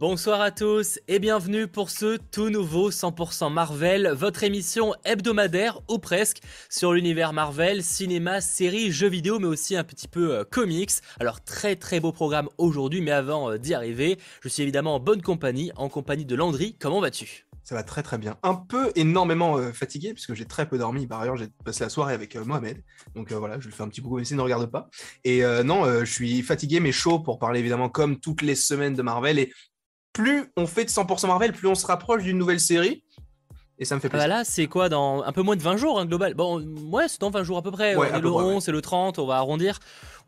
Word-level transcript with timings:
Bonsoir 0.00 0.40
à 0.40 0.50
tous 0.50 0.98
et 1.08 1.18
bienvenue 1.18 1.68
pour 1.68 1.90
ce 1.90 2.16
tout 2.16 2.48
nouveau 2.48 2.90
100% 2.90 3.52
Marvel, 3.52 4.10
votre 4.16 4.44
émission 4.44 4.94
hebdomadaire 5.04 5.82
ou 5.90 5.98
presque 5.98 6.38
sur 6.70 6.94
l'univers 6.94 7.34
Marvel, 7.34 7.82
cinéma, 7.82 8.40
séries, 8.40 8.92
jeux 8.92 9.10
vidéo 9.10 9.38
mais 9.38 9.46
aussi 9.46 9.76
un 9.76 9.84
petit 9.84 10.08
peu 10.08 10.36
euh, 10.36 10.44
comics. 10.50 10.92
Alors 11.20 11.44
très 11.44 11.76
très 11.76 12.00
beau 12.00 12.12
programme 12.12 12.48
aujourd'hui 12.56 13.02
mais 13.02 13.10
avant 13.10 13.50
euh, 13.50 13.58
d'y 13.58 13.74
arriver, 13.74 14.18
je 14.40 14.48
suis 14.48 14.62
évidemment 14.62 14.94
en 14.94 15.00
bonne 15.00 15.20
compagnie, 15.20 15.70
en 15.76 15.90
compagnie 15.90 16.24
de 16.24 16.34
Landry. 16.34 16.76
Comment 16.80 17.02
vas-tu? 17.02 17.44
Ça 17.62 17.74
va 17.74 17.82
très 17.82 18.02
très 18.02 18.16
bien. 18.16 18.38
Un 18.42 18.54
peu 18.54 18.90
énormément 18.96 19.58
euh, 19.58 19.70
fatigué 19.70 20.14
puisque 20.14 20.32
j'ai 20.32 20.46
très 20.46 20.66
peu 20.66 20.78
dormi. 20.78 21.06
Par 21.06 21.20
ailleurs, 21.20 21.36
j'ai 21.36 21.48
passé 21.62 21.84
la 21.84 21.90
soirée 21.90 22.14
avec 22.14 22.34
Mohamed. 22.36 22.82
Donc 23.14 23.30
voilà, 23.32 23.60
je 23.60 23.66
lui 23.66 23.74
fais 23.74 23.82
un 23.82 23.88
petit 23.88 24.00
coucou, 24.00 24.16
mais 24.16 24.24
s'il 24.24 24.38
ne 24.38 24.42
regarde 24.42 24.68
pas. 24.70 24.88
Et 25.24 25.42
non, 25.62 25.84
je 25.84 26.10
suis 26.10 26.42
fatigué 26.42 26.80
mais 26.80 26.90
chaud 26.90 27.20
pour 27.20 27.38
parler 27.38 27.60
évidemment 27.60 27.88
comme 27.88 28.18
toutes 28.18 28.42
les 28.42 28.56
semaines 28.56 28.94
de 28.94 29.02
Marvel. 29.02 29.38
Et 29.38 29.52
plus 30.12 30.50
on 30.56 30.66
fait 30.66 30.84
de 30.84 30.90
100% 30.90 31.26
Marvel, 31.26 31.52
plus 31.52 31.68
on 31.68 31.74
se 31.74 31.86
rapproche 31.86 32.22
d'une 32.22 32.38
nouvelle 32.38 32.60
série. 32.60 33.02
Et 33.78 33.86
ça 33.86 33.94
me 33.94 34.00
fait 34.00 34.10
plaisir. 34.10 34.28
Voilà, 34.28 34.44
c'est 34.44 34.66
quoi 34.66 34.90
dans 34.90 35.22
un 35.22 35.32
peu 35.32 35.40
moins 35.40 35.56
de 35.56 35.62
20 35.62 35.78
jours, 35.78 35.98
hein, 35.98 36.04
global 36.04 36.34
Bon, 36.34 36.60
ouais, 36.92 37.08
c'est 37.08 37.20
dans 37.20 37.30
20 37.30 37.44
jours 37.44 37.56
à 37.56 37.62
peu 37.62 37.70
près. 37.70 37.96
Ouais, 37.96 38.20
le 38.20 38.30
11 38.30 38.68
et 38.68 38.72
le 38.72 38.82
30, 38.82 39.18
on 39.18 39.26
va 39.26 39.36
arrondir 39.36 39.78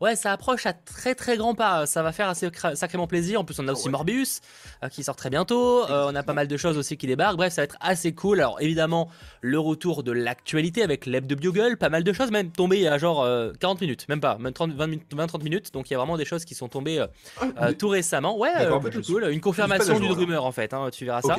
ouais, 0.03 0.15
ça 0.15 0.33
approche 0.33 0.65
à 0.65 0.73
très 0.73 1.15
très 1.15 1.37
grands 1.37 1.55
pas. 1.55 1.85
Ça 1.85 2.03
va 2.03 2.11
faire 2.11 2.27
assez 2.27 2.49
sacrément 2.75 3.07
plaisir. 3.07 3.39
En 3.39 3.45
plus, 3.45 3.57
on 3.59 3.67
a 3.67 3.71
aussi 3.71 3.89
Morbius 3.89 4.41
euh, 4.83 4.89
qui 4.89 5.03
sort 5.03 5.15
très 5.15 5.29
bientôt. 5.29 5.89
Euh, 5.89 6.09
on 6.11 6.15
a 6.15 6.23
pas 6.23 6.33
mal 6.33 6.47
de 6.47 6.57
choses 6.57 6.77
aussi 6.77 6.97
qui 6.97 7.07
débarquent. 7.07 7.37
Bref, 7.37 7.53
ça 7.53 7.61
va 7.61 7.63
être 7.63 7.77
assez 7.79 8.13
cool. 8.13 8.39
Alors 8.39 8.61
évidemment, 8.61 9.09
le 9.41 9.57
retour 9.59 10.03
de 10.03 10.11
l'actualité 10.11 10.83
avec 10.83 11.05
l'Eb 11.05 11.25
de 11.25 11.35
Bugle, 11.35 11.77
pas 11.77 11.89
mal 11.89 12.03
de 12.03 12.13
choses, 12.13 12.31
même 12.31 12.51
tombées 12.51 12.77
il 12.77 12.83
y 12.83 12.87
a 12.87 12.97
genre 12.97 13.25
40 13.59 13.77
euh, 13.77 13.85
minutes, 13.85 14.07
même 14.09 14.19
pas, 14.19 14.37
même 14.37 14.53
30, 14.53 14.73
20, 14.73 15.27
30 15.27 15.43
minutes. 15.43 15.73
Donc 15.73 15.89
il 15.89 15.93
y 15.93 15.95
a 15.95 15.99
vraiment 15.99 16.17
des 16.17 16.25
choses 16.25 16.43
qui 16.43 16.53
sont 16.53 16.67
tombées 16.67 17.03
ah, 17.55 17.73
tout 17.73 17.87
récemment. 17.87 18.37
Ouais, 18.37 18.51
plutôt 18.81 18.99
bah, 18.99 19.05
cool. 19.07 19.27
Une 19.31 19.41
confirmation 19.41 19.99
d'une 19.99 20.11
rumeur 20.11 20.45
en 20.45 20.51
fait. 20.51 20.73
Hein, 20.73 20.89
tu 20.91 21.05
verras 21.05 21.21
ça. 21.21 21.37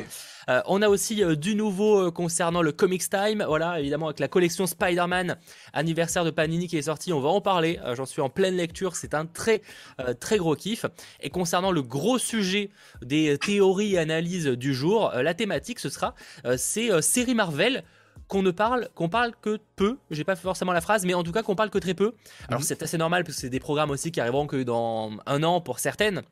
on 0.65 0.81
a 0.81 0.89
aussi 0.89 1.21
du 1.37 1.55
nouveau 1.55 2.11
concernant 2.11 2.63
le 2.63 2.71
Comics 2.71 3.07
Time. 3.09 3.45
Voilà, 3.47 3.79
évidemment 3.79 4.07
avec 4.07 4.19
la 4.19 4.27
collection 4.27 4.65
Spider-Man 4.65 5.37
anniversaire 5.73 6.25
de 6.25 6.31
Panini 6.31 6.67
qui 6.67 6.77
est 6.77 6.83
sortie. 6.83 7.13
On 7.13 7.19
va 7.19 7.29
en 7.29 7.41
parler. 7.41 7.79
J'en 7.93 8.05
suis 8.05 8.21
en 8.21 8.29
pleine 8.29 8.54
lecture, 8.57 8.95
c'est 8.95 9.13
un 9.13 9.25
très 9.25 9.61
euh, 9.99 10.13
très 10.13 10.37
gros 10.37 10.55
kiff. 10.55 10.85
Et 11.21 11.29
concernant 11.29 11.71
le 11.71 11.81
gros 11.81 12.17
sujet 12.17 12.69
des 13.01 13.37
théories 13.37 13.95
et 13.95 13.97
analyses 13.97 14.47
du 14.47 14.73
jour, 14.73 15.13
euh, 15.13 15.21
la 15.21 15.33
thématique 15.33 15.79
ce 15.79 15.89
sera 15.89 16.15
euh, 16.45 16.57
ces 16.57 17.01
séries 17.01 17.35
Marvel 17.35 17.83
qu'on 18.27 18.41
ne 18.41 18.51
parle 18.51 18.89
qu'on 18.95 19.09
parle 19.09 19.33
que 19.39 19.59
peu, 19.75 19.97
j'ai 20.09 20.23
pas 20.23 20.35
forcément 20.35 20.71
la 20.71 20.81
phrase, 20.81 21.05
mais 21.05 21.13
en 21.13 21.23
tout 21.23 21.31
cas 21.31 21.43
qu'on 21.43 21.55
parle 21.55 21.69
que 21.69 21.77
très 21.77 21.93
peu. 21.93 22.13
Alors 22.47 22.63
c'est 22.63 22.81
assez 22.81 22.97
normal 22.97 23.23
parce 23.23 23.35
que 23.35 23.41
c'est 23.41 23.49
des 23.49 23.59
programmes 23.59 23.91
aussi 23.91 24.11
qui 24.11 24.19
arriveront 24.19 24.47
que 24.47 24.63
dans 24.63 25.11
un 25.25 25.43
an 25.43 25.61
pour 25.61 25.79
certaines 25.79 26.23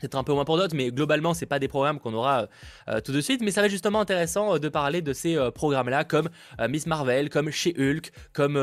peut-être 0.00 0.14
un 0.14 0.24
peu 0.24 0.32
moins 0.32 0.44
pour 0.44 0.56
d'autres, 0.56 0.74
mais 0.74 0.90
globalement, 0.90 1.34
c'est 1.34 1.46
pas 1.46 1.58
des 1.58 1.68
programmes 1.68 2.00
qu'on 2.00 2.14
aura 2.14 2.46
euh, 2.88 3.00
tout 3.00 3.12
de 3.12 3.20
suite. 3.20 3.42
Mais 3.42 3.50
ça 3.50 3.60
va 3.60 3.66
être 3.66 3.72
justement 3.72 4.00
intéressant 4.00 4.54
euh, 4.54 4.58
de 4.58 4.68
parler 4.68 5.02
de 5.02 5.12
ces 5.12 5.36
euh, 5.36 5.50
programmes-là, 5.50 6.04
comme 6.04 6.28
Miss 6.68 6.86
Marvel, 6.86 7.30
comme 7.30 7.50
chez 7.50 7.74
Hulk, 7.78 8.12
comme, 8.32 8.54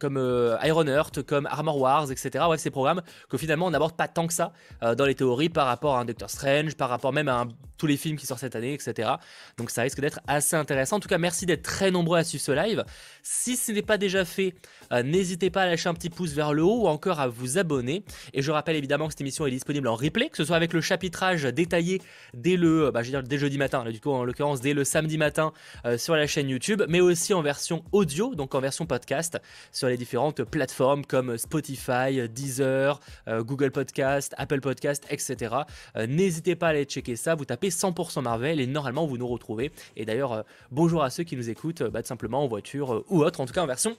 comme 0.00 0.56
Iron 0.62 0.86
Heart, 0.86 1.22
comme 1.22 1.46
Armor 1.46 1.78
Wars, 1.78 2.10
etc. 2.10 2.44
Ouais, 2.48 2.58
ces 2.58 2.70
programmes 2.70 3.02
que 3.28 3.36
finalement 3.36 3.66
on 3.66 3.70
n'aborde 3.70 3.96
pas 3.96 4.08
tant 4.08 4.26
que 4.26 4.32
ça 4.32 4.52
dans 4.80 5.04
les 5.04 5.14
théories 5.14 5.48
par 5.48 5.66
rapport 5.66 5.96
à 5.96 6.00
un 6.00 6.04
Doctor 6.04 6.30
Strange, 6.30 6.74
par 6.76 6.88
rapport 6.88 7.12
même 7.12 7.28
à 7.28 7.46
tous 7.76 7.86
les 7.86 7.96
films 7.96 8.16
qui 8.16 8.26
sortent 8.26 8.40
cette 8.40 8.56
année, 8.56 8.72
etc. 8.72 9.10
Donc 9.58 9.70
ça 9.70 9.82
risque 9.82 10.00
d'être 10.00 10.20
assez 10.26 10.56
intéressant. 10.56 10.96
En 10.96 11.00
tout 11.00 11.08
cas, 11.08 11.18
merci 11.18 11.46
d'être 11.46 11.62
très 11.62 11.90
nombreux 11.90 12.18
à 12.18 12.24
suivre 12.24 12.44
ce 12.44 12.52
live. 12.52 12.84
Si 13.22 13.56
ce 13.56 13.72
n'est 13.72 13.82
pas 13.82 13.98
déjà 13.98 14.24
fait, 14.24 14.54
n'hésitez 14.90 15.50
pas 15.50 15.62
à 15.62 15.66
lâcher 15.66 15.88
un 15.88 15.94
petit 15.94 16.10
pouce 16.10 16.32
vers 16.32 16.52
le 16.52 16.62
haut 16.62 16.82
ou 16.82 16.86
encore 16.86 17.20
à 17.20 17.28
vous 17.28 17.58
abonner. 17.58 18.04
Et 18.32 18.42
je 18.42 18.50
rappelle 18.50 18.76
évidemment 18.76 19.06
que 19.06 19.12
cette 19.12 19.20
émission 19.20 19.46
est 19.46 19.50
disponible 19.50 19.88
en 19.88 19.93
replay 19.94 20.28
que 20.28 20.36
ce 20.36 20.44
soit 20.44 20.56
avec 20.56 20.72
le 20.72 20.80
chapitrage 20.80 21.44
détaillé 21.44 22.00
dès 22.34 22.56
le, 22.56 22.90
bah, 22.90 23.02
jeudi 23.02 23.58
matin, 23.58 23.84
du 23.84 24.00
coup 24.00 24.10
en 24.10 24.24
l'occurrence 24.24 24.60
dès 24.60 24.74
le 24.74 24.84
samedi 24.84 25.18
matin 25.18 25.52
euh, 25.84 25.98
sur 25.98 26.16
la 26.16 26.26
chaîne 26.26 26.48
YouTube, 26.48 26.82
mais 26.88 27.00
aussi 27.00 27.34
en 27.34 27.42
version 27.42 27.84
audio, 27.92 28.34
donc 28.34 28.54
en 28.54 28.60
version 28.60 28.86
podcast 28.86 29.38
sur 29.72 29.88
les 29.88 29.96
différentes 29.96 30.42
plateformes 30.44 31.04
comme 31.04 31.36
Spotify, 31.38 32.28
Deezer, 32.28 33.00
euh, 33.28 33.42
Google 33.42 33.70
Podcast, 33.70 34.34
Apple 34.38 34.60
Podcast, 34.60 35.04
etc. 35.10 35.54
Euh, 35.96 36.06
n'hésitez 36.06 36.56
pas 36.56 36.68
à 36.68 36.70
aller 36.70 36.84
checker 36.84 37.16
ça, 37.16 37.34
vous 37.34 37.44
tapez 37.44 37.68
100% 37.68 38.22
Marvel 38.22 38.60
et 38.60 38.66
normalement 38.66 39.06
vous 39.06 39.18
nous 39.18 39.28
retrouvez. 39.28 39.72
Et 39.96 40.04
d'ailleurs, 40.04 40.44
bonjour 40.70 41.02
à 41.02 41.10
ceux 41.10 41.24
qui 41.24 41.36
nous 41.36 41.50
écoutent 41.50 41.82
bah, 41.82 42.02
tout 42.02 42.08
simplement 42.08 42.42
en 42.42 42.48
voiture 42.48 43.04
ou 43.08 43.22
autre, 43.22 43.40
en 43.40 43.46
tout 43.46 43.52
cas 43.52 43.62
en 43.62 43.66
version 43.66 43.96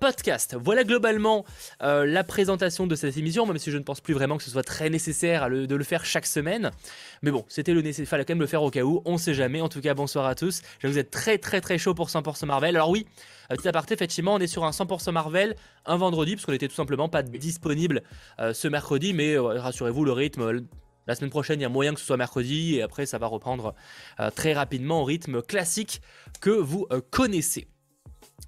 podcast. 0.00 0.56
Voilà 0.60 0.84
globalement 0.84 1.44
la 1.80 2.24
présentation 2.24 2.86
de 2.86 2.94
cette 2.94 3.16
émission, 3.16 3.46
même 3.46 3.58
si 3.58 3.70
je 3.70 3.78
ne 3.78 3.82
pense 3.82 4.00
plus 4.00 4.14
vraiment 4.14 4.36
que 4.36 4.42
ce 4.42 4.50
soit 4.50 4.62
très 4.62 4.90
nécessaire 4.90 5.19
à 5.28 5.48
de 5.48 5.74
le 5.74 5.84
faire 5.84 6.04
chaque 6.04 6.26
semaine. 6.26 6.70
Mais 7.22 7.30
bon, 7.30 7.44
c'était 7.48 7.72
le 7.72 7.82
nécessaire, 7.82 8.08
fallait 8.08 8.24
quand 8.24 8.34
même 8.34 8.40
le 8.40 8.46
faire 8.46 8.62
au 8.62 8.70
cas 8.70 8.82
où, 8.82 9.02
on 9.04 9.18
sait 9.18 9.34
jamais. 9.34 9.60
En 9.60 9.68
tout 9.68 9.80
cas, 9.80 9.94
bonsoir 9.94 10.26
à 10.26 10.34
tous. 10.34 10.62
Je 10.80 10.88
vous 10.88 10.98
êtes 10.98 11.10
très 11.10 11.38
très 11.38 11.60
très 11.60 11.78
chaud 11.78 11.94
pour 11.94 12.08
100% 12.08 12.46
Marvel. 12.46 12.76
Alors 12.76 12.90
oui, 12.90 13.06
euh, 13.50 13.56
petit 13.56 13.68
aparté, 13.68 13.94
effectivement, 13.94 14.34
on 14.34 14.38
est 14.38 14.46
sur 14.46 14.64
un 14.64 14.70
100% 14.70 15.12
Marvel 15.12 15.56
un 15.86 15.96
vendredi, 15.96 16.34
parce 16.34 16.46
qu'on 16.46 16.52
était 16.52 16.68
tout 16.68 16.74
simplement 16.74 17.08
pas 17.08 17.22
disponible 17.22 18.02
euh, 18.38 18.52
ce 18.52 18.68
mercredi, 18.68 19.12
mais 19.12 19.34
euh, 19.34 19.60
rassurez-vous, 19.60 20.04
le 20.04 20.12
rythme... 20.12 20.66
La 21.06 21.16
semaine 21.16 21.30
prochaine, 21.30 21.58
il 21.58 21.62
y 21.62 21.66
a 21.66 21.68
moyen 21.68 21.92
que 21.94 21.98
ce 21.98 22.06
soit 22.06 22.18
mercredi 22.18 22.76
et 22.76 22.82
après, 22.82 23.04
ça 23.04 23.18
va 23.18 23.26
reprendre 23.26 23.74
très 24.36 24.52
rapidement 24.52 25.00
au 25.00 25.04
rythme 25.04 25.42
classique 25.42 26.02
que 26.40 26.50
vous 26.50 26.86
connaissez. 27.10 27.66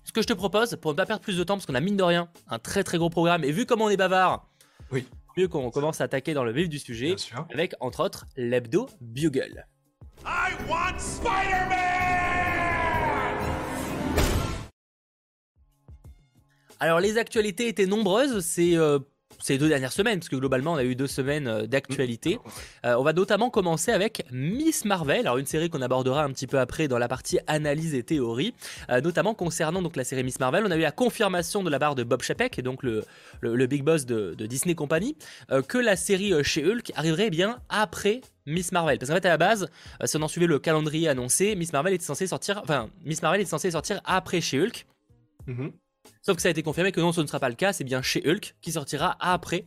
Ce 0.05 0.13
que 0.13 0.23
je 0.23 0.29
te 0.29 0.33
propose, 0.33 0.77
pour 0.77 0.93
ne 0.93 0.97
pas 0.97 1.07
perdre 1.07 1.23
plus 1.23 1.37
de 1.37 1.43
temps, 1.43 1.55
parce 1.55 1.67
qu'on 1.67 1.75
a 1.75 1.81
mine 1.81 1.97
de 1.97 2.03
rien 2.05 2.29
un 2.49 2.59
très 2.61 2.85
très 2.85 2.99
gros 2.99 3.11
programme, 3.11 3.43
et 3.43 3.51
vu 3.51 3.67
comment 3.67 3.87
on 3.87 3.89
est 3.89 3.97
bavard, 3.97 4.47
oui 4.93 5.07
mieux 5.37 5.49
qu'on 5.49 5.71
commence 5.71 6.01
à 6.01 6.05
attaquer 6.05 6.35
dans 6.35 6.45
le 6.45 6.53
vif 6.53 6.69
du 6.69 6.79
sujet 6.79 7.17
avec 7.53 7.75
entre 7.81 8.05
autres 8.05 8.27
l'hebdo 8.37 8.89
Bugle. 9.01 9.67
Alors 16.81 17.01
les 17.01 17.17
actualités 17.17 17.69
étaient 17.69 17.87
nombreuses, 17.87 18.45
c'est 18.45 18.77
euh, 18.77 18.99
ces 19.43 19.59
deux 19.59 19.69
dernières 19.69 19.93
semaines, 19.93 20.21
parce 20.21 20.29
que 20.29 20.37
globalement 20.37 20.73
on 20.73 20.77
a 20.77 20.85
eu 20.85 20.95
deux 20.95 21.07
semaines 21.07 21.49
euh, 21.49 21.67
d'actualité. 21.67 22.37
Mmh. 22.37 22.87
Euh, 22.87 22.97
on 22.97 23.03
va 23.03 23.13
notamment 23.13 23.51
commencer 23.51 23.91
avec 23.91 24.25
Miss 24.31 24.85
Marvel, 24.85 25.21
alors 25.21 25.39
une 25.39 25.47
série 25.47 25.69
qu'on 25.69 25.83
abordera 25.83 26.25
un 26.25 26.31
petit 26.31 26.47
peu 26.47 26.59
après 26.59 26.89
dans 26.89 26.99
la 26.99 27.09
partie 27.09 27.39
analyse 27.47 27.95
et 27.95 28.03
théorie, 28.03 28.55
euh, 28.91 29.01
notamment 29.01 29.35
concernant 29.35 29.83
donc 29.83 29.97
la 29.97 30.05
série 30.05 30.23
Miss 30.23 30.41
Marvel. 30.41 30.65
On 30.67 30.71
a 30.71 30.77
eu 30.77 30.81
la 30.81 30.93
confirmation 30.93 31.63
de 31.63 31.71
la 31.71 31.79
barre 31.79 31.95
de 31.95 32.05
Bob 32.05 32.23
Chapek, 32.23 32.61
donc 32.61 32.83
le, 32.83 33.05
le, 33.41 33.67
big 33.67 33.83
boss 33.83 34.07
de, 34.07 34.35
Disney 34.35 34.75
Company, 34.75 35.17
que 35.69 35.79
la 35.79 35.97
série 35.97 36.33
chez 36.45 36.65
Hulk 36.65 36.93
arriverait 36.95 37.31
bien 37.31 37.59
après 37.69 38.21
Miss 38.47 38.73
Marvel. 38.73 38.99
Parce 38.99 39.11
qu'en 39.11 39.17
fait, 39.17 39.27
à 39.27 39.31
la 39.31 39.39
base, 39.39 39.69
si 40.05 40.17
on 40.17 40.23
en 40.23 40.29
suivait 40.29 40.47
le 40.47 40.59
calendrier 40.59 41.09
annoncé, 41.09 41.55
Miss 41.57 41.73
Marvel 41.73 41.95
était 41.95 42.05
censé 42.05 42.27
sortir, 42.27 42.61
enfin, 42.63 42.91
Miss 43.05 43.23
Marvel 43.23 43.41
est 43.41 43.47
censé 43.47 43.71
sortir 43.71 44.01
après 44.05 44.41
chez 44.41 44.61
Hulk. 44.61 44.87
Mmh. 45.47 45.69
Sauf 46.23 46.37
que 46.37 46.43
ça 46.43 46.49
a 46.49 46.51
été 46.53 46.63
confirmé 46.63 46.93
que 46.93 47.01
non, 47.01 47.13
ce 47.13 47.21
ne 47.21 47.27
sera 47.27 47.41
pas 47.41 47.49
le 47.49 47.57
cas, 47.57 47.73
c'est 47.73 47.85
bien 47.85 48.01
chez 48.01 48.23
Hulk 48.25 48.55
qui 48.61 48.73
sortira 48.73 49.17
après 49.19 49.67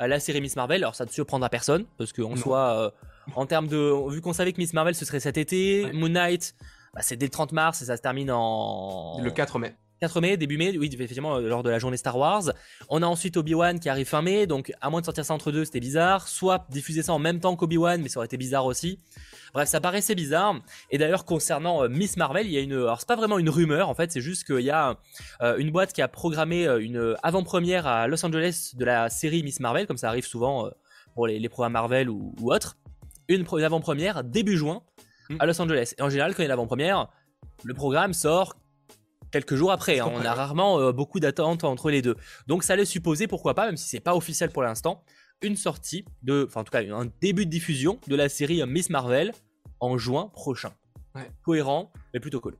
euh, 0.00 0.08
la 0.08 0.18
série 0.18 0.40
Miss 0.40 0.56
Marvel. 0.56 0.82
Alors 0.82 0.96
ça 0.96 1.04
ne 1.04 1.10
surprendra 1.10 1.48
personne, 1.48 1.84
parce 1.96 2.12
qu'en 2.12 2.34
soit, 2.34 2.76
euh, 2.76 2.90
en 3.36 3.46
termes 3.46 3.68
de... 3.68 4.10
Vu 4.10 4.20
qu'on 4.20 4.32
savait 4.32 4.52
que 4.52 4.58
Miss 4.58 4.74
Marvel 4.74 4.96
ce 4.96 5.04
serait 5.04 5.20
cet 5.20 5.38
été, 5.38 5.92
Moon 5.92 6.08
Knight, 6.08 6.56
bah, 6.92 7.02
c'est 7.02 7.16
dès 7.16 7.26
le 7.26 7.30
30 7.30 7.52
mars 7.52 7.82
et 7.82 7.84
ça 7.84 7.96
se 7.96 8.02
termine 8.02 8.32
en... 8.32 9.20
Le 9.22 9.30
4 9.30 9.60
mai. 9.60 9.76
4 10.02 10.20
mai, 10.20 10.36
début 10.36 10.58
mai, 10.58 10.76
oui, 10.76 10.90
effectivement, 10.92 11.36
euh, 11.36 11.48
lors 11.48 11.62
de 11.62 11.70
la 11.70 11.78
journée 11.78 11.96
Star 11.96 12.18
Wars. 12.18 12.50
On 12.88 13.04
a 13.04 13.06
ensuite 13.06 13.36
Obi-Wan 13.36 13.78
qui 13.78 13.88
arrive 13.88 14.08
fin 14.08 14.20
mai, 14.20 14.48
donc 14.48 14.72
à 14.80 14.90
moins 14.90 14.98
de 14.98 15.04
sortir 15.04 15.24
ça 15.24 15.32
entre 15.32 15.52
deux, 15.52 15.64
c'était 15.64 15.78
bizarre. 15.78 16.26
Soit 16.26 16.66
diffuser 16.70 17.04
ça 17.04 17.12
en 17.12 17.20
même 17.20 17.38
temps 17.38 17.54
qu'Obi-Wan, 17.54 18.02
mais 18.02 18.08
ça 18.08 18.18
aurait 18.18 18.26
été 18.26 18.36
bizarre 18.36 18.66
aussi. 18.66 18.98
Bref, 19.54 19.68
ça 19.68 19.80
paraissait 19.80 20.16
bizarre. 20.16 20.56
Et 20.90 20.98
d'ailleurs, 20.98 21.24
concernant 21.24 21.84
euh, 21.84 21.88
Miss 21.88 22.16
Marvel, 22.16 22.48
il 22.48 22.52
y 22.52 22.58
a 22.58 22.60
une. 22.62 22.72
Alors, 22.72 22.98
c'est 22.98 23.06
pas 23.06 23.14
vraiment 23.14 23.38
une 23.38 23.48
rumeur, 23.48 23.88
en 23.88 23.94
fait, 23.94 24.10
c'est 24.10 24.20
juste 24.20 24.42
qu'il 24.42 24.64
y 24.64 24.72
a 24.72 24.96
euh, 25.40 25.56
une 25.58 25.70
boîte 25.70 25.92
qui 25.92 26.02
a 26.02 26.08
programmé 26.08 26.66
une 26.66 27.14
avant-première 27.22 27.86
à 27.86 28.08
Los 28.08 28.26
Angeles 28.26 28.72
de 28.74 28.84
la 28.84 29.08
série 29.08 29.44
Miss 29.44 29.60
Marvel, 29.60 29.86
comme 29.86 29.98
ça 29.98 30.08
arrive 30.08 30.26
souvent 30.26 30.68
pour 31.14 31.28
les, 31.28 31.48
programmes 31.48 31.74
Marvel 31.74 32.10
ou, 32.10 32.34
autres. 32.42 32.76
Une, 33.28 33.46
une 33.52 33.62
avant-première 33.62 34.24
début 34.24 34.56
juin 34.56 34.82
hmm. 35.30 35.36
à 35.38 35.46
Los 35.46 35.62
Angeles. 35.62 35.94
Et 35.96 36.02
en 36.02 36.10
général, 36.10 36.34
quand 36.34 36.42
il 36.42 36.46
y 36.46 36.46
a 36.46 36.48
l'avant-première, 36.48 37.06
le 37.62 37.74
programme 37.74 38.14
sort 38.14 38.56
quelques 39.32 39.56
jours 39.56 39.72
après. 39.72 39.98
Hein. 39.98 40.10
On 40.12 40.24
a 40.24 40.34
rarement 40.34 40.78
euh, 40.78 40.92
beaucoup 40.92 41.18
d'attentes 41.18 41.64
entre 41.64 41.90
les 41.90 42.02
deux. 42.02 42.14
Donc 42.46 42.62
ça 42.62 42.76
laisse 42.76 42.90
supposer, 42.90 43.26
pourquoi 43.26 43.54
pas, 43.54 43.66
même 43.66 43.76
si 43.76 43.88
c'est 43.88 44.00
pas 44.00 44.14
officiel 44.14 44.50
pour 44.50 44.62
l'instant, 44.62 45.02
une 45.40 45.56
sortie 45.56 46.04
de, 46.22 46.46
enfin 46.48 46.60
en 46.60 46.64
tout 46.64 46.70
cas 46.70 46.82
un 46.82 47.08
début 47.20 47.46
de 47.46 47.50
diffusion 47.50 47.98
de 48.06 48.14
la 48.14 48.28
série 48.28 48.64
Miss 48.66 48.90
Marvel 48.90 49.32
en 49.80 49.98
juin 49.98 50.30
prochain. 50.32 50.72
Cohérent, 51.44 51.92
mais 52.14 52.20
plutôt 52.20 52.40
cool. 52.40 52.54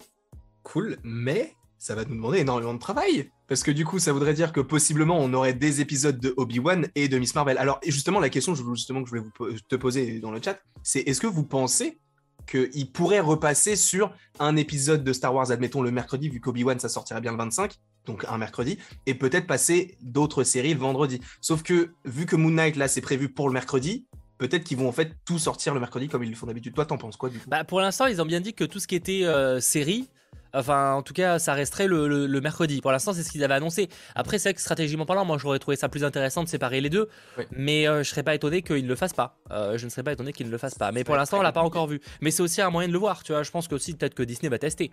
Cool, 0.63 0.99
mais 1.03 1.55
ça 1.79 1.95
va 1.95 2.05
nous 2.05 2.15
demander 2.15 2.39
énormément 2.39 2.75
de 2.75 2.79
travail. 2.79 3.31
Parce 3.49 3.63
que 3.63 3.71
du 3.71 3.85
coup, 3.85 3.99
ça 3.99 4.13
voudrait 4.13 4.35
dire 4.35 4.53
que 4.53 4.61
possiblement 4.61 5.19
on 5.19 5.33
aurait 5.35 5.55
des 5.55 5.81
épisodes 5.81 6.19
de 6.19 6.33
Obi-Wan 6.37 6.89
et 6.95 7.09
de 7.09 7.19
Miss 7.19 7.35
Marvel. 7.35 7.59
Alors, 7.59 7.81
justement, 7.85 8.21
la 8.21 8.29
question 8.29 8.55
justement, 8.55 9.03
que 9.03 9.07
je 9.09 9.11
voulais 9.11 9.25
vous 9.39 9.59
te 9.69 9.77
poser 9.77 10.21
dans 10.21 10.31
le 10.31 10.41
chat, 10.43 10.59
c'est 10.83 11.01
est-ce 11.01 11.21
que 11.21 11.27
vous 11.27 11.45
pensez 11.45 11.99
qu'il 12.47 12.91
pourrait 12.91 13.21
repasser 13.21 13.77
sur 13.77 14.12
un 14.39 14.56
épisode 14.56 15.05
de 15.05 15.12
Star 15.12 15.35
Wars, 15.35 15.50
admettons 15.50 15.83
le 15.83 15.91
mercredi, 15.91 16.29
vu 16.29 16.41
qu'Obi-Wan 16.41 16.79
ça 16.79 16.89
sortirait 16.89 17.21
bien 17.21 17.33
le 17.33 17.39
25, 17.39 17.75
donc 18.06 18.25
un 18.29 18.39
mercredi, 18.39 18.79
et 19.06 19.15
peut-être 19.15 19.47
passer 19.47 19.97
d'autres 20.00 20.44
séries 20.44 20.75
le 20.75 20.81
vendredi. 20.81 21.21
Sauf 21.41 21.62
que 21.62 21.93
vu 22.05 22.27
que 22.27 22.37
Moon 22.37 22.50
Knight 22.50 22.77
là 22.77 22.89
c'est 22.89 23.00
prévu 23.00 23.29
pour 23.29 23.49
le 23.49 23.55
mercredi, 23.55 24.06
peut-être 24.39 24.65
qu'ils 24.65 24.79
vont 24.79 24.89
en 24.89 24.93
fait 24.93 25.17
tout 25.25 25.39
sortir 25.39 25.73
le 25.73 25.81
mercredi 25.81 26.09
comme 26.09 26.25
ils 26.25 26.31
le 26.31 26.37
font 26.37 26.47
d'habitude. 26.47 26.75
Toi, 26.75 26.85
t'en 26.85 26.99
penses 26.99 27.17
quoi 27.17 27.29
du 27.29 27.39
coup? 27.39 27.49
Bah 27.49 27.62
pour 27.62 27.81
l'instant, 27.81 28.06
ils 28.06 28.21
ont 28.21 28.27
bien 28.27 28.41
dit 28.41 28.55
que 28.55 28.65
tout 28.65 28.81
ce 28.81 28.88
qui 28.88 28.97
était 28.97 29.25
série 29.61 30.09
Enfin, 30.55 30.94
en 30.94 31.02
tout 31.02 31.14
cas, 31.14 31.38
ça 31.38 31.55
resterait 31.55 31.87
le, 31.87 32.40
mercredi. 32.40 32.81
Pour 32.81 32.93
l'instant, 32.93 33.12
c'est 33.12 33.23
ce 33.23 33.31
qu'ils 33.31 33.43
avaient 33.44 33.55
annoncé. 33.55 33.88
Après, 34.14 34.38
c'est 34.38 34.50
vrai 34.50 34.55
que 34.55 34.61
stratégiquement 34.61 35.06
parlant, 35.06 35.25
moi, 35.25 35.38
j'aurais 35.38 35.58
trouvé 35.58 35.76
ça 35.76 35.88
plus 35.88 36.05
intéressant 36.05 36.44
de 36.44 36.49
séparer 36.49 36.81
les 36.81 36.90
deux. 36.90 37.08
Mais 37.52 37.88
euh, 37.88 38.02
je 38.02 38.11
serais 38.11 38.23
pas 38.23 38.34
étonné 38.34 38.62
qu'ils 38.62 38.84
ne 38.84 38.88
le 38.88 38.96
fassent 38.96 39.14
pas. 39.14 39.38
Euh, 39.50 39.79
je 39.79 39.84
ne 39.84 39.90
serais 39.90 40.02
pas 40.02 40.12
étonné 40.12 40.32
qu'ils 40.32 40.46
ne 40.46 40.52
le 40.52 40.58
fassent 40.58 40.75
pas. 40.75 40.93
Mais 40.93 41.05
pour 41.05 41.17
l'instant, 41.17 41.38
on 41.38 41.43
l'a 41.43 41.52
pas 41.52 41.62
encore 41.62 41.87
vu. 41.87 42.00
Mais 42.20 42.31
c'est 42.31 42.43
aussi 42.43 42.61
un 42.61 42.70
moyen 42.70 42.88
de 42.88 42.93
le 42.93 42.99
voir. 42.99 43.23
Tu 43.23 43.32
vois, 43.32 43.43
je 43.43 43.50
pense 43.50 43.69
que 43.69 43.75
aussi 43.75 43.94
peut-être 43.94 44.14
que 44.14 44.23
Disney 44.23 44.50
va 44.50 44.58
tester. 44.58 44.88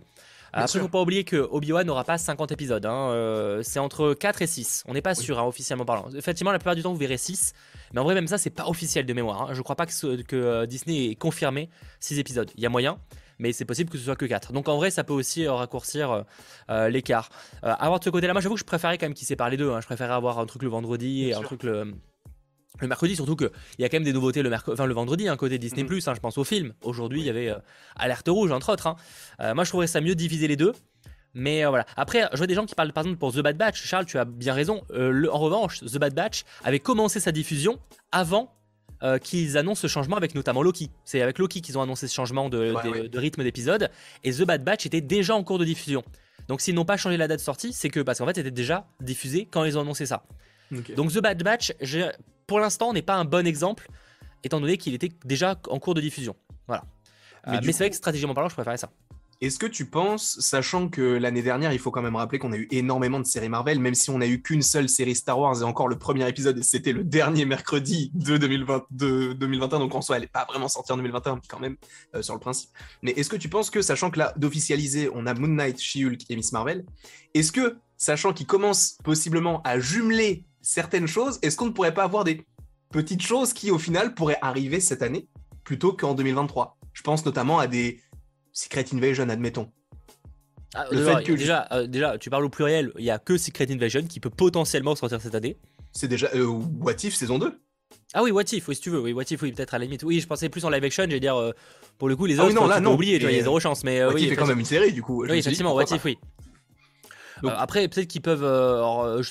Bien 0.52 0.64
Après, 0.64 0.78
faut 0.78 0.88
pas 0.88 1.00
oublier 1.00 1.24
que 1.24 1.36
Obi-Wan 1.36 1.86
n'aura 1.86 2.04
pas 2.04 2.16
50 2.16 2.52
épisodes. 2.52 2.84
Hein. 2.86 3.10
Euh, 3.10 3.62
c'est 3.62 3.78
entre 3.78 4.14
4 4.14 4.42
et 4.42 4.46
6. 4.46 4.84
On 4.88 4.94
n'est 4.94 5.02
pas 5.02 5.14
sûr, 5.14 5.38
hein, 5.38 5.44
officiellement 5.44 5.84
parlant. 5.84 6.08
Effectivement, 6.16 6.52
la 6.52 6.58
plupart 6.58 6.74
du 6.74 6.82
temps, 6.82 6.92
vous 6.92 6.98
verrez 6.98 7.18
6. 7.18 7.52
Mais 7.92 8.00
en 8.00 8.04
vrai, 8.04 8.14
même 8.14 8.26
ça, 8.26 8.38
c'est 8.38 8.50
pas 8.50 8.66
officiel 8.66 9.04
de 9.04 9.12
mémoire. 9.12 9.42
Hein. 9.42 9.48
Je 9.52 9.62
crois 9.62 9.76
pas 9.76 9.86
que, 9.86 10.22
que 10.22 10.64
Disney 10.64 11.10
ait 11.10 11.14
confirmé 11.16 11.68
6 12.00 12.18
épisodes. 12.18 12.50
Il 12.56 12.62
y 12.62 12.66
a 12.66 12.70
moyen 12.70 12.98
mais 13.40 13.52
c'est 13.52 13.64
possible 13.64 13.90
que 13.90 13.98
ce 13.98 14.04
soit 14.04 14.16
que 14.16 14.26
4. 14.26 14.52
Donc 14.52 14.68
en 14.68 14.76
vrai, 14.76 14.90
ça 14.90 15.02
peut 15.02 15.14
aussi 15.14 15.46
euh, 15.46 15.52
raccourcir 15.52 16.10
euh, 16.10 16.22
euh, 16.70 16.88
l'écart. 16.88 17.30
avoir 17.62 17.98
de 17.98 18.04
ce 18.04 18.10
côté-là, 18.10 18.34
moi 18.34 18.42
j'avoue 18.42 18.54
que 18.54 18.60
je 18.60 18.64
préférais 18.64 18.98
quand 18.98 19.06
même 19.06 19.14
qu'ils 19.14 19.26
séparent 19.26 19.48
les 19.48 19.56
deux. 19.56 19.72
Hein. 19.72 19.80
Je 19.80 19.86
préférais 19.86 20.12
avoir 20.12 20.38
un 20.38 20.46
truc 20.46 20.62
le 20.62 20.68
vendredi 20.68 21.24
et 21.24 21.34
un 21.34 21.42
truc 21.42 21.64
le. 21.64 21.94
Le 22.80 22.86
mercredi, 22.86 23.16
surtout 23.16 23.36
qu'il 23.36 23.50
y 23.80 23.84
a 23.84 23.88
quand 23.90 23.96
même 23.96 24.04
des 24.04 24.12
nouveautés 24.12 24.42
le, 24.42 24.50
enfin, 24.54 24.86
le 24.86 24.94
vendredi, 24.94 25.28
un 25.28 25.32
hein, 25.32 25.36
côté 25.36 25.58
Disney, 25.58 25.82
mm 25.82 25.98
hein, 26.06 26.14
je 26.14 26.20
pense 26.20 26.38
au 26.38 26.44
film. 26.44 26.72
Aujourd'hui, 26.82 27.20
il 27.20 27.26
y 27.26 27.28
avait 27.28 27.52
Alerte 27.96 28.28
Rouge, 28.28 28.52
entre 28.52 28.72
autres. 28.72 28.94
moi, 29.40 29.64
je 29.64 29.68
trouverais 29.68 29.88
ça 29.88 30.00
mieux 30.00 30.14
de 30.14 30.20
diviser 30.20 30.48
les 30.48 30.56
deux. 30.56 30.72
Mais 31.34 31.64
voilà. 31.66 31.84
Après, 31.96 32.26
je 32.32 32.38
vois 32.38 32.46
des 32.46 32.54
gens 32.54 32.64
qui 32.64 32.74
parlent 32.74 32.92
par 32.92 33.02
exemple 33.02 33.18
pour 33.18 33.34
The 33.34 33.40
Bad 33.40 33.58
Batch. 33.58 33.84
Charles, 33.84 34.06
tu 34.06 34.18
as 34.18 34.24
bien 34.24 34.54
raison. 34.54 34.82
en 34.92 35.38
revanche, 35.38 35.80
The 35.80 35.98
Bad 35.98 36.14
Batch 36.14 36.44
avait 36.64 36.78
commencé 36.78 37.20
sa 37.20 37.32
diffusion 37.32 37.78
avant 38.12 38.54
euh, 39.02 39.18
qu'ils 39.18 39.56
annoncent 39.56 39.80
ce 39.80 39.86
changement 39.86 40.16
avec 40.16 40.34
notamment 40.34 40.62
Loki. 40.62 40.90
C'est 41.04 41.22
avec 41.22 41.38
Loki 41.38 41.60
qu'ils 41.60 41.78
ont 41.78 41.82
annoncé 41.82 42.08
ce 42.08 42.14
changement 42.14 42.48
de, 42.48 42.74
rythme 43.16 43.42
d'épisode. 43.42 43.90
Et 44.24 44.32
The 44.32 44.42
Bad 44.42 44.64
Batch 44.64 44.86
était 44.86 45.00
déjà 45.00 45.34
en 45.34 45.42
cours 45.42 45.58
de 45.58 45.64
diffusion. 45.64 46.04
Donc 46.48 46.60
s'ils 46.60 46.74
n'ont 46.74 46.84
pas 46.84 46.96
changé 46.96 47.16
la 47.16 47.28
date 47.28 47.38
de 47.38 47.44
sortie, 47.44 47.72
c'est 47.72 47.90
que 47.90 48.00
parce 48.00 48.18
qu'en 48.18 48.26
fait 48.26 48.36
c'était 48.36 48.50
déjà 48.50 48.86
diffusé 49.00 49.46
quand 49.50 49.64
ils 49.64 49.78
ont 49.78 49.82
annoncé 49.82 50.06
ça. 50.06 50.24
Donc 50.96 51.12
The 51.12 51.18
Bad 51.18 51.42
Batch, 51.42 51.72
pour 52.46 52.60
l'instant, 52.60 52.92
n'est 52.92 53.02
pas 53.02 53.14
un 53.14 53.24
bon 53.24 53.46
exemple, 53.46 53.88
étant 54.44 54.60
donné 54.60 54.76
qu'il 54.76 54.94
était 54.94 55.10
déjà 55.24 55.58
en 55.68 55.78
cours 55.78 55.94
de 55.94 56.00
diffusion. 56.00 56.34
Voilà. 56.66 56.84
Mais, 57.46 57.56
euh, 57.56 57.60
mais 57.64 57.72
c'est 57.72 57.84
vrai 57.84 57.90
que 57.90 57.96
stratégiquement 57.96 58.34
parlant, 58.34 58.48
je 58.48 58.54
préférais 58.54 58.76
ça. 58.76 58.90
Est-ce 59.40 59.58
que 59.58 59.66
tu 59.66 59.86
penses, 59.86 60.38
sachant 60.38 60.90
que 60.90 61.00
l'année 61.00 61.40
dernière, 61.40 61.72
il 61.72 61.78
faut 61.78 61.90
quand 61.90 62.02
même 62.02 62.16
rappeler 62.16 62.38
qu'on 62.38 62.52
a 62.52 62.58
eu 62.58 62.68
énormément 62.70 63.18
de 63.18 63.24
séries 63.24 63.48
Marvel, 63.48 63.78
même 63.78 63.94
si 63.94 64.10
on 64.10 64.18
n'a 64.18 64.26
eu 64.26 64.42
qu'une 64.42 64.60
seule 64.60 64.86
série 64.86 65.14
Star 65.14 65.38
Wars 65.38 65.62
et 65.62 65.64
encore 65.64 65.88
le 65.88 65.98
premier 65.98 66.28
épisode, 66.28 66.62
c'était 66.62 66.92
le 66.92 67.04
dernier 67.04 67.46
mercredi 67.46 68.10
de, 68.12 68.36
2021, 68.36 69.78
donc 69.78 69.94
en 69.94 70.02
soi, 70.02 70.16
elle 70.16 70.22
n'est 70.22 70.28
pas 70.28 70.44
vraiment 70.44 70.68
sortie 70.68 70.92
en 70.92 70.98
2021 70.98 71.40
quand 71.48 71.58
même, 71.58 71.76
euh, 72.14 72.20
sur 72.20 72.34
le 72.34 72.40
principe. 72.40 72.68
Mais 73.00 73.12
est-ce 73.12 73.30
que 73.30 73.36
tu 73.36 73.48
penses 73.48 73.70
que, 73.70 73.80
sachant 73.80 74.10
que 74.10 74.18
là, 74.18 74.34
d'officialiser, 74.36 75.08
on 75.14 75.24
a 75.24 75.32
Moon 75.32 75.48
Knight, 75.48 75.80
She-Hulk 75.80 76.20
et 76.28 76.36
Miss 76.36 76.52
Marvel, 76.52 76.84
est-ce 77.32 77.50
que, 77.50 77.78
sachant 77.96 78.34
qu'ils 78.34 78.46
commencent 78.46 78.98
possiblement 79.04 79.62
à 79.62 79.80
jumeler 79.80 80.44
certaines 80.60 81.06
choses, 81.06 81.38
est-ce 81.40 81.56
qu'on 81.56 81.66
ne 81.66 81.72
pourrait 81.72 81.94
pas 81.94 82.04
avoir 82.04 82.24
des 82.24 82.44
petites 82.90 83.22
choses 83.22 83.54
qui, 83.54 83.70
au 83.70 83.78
final, 83.78 84.12
pourraient 84.12 84.38
arriver 84.42 84.80
cette 84.80 85.00
année 85.00 85.28
plutôt 85.64 85.94
qu'en 85.94 86.12
2023 86.12 86.76
Je 86.92 87.00
pense 87.00 87.24
notamment 87.24 87.58
à 87.58 87.66
des 87.66 88.02
Secret 88.52 88.86
Invasion, 88.92 89.28
admettons. 89.28 89.70
Ah, 90.74 90.86
déjà, 91.26 91.66
euh, 91.72 91.86
déjà, 91.86 92.18
tu 92.18 92.30
parles 92.30 92.44
au 92.44 92.48
pluriel, 92.48 92.92
il 92.96 93.02
n'y 93.02 93.10
a 93.10 93.18
que 93.18 93.36
Secret 93.36 93.66
Invasion 93.70 94.02
qui 94.02 94.20
peut 94.20 94.30
potentiellement 94.30 94.94
sortir 94.94 95.20
cette 95.20 95.34
année. 95.34 95.56
C'est 95.92 96.06
déjà 96.06 96.28
euh, 96.34 96.46
What 96.46 96.94
If 97.02 97.14
saison 97.16 97.38
2 97.38 97.58
Ah 98.14 98.22
oui, 98.22 98.30
What 98.30 98.44
If, 98.52 98.68
oui, 98.68 98.76
si 98.76 98.80
tu 98.80 98.90
veux, 98.90 99.00
oui, 99.00 99.12
What 99.12 99.24
If, 99.30 99.42
oui, 99.42 99.50
peut-être 99.50 99.74
à 99.74 99.78
la 99.78 99.84
limite. 99.84 100.04
Oui, 100.04 100.20
je 100.20 100.28
pensais 100.28 100.48
plus 100.48 100.64
en 100.64 100.70
live 100.70 100.84
action, 100.84 101.04
j'allais 101.04 101.18
dire, 101.18 101.36
euh, 101.36 101.50
pour 101.98 102.08
le 102.08 102.14
coup, 102.14 102.26
les 102.26 102.38
ah 102.38 102.44
autres, 102.44 102.54
oui, 102.54 102.60
non, 102.60 102.68
là, 102.68 102.78
non, 102.78 102.94
oublié, 102.94 103.16
il 103.16 103.22
y 103.22 103.38
a 103.38 103.42
zéro 103.42 103.58
chance. 103.58 103.82
Mais, 103.82 104.04
What 104.04 104.14
oui, 104.14 104.24
If 104.24 104.32
est 104.32 104.36
quand 104.36 104.46
même 104.46 104.60
une 104.60 104.64
série, 104.64 104.92
du 104.92 105.02
coup. 105.02 105.24
Oui, 105.24 105.38
effectivement, 105.38 105.74
What 105.74 105.84
If, 105.92 106.04
oui. 106.04 106.18
après, 107.48 107.88
peut-être 107.88 108.08
qu'ils 108.08 108.22
peuvent. 108.22 108.44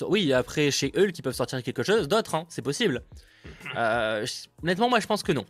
oui, 0.10 0.34
après, 0.34 0.72
chez 0.72 0.92
eux, 0.98 1.08
qu'ils 1.08 1.24
peuvent 1.24 1.36
sortir 1.36 1.64
quelque 1.64 1.84
chose 1.84 2.10
d'autre, 2.10 2.36
hein, 2.36 2.46
c'est 2.50 2.62
possible. 2.62 3.04
honnêtement, 3.76 4.90
moi, 4.90 5.00
je 5.00 5.08
pense 5.08 5.24
que 5.24 5.32
non. 5.32 5.46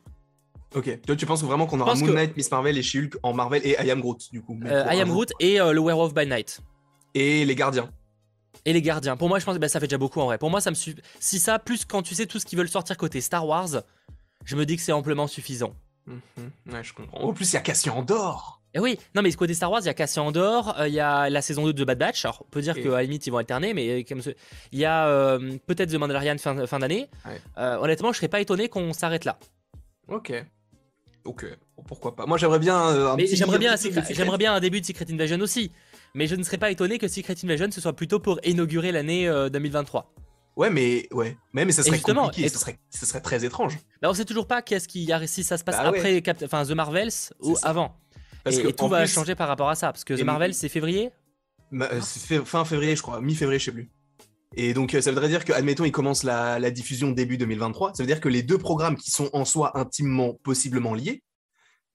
Ok, 0.75 1.01
toi 1.01 1.15
tu 1.15 1.25
penses 1.25 1.43
vraiment 1.43 1.65
qu'on 1.65 1.79
aura 1.79 1.95
Moon 1.95 2.13
Knight, 2.13 2.37
Miss 2.37 2.51
Marvel 2.51 2.77
et 2.77 2.83
She-Hulk 2.83 3.17
en 3.23 3.33
Marvel 3.33 3.61
et 3.65 3.75
I 3.83 3.89
Am 3.89 4.01
Groot 4.01 4.29
du 4.31 4.41
coup 4.41 4.59
euh, 4.65 4.85
I 4.91 5.01
Am 5.01 5.09
Groot 5.09 5.31
et 5.39 5.59
euh, 5.59 5.73
le 5.73 5.81
Werewolf 5.81 6.13
by 6.13 6.27
Night. 6.27 6.61
Et 7.15 7.43
les 7.43 7.55
gardiens. 7.55 7.89
Et 8.65 8.73
les 8.73 8.81
gardiens. 8.81 9.17
Pour 9.17 9.29
moi, 9.29 9.39
je 9.39 9.45
pense 9.45 9.55
que 9.55 9.59
bah, 9.59 9.67
ça 9.67 9.79
fait 9.79 9.87
déjà 9.87 9.97
beaucoup 9.97 10.19
en 10.19 10.25
vrai. 10.25 10.37
Pour 10.37 10.51
moi, 10.51 10.61
ça 10.61 10.69
me 10.69 10.75
suffit. 10.75 11.01
Si 11.19 11.39
ça, 11.39 11.57
plus 11.57 11.85
quand 11.85 12.03
tu 12.03 12.13
sais 12.13 12.27
tout 12.27 12.39
ce 12.39 12.45
qu'ils 12.45 12.59
veulent 12.59 12.69
sortir 12.69 12.97
côté 12.97 13.19
Star 13.19 13.47
Wars, 13.47 13.81
je 14.45 14.55
me 14.55 14.65
dis 14.65 14.75
que 14.75 14.83
c'est 14.83 14.91
amplement 14.91 15.25
suffisant. 15.25 15.73
Mhm. 16.05 16.19
Ouais, 16.71 16.83
je 16.83 16.93
comprends. 16.93 17.19
En 17.19 17.33
plus, 17.33 17.51
il 17.51 17.55
y 17.55 17.57
a 17.57 17.61
Cassian 17.61 17.97
Andor. 17.97 18.61
Et 18.75 18.77
eh 18.77 18.79
oui, 18.81 18.99
non 19.15 19.23
mais 19.23 19.31
côté 19.33 19.55
Star 19.55 19.71
Wars, 19.71 19.81
il 19.81 19.87
y 19.87 19.89
a 19.89 19.95
Cassian 19.95 20.27
Andor, 20.27 20.79
euh, 20.79 20.87
il 20.87 20.93
y 20.93 20.99
a 20.99 21.31
la 21.31 21.41
saison 21.41 21.65
2 21.65 21.73
de 21.73 21.83
Bad 21.83 21.97
Batch. 21.97 22.23
Alors, 22.25 22.43
on 22.45 22.49
peut 22.51 22.61
dire 22.61 22.75
qu'à 22.75 22.89
la 22.89 23.01
limite, 23.01 23.25
ils 23.25 23.31
vont 23.31 23.39
alterner, 23.39 23.73
mais 23.73 24.03
comme 24.03 24.21
il 24.71 24.77
y 24.79 24.85
a 24.85 25.39
peut-être 25.65 25.89
The 25.89 25.95
Mandalorian 25.95 26.37
fin, 26.37 26.67
fin 26.67 26.77
d'année. 26.77 27.09
honnêtement, 27.57 28.11
je 28.11 28.17
serais 28.17 28.27
pas 28.27 28.41
étonné 28.41 28.69
qu'on 28.69 28.93
s'arrête 28.93 29.25
là. 29.25 29.39
Ok. 30.07 30.33
Ok, 31.29 31.45
pourquoi 31.85 32.15
pas. 32.15 32.25
Moi, 32.25 32.39
j'aimerais 32.39 32.57
bien. 32.57 32.89
Euh, 32.89 33.13
un 33.13 33.17
j'aimerais 33.19 33.59
bien, 33.59 33.75
j'aimerais 34.09 34.39
bien 34.39 34.55
un 34.55 34.59
début 34.59 34.81
de 34.81 34.85
Secret 34.87 35.05
Invasion 35.11 35.39
aussi. 35.41 35.71
Mais 36.15 36.25
je 36.25 36.35
ne 36.35 36.41
serais 36.41 36.57
pas 36.57 36.71
étonné 36.71 36.97
que 36.97 37.07
Secret 37.07 37.35
Invasion 37.43 37.69
ce 37.69 37.79
soit 37.79 37.93
plutôt 37.93 38.19
pour 38.19 38.39
inaugurer 38.43 38.91
l'année 38.91 39.27
2023. 39.27 40.11
Euh, 40.17 40.21
ouais, 40.59 40.71
mais 40.71 41.07
ouais, 41.11 41.37
mais, 41.53 41.65
mais 41.65 41.71
ça 41.71 41.83
serait 41.83 41.99
compliqué, 41.99 42.49
ce 42.49 42.57
serait, 42.57 42.79
serait 42.89 43.21
très 43.21 43.45
étrange. 43.45 43.77
Bah, 44.01 44.09
on 44.09 44.13
sait 44.15 44.25
toujours 44.25 44.47
pas 44.47 44.63
qu'est-ce 44.63 44.87
qui 44.87 45.11
si 45.27 45.43
ça 45.43 45.59
se 45.59 45.63
passe 45.63 45.77
bah 45.77 45.89
après 45.89 46.23
enfin 46.43 46.65
The 46.65 46.71
Marvels 46.71 47.11
ou 47.41 47.55
avant. 47.61 47.95
Parce 48.43 48.57
et, 48.57 48.63
que 48.63 48.67
tout 48.69 48.87
va 48.87 49.05
changer 49.05 49.35
par 49.35 49.47
rapport 49.47 49.69
à 49.69 49.75
ça, 49.75 49.91
parce 49.91 50.03
que 50.03 50.15
The 50.15 50.23
Marvels 50.23 50.55
c'est 50.55 50.69
février? 50.69 51.11
Bah, 51.71 51.91
fin 52.43 52.65
février, 52.65 52.95
je 52.95 53.03
crois, 53.03 53.21
mi-février, 53.21 53.59
je 53.59 53.65
sais 53.65 53.71
plus. 53.71 53.91
Et 54.61 54.73
donc, 54.73 54.91
ça 54.91 55.09
voudrait 55.09 55.29
dire 55.29 55.45
que, 55.45 55.53
admettons, 55.53 55.85
il 55.85 55.93
commence 55.93 56.23
la, 56.23 56.69
diffusion 56.69 57.11
début 57.11 57.37
2023. 57.37 57.93
Ça 57.93 58.03
veut 58.03 58.07
dire 58.07 58.19
que 58.19 58.27
les 58.27 58.43
deux 58.43 58.57
programmes 58.57 58.97
qui 58.97 59.09
sont 59.09 59.29
en 59.31 59.45
soi 59.45 59.79
intimement, 59.79 60.33
possiblement 60.43 60.93
liés, 60.93 61.23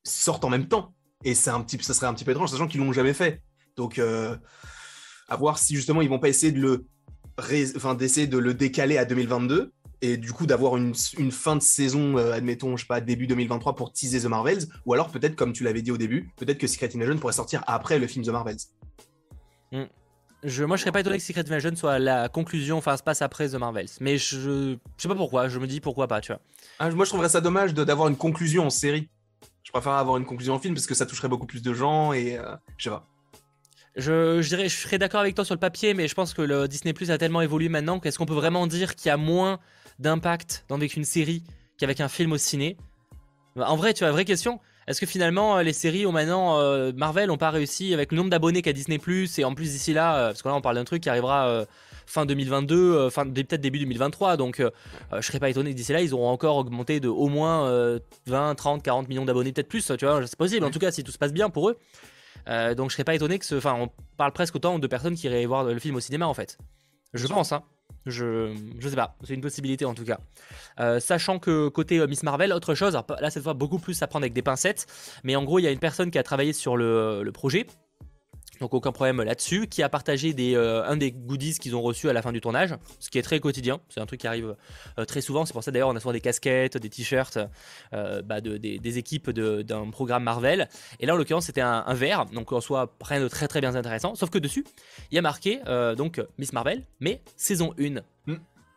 sortent 0.03 0.47
en 0.47 0.49
même 0.49 0.67
temps. 0.67 0.95
Et 1.25 1.35
c'est 1.35 1.51
un 1.51 1.61
petit, 1.61 1.77
ça 1.85 1.93
serait 1.93 2.07
un 2.07 2.15
petit 2.15 2.25
peu 2.25 2.31
étrange, 2.31 2.49
sachant 2.49 2.67
qu'ils 2.67 2.81
l'ont 2.81 2.95
jamais 2.95 3.13
fait. 3.13 3.43
Donc, 3.77 3.99
euh, 3.99 4.35
à 5.29 5.37
voir 5.37 5.59
si 5.59 5.77
justement 5.77 6.01
ils 6.01 6.09
vont 6.09 6.19
pas 6.19 6.31
essayer 6.31 6.53
de 6.53 6.61
le, 6.61 6.87
enfin, 7.77 7.95
d'essayer 7.95 8.27
de 8.27 8.39
le 8.39 8.55
décaler 8.55 8.97
à 8.97 9.05
2022 9.05 9.71
et 10.01 10.17
du 10.17 10.33
coup 10.33 10.47
d'avoir 10.47 10.79
une, 10.79 10.95
fin 10.95 11.57
de 11.57 11.63
saison, 11.63 12.17
euh, 12.17 12.33
admettons, 12.33 12.79
je 12.79 12.85
sais 12.85 12.89
pas, 12.89 13.03
début 13.03 13.27
2023 13.27 13.77
pour 13.77 13.93
teaser 13.93 14.21
The 14.21 14.31
Marvels, 14.31 14.69
ou 14.87 14.95
alors 14.95 15.11
peut-être, 15.11 15.37
comme 15.37 15.53
tu 15.53 15.65
l'avais 15.65 15.83
dit 15.83 15.91
au 15.91 15.99
début, 15.99 16.31
peut-être 16.37 16.59
que 16.59 16.67
Secret 16.67 16.89
Invasion 16.95 17.19
pourrait 17.19 17.35
sortir 17.35 17.63
après 17.67 17.99
le 17.99 18.07
film 18.07 18.25
The 18.25 18.31
Marvels. 18.31 18.57
Hmm. 19.71 19.85
Je, 20.45 20.63
moi, 20.63 20.77
je 20.77 20.83
serais 20.83 20.93
pas 20.93 21.01
étonné 21.01 21.17
que 21.17 21.23
Secret 21.23 21.45
Invasion 21.47 21.75
soit 21.75 21.99
la 21.99 22.29
conclusion, 22.29 22.77
enfin, 22.77 22.99
se 22.99 23.03
passe 23.03 23.23
après 23.23 23.49
The 23.49 23.55
Marvels. 23.55 23.89
Mais 24.01 24.19
je, 24.19 24.39
je 24.39 24.77
sais 24.99 25.09
pas 25.09 25.15
pourquoi, 25.15 25.49
je 25.49 25.59
me 25.59 25.67
dis 25.67 25.81
pourquoi 25.81 26.07
pas, 26.07 26.21
tu 26.21 26.33
vois. 26.33 26.41
Ah, 26.79 26.91
moi, 26.91 27.07
je 27.07 27.11
trouverais 27.11 27.31
ça 27.31 27.41
dommage 27.41 27.73
d'avoir 27.73 28.09
une 28.09 28.17
conclusion 28.17 28.67
en 28.67 28.71
série. 28.71 29.09
Je 29.63 29.73
préfère 29.73 29.93
avoir 29.93 30.19
une 30.19 30.27
conclusion 30.27 30.55
en 30.55 30.59
film 30.59 30.75
parce 30.75 30.87
que 30.87 30.95
ça 30.95 31.07
toucherait 31.07 31.29
beaucoup 31.29 31.47
plus 31.47 31.63
de 31.63 31.73
gens 31.73 32.13
et 32.13 32.37
euh, 32.37 32.55
je 32.77 32.85
sais 32.85 32.91
pas. 32.91 33.09
Je, 33.97 34.43
je, 34.43 34.49
dirais, 34.49 34.69
je 34.69 34.77
serais 34.77 34.99
d'accord 34.99 35.21
avec 35.21 35.35
toi 35.35 35.47
sur 35.47 35.55
le 35.55 35.61
papier, 35.61 35.95
mais 35.95 36.09
je 36.09 36.15
pense 36.15 36.35
que 36.35 36.43
le 36.43 36.69
Disney 36.69 36.93
Plus 36.93 37.11
a 37.11 37.17
tellement 37.17 37.41
évolué 37.41 37.71
maintenant 37.71 37.99
qu'est-ce 37.99 38.19
qu'on 38.19 38.27
peut 38.27 38.35
vraiment 38.35 38.67
dire 38.67 38.97
qu'il 38.97 39.09
y 39.09 39.13
a 39.13 39.17
moins 39.17 39.61
d'impact 39.99 40.67
avec 40.69 40.95
une 40.97 41.05
série 41.05 41.43
qu'avec 41.79 42.01
un 42.01 42.09
film 42.09 42.33
au 42.33 42.39
ciné? 42.39 42.77
En 43.57 43.77
vrai, 43.77 43.95
tu 43.95 44.05
as 44.05 44.11
vraie 44.11 44.25
question. 44.27 44.61
Est-ce 44.87 45.01
que 45.01 45.07
finalement 45.07 45.57
euh, 45.57 45.63
les 45.63 45.73
séries 45.73 46.07
ont 46.07 46.13
maintenant 46.13 46.59
euh, 46.59 46.93
Marvel 46.95 47.29
n'ont 47.29 47.37
pas 47.37 47.51
réussi 47.51 47.95
avec 47.95 48.13
le 48.13 48.19
nombre 48.19 48.31
d'abonnés 48.31 48.63
qu'a 48.63 48.73
Disney 48.73 48.99
Plus 48.99 49.39
et 49.39 49.45
en 49.45 49.55
plus 49.55 49.71
d'ici 49.73 49.93
là 49.93 50.17
euh, 50.17 50.27
parce 50.29 50.43
que 50.43 50.49
là 50.49 50.55
on 50.55 50.61
parle 50.61 50.77
d'un 50.77 50.85
truc 50.85 51.03
qui 51.03 51.09
arrivera 51.09 51.65
fin 52.07 52.27
2022 52.27 53.09
fin 53.11 53.25
peut-être 53.27 53.61
début 53.61 53.79
2023 53.79 54.37
donc 54.37 54.63
je 55.13 55.21
serais 55.27 55.41
pas 55.41 55.49
étonné 55.49 55.71
que 55.71 55.77
d'ici 55.77 55.93
là 55.93 56.03
ils 56.03 56.13
auront 56.13 56.29
encore 56.29 56.57
augmenté 56.57 57.01
de 57.01 57.09
au 57.09 57.29
moins 57.29 57.99
20 58.27 58.55
30 58.55 58.83
40 58.83 59.09
millions 59.09 59.25
d'abonnés 59.25 59.53
peut-être 59.53 59.69
plus 59.69 59.91
tu 59.99 60.05
vois 60.05 60.27
c'est 60.27 60.37
possible 60.37 60.67
en 60.67 60.71
tout 60.71 60.79
cas 60.79 60.91
si 60.91 61.03
tout 61.03 61.13
se 61.13 61.19
passe 61.19 61.33
bien 61.33 61.49
pour 61.49 61.71
eux. 61.71 61.79
Donc 62.47 62.91
je 62.91 62.95
serais 62.95 63.05
pas 63.05 63.15
étonné 63.15 63.39
que 63.39 63.47
ce 63.47 63.55
enfin 63.55 63.77
on 63.79 63.89
parle 64.19 64.33
presque 64.33 64.55
autant 64.57 64.79
de 64.79 64.87
personnes 64.87 65.15
qui 65.15 65.27
iraient 65.27 65.47
voir 65.47 65.65
le 65.65 65.79
film 65.79 65.97
au 65.97 66.01
cinéma 66.01 66.27
en 66.27 66.35
fait. 66.35 66.59
Je 67.15 67.27
pense 67.27 67.53
hein 67.53 67.63
je, 68.07 68.55
je 68.79 68.89
sais 68.89 68.97
pas, 68.97 69.17
c'est 69.25 69.35
une 69.35 69.41
possibilité 69.41 69.85
en 69.85 69.95
tout 69.95 70.05
cas. 70.05 70.19
Euh, 70.81 71.01
sachant 71.01 71.39
que 71.39 71.69
côté 71.69 71.99
euh, 71.99 72.07
Miss 72.07 72.23
Marvel, 72.23 72.53
autre 72.53 72.75
chose, 72.75 72.99
là 73.21 73.31
cette 73.31 73.43
fois 73.43 73.55
beaucoup 73.55 73.79
plus 73.79 74.03
à 74.03 74.07
prendre 74.07 74.25
avec 74.25 74.33
des 74.33 74.43
pincettes, 74.43 74.87
mais 75.23 75.37
en 75.37 75.45
gros 75.45 75.59
il 75.59 75.63
y 75.63 75.69
a 75.69 75.71
une 75.71 75.79
personne 75.79 76.11
qui 76.11 76.19
a 76.19 76.23
travaillé 76.23 76.53
sur 76.53 76.77
le 76.77 77.31
projet, 77.33 77.67
donc 78.61 78.75
aucun 78.75 78.93
problème 78.93 79.23
là-dessus, 79.23 79.67
qui 79.67 79.83
a 79.83 79.89
partagé 79.89 80.33
des, 80.33 80.55
euh, 80.55 80.85
un 80.85 80.97
des 80.97 81.13
goodies 81.13 81.59
qu'ils 81.59 81.75
ont 81.77 81.83
reçus 81.83 82.09
à 82.09 82.13
la 82.13 82.23
fin 82.23 82.33
du 82.33 82.41
tournage, 82.41 82.75
ce 83.01 83.11
qui 83.11 83.19
est 83.19 83.23
très 83.23 83.41
quotidien, 83.41 83.81
c'est 83.89 84.01
un 84.01 84.07
truc 84.07 84.21
qui 84.21 84.27
arrive 84.27 84.57
euh, 84.99 85.05
très 85.05 85.21
souvent, 85.21 85.45
c'est 85.45 85.53
pour 85.53 85.65
ça 85.65 85.71
d'ailleurs 85.71 85.89
on 85.89 85.97
a 85.97 86.01
souvent 86.01 86.13
des 86.13 86.21
casquettes, 86.21 86.77
des 86.77 86.91
t-shirts 86.91 87.39
euh, 87.93 88.23
bah, 88.23 88.41
de, 88.41 88.57
des, 88.57 88.99
équipes 88.99 89.31
d'un 89.31 89.91
programme 89.91 90.25
Marvel, 90.25 90.69
et 91.01 91.07
là 91.07 91.15
en 91.15 91.17
l'occurrence 91.17 91.47
c'était 91.47 91.61
un, 91.61 91.95
verre, 91.95 92.27
donc 92.27 92.53
en 92.53 92.61
soi 92.61 92.95
rien 93.01 93.21
de 93.21 93.29
très 93.29 93.49
très 93.49 93.61
bien 93.61 93.75
intéressant, 93.75 94.15
sauf 94.15 94.31
que 94.31 94.39
dessus 94.39 94.65
il 95.11 95.15
y 95.17 95.19
a 95.19 95.23
marqué 95.23 95.61
donc 95.97 96.21
Miss 96.39 96.53
Marvel, 96.53 96.83
mais 97.01 97.21
saison 97.37 97.75
1. 97.79 98.01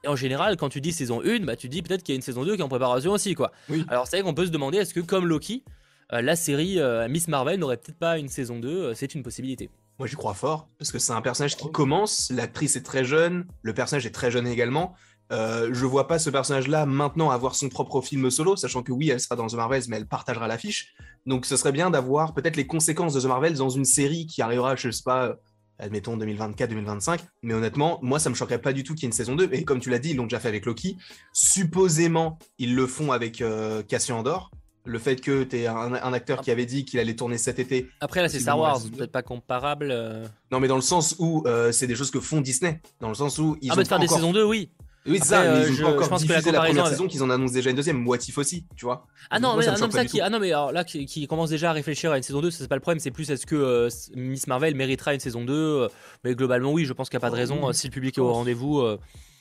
Et 0.04 0.08
en 0.08 0.16
général, 0.16 0.58
quand 0.58 0.70
tu 0.70 0.80
dis 0.80 0.92
saison 0.92 1.22
1, 1.24 1.40
bah, 1.40 1.56
tu 1.56 1.70
dis 1.70 1.82
peut-être 1.82 2.04
qu'il 2.04 2.14
y 2.14 2.16
a 2.16 2.18
une 2.18 2.22
saison 2.22 2.44
2 2.44 2.56
qui 2.56 2.62
est 2.62 2.64
en 2.64 2.70
préparation 2.70 3.12
aussi. 3.12 3.34
quoi. 3.34 3.52
Alors 3.88 4.08
c'est 4.08 4.18
vrai 4.18 4.24
qu'on 4.24 4.34
peut 4.36 4.46
se 4.46 4.52
demander, 4.52 4.78
est-ce 4.78 4.94
que 4.94 5.00
comme 5.00 5.26
Loki, 5.26 5.64
la 6.12 6.36
série 6.36 6.80
euh, 6.80 7.08
Miss 7.10 7.28
Marvel 7.28 7.60
n'aurait 7.60 7.78
peut-être 7.78 8.00
pas 8.00 8.18
une 8.18 8.30
saison 8.30 8.60
2 8.60 8.70
euh, 8.70 8.94
C'est 8.94 9.14
une 9.16 9.24
possibilité. 9.24 9.70
Moi 10.00 10.08
j'y 10.08 10.16
crois 10.16 10.34
fort, 10.34 10.68
parce 10.78 10.92
que 10.92 11.00
c'est 11.00 11.14
un 11.14 11.22
personnage 11.22 11.58
qui 11.58 11.72
commence, 11.72 12.32
l'actrice 12.32 12.76
est 12.76 12.84
très 12.84 13.04
jeune, 13.04 13.46
le 13.64 13.74
personnage 13.74 14.06
est 14.06 14.12
très 14.12 14.30
jeune 14.30 14.48
également. 14.48 14.94
Euh, 15.34 15.70
je 15.74 15.86
vois 15.86 16.08
pas 16.08 16.20
ce 16.20 16.30
personnage-là 16.30 16.86
maintenant 16.86 17.32
avoir 17.32 17.56
son 17.56 17.68
propre 17.68 18.02
film 18.02 18.30
solo, 18.30 18.56
sachant 18.56 18.84
que 18.84 18.92
oui, 18.92 19.10
elle 19.10 19.20
sera 19.20 19.36
dans 19.36 19.48
The 19.48 19.56
Marvels, 19.56 19.84
mais 19.90 19.98
elle 19.98 20.08
partagera 20.08 20.48
l'affiche. 20.48 20.94
Donc 21.26 21.46
ce 21.46 21.58
serait 21.58 21.72
bien 21.72 21.90
d'avoir 21.90 22.34
peut-être 22.34 22.56
les 22.56 22.68
conséquences 22.68 23.14
de 23.14 23.22
The 23.22 23.26
Marvels 23.26 23.56
dans 23.56 23.70
une 23.70 23.86
série 23.86 24.28
qui 24.28 24.42
arrivera, 24.42 24.76
je 24.76 24.92
sais 24.92 25.04
pas, 25.04 25.36
admettons 25.80 26.16
2024-2025. 26.18 27.20
Mais 27.44 27.54
honnêtement, 27.54 28.00
moi 28.02 28.20
ça 28.20 28.30
me 28.30 28.36
choquerait 28.36 28.62
pas 28.62 28.72
du 28.72 28.84
tout 28.84 28.94
qu'il 28.94 29.04
y 29.04 29.06
ait 29.06 29.10
une 29.10 29.14
saison 29.14 29.36
2. 29.36 29.50
Et 29.52 29.66
comme 29.66 29.80
tu 29.80 29.90
l'as 29.90 30.00
dit, 30.00 30.12
ils 30.12 30.16
l'ont 30.16 30.24
déjà 30.24 30.40
fait 30.40 30.48
avec 30.48 30.66
Loki. 30.66 30.98
Supposément, 31.34 32.40
ils 32.58 32.76
le 32.76 32.88
font 32.88 33.12
avec 33.12 33.42
euh, 33.42 33.84
Cassian 33.84 34.20
Andor 34.20 34.52
le 34.88 35.00
fait 35.00 35.18
que 35.18 35.44
tu 35.44 35.58
es 35.58 35.68
un, 35.68 35.94
acteur 36.14 36.42
qui 36.42 36.50
avait 36.50 36.66
dit 36.66 36.86
qu'il 36.86 37.00
allait 37.00 37.16
tourner 37.16 37.38
cet 37.38 37.60
été. 37.60 37.90
Après, 38.00 38.22
là, 38.22 38.30
c'est 38.30 38.40
Star 38.40 38.58
Wars, 38.58 38.82
peut-être 38.96 39.12
pas 39.12 39.22
comparable. 39.22 39.90
Euh. 39.92 40.26
Non, 40.52 40.60
mais 40.60 40.68
dans 40.68 40.76
le 40.76 40.82
sens 40.82 41.16
où 41.20 41.44
euh, 41.46 41.72
c'est 41.72 41.88
des 41.88 41.96
choses 41.96 42.10
que 42.10 42.20
font 42.20 42.42
Disney. 42.42 42.82
Dans 43.02 43.10
le 43.10 43.16
sens 43.16 43.38
où 43.38 43.58
ils 43.62 43.70
ah, 43.72 43.76
mais 43.76 43.84
de 43.84 43.88
faire 43.88 44.00
des 44.00 44.08
saisons 44.08 44.32
2, 44.32 44.44
oui. 44.44 44.70
Oui, 45.06 45.20
c'est 45.22 45.30
ça, 45.30 45.42
mais 45.42 45.48
euh, 45.48 45.70
ils 45.70 45.86
ont 45.86 45.90
encore 45.90 46.18
diffusé 46.18 46.52
la, 46.52 46.60
première 46.60 46.88
saison 46.88 47.08
qu'ils 47.08 47.24
en 47.24 47.30
annoncent 47.30 47.54
déjà 47.54 47.70
une 47.70 47.78
deuxième, 47.78 47.98
Moitif 47.98 48.38
aussi, 48.38 48.66
tu 48.76 48.84
vois? 48.84 49.08
Ah 49.30 49.40
non, 49.40 49.56
mais, 49.56 49.64
ça 49.64 49.76
ça 49.78 50.06
qui, 50.06 50.20
ah 50.20 50.30
non, 50.30 50.40
mais 50.40 50.52
alors 50.52 50.74
là, 50.74 50.84
qui, 50.84 51.28
commence 51.28 51.50
déjà 51.50 51.70
à 51.70 51.74
réfléchir 51.74 52.12
à 52.12 52.18
une 52.18 52.24
saison 52.24 52.42
2, 52.42 52.52
ça 52.52 52.58
c'est 52.60 52.68
pas 52.68 52.76
le 52.76 52.82
problème, 52.82 53.00
c'est 53.00 53.12
plus 53.12 53.30
est-ce 53.30 53.46
que 53.46 53.88
Miss 54.16 54.48
Marvel 54.48 54.76
méritera 54.76 55.14
une 55.14 55.22
saison 55.22 55.46
2 55.46 55.88
Mais 56.26 56.36
globalement, 56.36 56.74
oui, 56.74 56.84
je 56.84 56.92
pense 56.92 57.10
qu'il 57.10 57.18
n'y 57.18 57.22
a 57.22 57.28
pas 57.28 57.30
de 57.30 57.38
raison, 57.38 57.72
si 57.72 57.88
le 57.88 57.92
public 57.94 58.18
est 58.18 58.22
au 58.22 58.34
rendez-vous. 58.34 58.86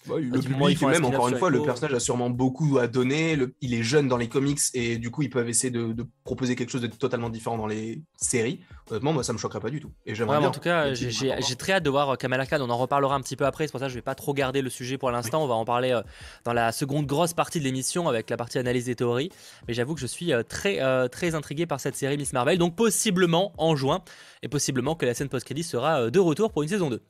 Bah, 0.09 0.17
le 0.19 0.41
public 0.41 0.83
même, 0.83 1.05
encore 1.05 1.29
une 1.29 1.37
fois, 1.37 1.51
le 1.51 1.63
personnage 1.63 1.95
a 1.95 2.01
sûrement 2.01 2.31
beaucoup 2.31 2.79
à 2.79 2.87
donner. 2.87 3.37
il 3.61 3.75
est 3.75 3.83
jeune 3.83 4.09
dans 4.09 4.17
les 4.17 4.29
comics 4.29 4.61
et 4.75 4.99
du 4.99 5.11
coup, 5.11 5.23
ils 5.23 5.31
peuvent 5.31 5.49
essayer 5.49 5.71
de, 5.71 6.07
proposer 6.25 6.57
quelque 6.57 6.71
chose 6.71 6.83
de 6.83 6.87
totalement 6.87 7.31
différent 7.31 7.57
dans 7.57 7.67
les 7.67 8.03
séries. 8.17 8.61
Honnêtement, 8.91 9.13
moi, 9.13 9.25
ça 9.25 9.33
me 9.33 9.39
choquerait 9.39 9.61
pas 9.61 9.71
du 9.71 9.81
tout. 9.81 9.91
Et 10.05 10.15
j'aimerais 10.15 10.37
En 10.39 10.51
tout 10.51 10.61
cas, 10.61 10.95
j'ai 10.95 11.57
très 11.57 11.75
hâte 11.75 11.83
de 11.83 11.91
voir 11.91 12.11
euh, 12.11 12.17
Kamala 12.17 12.47
Khan. 12.47 12.59
On 12.61 12.71
en 12.71 12.77
reparlera 12.77 13.15
un 13.15 13.21
petit 13.21 13.37
peu 13.37 13.47
après. 13.47 13.67
C'est 13.67 13.73
pour 13.73 13.81
ça 13.81 13.87
que 13.87 13.91
je 13.91 13.97
vais 13.97 14.03
pas 14.03 14.15
trop 14.15 14.35
garder 14.35 14.63
le 14.63 14.71
sujet 14.71 14.99
pour 14.99 15.11
l'instant. 15.11 15.43
On 15.43 15.47
va 15.47 15.55
en 15.55 15.65
parler 15.65 15.93
euh, 15.93 16.03
dans 16.45 16.53
la 16.53 16.73
seconde 16.73 17.07
grosse 17.07 17.33
partie 17.33 17.59
de 17.59 17.65
l'émission 17.65 18.09
avec 18.09 18.31
la 18.31 18.37
partie 18.37 18.59
analyse 18.59 18.87
des 18.87 18.95
théories. 18.95 19.31
Mais 19.67 19.75
j'avoue 19.75 19.95
que 19.95 20.01
je 20.01 20.07
suis 20.07 20.33
euh, 20.33 20.43
très, 20.43 20.79
très 21.09 21.35
intrigué 21.35 21.67
par 21.67 21.81
cette 21.81 21.97
série 21.97 22.17
Miss 22.17 22.33
Marvel. 22.33 22.59
Donc, 22.59 22.77
possiblement 22.77 23.53
en 23.59 23.77
juin. 23.77 24.03
Et 24.43 24.49
possiblement 24.49 24.95
que 24.95 25.07
la 25.07 25.15
scène 25.15 25.29
post-crédit 25.29 25.65
sera 25.65 26.11
de 26.11 26.19
retour 26.19 26.53
pour 26.53 26.63
une 26.63 26.69
saison 26.69 26.91
2. 26.91 27.03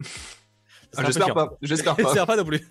Ah, 0.96 1.02
j'espère 1.06 1.34
pas. 1.34 1.56
J'espère 1.62 1.96
pas. 1.96 2.26
pas 2.26 2.36
non 2.36 2.44
plus. 2.44 2.66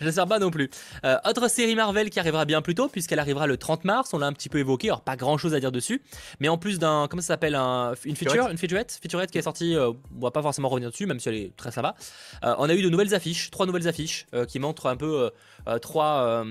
J'espère 0.00 0.26
pas 0.26 0.38
non 0.38 0.50
plus. 0.50 0.70
Euh, 1.04 1.16
autre 1.24 1.48
série 1.48 1.74
Marvel 1.74 2.10
qui 2.10 2.20
arrivera 2.20 2.44
bien 2.44 2.62
plus 2.62 2.74
tôt, 2.74 2.88
puisqu'elle 2.88 3.18
arrivera 3.18 3.46
le 3.46 3.56
30 3.56 3.84
mars. 3.84 4.12
On 4.12 4.18
l'a 4.18 4.26
un 4.26 4.32
petit 4.32 4.48
peu 4.48 4.58
évoqué. 4.58 4.88
Alors, 4.88 5.02
pas 5.02 5.16
grand 5.16 5.38
chose 5.38 5.54
à 5.54 5.60
dire 5.60 5.72
dessus. 5.72 6.02
Mais 6.40 6.48
en 6.48 6.58
plus 6.58 6.78
d'un. 6.78 7.06
Comment 7.08 7.22
ça 7.22 7.28
s'appelle 7.28 7.54
un, 7.54 7.94
Une 8.04 8.16
feature 8.16 8.48
Une 8.48 8.58
featurette 8.58 8.98
Featurette 9.00 9.30
qui 9.30 9.38
est 9.38 9.42
sortie. 9.42 9.74
Euh, 9.74 9.92
on 10.16 10.20
va 10.20 10.30
pas 10.30 10.42
forcément 10.42 10.68
revenir 10.68 10.90
dessus, 10.90 11.06
même 11.06 11.20
si 11.20 11.28
elle 11.28 11.36
est 11.36 11.56
très 11.56 11.70
sympa. 11.70 11.94
Euh, 12.44 12.54
on 12.58 12.68
a 12.68 12.74
eu 12.74 12.82
de 12.82 12.88
nouvelles 12.88 13.14
affiches. 13.14 13.50
Trois 13.50 13.66
nouvelles 13.66 13.88
affiches 13.88 14.26
qui 14.48 14.58
montrent 14.58 14.86
un 14.86 14.96
peu 14.96 15.30
trois. 15.80 16.44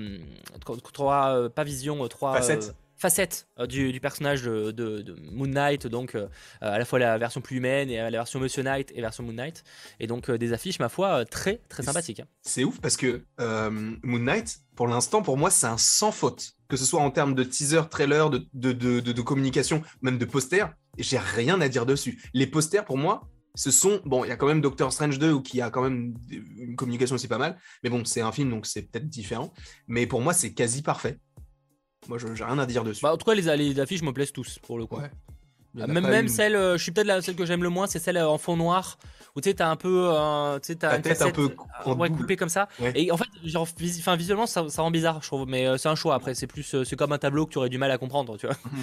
trois 0.92 1.48
pas 1.50 1.64
vision, 1.64 2.06
trois. 2.08 2.34
Facettes 2.34 2.74
facettes 2.98 3.48
euh, 3.58 3.66
du, 3.66 3.98
personnage 4.00 4.42
de, 4.42 5.16
Moon 5.32 5.46
Knight, 5.46 5.86
donc 5.86 6.14
euh, 6.14 6.28
à 6.60 6.78
la 6.78 6.84
fois 6.84 6.98
la 6.98 7.16
version 7.16 7.40
plus 7.40 7.56
humaine 7.56 7.88
et 7.88 7.96
la 7.96 8.10
version 8.10 8.40
Monsieur 8.40 8.62
Knight 8.62 8.92
et 8.94 9.00
version 9.00 9.22
Moon 9.22 9.32
Knight. 9.32 9.64
Et 10.00 10.06
donc 10.06 10.28
euh, 10.28 10.36
des 10.36 10.52
affiches, 10.52 10.78
ma 10.78 10.88
foi, 10.88 11.24
très 11.24 11.62
très 11.68 11.82
sympathiques. 11.82 12.20
Hein. 12.20 12.26
C'est 12.42 12.64
ouf 12.64 12.80
parce 12.80 12.96
que 12.96 13.24
Moon 13.38 14.18
Knight, 14.18 14.60
pour 14.74 14.88
l'instant, 14.88 15.22
pour 15.22 15.38
moi, 15.38 15.50
c'est 15.50 15.66
un 15.66 15.78
sans 15.78 16.12
faute. 16.12 16.52
Que 16.68 16.76
ce 16.76 16.84
soit 16.84 17.00
en 17.00 17.10
termes 17.10 17.34
de 17.34 17.44
teaser, 17.44 17.80
trailer, 17.90 18.28
de, 18.28 18.44
de, 18.52 19.22
communication, 19.22 19.82
même 20.02 20.18
de 20.18 20.24
posters, 20.26 20.74
j'ai 20.98 21.16
rien 21.16 21.62
à 21.62 21.68
dire 21.68 21.86
dessus. 21.86 22.22
Les 22.34 22.46
posters, 22.46 22.84
pour 22.84 22.98
moi, 22.98 23.26
ce 23.54 23.70
sont. 23.70 24.00
Bon, 24.04 24.24
il 24.24 24.28
y 24.28 24.30
a 24.30 24.36
quand 24.36 24.46
même 24.46 24.60
Doctor 24.60 24.92
Strange 24.92 25.18
2 25.18 25.40
qui 25.40 25.62
a 25.62 25.70
quand 25.70 25.82
même 25.82 26.14
une 26.58 26.76
communication 26.76 27.14
aussi 27.14 27.26
pas 27.26 27.38
mal. 27.38 27.58
Mais 27.82 27.88
bon, 27.90 28.04
c'est 28.04 28.20
un 28.20 28.32
film, 28.32 28.50
donc 28.50 28.66
c'est 28.66 28.82
peut-être 28.82 29.08
différent. 29.08 29.52
Mais 29.86 30.06
pour 30.06 30.20
moi, 30.20 30.34
c'est 30.34 30.52
quasi 30.52 30.82
parfait. 30.82 31.18
Moi, 32.08 32.18
j'ai 32.18 32.44
rien 32.44 32.58
à 32.58 32.66
dire 32.66 32.84
dessus. 32.84 33.02
Bah, 33.02 33.12
en 33.12 33.16
tout 33.16 33.26
cas, 33.26 33.34
les, 33.34 33.56
les 33.56 33.80
affiches 33.80 34.02
me 34.02 34.12
plaisent 34.12 34.32
tous, 34.32 34.58
pour 34.60 34.78
le 34.78 34.86
coup. 34.86 34.96
Même, 35.74 36.06
même 36.06 36.28
celle, 36.28 36.56
euh, 36.56 36.76
je 36.76 36.82
suis 36.82 36.92
peut-être 36.92 37.06
la 37.06 37.22
celle 37.22 37.36
que 37.36 37.44
j'aime 37.44 37.62
le 37.62 37.68
moins, 37.68 37.86
c'est 37.86 37.98
celle 37.98 38.16
euh, 38.16 38.28
en 38.28 38.38
fond 38.38 38.56
noir 38.56 38.98
où 39.36 39.40
tu 39.40 39.48
sais, 39.48 39.54
t'as 39.54 39.68
un 39.68 39.76
peu, 39.76 40.10
euh, 40.10 40.58
tu 40.58 40.68
sais, 40.68 40.76
t'as 40.76 40.96
une 40.96 41.02
tête 41.02 41.22
un 41.22 41.30
peu 41.30 41.54
euh, 41.86 41.94
ouais, 41.94 42.10
coupée 42.10 42.36
comme 42.36 42.48
ça. 42.48 42.68
Et 42.94 43.12
en 43.12 43.16
fait, 43.16 43.28
genre, 43.44 43.68
enfin, 43.98 44.16
visuellement, 44.16 44.46
ça, 44.46 44.68
ça, 44.68 44.82
rend 44.82 44.90
bizarre, 44.90 45.20
je 45.22 45.28
trouve. 45.28 45.46
Mais 45.46 45.78
c'est 45.78 45.88
un 45.88 45.94
choix 45.94 46.14
après. 46.16 46.34
C'est 46.34 46.46
plus, 46.46 46.74
c'est 46.84 46.96
comme 46.96 47.12
un 47.12 47.18
tableau 47.18 47.46
que 47.46 47.52
tu 47.52 47.58
aurais 47.58 47.68
du 47.68 47.78
mal 47.78 47.90
à 47.90 47.98
comprendre, 47.98 48.36
tu 48.36 48.46
vois. 48.46 48.56
Mhm. 48.68 48.82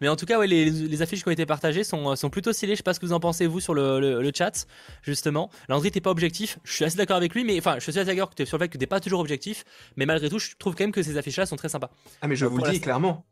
mais 0.00 0.08
en 0.08 0.16
tout 0.16 0.24
cas, 0.24 0.38
ouais, 0.38 0.46
les, 0.46 0.70
les, 0.70 1.02
affiches 1.02 1.22
qui 1.22 1.28
ont 1.28 1.32
été 1.32 1.44
partagées 1.44 1.84
sont, 1.84 2.16
sont 2.16 2.30
plutôt 2.30 2.52
stylées. 2.52 2.72
Je 2.72 2.78
sais 2.78 2.82
pas 2.82 2.94
ce 2.94 3.00
que 3.00 3.06
vous 3.06 3.12
en 3.12 3.20
pensez 3.20 3.46
vous 3.46 3.60
sur 3.60 3.74
le, 3.74 4.00
le, 4.00 4.32
chat, 4.34 4.66
justement. 5.02 5.50
Landry, 5.68 5.90
t'es 5.90 6.00
pas 6.00 6.10
objectif. 6.10 6.58
Je 6.64 6.72
suis 6.72 6.84
assez 6.84 6.96
d'accord 6.96 7.16
avec 7.16 7.34
lui, 7.34 7.44
mais 7.44 7.58
enfin, 7.58 7.74
je 7.74 7.80
suis 7.80 7.98
assez 7.98 8.04
d'accord 8.04 8.30
sur 8.44 8.56
le 8.56 8.64
fait 8.64 8.68
que 8.68 8.78
t'es 8.78 8.86
pas 8.86 9.00
toujours 9.00 9.20
objectif. 9.20 9.64
Mais 9.96 10.06
malgré 10.06 10.30
tout, 10.30 10.38
je 10.38 10.54
trouve 10.58 10.74
quand 10.74 10.84
même 10.84 10.92
que 10.92 11.02
ces 11.02 11.18
affiches-là 11.18 11.44
sont 11.44 11.56
très 11.56 11.68
sympas. 11.68 11.90
Ah, 12.22 12.28
mais 12.28 12.36
je 12.36 12.46
vous 12.46 12.58
le 12.58 12.70
dis 12.70 12.80
clairement, 12.80 13.26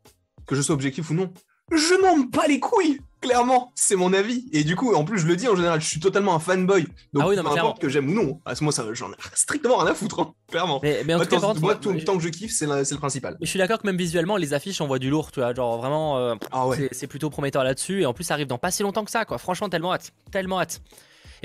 que 0.45 0.55
je 0.55 0.61
sois 0.61 0.75
objectif 0.75 1.09
ou 1.09 1.13
non, 1.13 1.33
je 1.71 2.01
m'en 2.01 2.17
bats 2.17 2.47
les 2.47 2.59
couilles 2.59 2.99
clairement, 3.25 3.71
c'est 3.75 3.95
mon 3.95 4.13
avis. 4.13 4.45
Et 4.51 4.63
du 4.63 4.75
coup, 4.75 4.93
en 4.93 5.03
plus, 5.03 5.19
je 5.19 5.27
le 5.27 5.35
dis 5.35 5.47
en 5.47 5.55
général, 5.55 5.81
je 5.81 5.87
suis 5.87 5.99
totalement 5.99 6.35
un 6.35 6.39
fanboy. 6.39 6.83
Donc, 7.13 7.23
ah 7.23 7.27
oui, 7.27 7.35
peu 7.35 7.47
importe 7.47 7.81
que 7.81 7.89
j'aime 7.89 8.09
ou 8.09 8.13
non, 8.13 8.39
à 8.45 8.55
ce 8.55 8.63
moment, 8.63 8.93
j'en 8.93 9.11
ai 9.11 9.15
strictement 9.33 9.77
rien 9.77 9.91
à 9.91 9.95
foutre, 9.95 10.19
hein, 10.19 10.33
clairement. 10.49 10.79
Mais, 10.83 11.13
en 11.13 11.19
tout 11.19 11.27
cas, 11.27 11.53
moi, 11.59 11.75
tout, 11.75 11.91
le 11.91 12.03
temps 12.03 12.17
que 12.17 12.23
je 12.23 12.29
kiffe, 12.29 12.53
c'est 12.53 12.67
le 12.67 12.97
principal. 12.97 13.37
Je 13.41 13.47
suis 13.47 13.59
d'accord 13.59 13.79
que 13.79 13.87
même 13.87 13.97
visuellement, 13.97 14.37
les 14.37 14.53
affiches, 14.53 14.81
on 14.81 14.87
voit 14.87 14.99
du 14.99 15.09
lourd, 15.09 15.31
tu 15.31 15.39
vois. 15.39 15.53
Genre, 15.53 15.77
vraiment, 15.77 16.17
euh, 16.17 16.35
ah 16.51 16.65
c'est 16.91 17.07
plutôt 17.07 17.29
prometteur 17.29 17.63
là-dessus. 17.63 18.01
Et 18.01 18.05
en 18.05 18.13
plus, 18.13 18.23
ça 18.23 18.35
arrive 18.35 18.47
dans 18.47 18.57
pas 18.57 18.71
si 18.71 18.83
longtemps 18.83 19.05
que 19.05 19.11
ça, 19.11 19.25
quoi. 19.25 19.37
Franchement, 19.37 19.69
tellement 19.69 19.93
hâte. 19.93 20.11
Tellement 20.31 20.59
hâte. 20.59 20.81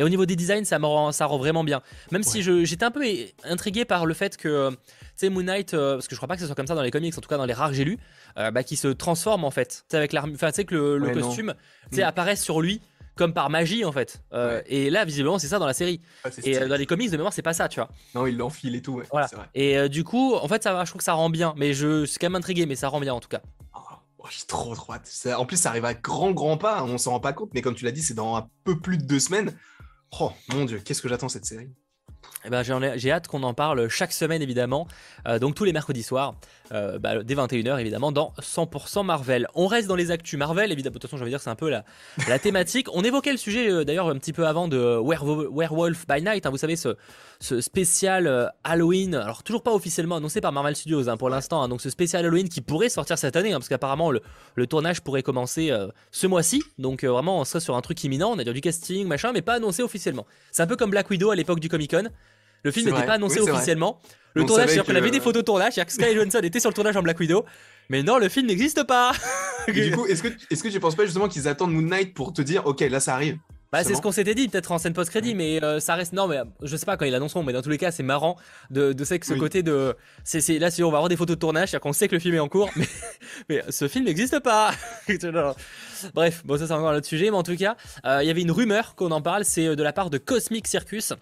Et 0.01 0.03
au 0.03 0.09
niveau 0.09 0.25
des 0.25 0.35
designs, 0.35 0.65
ça, 0.65 0.79
me 0.79 0.87
rend, 0.87 1.13
ça 1.13 1.27
rend 1.27 1.37
vraiment 1.37 1.63
bien. 1.63 1.83
Même 2.11 2.23
si 2.23 2.43
j'étais 2.43 2.85
un 2.87 2.91
peu 2.91 3.05
intrigué 3.45 3.85
par 3.85 4.07
le 4.07 4.15
fait 4.15 4.39
que, 4.39 4.71
tu 4.71 4.77
sais, 5.15 5.29
Moon 5.29 5.43
Knight, 5.43 5.75
euh, 5.75 5.97
parce 5.97 6.09
que 6.09 6.15
je 6.15 6.19
crois 6.19 6.27
pas 6.27 6.37
que 6.37 6.41
ce 6.41 6.47
soit 6.47 6.55
comme 6.55 6.67
ça 6.67 6.75
dans 6.75 6.81
les 6.81 6.91
comics, 6.91 7.17
en 7.19 7.21
tout 7.21 7.29
cas 7.29 7.37
dans 7.37 7.45
les 7.45 7.53
rares 7.53 7.69
que 7.69 7.75
j'ai 7.77 7.85
lus, 7.85 7.99
euh, 8.39 8.51
bah, 8.51 8.63
qui 8.63 8.77
se 8.77 8.89
transforme 8.89 9.45
en 9.45 9.51
fait. 9.51 9.85
Tu 9.91 9.97
avec 9.97 10.15
l'arme, 10.15 10.33
enfin, 10.35 10.49
tu 10.49 10.55
sais 10.55 10.65
que 10.65 10.75
le, 10.75 11.11
costume, 11.11 11.53
tu 11.91 11.97
sais, 11.97 12.03
mm. 12.03 12.07
apparaît 12.07 12.37
sur 12.37 12.63
lui 12.63 12.81
comme 13.15 13.35
par 13.35 13.51
magie 13.51 13.85
en 13.85 13.93
fait. 13.93 14.23
Euh, 14.33 14.63
et 14.65 14.89
là, 14.89 15.05
visiblement, 15.05 15.39
c'est 15.39 15.49
ça 15.49 15.59
dans 15.59 15.67
la 15.67 15.75
série. 15.75 16.01
et 16.45 16.59
dans 16.61 16.77
les 16.77 16.87
comics, 16.87 17.11
de 17.11 17.17
mémoire, 17.19 17.35
c'est 17.35 17.43
pas 17.43 17.53
ça, 17.53 17.69
tu 17.69 17.79
vois. 17.79 17.91
Non, 18.15 18.27
il 18.27 18.39
l'enfile 18.39 18.75
et 18.77 18.81
tout. 18.81 19.03
Voilà. 19.11 19.29
Et 19.55 19.87
du 19.91 20.03
coup, 20.03 20.35
en 20.35 20.49
fait, 20.49 20.63
ça, 20.63 20.83
je 20.83 20.91
trouve 20.91 21.01
que 21.01 21.05
ça 21.05 21.13
rend 21.13 21.29
bien. 21.29 21.53
Mais 21.59 21.75
je 21.75 22.07
suis 22.07 22.19
quand 22.19 22.29
même 22.29 22.37
intrigué, 22.37 22.65
mais 22.65 22.77
ça 22.77 22.89
rend 22.89 23.01
bien 23.01 23.13
en 23.13 23.21
tout 23.21 23.29
cas. 23.29 23.43
Oh, 24.23 24.27
j'ai 24.31 24.47
trop 24.47 24.75
trop 24.75 24.95
hâte. 24.95 25.11
en 25.37 25.45
plus, 25.45 25.59
ça 25.59 25.69
arrive 25.69 25.85
à 25.85 25.93
grand 25.93 26.33
grand 26.33 26.57
pas. 26.57 26.83
On 26.85 26.97
s'en 26.97 27.11
rend 27.11 27.21
pas 27.21 27.35
compte, 27.35 27.51
mais 27.53 27.61
comme 27.61 27.75
tu 27.75 27.85
l'as 27.85 27.93
dit, 27.93 28.03
c'est 28.03 28.15
dans 28.15 28.37
un 28.37 28.49
peu 28.65 28.79
plus 28.79 28.97
de 28.97 29.05
deux 29.05 29.21
semaines. 29.21 29.55
Oh 30.19 30.33
mon 30.49 30.65
dieu, 30.65 30.81
qu'est-ce 30.85 31.03
que 31.03 31.09
j'attends 31.09 31.29
cette 31.29 31.45
série? 31.45 31.71
Eh 32.45 32.51
ben, 32.51 32.63
j'ai 32.97 33.13
hâte 33.13 33.29
qu'on 33.29 33.43
en 33.43 33.55
parle 33.55 33.89
chaque 33.89 34.13
semaine 34.13 34.43
évidemment, 34.43 34.89
euh, 35.29 35.39
donc 35.39 35.55
tous 35.55 35.65
les 35.65 35.73
mercredis 35.73 36.03
soirs, 36.03 36.35
euh, 36.73 36.99
bah, 36.99 37.23
dès 37.23 37.35
21h 37.35 37.81
évidemment, 37.81 38.13
dans 38.13 38.33
100% 38.41 39.05
Marvel. 39.05 39.47
On 39.55 39.67
reste 39.67 39.89
dans 39.89 39.97
les 39.97 40.11
actus 40.11 40.39
Marvel, 40.39 40.73
évidemment, 40.73 40.95
de 40.95 40.99
toute 40.99 41.11
façon 41.11 41.17
je 41.17 41.25
vais 41.25 41.31
dire 41.31 41.41
c'est 41.41 41.51
un 41.51 41.57
peu 41.57 41.69
la, 41.69 41.85
la 42.29 42.39
thématique. 42.39 42.89
On 42.93 43.03
évoquait 43.03 43.33
le 43.33 43.39
sujet 43.39 43.71
euh, 43.71 43.85
d'ailleurs 43.85 44.09
un 44.09 44.17
petit 44.17 44.33
peu 44.33 44.47
avant 44.47 44.69
de 44.69 44.79
Werewolf 44.79 46.07
by 46.07 46.23
Night, 46.23 46.47
hein, 46.47 46.51
vous 46.51 46.59
savez 46.59 46.77
ce, 46.77 46.97
ce 47.41 47.61
spécial 47.61 48.53
Halloween, 48.65 49.15
alors 49.15 49.43
toujours 49.43 49.63
pas 49.63 49.73
officiellement 49.73 50.17
annoncé 50.17 50.41
par 50.41 50.53
Marvel 50.53 50.77
Studios 50.77 51.09
hein, 51.09 51.17
pour 51.17 51.31
l'instant, 51.31 51.63
hein, 51.63 51.69
donc 51.69 51.81
ce 51.81 51.91
spécial 51.91 52.25
Halloween 52.25 52.49
qui 52.49 52.61
pourrait 52.61 52.89
sortir 52.89 53.19
cette 53.19 53.37
année, 53.37 53.51
parce 53.53 53.69
qu'apparemment 53.69 54.11
le, 54.11 54.21
le, 54.55 54.67
tournage 54.67 55.01
pourrait 55.01 55.23
commencer 55.23 55.73
ce 56.11 56.27
mois-ci, 56.27 56.63
donc 56.79 57.05
vraiment 57.05 57.41
on 57.41 57.45
serait 57.45 57.61
sur 57.61 57.77
un 57.77 57.81
truc 57.81 58.03
imminent, 58.05 58.31
on 58.31 58.39
a 58.39 58.45
dire 58.45 58.55
du 58.55 58.61
casting, 58.61 59.07
machin, 59.07 59.33
mais 59.33 59.43
pas 59.43 59.55
annoncé 59.55 59.83
officiellement. 59.83 60.27
C'est 60.53 60.63
un 60.63 60.67
peu 60.67 60.77
comme 60.77 60.91
Black 60.91 61.11
Widow 61.11 61.31
à 61.31 61.37
l'époque 61.37 61.61
du 61.61 61.69
Comic 61.69 61.91
Con. 61.91 62.09
Le 62.63 62.71
film 62.71 62.91
n'était 62.91 63.07
pas 63.07 63.15
annoncé 63.15 63.41
officiellement. 63.41 64.01
Le 64.35 64.45
tournage, 64.45 64.69
c'est-à-dire 64.69 64.85
qu'on 64.85 64.97
avait 64.97 65.11
des 65.11 65.21
photos 65.21 65.43
de 65.43 65.47
tournage, 65.47 65.75
c'est-à-dire 65.75 65.95
que 65.95 66.03
Sky 66.03 66.15
Johansson 66.15 66.41
était 66.43 66.61
sur 66.61 66.71
le 66.71 66.75
tournage 66.75 66.97
en 66.97 67.03
Black 67.03 67.19
Widow. 67.19 67.45
Mais 67.89 68.03
non, 68.03 68.19
le 68.19 68.29
film 68.29 68.47
n'existe 68.47 68.85
pas. 68.85 69.13
du 69.69 69.91
coup, 69.91 70.07
est-ce 70.07 70.23
que, 70.23 70.29
est-ce 70.51 70.63
que 70.63 70.69
tu 70.69 70.79
penses 70.79 70.95
pas 70.95 71.05
justement 71.05 71.29
qu'ils 71.29 71.49
attendent 71.49 71.73
Moon 71.73 71.83
Knight 71.83 72.15
pour 72.15 72.33
te 72.33 72.43
dire, 72.43 72.67
ok, 72.67 72.81
là 72.81 73.01
ça 73.01 73.15
arrive? 73.15 73.39
Bah, 73.73 73.85
c'est 73.85 73.95
ce 73.95 74.03
qu'on 74.03 74.11
s'était 74.11 74.35
dit, 74.35 74.49
peut-être 74.49 74.73
en 74.73 74.79
scène 74.79 74.95
post-crédit, 74.95 75.35
mais 75.37 75.63
euh, 75.63 75.79
ça 75.79 75.95
reste. 75.95 76.13
Non, 76.13 76.27
mais 76.27 76.39
je 76.63 76.77
sais 76.77 76.87
pas 76.87 76.97
quand 76.97 77.05
ils 77.05 77.13
l'annonceront, 77.13 77.45
mais 77.45 77.53
dans 77.53 77.63
tous 77.63 77.71
les 77.71 77.79
cas, 77.79 77.93
c'est 77.93 78.03
marrant 78.03 78.37
de, 78.71 78.93
de 78.93 79.05
que 79.05 79.27
ce 79.27 79.35
côté 79.35 79.63
de. 79.63 79.95
C'est, 80.25 80.59
là, 80.59 80.73
si 80.73 80.83
on 80.83 80.91
va 80.91 80.99
avoir 80.99 81.09
des 81.09 81.17
photos 81.17 81.37
de 81.37 81.41
tournage, 81.41 81.71
c'est-à-dire 81.71 81.83
qu'on 81.83 81.93
sait 81.93 82.09
que 82.09 82.15
le 82.15 82.21
film 82.21 82.35
est 82.35 82.41
en 82.41 82.49
cours, 82.49 82.71
mais, 82.77 82.89
mais 83.49 83.63
ce 83.69 83.87
film 83.87 84.07
n'existe 84.07 84.41
pas. 84.41 84.73
Bref, 86.15 86.43
bon, 86.45 86.59
ça 86.59 86.67
c'est 86.67 86.73
encore 86.73 86.91
un 86.91 86.97
autre 86.97 87.07
sujet, 87.07 87.31
mais 87.31 87.37
en 87.37 87.45
tout 87.45 87.57
cas, 87.57 87.77
euh, 88.07 88.23
il 88.23 88.27
y 88.27 88.31
avait 88.31 88.43
une 88.43 88.51
rumeur 88.51 88.97
qu'on 88.97 89.13
en 89.13 89.23
parle, 89.23 89.45
c'est 89.45 89.69
euh, 89.69 89.77
de 89.77 89.83
la 89.85 89.93
part 89.93 90.11
de 90.11 90.19
Cosmic 90.19 90.67
Circus. 90.67 91.13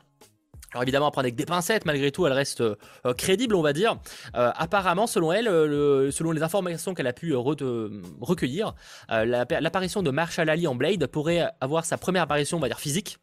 Alors 0.72 0.82
évidemment, 0.82 1.06
à 1.06 1.10
prendre 1.10 1.25
avec 1.25 1.34
des 1.34 1.46
pincettes, 1.46 1.87
malgré 1.87 2.12
tout, 2.12 2.26
elle 2.26 2.32
reste 2.34 2.60
euh, 2.60 2.76
crédible, 3.16 3.54
on 3.54 3.62
va 3.62 3.72
dire. 3.72 3.96
Euh, 4.37 4.50
apparemment, 4.54 5.06
selon 5.06 5.32
elle, 5.32 5.48
euh, 5.48 6.10
selon 6.10 6.30
les 6.32 6.42
informations 6.42 6.92
qu'elle 6.92 7.06
a 7.06 7.14
pu 7.14 7.34
recueillir, 7.34 8.75
l'apparition 9.08 10.02
de 10.02 10.10
Marshall 10.10 10.48
Ali 10.50 10.66
en 10.66 10.75
Blade 10.75 11.06
pourrait 11.06 11.46
avoir 11.60 11.84
sa 11.84 11.96
première 11.96 12.22
apparition, 12.22 12.58
on 12.58 12.60
va 12.60 12.68
dire 12.68 12.80
physique, 12.80 13.18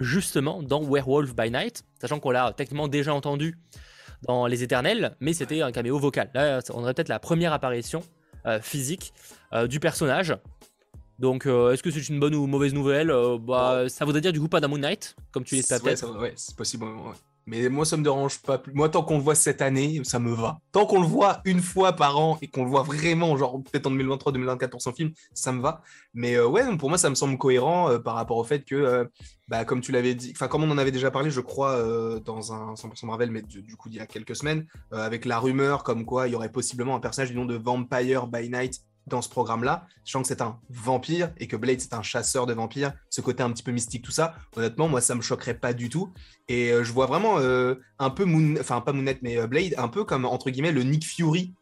justement 0.00 0.62
dans 0.62 0.82
Werewolf 0.82 1.34
by 1.34 1.50
Night, 1.50 1.82
sachant 2.00 2.20
qu'on 2.20 2.30
l'a 2.30 2.52
techniquement 2.52 2.88
déjà 2.88 3.12
entendu 3.12 3.58
dans 4.22 4.46
Les 4.46 4.62
Éternels, 4.62 5.16
mais 5.20 5.32
c'était 5.32 5.62
un 5.62 5.72
caméo 5.72 5.98
vocal. 5.98 6.30
Là, 6.34 6.60
on 6.72 6.82
aurait 6.82 6.94
peut-être 6.94 7.08
la 7.08 7.18
première 7.18 7.52
apparition 7.52 8.02
physique 8.60 9.12
du 9.68 9.80
personnage. 9.80 10.34
Donc, 11.18 11.46
est-ce 11.46 11.82
que 11.82 11.90
c'est 11.90 12.08
une 12.08 12.20
bonne 12.20 12.34
ou 12.34 12.46
mauvaise 12.46 12.74
nouvelle 12.74 13.12
bah, 13.40 13.84
Ça 13.88 14.04
voudrait 14.04 14.20
dire 14.20 14.32
du 14.32 14.40
coup 14.40 14.48
pas 14.48 14.60
d'un 14.60 14.68
Moon 14.68 14.78
Knight, 14.78 15.14
comme 15.32 15.44
tu 15.44 15.54
l'espères 15.54 15.80
peut-être. 15.80 16.18
Ouais, 16.18 16.32
c'est 16.36 16.56
possible. 16.56 16.86
Mais 17.46 17.68
moi, 17.68 17.84
ça 17.84 17.96
me 17.96 18.02
dérange 18.02 18.40
pas 18.40 18.58
plus. 18.58 18.72
Moi, 18.72 18.88
tant 18.88 19.02
qu'on 19.02 19.18
le 19.18 19.22
voit 19.22 19.34
cette 19.34 19.60
année, 19.60 20.00
ça 20.04 20.18
me 20.18 20.32
va. 20.32 20.58
Tant 20.72 20.86
qu'on 20.86 21.00
le 21.00 21.06
voit 21.06 21.42
une 21.44 21.60
fois 21.60 21.92
par 21.92 22.18
an 22.18 22.38
et 22.40 22.48
qu'on 22.48 22.64
le 22.64 22.70
voit 22.70 22.82
vraiment, 22.82 23.36
genre 23.36 23.62
peut-être 23.62 23.86
en 23.86 23.90
2023, 23.90 24.32
2024 24.32 24.70
pour 24.70 24.80
son 24.80 24.92
film, 24.92 25.12
ça 25.34 25.52
me 25.52 25.60
va. 25.60 25.82
Mais 26.14 26.36
euh, 26.36 26.46
ouais, 26.46 26.64
pour 26.78 26.88
moi, 26.88 26.96
ça 26.96 27.10
me 27.10 27.14
semble 27.14 27.36
cohérent 27.36 27.90
euh, 27.90 27.98
par 27.98 28.14
rapport 28.14 28.38
au 28.38 28.44
fait 28.44 28.64
que, 28.64 28.74
euh, 28.74 29.04
bah, 29.48 29.66
comme 29.66 29.82
tu 29.82 29.92
l'avais 29.92 30.14
dit, 30.14 30.32
enfin, 30.34 30.48
comme 30.48 30.64
on 30.64 30.70
en 30.70 30.78
avait 30.78 30.92
déjà 30.92 31.10
parlé, 31.10 31.30
je 31.30 31.40
crois, 31.40 31.76
dans 32.24 32.52
un 32.52 32.74
100% 32.74 33.06
Marvel, 33.06 33.30
mais 33.30 33.42
du, 33.42 33.62
du, 33.62 33.76
coup, 33.76 33.90
il 33.90 33.96
y 33.96 34.00
a 34.00 34.06
quelques 34.06 34.36
semaines, 34.36 34.66
avec 34.90 35.26
la 35.26 35.38
rumeur 35.38 35.84
comme 35.84 36.06
quoi 36.06 36.28
il 36.28 36.32
y 36.32 36.34
aurait 36.34 36.50
possiblement 36.50 36.96
un 36.96 37.00
personnage 37.00 37.30
du 37.30 37.36
nom 37.36 37.44
de 37.44 37.56
Vampire 37.56 38.26
by 38.26 38.48
Night 38.48 38.80
dans 39.06 39.22
ce 39.22 39.28
programme-là, 39.28 39.86
sachant 40.04 40.22
que 40.22 40.28
c'est 40.28 40.40
un 40.40 40.58
vampire 40.70 41.30
et 41.38 41.46
que 41.46 41.56
Blade 41.56 41.80
c'est 41.80 41.94
un 41.94 42.02
chasseur 42.02 42.46
de 42.46 42.54
vampires, 42.54 42.92
ce 43.10 43.20
côté 43.20 43.42
un 43.42 43.50
petit 43.50 43.62
peu 43.62 43.72
mystique, 43.72 44.02
tout 44.02 44.12
ça, 44.12 44.34
honnêtement, 44.56 44.88
moi 44.88 45.00
ça 45.00 45.14
me 45.14 45.20
choquerait 45.20 45.54
pas 45.58 45.72
du 45.72 45.88
tout. 45.88 46.12
Et 46.48 46.70
euh, 46.72 46.84
je 46.84 46.92
vois 46.92 47.06
vraiment 47.06 47.38
euh, 47.38 47.76
un 47.98 48.10
peu 48.10 48.24
Moon, 48.24 48.56
enfin 48.60 48.80
pas 48.80 48.92
Moonette, 48.92 49.20
mais 49.22 49.38
euh, 49.38 49.46
Blade, 49.46 49.74
un 49.76 49.88
peu 49.88 50.04
comme 50.04 50.24
entre 50.24 50.50
guillemets 50.50 50.72
le 50.72 50.82
Nick 50.82 51.06
Fury 51.06 51.54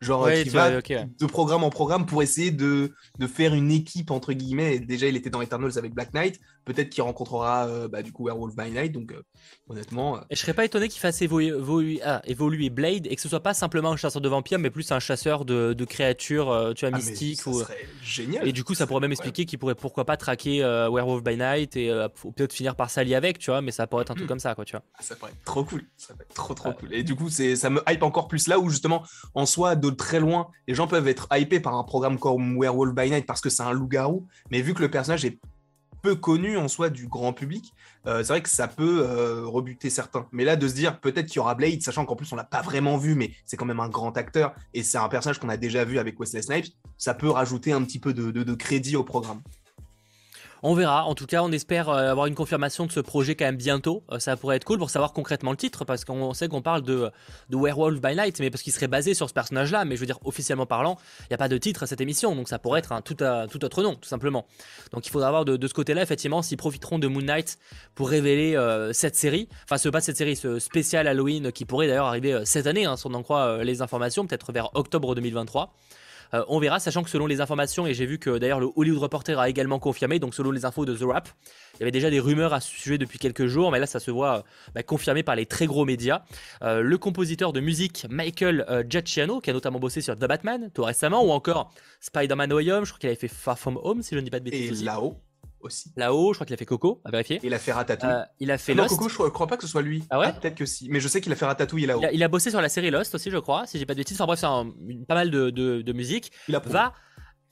Genre, 0.00 0.30
qui 0.32 0.48
va 0.48 0.80
de 0.80 1.26
programme 1.26 1.62
en 1.62 1.68
programme 1.68 2.06
pour 2.06 2.22
essayer 2.22 2.50
de, 2.50 2.94
de, 3.18 3.26
faire 3.26 3.52
une 3.52 3.70
équipe, 3.70 4.10
entre 4.10 4.32
guillemets. 4.32 4.78
déjà, 4.78 5.06
il 5.06 5.14
était 5.14 5.28
dans 5.28 5.42
Eternals 5.42 5.76
avec 5.76 5.92
Black 5.92 6.14
Knight. 6.14 6.40
Peut-être 6.64 6.90
qu'il 6.90 7.02
rencontrera 7.02 7.66
euh, 7.66 7.88
bah, 7.88 8.02
du 8.02 8.12
coup 8.12 8.26
Werewolf 8.26 8.54
by 8.54 8.70
Night. 8.70 8.92
Donc, 8.92 9.12
euh, 9.12 9.22
honnêtement. 9.68 10.16
Euh, 10.16 10.20
et 10.30 10.36
je 10.36 10.40
serais 10.40 10.54
pas 10.54 10.64
étonné 10.64 10.88
qu'il 10.88 11.00
fasse 11.00 11.22
évoluer, 11.22 12.00
ah, 12.04 12.22
évoluer, 12.26 12.70
Blade 12.70 13.06
et 13.06 13.16
que 13.16 13.22
ce 13.22 13.28
soit 13.28 13.42
pas 13.42 13.54
simplement 13.54 13.92
un 13.92 13.96
chasseur 13.96 14.20
de 14.20 14.28
vampires, 14.28 14.58
mais 14.58 14.70
plus 14.70 14.90
un 14.92 15.00
chasseur 15.00 15.44
de, 15.44 15.72
de 15.72 15.84
créatures, 15.84 16.72
tu 16.76 16.86
vois, 16.86 16.94
ah, 16.94 16.96
mystiques. 16.96 17.46
ou... 17.46 17.62
génial. 18.02 18.46
Et 18.46 18.52
du 18.52 18.64
coup, 18.64 18.74
ça 18.74 18.86
pourrait 18.86 19.00
même 19.00 19.12
expliquer 19.12 19.44
qu'il 19.46 19.58
pourrait 19.58 19.74
pourquoi 19.74 20.04
pas 20.04 20.16
traquer 20.16 20.60
Werewolf 20.60 21.22
by 21.22 21.36
Night 21.36 21.76
et 21.76 21.88
peut-être 22.36 22.52
finir 22.52 22.76
par 22.76 22.90
s'allier 22.90 23.14
avec, 23.14 23.38
tu 23.38 23.50
vois. 23.50 23.62
Mais 23.62 23.72
ça 23.72 23.86
pourrait 23.86 24.02
être 24.02 24.10
un 24.10 24.14
truc 24.14 24.26
hmm. 24.26 24.28
comme 24.28 24.40
ça, 24.40 24.54
quoi, 24.54 24.64
tu 24.64 24.72
vois. 24.72 24.82
Ah, 24.98 25.02
ça 25.02 25.16
pourrait 25.16 25.32
être 25.32 25.44
trop 25.44 25.64
cool. 25.64 25.82
Ça 25.96 26.14
pourrait 26.14 26.26
être 26.28 26.34
trop, 26.34 26.54
trop 26.54 26.72
cool. 26.72 26.92
Et 26.94 27.02
du 27.02 27.14
coup, 27.14 27.30
ça 27.30 27.70
me 27.70 27.82
hype 27.88 28.02
encore 28.02 28.28
plus 28.28 28.46
là 28.46 28.58
où 28.58 28.68
justement, 28.68 29.02
en 29.34 29.46
soi, 29.46 29.76
de 29.76 29.90
très 29.90 30.20
loin, 30.20 30.48
les 30.68 30.74
gens 30.74 30.86
peuvent 30.86 31.08
être 31.08 31.28
hypés 31.32 31.60
par 31.60 31.74
un 31.74 31.84
programme 31.84 32.18
comme 32.18 32.58
Werewolf 32.58 32.94
by 32.94 33.10
Night 33.10 33.26
parce 33.26 33.40
que 33.40 33.50
c'est 33.50 33.62
un 33.62 33.72
loup-garou, 33.72 34.26
mais 34.50 34.60
vu 34.62 34.74
que 34.74 34.82
le 34.82 34.90
personnage 34.90 35.24
est 35.24 35.38
peu 36.02 36.14
connu 36.16 36.56
en 36.56 36.68
soi 36.68 36.90
du 36.90 37.06
grand 37.06 37.32
public, 37.32 37.74
euh, 38.06 38.22
c'est 38.22 38.32
vrai 38.32 38.42
que 38.42 38.48
ça 38.48 38.68
peut 38.68 39.06
euh, 39.06 39.46
rebuter 39.46 39.90
certains. 39.90 40.26
Mais 40.32 40.44
là, 40.44 40.56
de 40.56 40.66
se 40.66 40.74
dire 40.74 41.00
peut-être 41.00 41.26
qu'il 41.26 41.36
y 41.36 41.38
aura 41.40 41.54
Blade, 41.54 41.82
sachant 41.82 42.04
qu'en 42.04 42.16
plus 42.16 42.32
on 42.32 42.36
l'a 42.36 42.44
pas 42.44 42.62
vraiment 42.62 42.96
vu, 42.96 43.14
mais 43.14 43.32
c'est 43.44 43.56
quand 43.56 43.66
même 43.66 43.80
un 43.80 43.88
grand 43.88 44.16
acteur 44.16 44.54
et 44.74 44.82
c'est 44.82 44.98
un 44.98 45.08
personnage 45.08 45.38
qu'on 45.38 45.48
a 45.48 45.56
déjà 45.56 45.84
vu 45.84 45.98
avec 45.98 46.18
Wesley 46.18 46.42
Snipes, 46.42 46.74
ça 46.98 47.14
peut 47.14 47.30
rajouter 47.30 47.72
un 47.72 47.82
petit 47.82 47.98
peu 47.98 48.14
de 48.14 48.54
crédit 48.54 48.96
au 48.96 49.04
programme. 49.04 49.40
On 50.62 50.74
verra. 50.74 51.04
En 51.04 51.14
tout 51.14 51.26
cas, 51.26 51.42
on 51.42 51.52
espère 51.52 51.88
euh, 51.88 52.10
avoir 52.10 52.26
une 52.26 52.34
confirmation 52.34 52.84
de 52.86 52.92
ce 52.92 53.00
projet 53.00 53.34
quand 53.34 53.46
même 53.46 53.56
bientôt. 53.56 54.02
Euh, 54.10 54.18
ça 54.18 54.36
pourrait 54.36 54.56
être 54.56 54.64
cool 54.64 54.78
pour 54.78 54.90
savoir 54.90 55.12
concrètement 55.12 55.52
le 55.52 55.56
titre, 55.56 55.84
parce 55.84 56.04
qu'on 56.04 56.34
sait 56.34 56.48
qu'on 56.48 56.60
parle 56.60 56.82
de, 56.82 57.10
Werewolf 57.50 58.00
by 58.00 58.14
Night, 58.14 58.40
mais 58.40 58.50
parce 58.50 58.62
qu'il 58.62 58.72
serait 58.72 58.88
basé 58.88 59.14
sur 59.14 59.28
ce 59.28 59.34
personnage-là. 59.34 59.84
Mais 59.84 59.96
je 59.96 60.00
veux 60.00 60.06
dire, 60.06 60.18
officiellement 60.24 60.66
parlant, 60.66 60.98
il 61.22 61.26
n'y 61.30 61.34
a 61.34 61.38
pas 61.38 61.48
de 61.48 61.56
titre 61.56 61.84
à 61.84 61.86
cette 61.86 62.00
émission, 62.00 62.36
donc 62.36 62.48
ça 62.48 62.58
pourrait 62.58 62.80
être 62.80 62.92
un 62.92 63.00
tout, 63.00 63.14
tout 63.14 63.64
autre 63.64 63.82
nom, 63.82 63.94
tout 63.94 64.08
simplement. 64.08 64.46
Donc 64.92 65.06
il 65.06 65.10
faudra 65.10 65.30
voir 65.30 65.44
de, 65.44 65.66
ce 65.66 65.74
côté-là, 65.74 66.02
effectivement, 66.02 66.42
s'ils 66.42 66.58
profiteront 66.58 66.98
de 66.98 67.06
Moon 67.06 67.22
Knight 67.22 67.58
pour 67.94 68.10
révéler 68.10 68.56
euh, 68.56 68.92
cette 68.92 69.16
série, 69.16 69.48
enfin, 69.64 69.78
ce 69.78 69.88
pas 69.88 70.00
cette 70.00 70.16
série, 70.16 70.36
ce 70.36 70.58
spécial 70.58 71.06
Halloween 71.06 71.52
qui 71.52 71.64
pourrait 71.64 71.86
d'ailleurs 71.86 72.06
arriver 72.06 72.42
cette 72.44 72.66
année, 72.66 72.84
hein, 72.84 72.96
si 72.96 73.06
on 73.06 73.14
en 73.14 73.22
croit 73.22 73.64
les 73.64 73.82
informations, 73.82 74.26
peut-être 74.26 74.52
vers 74.52 74.70
octobre 74.74 75.14
2023. 75.14 75.72
Euh, 76.34 76.44
on 76.48 76.58
verra, 76.58 76.78
sachant 76.78 77.02
que 77.02 77.10
selon 77.10 77.26
les 77.26 77.40
informations, 77.40 77.86
et 77.86 77.94
j'ai 77.94 78.06
vu 78.06 78.18
que 78.18 78.38
d'ailleurs 78.38 78.60
le 78.60 78.68
Hollywood 78.76 79.02
Reporter 79.02 79.38
a 79.38 79.48
également 79.48 79.78
confirmé, 79.78 80.18
donc 80.18 80.34
selon 80.34 80.50
les 80.50 80.64
infos 80.64 80.84
de 80.84 80.96
The 80.96 81.02
Rap, 81.02 81.28
il 81.74 81.80
y 81.80 81.82
avait 81.82 81.90
déjà 81.90 82.10
des 82.10 82.20
rumeurs 82.20 82.52
à 82.52 82.60
ce 82.60 82.70
sujet 82.70 82.98
depuis 82.98 83.18
quelques 83.18 83.46
jours, 83.46 83.70
mais 83.72 83.78
là 83.78 83.86
ça 83.86 84.00
se 84.00 84.10
voit 84.10 84.38
euh, 84.38 84.42
bah, 84.74 84.82
confirmé 84.82 85.22
par 85.22 85.36
les 85.36 85.46
très 85.46 85.66
gros 85.66 85.84
médias. 85.84 86.22
Euh, 86.62 86.82
le 86.82 86.98
compositeur 86.98 87.52
de 87.52 87.60
musique 87.60 88.06
Michael 88.10 88.86
Giacchiano, 88.88 89.40
qui 89.40 89.50
a 89.50 89.52
notamment 89.52 89.80
bossé 89.80 90.00
sur 90.00 90.16
The 90.16 90.26
Batman 90.26 90.70
tout 90.74 90.84
récemment, 90.84 91.24
ou 91.24 91.30
encore 91.30 91.72
Spider-Man 92.00 92.50
No 92.50 92.58
Home, 92.58 92.84
je 92.84 92.90
crois 92.90 92.98
qu'il 92.98 93.08
avait 93.08 93.18
fait 93.18 93.28
Far 93.28 93.58
From 93.58 93.78
Home, 93.82 94.02
si 94.02 94.14
je 94.14 94.20
ne 94.20 94.24
dis 94.24 94.30
pas 94.30 94.40
de 94.40 94.44
bêtises. 94.44 94.82
Et 94.82 94.84
là-haut 94.84 95.16
aussi. 95.60 95.92
Là-haut, 95.96 96.32
je 96.32 96.38
crois 96.38 96.46
qu'il 96.46 96.54
a 96.54 96.56
fait 96.56 96.66
Coco, 96.66 97.00
à 97.04 97.10
vérifier. 97.10 97.40
Il 97.42 97.54
a 97.54 97.58
fait 97.58 97.72
Ratatouille. 97.72 98.10
Euh, 98.10 98.22
il 98.38 98.50
a 98.50 98.58
fait 98.58 98.72
ah 98.72 98.76
Lost. 98.76 98.90
Non, 98.90 98.96
Coco, 98.96 99.08
je 99.08 99.30
crois, 99.30 99.46
pas 99.46 99.56
que 99.56 99.62
ce 99.62 99.68
soit 99.68 99.82
lui. 99.82 100.04
Ah 100.10 100.18
ouais 100.18 100.32
Peut-être 100.32 100.54
que 100.54 100.66
si. 100.66 100.88
Mais 100.88 101.00
je 101.00 101.08
sais 101.08 101.20
qu'il 101.20 101.32
a 101.32 101.36
fait 101.36 101.46
Ratatouille 101.46 101.86
là-haut. 101.86 102.02
Il, 102.12 102.22
a 102.22 102.28
bossé 102.28 102.50
sur 102.50 102.60
la 102.60 102.68
série 102.68 102.90
Lost 102.90 103.14
aussi, 103.14 103.30
je 103.30 103.38
crois, 103.38 103.66
si 103.66 103.78
j'ai 103.78 103.86
pas 103.86 103.94
de 103.94 103.98
bêtises. 103.98 104.20
Enfin 104.20 104.26
bref, 104.26 104.40
c'est 104.40 105.06
pas 105.06 105.14
mal 105.14 105.30
de, 105.30 105.50
de, 105.50 105.92
musique. 105.92 106.32
Il 106.48 106.56
a 106.56 106.60
va 106.60 106.92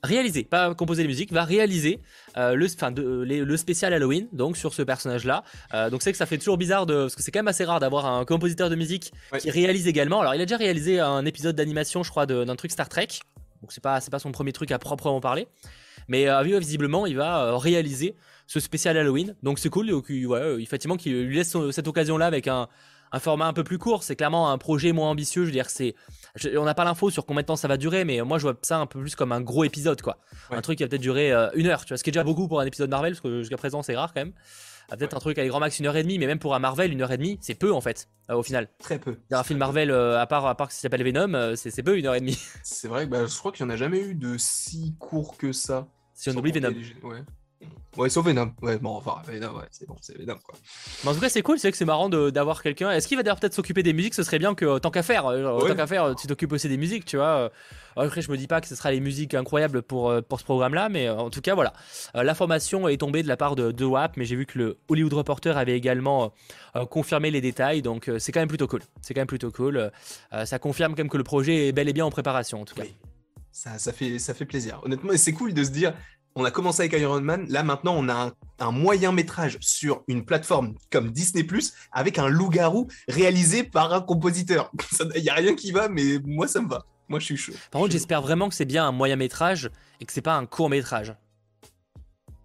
réaliser, 0.03 0.43
pas 0.43 0.73
composer 0.75 1.01
les 1.03 1.07
musiques, 1.07 1.31
va 1.31 1.43
réaliser 1.43 2.01
euh, 2.37 2.55
le, 2.55 2.67
enfin, 2.67 2.91
le 2.95 3.57
spécial 3.57 3.93
Halloween, 3.93 4.27
donc 4.31 4.57
sur 4.57 4.73
ce 4.73 4.81
personnage-là. 4.81 5.43
Euh, 5.73 5.89
donc 5.89 6.01
c'est 6.01 6.11
que 6.11 6.17
ça 6.17 6.25
fait 6.25 6.37
toujours 6.37 6.57
bizarre 6.57 6.85
de, 6.85 7.01
parce 7.01 7.15
que 7.15 7.21
c'est 7.21 7.31
quand 7.31 7.39
même 7.39 7.47
assez 7.47 7.65
rare 7.65 7.79
d'avoir 7.79 8.05
un 8.05 8.25
compositeur 8.25 8.69
de 8.69 8.75
musique 8.75 9.11
qui 9.39 9.51
réalise 9.51 9.87
également. 9.87 10.21
Alors 10.21 10.35
il 10.35 10.41
a 10.41 10.45
déjà 10.45 10.57
réalisé 10.57 10.99
un 10.99 11.25
épisode 11.25 11.55
d'animation, 11.55 12.03
je 12.03 12.11
crois, 12.11 12.25
d'un 12.25 12.55
truc 12.55 12.71
Star 12.71 12.87
Trek. 12.87 13.07
Donc 13.61 13.73
c'est 13.73 13.83
pas, 13.83 13.99
c'est 13.99 14.11
pas 14.11 14.19
son 14.19 14.31
premier 14.31 14.53
truc 14.53 14.71
à 14.71 14.79
proprement 14.79 15.19
parler. 15.19 15.47
Mais 16.09 16.27
euh, 16.27 16.41
visiblement, 16.59 17.05
il 17.05 17.15
va 17.15 17.45
euh, 17.45 17.57
réaliser 17.57 18.15
ce 18.47 18.59
spécial 18.59 18.97
Halloween. 18.97 19.35
Donc 19.43 19.59
c'est 19.59 19.69
cool. 19.69 19.87
Donc, 19.87 20.09
ouais, 20.09 20.61
effectivement, 20.61 20.97
qu'il 20.97 21.13
lui 21.23 21.37
laisse 21.37 21.55
cette 21.71 21.87
occasion-là 21.87 22.25
avec 22.25 22.47
un, 22.47 22.67
format 23.19 23.45
un 23.45 23.53
peu 23.53 23.63
plus 23.63 23.77
court. 23.77 24.03
C'est 24.03 24.15
clairement 24.15 24.51
un 24.51 24.57
projet 24.57 24.91
moins 24.91 25.09
ambitieux. 25.09 25.43
Je 25.43 25.47
veux 25.47 25.53
dire, 25.53 25.69
c'est, 25.69 25.95
on 26.57 26.65
n'a 26.65 26.73
pas 26.73 26.83
l'info 26.83 27.11
sur 27.11 27.25
combien 27.25 27.43
de 27.43 27.47
temps 27.47 27.55
ça 27.55 27.67
va 27.67 27.77
durer, 27.77 28.05
mais 28.05 28.21
moi 28.21 28.39
je 28.39 28.43
vois 28.43 28.57
ça 28.63 28.79
un 28.79 28.87
peu 28.87 28.99
plus 28.99 29.15
comme 29.15 29.31
un 29.31 29.41
gros 29.41 29.63
épisode, 29.63 30.01
quoi. 30.01 30.17
Un 30.51 30.61
truc 30.61 30.77
qui 30.77 30.83
va 30.83 30.89
peut-être 30.89 31.01
durer 31.01 31.31
euh, 31.31 31.49
une 31.53 31.67
heure. 31.67 31.85
Tu 31.85 31.89
vois, 31.89 31.97
ce 31.97 32.03
qui 32.03 32.09
est 32.09 32.11
déjà 32.11 32.23
beaucoup 32.23 32.47
pour 32.47 32.59
un 32.59 32.65
épisode 32.65 32.89
Marvel, 32.89 33.13
parce 33.13 33.21
que 33.21 33.39
jusqu'à 33.39 33.57
présent 33.57 33.83
c'est 33.83 33.95
rare 33.95 34.13
quand 34.13 34.21
même. 34.21 34.33
Peut-être 34.89 35.15
un 35.15 35.19
truc 35.19 35.37
avec 35.37 35.51
grand 35.51 35.59
max 35.59 35.77
une 35.77 35.85
heure 35.85 35.95
et 35.95 36.01
demie, 36.01 36.17
mais 36.17 36.25
même 36.25 36.39
pour 36.39 36.55
un 36.55 36.59
Marvel, 36.59 36.91
une 36.91 37.03
heure 37.03 37.11
et 37.11 37.17
demie, 37.17 37.37
c'est 37.41 37.53
peu 37.53 37.71
en 37.71 37.79
fait, 37.79 38.09
au 38.27 38.41
final. 38.41 38.69
Très 38.79 38.97
peu. 38.97 39.17
Un 39.29 39.43
film 39.43 39.59
Marvel, 39.59 39.91
à 39.91 40.25
part, 40.25 40.47
à 40.47 40.55
part 40.55 40.69
qui 40.69 40.77
s'appelle 40.77 41.03
Venom, 41.03 41.55
c'est 41.55 41.83
peu 41.83 41.95
une 41.95 42.07
heure 42.07 42.15
et 42.15 42.21
demie. 42.21 42.39
C'est 42.63 42.87
vrai 42.87 43.05
que 43.05 43.11
bah, 43.11 43.27
je 43.27 43.37
crois 43.37 43.51
qu'il 43.51 43.63
n'y 43.67 43.71
en 43.71 43.75
a 43.75 43.77
jamais 43.77 43.99
eu 43.99 44.15
de 44.15 44.35
si 44.39 44.95
court 44.97 45.37
que 45.37 45.51
ça. 45.51 45.87
Si 46.19 46.29
on 46.29 46.35
oublie 46.35 46.51
Venom. 46.51 46.73
Ouais. 47.03 47.23
Ouais, 47.97 48.09
sauf 48.09 48.25
Venom. 48.25 48.53
Ouais, 48.61 48.77
bon, 48.77 48.89
enfin, 48.89 49.21
Venom, 49.25 49.55
ouais, 49.55 49.65
c'est 49.71 49.87
bon, 49.87 49.95
c'est 50.01 50.17
Venom, 50.17 50.35
quoi. 50.43 50.55
Mais 51.03 51.09
en 51.09 51.13
tout 51.13 51.21
cas, 51.21 51.29
c'est 51.29 51.41
cool, 51.41 51.57
c'est 51.59 51.71
que 51.71 51.77
c'est 51.77 51.85
marrant 51.85 52.09
d'avoir 52.09 52.61
quelqu'un. 52.61 52.91
Est-ce 52.91 53.07
qu'il 53.07 53.15
va 53.15 53.23
d'ailleurs 53.23 53.39
peut-être 53.39 53.53
s'occuper 53.53 53.83
des 53.83 53.93
musiques? 53.93 54.13
Ce 54.13 54.23
serait 54.23 54.37
bien 54.37 54.53
que, 54.53 54.79
tant 54.79 54.91
qu'à 54.91 55.01
faire, 55.01 55.27
euh, 55.27 55.59
tant 55.65 55.75
qu'à 55.75 55.87
faire, 55.87 56.13
tu 56.15 56.27
t'occupes 56.27 56.51
aussi 56.51 56.67
des 56.67 56.75
musiques, 56.75 57.05
tu 57.05 57.15
vois. 57.15 57.51
Après, 57.95 58.21
je 58.21 58.29
me 58.29 58.35
dis 58.35 58.47
pas 58.47 58.59
que 58.59 58.67
ce 58.67 58.75
sera 58.75 58.91
les 58.91 58.99
musiques 58.99 59.33
incroyables 59.33 59.81
pour, 59.81 60.09
euh, 60.09 60.21
pour 60.21 60.41
ce 60.41 60.45
programme-là, 60.45 60.89
mais 60.89 61.07
euh, 61.07 61.15
en 61.15 61.29
tout 61.29 61.41
cas, 61.41 61.55
voilà. 61.55 61.71
L'information 62.13 62.89
est 62.89 62.97
tombée 62.97 63.23
de 63.23 63.29
la 63.29 63.37
part 63.37 63.55
de, 63.55 63.71
de 63.71 63.85
WAP, 63.85 64.17
mais 64.17 64.25
j'ai 64.25 64.35
vu 64.35 64.45
que 64.45 64.57
le 64.57 64.77
Hollywood 64.89 65.13
Reporter 65.13 65.57
avait 65.57 65.77
également 65.77 66.33
confirmé 66.89 67.31
les 67.31 67.41
détails, 67.41 67.81
donc 67.81 68.11
c'est 68.19 68.33
quand 68.33 68.41
même 68.41 68.49
plutôt 68.49 68.67
cool. 68.67 68.81
C'est 69.01 69.13
quand 69.13 69.21
même 69.21 69.27
plutôt 69.27 69.51
cool. 69.51 69.89
ça 70.43 70.59
confirme 70.59 70.93
quand 70.93 70.99
même 70.99 71.09
que 71.09 71.17
le 71.17 71.23
projet 71.23 71.69
est 71.69 71.71
bel 71.71 71.87
et 71.87 71.93
bien 71.93 72.05
en 72.05 72.11
préparation, 72.11 72.61
en 72.61 72.65
tout 72.65 72.75
cas. 72.75 72.83
Ça, 73.51 73.77
ça, 73.77 73.91
fait, 73.91 74.19
ça 74.19 74.33
fait 74.33 74.45
plaisir. 74.45 74.79
Honnêtement, 74.83 75.11
c'est 75.15 75.33
cool 75.33 75.53
de 75.53 75.63
se 75.63 75.69
dire, 75.69 75.93
on 76.35 76.45
a 76.45 76.51
commencé 76.51 76.83
avec 76.83 76.93
Iron 76.93 77.21
Man, 77.21 77.45
là 77.49 77.63
maintenant 77.63 77.95
on 77.97 78.07
a 78.07 78.31
un, 78.59 78.71
moyen 78.71 79.11
métrage 79.11 79.57
sur 79.61 80.03
une 80.07 80.23
plateforme 80.23 80.75
comme 80.91 81.11
Disney⁇ 81.11 81.43
avec 81.91 82.19
un 82.19 82.27
loup-garou 82.27 82.87
réalisé 83.07 83.63
par 83.63 83.93
un 83.93 84.01
compositeur. 84.01 84.71
Il 85.15 85.23
n'y 85.23 85.29
a 85.29 85.33
rien 85.33 85.55
qui 85.55 85.71
va, 85.71 85.89
mais 85.89 86.19
moi 86.23 86.47
ça 86.47 86.61
me 86.61 86.69
va. 86.69 86.85
Moi 87.09 87.19
je 87.19 87.25
suis 87.25 87.37
chaud. 87.37 87.53
Par 87.71 87.81
contre 87.81 87.91
j'espère 87.91 88.21
vraiment 88.21 88.47
que 88.47 88.55
c'est 88.55 88.65
bien 88.65 88.85
un 88.85 88.91
moyen 88.91 89.15
métrage 89.15 89.69
et 89.99 90.05
que 90.05 90.13
c'est 90.13 90.21
pas 90.21 90.35
un 90.35 90.45
court 90.45 90.69
métrage. 90.69 91.15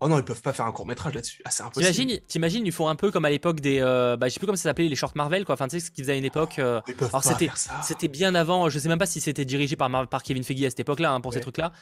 Oh 0.00 0.08
non, 0.08 0.18
ils 0.18 0.24
peuvent 0.24 0.42
pas 0.42 0.52
faire 0.52 0.66
un 0.66 0.72
court 0.72 0.86
métrage 0.86 1.14
là-dessus. 1.14 1.40
Ah, 1.44 1.50
c'est 1.50 1.62
impossible. 1.62 2.20
T'imagines, 2.26 2.66
ils 2.66 2.72
font 2.72 2.88
un 2.88 2.96
peu 2.96 3.10
comme 3.10 3.24
à 3.24 3.30
l'époque 3.30 3.60
des. 3.60 3.80
Euh, 3.80 4.16
bah, 4.16 4.28
je 4.28 4.34
sais 4.34 4.38
plus 4.38 4.46
comment 4.46 4.56
ça 4.56 4.64
s'appelait, 4.64 4.88
les 4.88 4.96
shorts 4.96 5.12
Marvel, 5.14 5.44
quoi. 5.44 5.54
Enfin, 5.54 5.68
tu 5.68 5.78
sais, 5.78 5.86
ce 5.86 5.90
qu'ils 5.90 6.04
faisaient 6.04 6.14
à 6.14 6.16
une 6.16 6.24
époque. 6.24 6.58
Euh, 6.58 6.80
alors, 7.00 7.22
c'était, 7.22 7.50
c'était 7.82 8.08
bien 8.08 8.34
avant. 8.34 8.68
Je 8.68 8.78
sais 8.78 8.88
même 8.88 8.98
pas 8.98 9.06
si 9.06 9.20
c'était 9.20 9.44
dirigé 9.44 9.76
par, 9.76 10.08
par 10.08 10.22
Kevin 10.22 10.44
Feige 10.44 10.64
à 10.64 10.70
cette 10.70 10.80
époque-là, 10.80 11.12
hein, 11.12 11.20
pour 11.20 11.32
ces 11.32 11.40
trucs-là. 11.40 11.72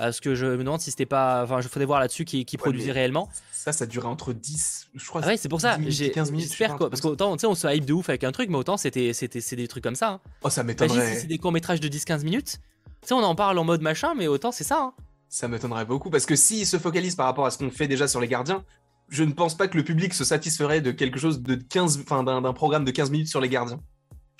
Euh, 0.00 0.12
ce 0.12 0.20
que 0.20 0.34
je 0.34 0.46
me 0.46 0.58
demande 0.58 0.80
si 0.80 0.90
c'était 0.90 1.06
pas. 1.06 1.42
Enfin, 1.44 1.60
je 1.60 1.68
faudrait 1.68 1.84
voir 1.84 2.00
là-dessus 2.00 2.24
qui, 2.24 2.44
produisait 2.56 2.92
réellement. 2.92 3.28
Ça, 3.52 3.72
ça 3.72 3.86
durait 3.86 4.08
entre 4.08 4.32
10. 4.32 4.88
Je 4.94 5.06
crois. 5.06 5.20
Ah 5.24 5.28
ouais, 5.28 5.36
c'est 5.36 5.48
pour 5.48 5.60
ça. 5.60 5.78
J'ai 5.86 6.10
15 6.10 6.30
minutes. 6.32 6.48
J'espère 6.48 6.76
quoi. 6.76 6.88
Parce 6.88 7.00
qu'autant, 7.00 7.36
tu 7.36 7.40
sais, 7.40 7.46
on 7.46 7.54
se 7.54 7.66
hype 7.66 7.84
de 7.84 7.92
ouf 7.92 8.08
avec 8.08 8.24
un 8.24 8.32
truc, 8.32 8.48
mais 8.48 8.56
autant, 8.56 8.76
c'était, 8.76 9.12
c'était, 9.12 9.40
c'est 9.40 9.56
des 9.56 9.68
trucs 9.68 9.84
comme 9.84 9.94
ça. 9.94 10.10
Hein. 10.10 10.20
Oh, 10.42 10.50
ça 10.50 10.62
m'étonnerait. 10.62 11.14
Si 11.14 11.20
c'est 11.22 11.26
des 11.26 11.38
courts-métrages 11.38 11.80
de 11.80 11.88
10-15 11.88 12.24
minutes. 12.24 12.58
Tu 13.02 13.08
sais, 13.08 13.14
on 13.14 13.22
en 13.22 13.34
parle 13.34 13.58
en 13.58 13.64
mode 13.64 13.82
machin, 13.82 14.14
mais 14.16 14.26
autant, 14.26 14.52
c'est 14.52 14.64
ça. 14.64 14.78
Hein. 14.80 14.94
Ça 15.30 15.46
m'étonnerait 15.46 15.84
beaucoup 15.84 16.10
parce 16.10 16.26
que 16.26 16.34
s'ils 16.34 16.66
se 16.66 16.76
focalisent 16.76 17.14
par 17.14 17.26
rapport 17.26 17.46
à 17.46 17.52
ce 17.52 17.58
qu'on 17.58 17.70
fait 17.70 17.86
déjà 17.86 18.08
sur 18.08 18.20
les 18.20 18.26
gardiens, 18.26 18.64
je 19.08 19.22
ne 19.22 19.32
pense 19.32 19.56
pas 19.56 19.68
que 19.68 19.76
le 19.76 19.84
public 19.84 20.12
se 20.12 20.24
satisferait 20.24 20.80
de 20.80 20.90
quelque 20.90 21.20
chose 21.20 21.40
de 21.40 21.54
15, 21.54 22.00
enfin 22.02 22.24
d'un 22.24 22.52
programme 22.52 22.84
de 22.84 22.90
15 22.90 23.12
minutes 23.12 23.28
sur 23.28 23.40
les 23.40 23.48
gardiens. 23.48 23.80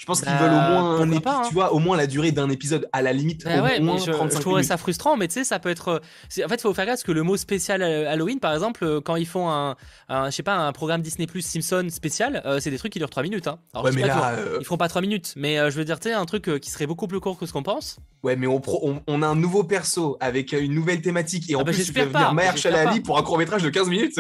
Je 0.01 0.07
pense 0.07 0.23
qu'ils 0.23 0.33
veulent 0.33 0.51
au 0.51 0.57
bah, 0.57 0.71
moins, 0.71 1.01
un 1.03 1.21
pas, 1.21 1.41
hein. 1.41 1.43
tu 1.47 1.53
vois, 1.53 1.75
au 1.75 1.79
moins 1.79 1.95
la 1.95 2.07
durée 2.07 2.33
d'un 2.33 2.49
épisode 2.49 2.89
à 2.91 3.03
la 3.03 3.13
limite. 3.13 3.45
Bah 3.45 3.63
au 3.79 3.83
moins 3.83 3.99
je, 3.99 4.11
je 4.11 4.39
trouverais 4.39 4.63
ça 4.63 4.79
frustrant, 4.79 5.19
mais 5.19 5.29
tu 5.29 5.35
sais, 5.35 5.45
ça 5.45 5.59
peut 5.59 5.69
être. 5.69 5.89
Euh, 5.89 6.45
en 6.47 6.49
fait, 6.49 6.55
il 6.55 6.61
faut 6.63 6.73
faire 6.73 6.87
gaffe 6.87 6.95
parce 6.95 7.03
que 7.03 7.13
le 7.13 7.23
mot 7.23 7.37
spécial 7.37 7.83
euh, 7.83 8.11
Halloween, 8.11 8.41
par 8.41 8.55
exemple, 8.55 8.83
euh, 8.83 9.03
quand 9.03 9.17
ils 9.17 9.27
font 9.27 9.51
un, 9.51 9.77
je 10.09 10.31
sais 10.31 10.43
pas, 10.43 10.57
un 10.57 10.73
programme 10.73 11.03
Disney 11.03 11.27
Plus 11.27 11.43
Simpson 11.43 11.87
spécial, 11.91 12.43
c'est 12.61 12.71
des 12.71 12.79
trucs 12.79 12.95
qui 12.95 12.99
durent 12.99 13.11
3 13.11 13.23
minutes. 13.23 13.47
Hein. 13.47 13.59
Alors, 13.75 13.85
ouais, 13.85 13.93
mais 13.93 14.07
là, 14.07 14.37
ils 14.59 14.65
feront 14.65 14.79
pas 14.79 14.89
3 14.89 15.03
minutes, 15.03 15.35
mais 15.37 15.57
je 15.71 15.77
veux 15.77 15.85
dire, 15.85 16.01
tu 16.01 16.09
sais, 16.09 16.15
un 16.15 16.25
truc 16.25 16.51
qui 16.61 16.71
serait 16.71 16.87
beaucoup 16.87 17.07
plus 17.07 17.21
court 17.21 17.39
que 17.39 17.45
ce 17.45 17.53
qu'on 17.53 17.63
pense. 17.63 17.99
Ouais, 18.23 18.37
mais 18.37 18.47
on, 18.47 18.63
on, 19.07 19.23
a 19.23 19.27
un 19.27 19.37
nouveau 19.37 19.65
perso 19.65 20.17
avec 20.21 20.53
une 20.53 20.75
nouvelle 20.75 21.03
thématique 21.03 21.51
et 21.51 21.57
en 21.57 21.61
ah 21.61 21.65
bah, 21.65 21.73
plus, 21.73 21.85
tu 21.85 21.93
fais 21.93 22.07
venir 22.07 22.33
Maher 22.33 22.57
Chalali 22.57 23.01
pour 23.01 23.19
un 23.19 23.23
court 23.23 23.37
métrage 23.37 23.63
de 23.63 23.69
15 23.69 23.91
minutes. 23.91 24.19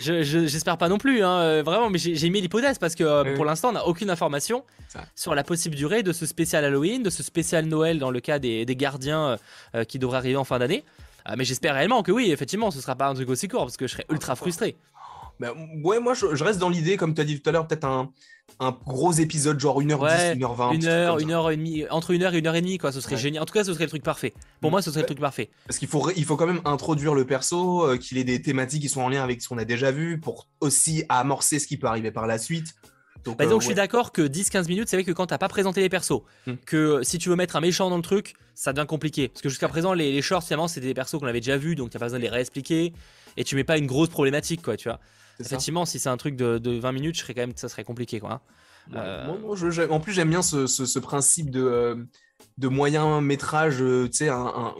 J'espère 0.00 0.78
pas 0.78 0.88
non 0.88 0.98
plus, 0.98 1.22
hein, 1.22 1.38
euh, 1.38 1.62
vraiment, 1.62 1.90
mais 1.90 1.98
j'ai 1.98 2.30
mis 2.30 2.40
l'hypothèse 2.40 2.78
parce 2.78 2.94
que 2.94 3.04
euh, 3.04 3.34
pour 3.34 3.44
l'instant, 3.44 3.70
on 3.70 3.72
n'a 3.72 3.86
aucune 3.86 4.10
information 4.10 4.64
sur 5.14 5.34
la 5.34 5.44
possible 5.44 5.74
durée 5.74 6.02
de 6.02 6.12
ce 6.12 6.24
spécial 6.26 6.64
Halloween, 6.64 7.02
de 7.02 7.10
ce 7.10 7.22
spécial 7.22 7.66
Noël 7.66 7.98
dans 7.98 8.10
le 8.10 8.20
cas 8.20 8.38
des, 8.38 8.64
gardiens 8.76 9.38
euh, 9.74 9.84
qui 9.84 9.98
devraient 9.98 10.18
arriver 10.18 10.36
en 10.36 10.44
fin 10.44 10.58
d'année. 10.58 10.84
mais 11.36 11.44
j'espère 11.44 11.74
réellement 11.74 12.02
que 12.02 12.12
oui, 12.12 12.30
effectivement, 12.30 12.70
ce 12.70 12.80
sera 12.80 12.94
pas 12.94 13.08
un 13.08 13.14
truc 13.14 13.28
aussi 13.28 13.48
court 13.48 13.62
parce 13.62 13.76
que 13.76 13.86
je 13.86 13.92
serais 13.92 14.06
ultra 14.10 14.36
frustré. 14.36 14.76
Bah, 15.38 15.52
ouais, 15.84 16.00
moi 16.00 16.14
je, 16.14 16.42
reste 16.42 16.58
dans 16.58 16.70
l'idée, 16.70 16.96
comme 16.96 17.14
tu 17.14 17.20
as 17.20 17.24
dit 17.24 17.40
tout 17.40 17.48
à 17.48 17.52
l'heure, 17.52 17.66
peut-être 17.66 17.84
un, 17.84 18.10
un, 18.58 18.76
gros 18.86 19.12
épisode, 19.12 19.60
genre 19.60 19.82
1h10, 19.82 20.38
1h20. 20.38 20.74
Une 20.74 20.86
heure, 20.86 21.18
une 21.18 21.30
heure 21.30 21.50
et 21.50 21.56
demie, 21.56 21.84
entre 21.90 22.12
une 22.12 22.22
heure 22.22 22.34
et 22.34 22.38
une 22.38 22.46
heure 22.46 22.54
et 22.54 22.62
demie, 22.62 22.78
quoi. 22.78 22.90
Ce 22.90 23.00
serait 23.00 23.18
génial. 23.18 23.42
En 23.42 23.46
tout 23.46 23.52
cas, 23.52 23.64
ce 23.64 23.74
serait 23.74 23.84
le 23.84 23.90
truc 23.90 24.02
parfait. 24.02 24.32
Pour 24.60 24.70
moi, 24.70 24.80
ce 24.80 24.90
serait 24.90 25.02
le 25.02 25.06
truc 25.06 25.20
parfait. 25.20 25.50
Parce 25.66 25.78
qu'il 25.78 25.88
faut, 25.88 26.10
il 26.16 26.24
faut 26.24 26.36
quand 26.36 26.46
même 26.46 26.62
introduire 26.64 27.14
le 27.14 27.26
perso, 27.26 27.84
euh, 27.84 27.98
qu'il 27.98 28.16
ait 28.16 28.24
des 28.24 28.40
thématiques 28.40 28.82
qui 28.82 28.88
sont 28.88 29.02
en 29.02 29.08
lien 29.08 29.22
avec 29.22 29.42
ce 29.42 29.48
qu'on 29.48 29.58
a 29.58 29.64
déjà 29.64 29.90
vu, 29.90 30.18
pour 30.18 30.48
aussi 30.60 31.04
amorcer 31.08 31.58
ce 31.58 31.66
qui 31.66 31.76
peut 31.76 31.86
arriver 31.86 32.10
par 32.10 32.26
la 32.26 32.38
suite. 32.38 32.74
Donc, 33.24 33.38
bah, 33.38 33.44
donc 33.44 33.56
euh, 33.56 33.60
je 33.60 33.66
suis 33.66 33.74
d'accord 33.74 34.12
que 34.12 34.22
10-15 34.22 34.68
minutes, 34.68 34.88
c'est 34.88 34.96
vrai 34.96 35.04
que 35.04 35.10
quand 35.10 35.26
t'as 35.26 35.38
pas 35.38 35.48
présenté 35.48 35.80
les 35.80 35.88
persos, 35.88 36.22
hmm. 36.46 36.54
que 36.64 37.00
si 37.02 37.18
tu 37.18 37.28
veux 37.28 37.36
mettre 37.36 37.56
un 37.56 37.60
méchant 37.60 37.90
dans 37.90 37.96
le 37.96 38.02
truc, 38.02 38.34
ça 38.54 38.72
devient 38.72 38.86
compliqué. 38.86 39.28
Parce 39.28 39.42
que 39.42 39.48
jusqu'à 39.48 39.68
présent, 39.68 39.92
les, 39.92 40.12
les 40.12 40.22
shorts, 40.22 40.44
finalement, 40.44 40.68
c'était 40.68 40.86
des 40.86 40.94
persos 40.94 41.18
qu'on 41.18 41.26
avait 41.26 41.40
déjà 41.40 41.58
vus, 41.58 41.74
donc 41.74 41.90
t'as 41.90 41.98
pas 41.98 42.06
besoin 42.06 42.20
de 42.20 42.24
les 42.24 42.30
réexpliquer. 42.30 42.92
Et 43.36 43.44
tu 43.44 43.56
mets 43.56 43.64
pas 43.64 43.76
une 43.76 43.86
grosse 43.86 44.08
problématique, 44.08 44.62
quoi, 44.62 44.76
tu 44.76 44.88
vois. 44.88 45.00
Effectivement, 45.40 45.84
si 45.84 45.98
c'est 45.98 46.08
un 46.08 46.16
truc 46.16 46.36
de, 46.36 46.78
20 46.78 46.92
minutes, 46.92 47.16
je 47.16 47.22
serais 47.22 47.34
quand 47.34 47.42
même, 47.42 47.52
ça 47.56 47.68
serait 47.68 47.84
compliqué. 47.84 48.20
Quoi. 48.20 48.32
Hein. 48.32 48.40
Euh, 48.94 49.26
en 49.90 50.00
plus, 50.00 50.12
j'aime 50.12 50.30
bien 50.30 50.42
ce, 50.42 50.98
principe 50.98 51.50
de, 51.50 51.62
euh, 51.62 51.96
de 52.58 52.68
moyen 52.68 53.20
métrage, 53.20 53.82
euh, 53.82 54.08
tu 54.08 54.18
sais, 54.18 54.28
un, 54.28 54.74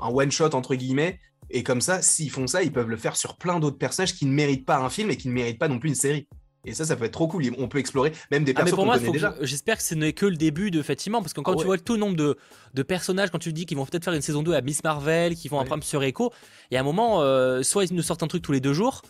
one-shot 0.00 0.54
entre 0.54 0.74
guillemets. 0.74 1.18
Et 1.50 1.62
comme 1.62 1.80
ça, 1.80 2.00
s'ils 2.02 2.30
font 2.30 2.46
ça, 2.46 2.62
ils 2.62 2.72
peuvent 2.72 2.88
le 2.88 2.96
faire 2.96 3.16
sur 3.16 3.36
plein 3.36 3.60
d'autres 3.60 3.78
personnages 3.78 4.14
qui 4.14 4.26
ne 4.26 4.32
méritent 4.32 4.64
pas 4.64 4.78
un 4.78 4.88
film 4.88 5.10
et 5.10 5.16
qui 5.16 5.28
ne 5.28 5.34
méritent 5.34 5.58
pas 5.58 5.68
non 5.68 5.78
plus 5.78 5.90
une 5.90 5.94
série. 5.94 6.26
Et 6.64 6.74
ça, 6.74 6.84
ça 6.84 6.94
peut 6.94 7.04
être 7.04 7.12
trop 7.12 7.26
cool. 7.26 7.42
On 7.58 7.66
peut 7.66 7.78
explorer 7.78 8.12
même 8.30 8.44
des 8.44 8.54
personnages 8.54 9.00
ah, 9.02 9.04
qu'on 9.04 9.12
déjà. 9.12 9.34
J'espère 9.40 9.78
que 9.78 9.82
ce 9.82 9.96
n'est 9.96 10.12
que 10.12 10.26
le 10.26 10.36
début, 10.36 10.70
de, 10.70 10.78
effectivement, 10.78 11.20
parce 11.20 11.32
que 11.32 11.40
quand 11.40 11.54
ah 11.54 11.58
tu 11.58 11.66
vois 11.66 11.76
tout 11.76 11.94
le 11.94 11.98
nombre 11.98 12.16
de, 12.16 12.82
personnages, 12.84 13.30
quand 13.30 13.40
tu 13.40 13.52
dis 13.52 13.66
qu'ils 13.66 13.76
vont 13.76 13.84
peut-être 13.84 14.04
faire 14.04 14.14
une 14.14 14.22
saison 14.22 14.44
2 14.44 14.54
à 14.54 14.60
Miss 14.60 14.84
Marvel, 14.84 15.34
qu'ils 15.34 15.50
vont 15.50 15.58
un 15.58 15.64
programme 15.64 15.82
sur 15.82 16.04
Echo, 16.04 16.32
et 16.70 16.76
à 16.76 16.80
un 16.80 16.84
moment, 16.84 17.18
soit 17.64 17.84
ils 17.84 17.94
nous 17.94 18.02
sortent 18.02 18.22
un 18.22 18.28
truc 18.28 18.42
tous 18.42 18.52
les 18.52 18.60
deux 18.60 18.72
jours, 18.72 19.02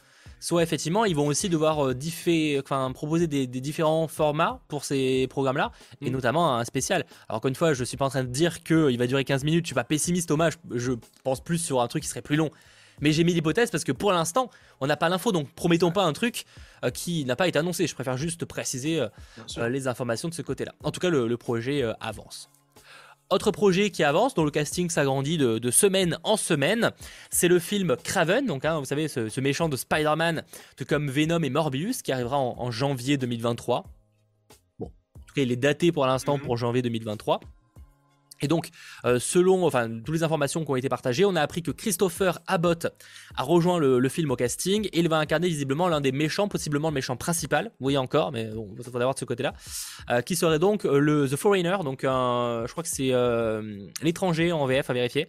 soit 0.42 0.62
effectivement 0.64 1.04
ils 1.04 1.14
vont 1.14 1.28
aussi 1.28 1.48
devoir 1.48 1.86
euh, 1.86 1.94
enfin, 2.60 2.90
proposer 2.92 3.28
des, 3.28 3.46
différents 3.46 4.08
formats 4.08 4.60
pour 4.66 4.84
ces 4.84 5.28
programmes-là, 5.28 5.70
et 6.00 6.10
mm. 6.10 6.12
notamment 6.12 6.56
un 6.56 6.64
spécial. 6.64 7.06
Alors 7.28 7.38
encore 7.38 7.48
une 7.48 7.54
fois, 7.54 7.74
je 7.74 7.84
suis 7.84 7.96
pas 7.96 8.06
en 8.06 8.10
train 8.10 8.24
de 8.24 8.28
dire 8.28 8.62
qu'il 8.62 8.98
va 8.98 9.06
durer 9.06 9.24
15 9.24 9.44
minutes, 9.44 9.64
je 9.64 9.68
suis 9.68 9.74
pas 9.74 9.84
pessimiste, 9.84 10.28
Thomas, 10.28 10.50
je, 10.72 10.92
pense 11.22 11.40
plus 11.40 11.58
sur 11.58 11.80
un 11.80 11.86
truc 11.86 12.02
qui 12.02 12.08
serait 12.08 12.22
plus 12.22 12.36
long. 12.36 12.50
Mais 13.00 13.12
j'ai 13.12 13.24
mis 13.24 13.32
l'hypothèse 13.32 13.70
parce 13.70 13.84
que 13.84 13.92
pour 13.92 14.12
l'instant, 14.12 14.50
on 14.80 14.86
n'a 14.86 14.96
pas 14.96 15.08
l'info, 15.08 15.32
donc 15.32 15.48
promettons 15.52 15.92
pas 15.92 16.02
un 16.02 16.12
truc 16.12 16.44
euh, 16.84 16.90
qui 16.90 17.24
n'a 17.24 17.36
pas 17.36 17.48
été 17.48 17.58
annoncé. 17.58 17.86
Je 17.86 17.94
préfère 17.94 18.16
juste 18.16 18.44
préciser 18.44 19.00
euh, 19.00 19.68
les 19.68 19.86
informations 19.88 20.28
de 20.28 20.34
ce 20.34 20.42
côté-là. 20.42 20.74
En 20.82 20.90
tout 20.90 21.00
cas, 21.00 21.10
le 21.10 21.36
projet 21.36 21.84
avance. 22.00 22.50
Autre 23.32 23.50
projet 23.50 23.88
qui 23.88 24.04
avance, 24.04 24.34
dont 24.34 24.44
le 24.44 24.50
casting 24.50 24.90
s'agrandit 24.90 25.38
de, 25.38 25.70
semaine 25.70 26.18
en 26.22 26.36
semaine, 26.36 26.90
c'est 27.30 27.48
le 27.48 27.58
film 27.58 27.96
Craven, 27.96 28.44
donc 28.44 28.66
hein, 28.66 28.78
vous 28.78 28.84
savez 28.84 29.08
ce, 29.08 29.40
méchant 29.40 29.70
de 29.70 29.76
Spider-Man, 29.76 30.44
tout 30.76 30.84
comme 30.84 31.10
Venom 31.10 31.42
et 31.42 31.48
Morbius, 31.48 32.02
qui 32.02 32.12
arrivera 32.12 32.36
en, 32.36 32.70
janvier 32.70 33.16
2023. 33.16 33.86
Bon, 34.78 34.92
en 35.16 35.26
tout 35.26 35.34
cas 35.34 35.40
il 35.40 35.50
est 35.50 35.56
daté 35.56 35.92
pour 35.92 36.04
l'instant 36.04 36.36
mhm. 36.36 36.44
pour 36.44 36.58
janvier 36.58 36.82
2023. 36.82 37.40
Et 38.42 38.48
donc, 38.48 38.68
euh, 39.04 39.18
selon 39.18 39.64
enfin, 39.64 39.88
toutes 39.88 40.14
les 40.14 40.22
informations 40.24 40.64
qui 40.64 40.70
ont 40.70 40.76
été 40.76 40.88
partagées, 40.88 41.24
on 41.24 41.36
a 41.36 41.40
appris 41.40 41.62
que 41.62 41.70
Christopher 41.70 42.40
Abbott 42.46 42.88
a 43.36 43.42
rejoint 43.42 43.78
le, 43.78 44.08
film 44.08 44.30
au 44.32 44.36
casting 44.36 44.86
et 44.92 44.98
il 44.98 45.08
va 45.08 45.18
incarner 45.18 45.48
visiblement 45.48 45.88
l'un 45.88 46.00
des 46.00 46.12
méchants, 46.12 46.48
possiblement 46.48 46.88
le 46.88 46.94
méchant 46.94 47.16
principal. 47.16 47.70
Voyez 47.80 47.96
encore, 47.96 48.32
mais 48.32 48.46
bon, 48.46 48.68
il 48.76 48.84
faudra 48.84 49.00
voir 49.00 49.14
de 49.14 49.18
ce 49.18 49.24
côté-là. 49.24 49.54
Euh, 50.10 50.20
qui 50.20 50.36
serait 50.36 50.58
donc 50.58 50.84
euh, 50.84 50.98
le 50.98 51.28
The 51.28 51.36
Foreigner, 51.36 51.76
donc 51.84 52.00
je 52.02 52.70
crois 52.70 52.82
que 52.82 52.88
c'est 52.88 53.12
l'étranger 54.02 54.52
en 54.52 54.66
VF 54.66 54.90
à 54.90 54.92
vérifier, 54.92 55.28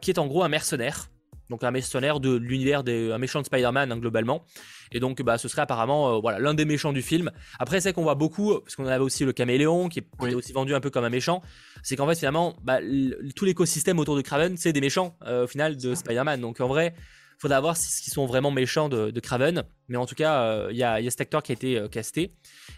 qui 0.00 0.10
est 0.10 0.18
en 0.18 0.26
gros 0.26 0.42
un 0.42 0.48
mercenaire 0.48 1.08
donc 1.52 1.62
un 1.64 1.70
mercenaire 1.70 2.18
de 2.18 2.34
l'univers 2.34 2.82
des 2.82 3.12
un 3.12 3.18
méchant 3.18 3.40
de 3.40 3.46
Spider-Man 3.46 3.92
hein, 3.92 3.98
globalement. 3.98 4.42
Et 4.90 5.00
donc 5.00 5.20
bah 5.22 5.36
ce 5.36 5.48
serait 5.48 5.62
apparemment 5.62 6.16
euh, 6.16 6.20
voilà 6.20 6.38
l'un 6.38 6.54
des 6.54 6.64
méchants 6.64 6.94
du 6.94 7.02
film. 7.02 7.30
Après 7.58 7.80
c'est 7.82 7.92
qu'on 7.92 8.02
voit 8.02 8.14
beaucoup 8.14 8.58
parce 8.60 8.74
qu'on 8.74 8.86
avait 8.86 9.04
aussi 9.04 9.24
le 9.26 9.32
caméléon 9.32 9.90
qui 9.90 10.00
est, 10.00 10.34
aussi 10.34 10.52
vendu 10.52 10.74
un 10.74 10.80
peu 10.80 10.88
comme 10.88 11.04
un 11.04 11.10
méchant. 11.10 11.42
C'est 11.82 11.94
qu'en 11.94 12.08
fait 12.08 12.16
finalement 12.16 12.56
bah, 12.64 12.78
tout 13.36 13.44
l'écosystème 13.44 13.98
autour 13.98 14.16
de 14.16 14.22
Kraven 14.22 14.56
c'est 14.56 14.72
des 14.72 14.80
méchants 14.80 15.14
euh, 15.26 15.44
au 15.44 15.46
final 15.46 15.76
de 15.76 15.94
Spider-Man. 15.94 16.40
Donc 16.40 16.60
en 16.60 16.68
vrai 16.68 16.94
faudra 17.42 17.60
voir 17.60 17.76
s'ils 17.76 18.12
sont 18.12 18.26
vraiment 18.26 18.50
méchants 18.50 18.88
de, 18.88 19.10
de, 19.10 19.20
Craven. 19.20 19.64
Mais 19.88 19.96
en 19.96 20.06
tout 20.06 20.14
cas, 20.14 20.42
euh, 20.42 20.68
il 20.70 20.76
y, 20.76 20.82
a, 20.84 21.00
cet 21.10 21.20
acteur 21.20 21.42
qui 21.42 21.52
a 21.52 21.54
été 21.54 21.82
casté. 21.90 22.32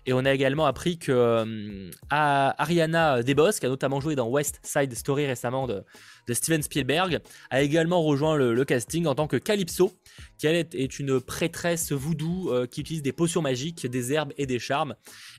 Et 0.06 0.12
on 0.12 0.24
a 0.24 0.32
également 0.32 0.66
appris 0.66 0.98
que 0.98 1.90
Ariana 2.10 3.22
DeBose, 3.22 3.60
qui 3.60 3.66
a 3.66 3.68
notamment 3.68 4.00
joué 4.00 4.16
dans 4.16 4.28
West 4.28 4.60
Side 4.62 4.94
Story 4.94 5.26
récemment 5.26 5.66
de, 5.66 5.84
de 6.26 6.34
Steven 6.34 6.62
Spielberg, 6.62 7.20
a 7.50 7.62
également 7.62 8.02
rejoint 8.02 8.36
le, 8.36 8.64
casting 8.64 9.06
en 9.06 9.14
tant 9.14 9.26
que 9.26 9.36
Calypso, 9.36 9.92
qui 10.38 10.46
elle 10.46 10.66
est 10.72 10.98
une 10.98 11.20
prêtresse 11.20 11.92
voodoo 11.92 12.50
euh, 12.50 12.66
qui 12.66 12.80
utilise 12.80 13.02
des 13.02 13.12
potions 13.12 13.42
magiques, 13.42 13.86
des 13.86 14.12
herbes 14.12 14.32
et 14.38 14.46
des 14.46 14.58
charmes, 14.58 14.94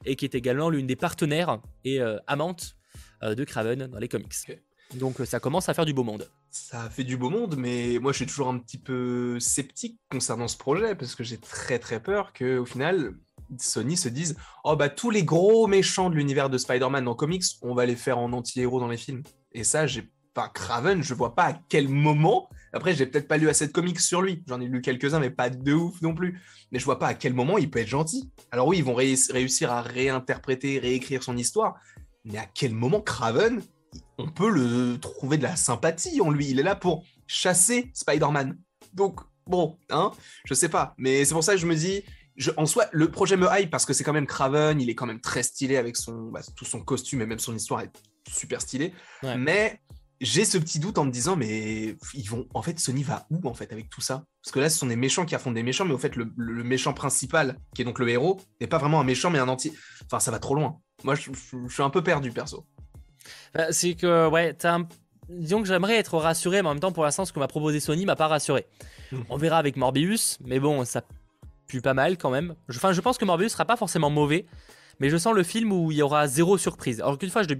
et 0.05 0.15
qui 0.15 0.25
est 0.25 0.35
également 0.35 0.69
l'une 0.69 0.87
des 0.87 0.95
partenaires 0.95 1.59
et 1.83 2.01
euh, 2.01 2.17
amantes 2.27 2.75
euh, 3.23 3.35
de 3.35 3.43
Craven 3.43 3.87
dans 3.87 3.99
les 3.99 4.07
comics. 4.07 4.33
Donc 4.93 5.17
ça 5.25 5.39
commence 5.39 5.69
à 5.69 5.73
faire 5.73 5.85
du 5.85 5.93
beau 5.93 6.03
monde. 6.03 6.29
Ça 6.57 6.89
fait 6.89 7.03
du 7.03 7.17
beau 7.17 7.29
monde, 7.29 7.57
mais 7.57 7.99
moi 7.99 8.13
je 8.13 8.19
suis 8.19 8.25
toujours 8.25 8.47
un 8.47 8.57
petit 8.57 8.77
peu 8.77 9.37
sceptique 9.41 9.99
concernant 10.09 10.47
ce 10.47 10.55
projet 10.55 10.95
parce 10.95 11.13
que 11.13 11.21
j'ai 11.21 11.37
très 11.37 11.79
très 11.79 12.01
peur 12.01 12.31
que 12.31 12.59
au 12.59 12.65
final 12.65 13.11
Sony 13.59 13.97
se 13.97 14.07
dise 14.07 14.37
oh 14.63 14.77
bah 14.77 14.87
tous 14.87 15.09
les 15.09 15.25
gros 15.25 15.67
méchants 15.67 16.09
de 16.09 16.15
l'univers 16.15 16.49
de 16.49 16.57
Spider-Man 16.57 17.09
en 17.09 17.13
comics, 17.13 17.43
on 17.61 17.75
va 17.75 17.85
les 17.85 17.97
faire 17.97 18.19
en 18.19 18.31
anti-héros 18.31 18.79
dans 18.79 18.87
les 18.87 18.95
films. 18.95 19.23
Et 19.51 19.65
ça 19.65 19.85
j'ai 19.85 20.09
Enfin, 20.37 20.49
Craven, 20.53 21.01
je 21.01 21.13
vois 21.13 21.33
pas 21.33 21.43
à 21.45 21.53
quel 21.69 21.87
moment. 21.87 22.49
Après, 22.73 22.93
j'ai 22.93 23.05
peut-être 23.05 23.29
pas 23.29 23.37
lu 23.37 23.47
assez 23.47 23.67
de 23.67 23.71
comics 23.71 24.01
sur 24.01 24.21
lui. 24.21 24.43
J'en 24.47 24.59
ai 24.59 24.67
lu 24.67 24.81
quelques-uns, 24.81 25.21
mais 25.21 25.29
pas 25.29 25.49
de 25.49 25.73
ouf 25.73 26.01
non 26.01 26.13
plus. 26.13 26.41
Mais 26.73 26.79
je 26.79 26.83
vois 26.83 26.99
pas 26.99 27.07
à 27.07 27.13
quel 27.13 27.33
moment 27.33 27.57
il 27.57 27.69
peut 27.69 27.79
être 27.79 27.87
gentil. 27.87 28.29
Alors 28.51 28.67
oui, 28.67 28.79
ils 28.79 28.83
vont 28.83 28.95
réussir 28.95 29.71
à 29.71 29.81
réinterpréter, 29.81 30.77
réécrire 30.79 31.23
son 31.23 31.37
histoire. 31.37 31.75
Mais 32.25 32.37
à 32.37 32.45
quel 32.45 32.73
moment 32.73 32.99
Craven, 32.99 33.61
on 34.17 34.29
peut 34.29 34.49
le 34.49 34.97
trouver 34.99 35.37
de 35.37 35.43
la 35.43 35.55
sympathie 35.55 36.21
en 36.21 36.29
lui 36.29 36.47
Il 36.49 36.59
est 36.59 36.63
là 36.63 36.75
pour 36.75 37.03
chasser 37.27 37.91
Spider-Man. 37.93 38.57
Donc, 38.93 39.19
bon, 39.47 39.77
hein, 39.89 40.11
je 40.45 40.53
sais 40.53 40.69
pas. 40.69 40.93
Mais 40.97 41.25
c'est 41.25 41.33
pour 41.33 41.43
ça 41.43 41.53
que 41.53 41.59
je 41.59 41.65
me 41.65 41.75
dis, 41.75 42.03
je, 42.37 42.51
en 42.57 42.65
soi, 42.65 42.85
le 42.91 43.09
projet 43.09 43.37
me 43.37 43.47
hype 43.51 43.69
parce 43.69 43.85
que 43.85 43.93
c'est 43.93 44.03
quand 44.03 44.13
même 44.13 44.27
Craven, 44.27 44.79
il 44.81 44.89
est 44.89 44.95
quand 44.95 45.05
même 45.05 45.21
très 45.21 45.43
stylé 45.43 45.77
avec 45.77 45.95
son, 45.97 46.29
bah, 46.31 46.41
tout 46.55 46.65
son 46.65 46.81
costume 46.81 47.21
et 47.21 47.25
même 47.25 47.39
son 47.39 47.55
histoire 47.55 47.81
est 47.81 47.91
super 48.29 48.61
stylée. 48.61 48.93
Mais 49.37 49.81
j'ai 50.21 50.45
ce 50.45 50.57
petit 50.57 50.79
doute 50.79 50.97
en 50.97 51.05
me 51.05 51.11
disant, 51.11 51.35
mais 51.35 51.97
ils 52.13 52.29
vont, 52.29 52.47
en 52.53 52.61
fait, 52.61 52.79
Sony 52.79 53.03
va 53.03 53.25
où 53.29 53.47
en 53.47 53.53
fait 53.53 53.71
avec 53.71 53.89
tout 53.89 54.01
ça? 54.01 54.23
Parce 54.43 54.51
que 54.51 54.59
là, 54.59 54.69
ce 54.69 54.77
sont 54.77 54.87
des 54.87 54.95
méchants 54.95 55.25
qui 55.25 55.35
affrontent 55.35 55.55
des 55.55 55.63
méchants, 55.63 55.85
mais 55.85 55.93
au 55.93 55.97
fait, 55.97 56.15
le, 56.15 56.63
méchant 56.63 56.93
principal, 56.93 57.57
qui 57.73 57.81
est 57.81 57.85
donc 57.85 57.99
le 57.99 58.07
héros, 58.09 58.39
n'est 58.61 58.67
pas 58.67 58.77
vraiment 58.77 58.99
un 58.99 59.03
méchant, 59.03 59.29
mais 59.29 59.39
un 59.39 59.47
anti. 59.47 59.73
Enfin, 60.05 60.19
ça 60.19 60.31
va 60.31 60.39
trop 60.39 60.55
loin. 60.55 60.79
Moi, 61.03 61.15
je, 61.15 61.31
suis 61.69 61.83
un 61.83 61.89
peu 61.89 62.03
perdu, 62.03 62.31
perso. 62.31 62.65
Bah, 63.53 63.71
c'est 63.71 63.95
que, 63.95 64.27
ouais, 64.27 64.55
disons 65.29 65.61
que 65.61 65.67
j'aimerais 65.67 65.97
être 65.97 66.17
rassuré, 66.17 66.61
mais 66.61 66.69
en 66.69 66.73
même 66.73 66.81
temps, 66.81 66.91
pour 66.91 67.03
l'instant, 67.03 67.25
ce 67.25 67.33
que 67.33 67.39
m'a 67.39 67.47
proposé 67.47 67.79
Sony 67.79 68.05
m'a 68.05 68.15
pas 68.15 68.27
rassuré. 68.27 68.65
Mmh. 69.11 69.17
On 69.29 69.37
verra 69.37 69.57
avec 69.57 69.77
Morbius, 69.77 70.37
mais 70.43 70.59
bon, 70.59 70.85
ça 70.85 71.01
pue 71.67 71.81
pas 71.81 71.93
mal 71.93 72.17
quand 72.17 72.29
même. 72.29 72.55
Enfin, 72.69 72.93
je 72.93 73.01
pense 73.01 73.17
que 73.17 73.25
Morbius 73.25 73.51
sera 73.51 73.65
pas 73.65 73.77
forcément 73.77 74.09
mauvais 74.09 74.45
mais 74.99 75.09
je 75.09 75.17
sens 75.17 75.33
le 75.33 75.43
film 75.43 75.71
où 75.71 75.91
il 75.91 75.97
y 75.97 76.01
aura 76.01 76.27
zéro 76.27 76.57
surprise. 76.57 77.01
Alors 77.01 77.17
qu'une 77.17 77.29
fois, 77.29 77.43
je, 77.43 77.53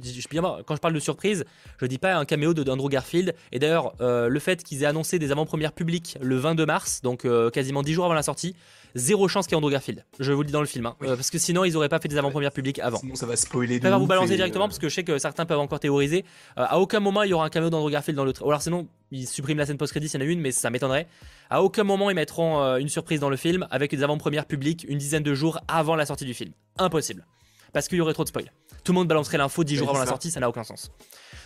quand 0.64 0.76
je 0.76 0.80
parle 0.80 0.94
de 0.94 1.00
surprise, 1.00 1.46
je 1.80 1.86
dis 1.86 1.98
pas 1.98 2.16
un 2.16 2.26
caméo 2.26 2.54
de 2.54 2.70
Andrew 2.70 2.90
Garfield. 2.90 3.36
Et 3.52 3.60
d'ailleurs, 3.60 3.94
euh, 4.02 4.28
le 4.28 4.40
fait 4.40 4.64
qu'ils 4.64 4.84
aient 4.84 4.88
annoncé 4.88 5.20
des 5.20 5.32
avant-premières 5.32 5.74
publiques 5.74 6.18
le 6.22 6.38
22 6.38 6.66
mars, 6.66 7.02
donc 7.02 7.26
euh, 7.26 7.50
quasiment 7.50 7.82
10 7.82 7.94
jours 7.94 8.06
avant 8.06 8.14
la 8.14 8.24
sortie, 8.24 8.56
zéro 8.96 9.28
chance 9.28 9.48
qu'il 9.48 9.54
y 9.54 9.56
ait 9.56 9.58
Andrew 9.58 9.72
Garfield. 9.72 10.04
Je 10.20 10.32
vous 10.32 10.42
le 10.42 10.48
dis 10.48 10.54
dans 10.54 10.62
le 10.62 10.68
film, 10.68 10.86
hein. 10.86 10.96
euh, 11.04 11.16
parce 11.16 11.30
que 11.30 11.38
sinon 11.38 11.66
ils 11.66 11.76
auraient 11.76 11.90
pas 11.90 12.00
fait 12.00 12.08
des 12.08 12.18
avant-premières 12.18 12.52
publiques 12.52 12.80
avant. 12.80 12.98
Sinon 12.98 13.16
ça 13.16 13.26
va 13.26 13.36
spoiler. 13.36 13.80
Je 13.82 13.88
vais 13.88 13.98
vous 13.98 14.08
balancer 14.08 14.36
directement 14.36 14.68
parce 14.68 14.80
que 14.80 14.90
je 14.90 14.96
sais 14.96 15.04
que 15.04 15.18
certains 15.18 15.46
peuvent 15.46 15.60
encore 15.60 15.80
théoriser. 15.80 16.26
à 16.56 16.80
aucun 16.80 17.00
moment 17.00 17.24
il 17.24 17.30
y 17.30 17.34
aura 17.34 17.46
un 17.46 17.50
caméo 17.50 17.70
d'Andrew 17.70 17.92
Garfield 17.92 18.18
dans 18.18 18.26
le. 18.26 18.34
Ou 18.42 18.50
alors 18.50 18.62
sinon 18.62 18.88
ils 19.12 19.28
suppriment 19.28 19.58
la 19.58 19.66
scène 19.66 19.78
post-crédit, 19.78 20.08
il 20.08 20.14
y 20.14 20.18
en 20.18 20.22
a 20.22 20.30
une, 20.30 20.40
mais 20.40 20.52
ça 20.52 20.70
m'étonnerait. 20.70 21.08
À 21.50 21.62
aucun 21.64 21.84
moment 21.84 22.10
ils 22.10 22.16
mettront 22.16 22.60
une 22.78 22.90
surprise 22.90 23.20
dans 23.20 23.30
le 23.30 23.38
film 23.38 23.68
avec 23.72 23.92
des 23.92 24.04
avant-premières 24.04 24.46
publiques 24.46 24.86
une 24.88 24.98
dizaine 24.98 25.24
de 25.24 25.34
jours 25.34 25.60
avant 25.68 25.96
la 25.96 26.06
sortie 26.06 26.26
du 26.26 26.34
film. 26.34 26.52
Impossible. 26.78 27.26
parce 27.74 27.88
qu'il 27.88 27.98
y 27.98 28.02
aurait 28.02 28.14
trop 28.14 28.24
de 28.24 28.30
spoil. 28.30 28.52
Tout 28.84 28.92
le 28.92 28.96
monde 28.96 29.08
balancerait 29.08 29.38
l'info 29.38 29.64
10 29.64 29.76
jours 29.76 29.90
avant 29.90 30.00
la 30.00 30.06
sortie, 30.06 30.32
ça 30.32 30.40
n'a 30.40 30.48
aucun 30.48 30.64
sens. 30.64 30.92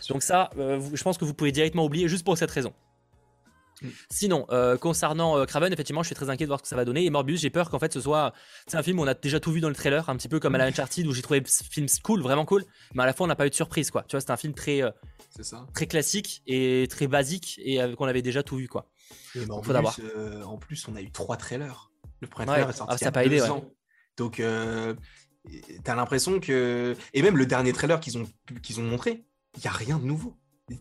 Donc 0.09 0.23
ça, 0.23 0.49
euh, 0.57 0.79
je 0.93 1.03
pense 1.03 1.17
que 1.17 1.25
vous 1.25 1.33
pouvez 1.33 1.51
directement 1.51 1.85
oublier 1.85 2.07
juste 2.07 2.23
pour 2.25 2.37
cette 2.37 2.51
raison. 2.51 2.73
Mm. 3.81 3.87
Sinon, 4.09 4.45
euh, 4.51 4.77
concernant 4.77 5.37
euh, 5.37 5.45
Craven, 5.45 5.71
effectivement, 5.71 6.03
je 6.03 6.07
suis 6.07 6.15
très 6.15 6.29
inquiet 6.29 6.45
de 6.45 6.49
voir 6.49 6.59
ce 6.59 6.63
que 6.63 6.69
ça 6.69 6.75
va 6.75 6.85
donner. 6.85 7.05
Et 7.05 7.09
Morbius, 7.09 7.41
j'ai 7.41 7.49
peur 7.49 7.69
qu'en 7.69 7.79
fait 7.79 7.93
ce 7.93 8.01
soit. 8.01 8.33
C'est 8.67 8.77
un 8.77 8.83
film 8.83 8.99
où 8.99 9.03
on 9.03 9.07
a 9.07 9.13
déjà 9.13 9.39
tout 9.39 9.51
vu 9.51 9.61
dans 9.61 9.69
le 9.69 9.75
trailer, 9.75 10.09
un 10.09 10.15
petit 10.15 10.29
peu 10.29 10.39
comme 10.39 10.55
à 10.55 10.57
la 10.57 10.65
Uncharted, 10.65 11.05
où 11.07 11.13
j'ai 11.13 11.21
trouvé 11.21 11.41
ce 11.45 11.63
film 11.63 11.87
cool, 12.03 12.21
vraiment 12.21 12.45
cool. 12.45 12.65
Mais 12.93 13.03
à 13.03 13.05
la 13.05 13.13
fois, 13.13 13.25
on 13.25 13.27
n'a 13.27 13.35
pas 13.35 13.47
eu 13.47 13.49
de 13.49 13.55
surprise, 13.55 13.91
quoi. 13.91 14.03
Tu 14.03 14.15
vois, 14.15 14.21
c'est 14.21 14.31
un 14.31 14.37
film 14.37 14.53
très, 14.53 14.81
très 15.73 15.87
classique 15.87 16.41
et 16.47 16.87
très 16.89 17.07
basique 17.07 17.59
et 17.63 17.79
qu'on 17.97 18.05
avait 18.05 18.21
déjà 18.21 18.43
tout 18.43 18.57
vu, 18.57 18.67
quoi. 18.67 18.89
Et 19.35 19.49
en, 19.49 19.61
plus, 19.61 19.75
en 20.45 20.57
plus, 20.57 20.87
on 20.87 20.95
a 20.95 21.01
eu 21.01 21.11
trois 21.11 21.37
trailers. 21.37 21.91
Le 22.21 22.27
premier 22.27 22.47
trailer 22.47 22.69
est 22.69 22.73
sorti. 22.73 22.95
Ah, 22.95 22.97
ça 22.97 23.11
pas 23.11 23.25
aidé, 23.25 23.41
Donc, 24.17 24.41
t'as 25.83 25.95
l'impression 25.95 26.39
que. 26.39 26.95
Et 27.13 27.21
même 27.21 27.37
le 27.37 27.45
dernier 27.45 27.73
trailer 27.73 27.99
qu'ils 27.99 28.17
ont, 28.17 28.29
qu'ils 28.61 28.79
ont 28.79 28.83
montré, 28.83 29.23
il 29.55 29.61
n'y 29.61 29.67
a 29.67 29.71
rien 29.71 29.97
de 29.97 30.05
nouveau. 30.05 30.35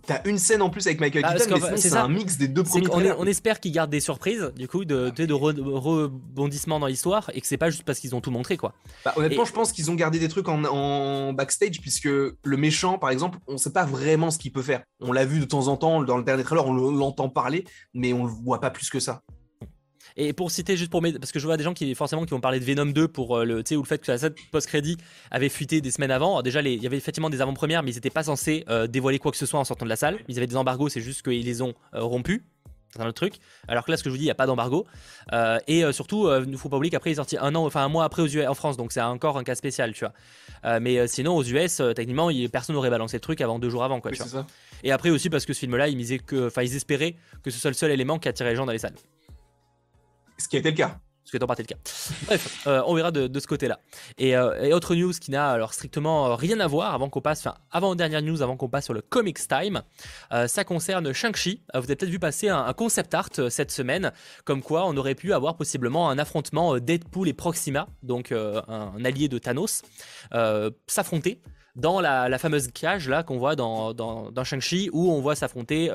T'as 0.07 0.23
une 0.25 0.39
scène 0.39 0.63
en 0.63 0.71
plus 0.71 0.87
avec 0.87 1.01
Michael 1.01 1.25
ah, 1.25 1.35
Keaton, 1.35 1.59
mais 1.71 1.77
c'est 1.77 1.97
un 1.97 2.09
mix 2.09 2.37
des 2.37 2.49
deux 2.49 2.63
premiers 2.63 2.89
on, 2.91 3.21
on, 3.21 3.27
espère 3.27 3.61
qu'ils 3.61 3.73
gardent 3.73 3.91
des 3.91 4.01
surprises, 4.01 4.53
du 4.57 4.69
coup, 4.69 4.85
de, 4.85 5.11
de, 5.11 5.33
rebondissement 5.33 6.79
dans 6.79 6.87
l'histoire, 6.87 7.31
et 7.35 7.41
que 7.41 7.47
c'est 7.47 7.57
pas 7.57 7.71
juste 7.71 7.85
parce 7.85 7.99
qu'ils 7.99 8.15
ont 8.15 8.21
tout 8.21 8.31
montré, 8.31 8.57
quoi. 8.57 8.75
Bah, 9.05 9.15
honnêtement, 9.17 9.45
je 9.45 9.53
pense 9.53 9.73
qu'ils 9.73 9.91
ont 9.91 9.95
gardé 9.95 10.19
des 10.19 10.29
trucs 10.29 10.49
en, 10.49 11.33
backstage, 11.33 11.81
puisque 11.81 12.09
le 12.09 12.57
méchant, 12.57 12.99
par 12.99 13.11
exemple, 13.11 13.39
on 13.47 13.57
sait 13.57 13.73
pas 13.73 13.85
vraiment 13.85 14.31
ce 14.31 14.39
qu'il 14.39 14.53
peut 14.53 14.63
faire. 14.63 14.83
On 15.01 15.13
l'a 15.13 15.25
vu 15.25 15.41
de 15.41 15.45
temps 15.45 15.69
en 15.69 15.77
temps 15.77 16.03
dans 16.03 16.17
le 16.17 16.25
dernier 16.25 16.45
trailer, 16.45 16.67
on 16.67 16.73
l'entend 16.73 17.29
parler, 17.29 17.65
mais 17.95 18.13
on 18.13 18.25
le 18.25 18.33
voit 18.33 18.61
pas 18.61 18.71
plus 18.71 18.91
que 18.91 19.01
ça. 19.01 19.23
Et 20.21 20.33
pour 20.33 20.51
citer, 20.51 20.77
juste 20.77 20.91
pour 20.91 21.01
parce 21.01 21.31
que 21.31 21.39
je 21.39 21.47
vois 21.47 21.57
des 21.57 21.63
gens 21.63 21.73
qui 21.73 21.95
forcément 21.95 22.25
qui 22.25 22.33
vont 22.33 22.41
parler 22.41 22.59
de 22.59 22.65
Venom 22.65 22.87
2 22.87 23.07
pour 23.07 23.39
euh, 23.39 23.45
le, 23.45 23.59
ou 23.61 23.83
le 23.83 23.87
fait 23.87 23.99
que 23.99 24.11
la 24.11 24.19
post-crédit 24.51 24.97
avait 25.31 25.49
fuité 25.49 25.81
des 25.81 25.93
semaines 25.93 26.11
avant. 26.11 26.43
déjà, 26.43 26.61
il 26.61 26.83
y 26.83 26.87
avait 26.87 26.97
effectivement 26.97 27.31
des 27.31 27.41
avant-premières, 27.41 27.85
mais 27.85 27.93
ils 27.93 27.95
n'étaient 27.95 28.11
pas 28.11 28.25
censés 28.25 28.65
euh, 28.69 28.89
dévoiler 28.89 29.21
quoi 29.21 29.31
que 29.31 29.37
ce 29.37 29.47
soit 29.47 29.61
en 29.61 29.65
sortant 29.65 29.85
de 29.85 29.91
la 29.91 29.97
salle. 29.97 30.19
Ils 30.27 30.37
avaient 30.37 30.49
des 30.49 30.57
embargos, 30.57 30.89
c'est 30.89 31.01
juste 31.01 31.23
qu'ils 31.23 31.45
les 31.45 31.63
ont 31.63 31.73
euh, 31.95 32.03
rompus. 32.03 32.43
C'est 32.91 33.01
un 33.01 33.07
autre 33.07 33.15
truc. 33.15 33.35
Alors 33.69 33.85
que 33.85 33.93
là, 33.93 33.97
ce 33.97 34.03
que 34.03 34.11
je 34.11 34.13
vous 34.13 34.17
dis, 34.17 34.25
il 34.25 34.27
n'y 34.27 34.33
a 34.33 34.35
pas 34.35 34.47
d'embargo. 34.47 34.87
et 35.69 35.85
surtout, 35.93 36.29
il 36.33 36.51
ne 36.51 36.57
faut 36.57 36.71
pas 36.71 36.79
oublier 36.79 36.91
qu'après, 36.91 37.11
il 37.11 37.13
est 37.13 37.17
sorti 37.17 37.37
un 37.39 37.55
an, 37.55 37.67
enfin 37.67 37.85
un 37.85 37.89
mois 37.89 38.05
après 38.05 38.23
aux 38.23 38.27
US, 38.27 38.47
en 38.49 38.55
France, 38.55 38.79
donc 38.79 38.93
c'est 38.93 39.03
encore 39.03 39.37
un 39.37 39.45
cas 39.45 39.55
spécial, 39.55 39.93
tu 39.93 40.07
vois. 40.07 40.81
mais 40.81 41.07
sinon, 41.07 41.37
aux 41.37 41.45
US, 41.45 41.83
techniquement, 41.95 42.31
personne 42.51 42.75
n'aurait 42.75 42.89
balancé 42.89 43.19
le 43.19 43.21
truc 43.21 43.43
avant 43.43 43.59
deux 43.59 43.69
jours 43.69 43.85
avant, 43.85 44.01
quoi. 44.01 44.11
tu 44.13 44.23
vois. 44.23 44.47
Et 44.83 44.91
après 44.91 45.11
aussi 45.11 45.29
parce 45.29 45.45
que 45.45 45.53
ce 45.53 45.59
film-là, 45.59 45.89
ils 45.89 45.99
misaient 45.99 46.19
que, 46.19 46.47
enfin, 46.47 46.63
ils 46.63 46.75
espéraient 46.77 47.17
que 47.43 47.51
ce 47.51 47.59
soit 47.59 47.71
le 47.71 47.75
seul 47.75 47.91
élément 47.91 48.19
qui 48.19 48.27
attirait 48.27 48.51
les 48.51 48.57
gens 48.57 48.65
dans 48.65 48.73
les 48.73 48.79
salles. 48.79 48.95
Ce 50.39 50.49
qui 50.49 50.57
a 50.57 50.61
été 50.61 50.71
le 50.71 50.77
cas. 50.77 51.01
Ce 51.29 51.31
qui 51.31 51.37
est 51.37 51.43
en 51.43 51.47
partie 51.47 51.63
le 51.63 51.67
cas. 51.67 51.77
Bref, 52.27 52.67
euh, 52.67 52.83
on 52.87 52.95
verra 52.95 53.11
de, 53.11 53.39
ce 53.39 53.47
côté-là. 53.47 53.81
Euh, 54.19 54.63
et, 54.63 54.73
autre 54.73 54.95
news 54.95 55.13
qui 55.13 55.31
n'a 55.31 55.51
alors 55.51 55.75
strictement 55.75 56.35
rien 56.37 56.59
à 56.59 56.67
voir 56.67 56.95
avant 56.95 57.11
qu'on 57.11 57.21
passe, 57.21 57.41
enfin 57.41 57.59
avant 57.71 57.95
dernière 57.95 58.23
news, 58.23 58.41
avant 58.41 58.57
qu'on 58.57 58.71
passe 58.71 58.87
sur 58.87 58.95
le 58.95 59.03
Comics 59.03 59.47
Time, 59.47 59.83
euh, 60.33 60.49
ça 60.49 60.65
concerne 60.65 61.13
Shang-Chi. 61.13 61.61
vous 61.75 61.81
avez 61.81 61.97
peut-être 61.97 62.09
vu 62.09 62.19
passer 62.19 62.49
un, 62.49 62.73
concept 62.73 63.13
art 63.13 63.29
cette 63.51 63.71
semaine, 63.71 64.11
comme 64.47 64.63
quoi 64.63 64.87
on 64.87 64.97
aurait 64.97 65.15
pu 65.15 65.35
avoir 65.35 65.59
possiblement 65.59 66.09
un 66.09 66.19
affrontement 66.19 66.79
Deadpool 66.79 67.29
et 67.29 67.35
Proxima, 67.35 67.89
donc 68.03 68.33
un, 68.33 69.05
allié 69.05 69.29
de 69.29 69.37
Thanos, 69.37 69.83
s'affronter 70.87 71.43
dans 71.79 72.01
la, 72.01 72.39
fameuse 72.39 72.69
cage 72.69 73.09
là 73.09 73.23
qu'on 73.23 73.39
voit 73.39 73.57
dans, 73.57 73.95
dans, 73.95 74.45
Shang-Chi 74.45 74.91
où 74.93 75.11
on 75.11 75.21
voit 75.21 75.35
s'affronter 75.35 75.91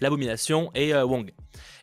l'abomination 0.00 0.70
et 0.74 0.94
Wong. 0.94 1.32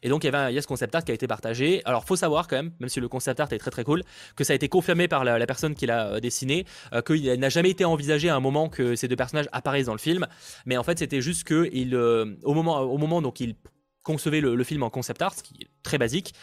Et 0.01 0.09
donc 0.09 0.23
il 0.23 0.31
y, 0.31 0.35
a 0.35 0.61
ce 0.61 0.67
concept 0.67 0.95
art 0.95 1.03
qui 1.03 1.11
a 1.11 1.13
été 1.13 1.27
partagé. 1.27 1.81
Alors 1.85 2.05
faut 2.05 2.15
savoir 2.15 2.47
quand 2.47 2.55
même, 2.55 2.71
même 2.79 2.89
si 2.89 2.99
le 2.99 3.07
concept 3.07 3.39
art 3.39 3.51
est 3.51 3.57
très 3.57 3.71
très 3.71 3.83
cool, 3.83 4.03
que 4.35 4.43
ça 4.43 4.53
a 4.53 4.55
été 4.55 4.69
confirmé 4.69 5.07
par 5.07 5.23
la, 5.23 5.45
personne 5.45 5.75
qui 5.75 5.85
l'a 5.85 6.07
euh, 6.07 6.19
dessiné, 6.19 6.65
euh, 6.93 7.01
qu'il 7.01 7.31
n'a 7.39 7.49
jamais 7.49 7.69
été 7.69 7.85
envisagé 7.85 8.29
à 8.29 8.35
un 8.35 8.39
moment 8.39 8.69
que 8.69 8.95
ces 8.95 9.07
deux 9.07 9.15
personnages 9.15 9.49
apparaissent 9.51 9.87
dans 9.87 9.93
le 9.93 9.99
film. 9.99 10.27
Mais 10.65 10.77
en 10.77 10.83
fait 10.83 10.99
c'était 10.99 11.21
juste 11.21 11.43
que 11.43 11.69
euh, 11.93 12.35
au 12.43 12.53
moment 12.53 12.81
au 12.81 12.97
moment 12.97 13.21
donc 13.21 13.39
il 13.39 13.55
concevait 14.03 14.41
le, 14.41 14.63
film 14.63 14.81
en 14.83 14.89
concept 14.89 15.21
art, 15.21 15.35
ce 15.35 15.43
qui 15.43 15.55
est 15.61 15.67
très 15.83 15.99
basique, 15.99 16.33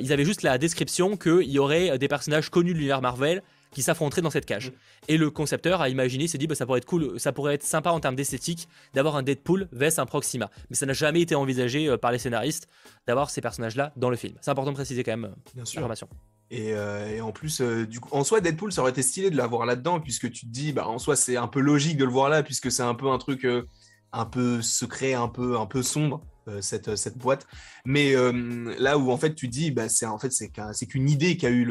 ils 0.00 0.12
avaient 0.12 0.24
juste 0.24 0.42
la 0.42 0.58
description 0.58 1.16
qu'il 1.16 1.50
y 1.50 1.58
aurait 1.58 1.96
des 1.98 2.08
personnages 2.08 2.48
connus 2.48 2.72
de 2.72 2.78
l'univers 2.78 3.00
Marvel 3.00 3.42
qui 3.72 3.82
s'affronteraient 3.82 4.22
dans 4.22 4.30
cette 4.30 4.46
cage. 4.46 4.70
Mm. 4.70 4.74
Et 5.08 5.16
le 5.16 5.30
concepteur 5.30 5.80
a 5.80 5.88
imaginé, 5.88 6.28
s'est 6.28 6.38
dit, 6.38 6.46
bah, 6.46 6.54
ça 6.54 6.66
pourrait 6.66 6.78
être 6.78 6.86
cool, 6.86 7.18
ça 7.18 7.32
pourrait 7.32 7.54
être 7.54 7.62
sympa 7.62 7.90
en 7.90 8.00
termes 8.00 8.16
d'esthétique 8.16 8.68
d'avoir 8.94 9.16
un 9.16 9.22
Deadpool 9.22 9.68
vs 9.72 9.98
un 9.98 10.06
Proxima. 10.06 10.50
Mais 10.70 10.76
ça 10.76 10.86
n'a 10.86 10.92
jamais 10.92 11.20
été 11.20 11.34
envisagé 11.34 11.88
euh, 11.88 11.96
par 11.96 12.12
les 12.12 12.18
scénaristes 12.18 12.68
d'avoir 13.06 13.30
ces 13.30 13.40
personnages-là 13.40 13.92
dans 13.96 14.10
le 14.10 14.16
film. 14.16 14.34
C'est 14.40 14.50
important 14.50 14.70
de 14.70 14.76
préciser 14.76 15.02
quand 15.02 15.12
même 15.12 15.24
euh, 15.24 15.62
l'information. 15.74 16.08
Et, 16.50 16.74
euh, 16.74 17.08
et, 17.08 17.20
en 17.22 17.32
plus, 17.32 17.62
du 17.62 17.98
coup, 17.98 18.10
en 18.12 18.24
soi, 18.24 18.40
Deadpool, 18.40 18.72
ça 18.72 18.82
aurait 18.82 18.90
été 18.90 19.02
stylé 19.02 19.30
de 19.30 19.36
l'avoir 19.36 19.64
là-dedans, 19.64 20.00
puisque 20.00 20.30
tu 20.30 20.46
te 20.46 20.50
dis, 20.50 20.72
bah, 20.72 20.86
en 20.86 20.98
soi, 20.98 21.16
c'est 21.16 21.36
un 21.36 21.48
peu 21.48 21.60
logique 21.60 21.96
de 21.96 22.04
le 22.04 22.10
voir 22.10 22.28
là, 22.28 22.42
puisque 22.42 22.70
c'est 22.70 22.82
un 22.82 22.94
peu 22.94 23.08
un 23.08 23.16
truc 23.16 23.46
un 24.12 24.26
peu 24.26 24.60
secret, 24.60 25.14
un 25.14 25.28
peu, 25.28 25.58
un 25.58 25.64
peu 25.64 25.82
sombre. 25.82 26.20
Euh, 26.48 26.60
cette, 26.60 26.88
euh, 26.88 26.96
cette 26.96 27.16
boîte. 27.16 27.46
Mais 27.84 28.16
euh, 28.16 28.74
là 28.76 28.98
où 28.98 29.12
en 29.12 29.16
fait 29.16 29.36
tu 29.36 29.46
dis, 29.46 29.70
bah, 29.70 29.88
c'est 29.88 30.06
en 30.06 30.18
fait 30.18 30.32
c'est 30.32 30.86
qu'une 30.86 31.08
idée 31.08 31.36
qu'a 31.36 31.50
eu 31.50 31.64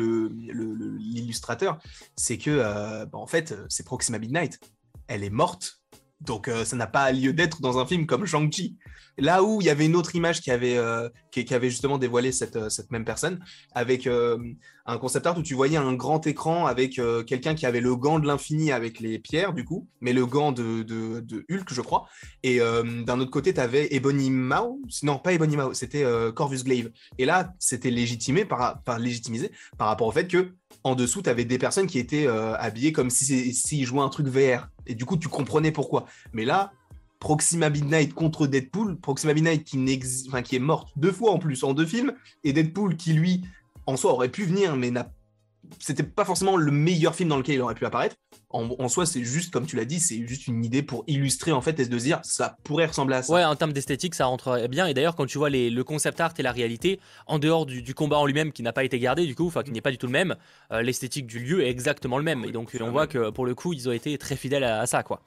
l'illustrateur, 0.98 1.74
le, 1.74 1.90
c'est 2.16 2.38
que 2.38 3.04
bah, 3.06 3.18
en 3.18 3.28
fait 3.28 3.54
c'est 3.68 3.86
Proxima 3.86 4.18
Midnight, 4.18 4.60
elle 5.08 5.26
est 5.26 5.30
morte, 5.30 5.82
donc 6.22 6.50
ça 6.64 6.76
n'a 6.78 6.88
pas 6.88 7.12
lieu 7.12 7.34
d'être 7.34 7.60
dans 7.62 7.80
un 7.80 7.86
film 7.86 8.06
comme 8.06 8.26
Shang-Chi. 8.26 8.78
Là 9.18 9.44
où 9.44 9.62
il 9.62 9.66
y 9.66 9.70
avait 9.70 9.86
une 9.86 9.96
autre 9.96 10.16
image 10.16 10.42
qui 10.42 10.52
avait, 10.52 10.78
qui, 11.32 11.54
avait 11.54 11.70
justement 11.70 11.98
dévoilé 11.98 12.32
cette, 12.32 12.70
cette 12.70 12.92
même 12.92 13.06
personne, 13.06 13.40
avec 13.74 14.08
un 14.86 14.98
concept 14.98 15.26
art 15.28 15.38
où 15.38 15.44
tu 15.44 15.54
voyais 15.54 15.78
un 15.78 15.94
grand 15.94 16.26
écran 16.28 16.66
avec 16.66 17.00
euh, 17.00 17.24
quelqu'un 17.24 17.56
qui 17.56 17.66
avait 17.66 17.82
le 17.82 17.96
gant 17.96 18.20
de 18.20 18.28
l'infini 18.28 18.72
avec 18.72 19.00
les 19.00 19.20
pierres, 19.20 19.54
du 19.54 19.64
coup, 19.64 19.88
mais 20.02 20.14
le 20.14 20.26
gant 20.26 20.52
de, 20.52 20.84
de, 20.84 21.46
Hulk, 21.50 21.74
je 21.74 21.82
crois. 21.82 22.08
Et 22.44 22.62
euh, 22.62 23.04
d'un 23.04 23.20
autre 23.20 23.32
côté, 23.32 23.54
tu 23.54 23.60
avais 23.60 23.94
Ebony 23.94 24.30
Mao. 24.30 24.80
Non, 25.04 25.20
pas 25.20 25.34
Ebony 25.34 25.56
Mao, 25.56 25.74
c'était 25.74 26.04
euh, 26.04 26.32
Corvus 26.32 26.64
Glaive. 26.64 26.92
Et 27.18 27.26
là, 27.26 27.54
c'était 27.60 27.92
légitimé 27.92 28.46
par, 28.46 28.82
par, 28.84 29.00
légitimisé 29.00 29.52
par 29.78 29.88
rapport 29.88 30.08
au 30.08 30.12
fait 30.12 30.28
que 30.28 30.54
en 30.84 30.96
dessous, 30.96 31.22
tu 31.22 31.30
avais 31.30 31.46
des 31.46 31.60
personnes 31.60 31.86
qui 31.86 32.00
étaient 32.00 32.26
habillées 32.26 32.92
comme 32.92 33.12
s'ils 33.12 33.54
si, 33.54 33.84
jouaient 33.86 34.02
un 34.02 34.10
truc 34.10 34.28
VR. 34.28 34.70
Et 34.88 34.96
du 34.96 35.06
coup, 35.06 35.16
tu 35.16 35.28
comprenais 35.28 35.72
pourquoi. 35.72 36.06
Mais 36.34 36.44
là, 36.44 36.72
Proxima 37.22 37.70
Midnight 37.70 38.16
contre 38.16 38.48
Deadpool, 38.48 39.00
Proxima 39.00 39.36
Midnight 39.36 39.64
qui, 39.64 39.78
qui 40.44 40.56
est 40.56 40.60
morte 40.60 40.90
deux 40.96 41.12
fois 41.12 41.32
en 41.32 41.38
plus 41.38 41.64
en 41.64 41.74
deux 41.74 41.86
films, 41.86 42.14
et 42.44 42.52
Deadpool 42.52 42.98
qui 42.98 43.14
lui 43.14 43.44
en 43.86 43.96
soi 43.96 44.12
aurait 44.12 44.30
pu 44.30 44.44
venir, 44.44 44.76
mais 44.76 44.92
c'était 45.80 46.04
pas 46.04 46.26
forcément 46.26 46.58
le 46.58 46.72
meilleur 46.72 47.14
film 47.14 47.30
dans 47.30 47.38
lequel 47.38 47.56
il 47.56 47.62
aurait 47.62 47.76
pu 47.76 47.86
apparaître. 47.86 48.16
En, 48.54 48.88
soi, 48.90 49.06
c'est 49.06 49.24
juste, 49.24 49.52
comme 49.52 49.66
tu 49.66 49.76
l'as 49.76 49.86
dit, 49.86 50.00
c'est 50.00 50.26
juste 50.28 50.48
une 50.48 50.64
idée 50.64 50.84
pour 50.84 51.04
illustrer 51.08 51.52
en 51.52 51.62
fait 51.62 51.80
et 51.80 51.86
se 51.86 51.90
dire 51.90 52.20
ça 52.24 52.58
pourrait 52.64 52.86
ressembler 52.86 53.18
à 53.18 53.24
ça. 53.24 53.34
Ouais, 53.34 53.44
en 53.44 53.56
termes 53.56 53.74
d'esthétique, 53.74 54.16
ça 54.16 54.26
rentrerait 54.26 54.68
bien. 54.68 54.88
Et 54.88 54.94
d'ailleurs, 54.94 55.16
quand 55.16 55.26
tu 55.26 55.38
vois 55.38 55.50
le 55.50 55.82
concept 55.84 56.20
art 56.20 56.34
et 56.38 56.44
la 56.44 56.52
réalité, 56.52 57.00
en 57.28 57.40
dehors 57.40 57.66
du, 57.66 57.94
combat 57.94 58.18
en 58.18 58.26
lui-même 58.26 58.52
qui 58.52 58.64
n'a 58.64 58.74
pas 58.74 58.84
été 58.84 59.00
gardé, 59.00 59.26
du 59.26 59.36
coup, 59.36 59.48
enfin 59.48 59.64
qui 59.64 59.72
n'est 59.72 59.82
pas 59.82 59.92
du 59.92 59.98
tout 59.98 60.08
le 60.08 60.12
même, 60.12 60.36
euh, 60.72 60.82
l'esthétique 60.82 61.28
du 61.28 61.40
lieu 61.40 61.64
est 61.64 61.70
exactement 61.70 62.18
le 62.18 62.24
même. 62.24 62.46
et 62.46 62.52
donc, 62.52 62.76
on 62.80 62.92
voit 62.92 63.08
que 63.08 63.30
pour 63.30 63.46
le 63.46 63.56
coup, 63.56 63.74
ils 63.74 63.88
ont 63.90 63.92
été 63.92 64.18
très 64.18 64.36
fidèles 64.36 64.64
à 64.64 64.86
ça, 64.86 65.04
quoi. 65.04 65.22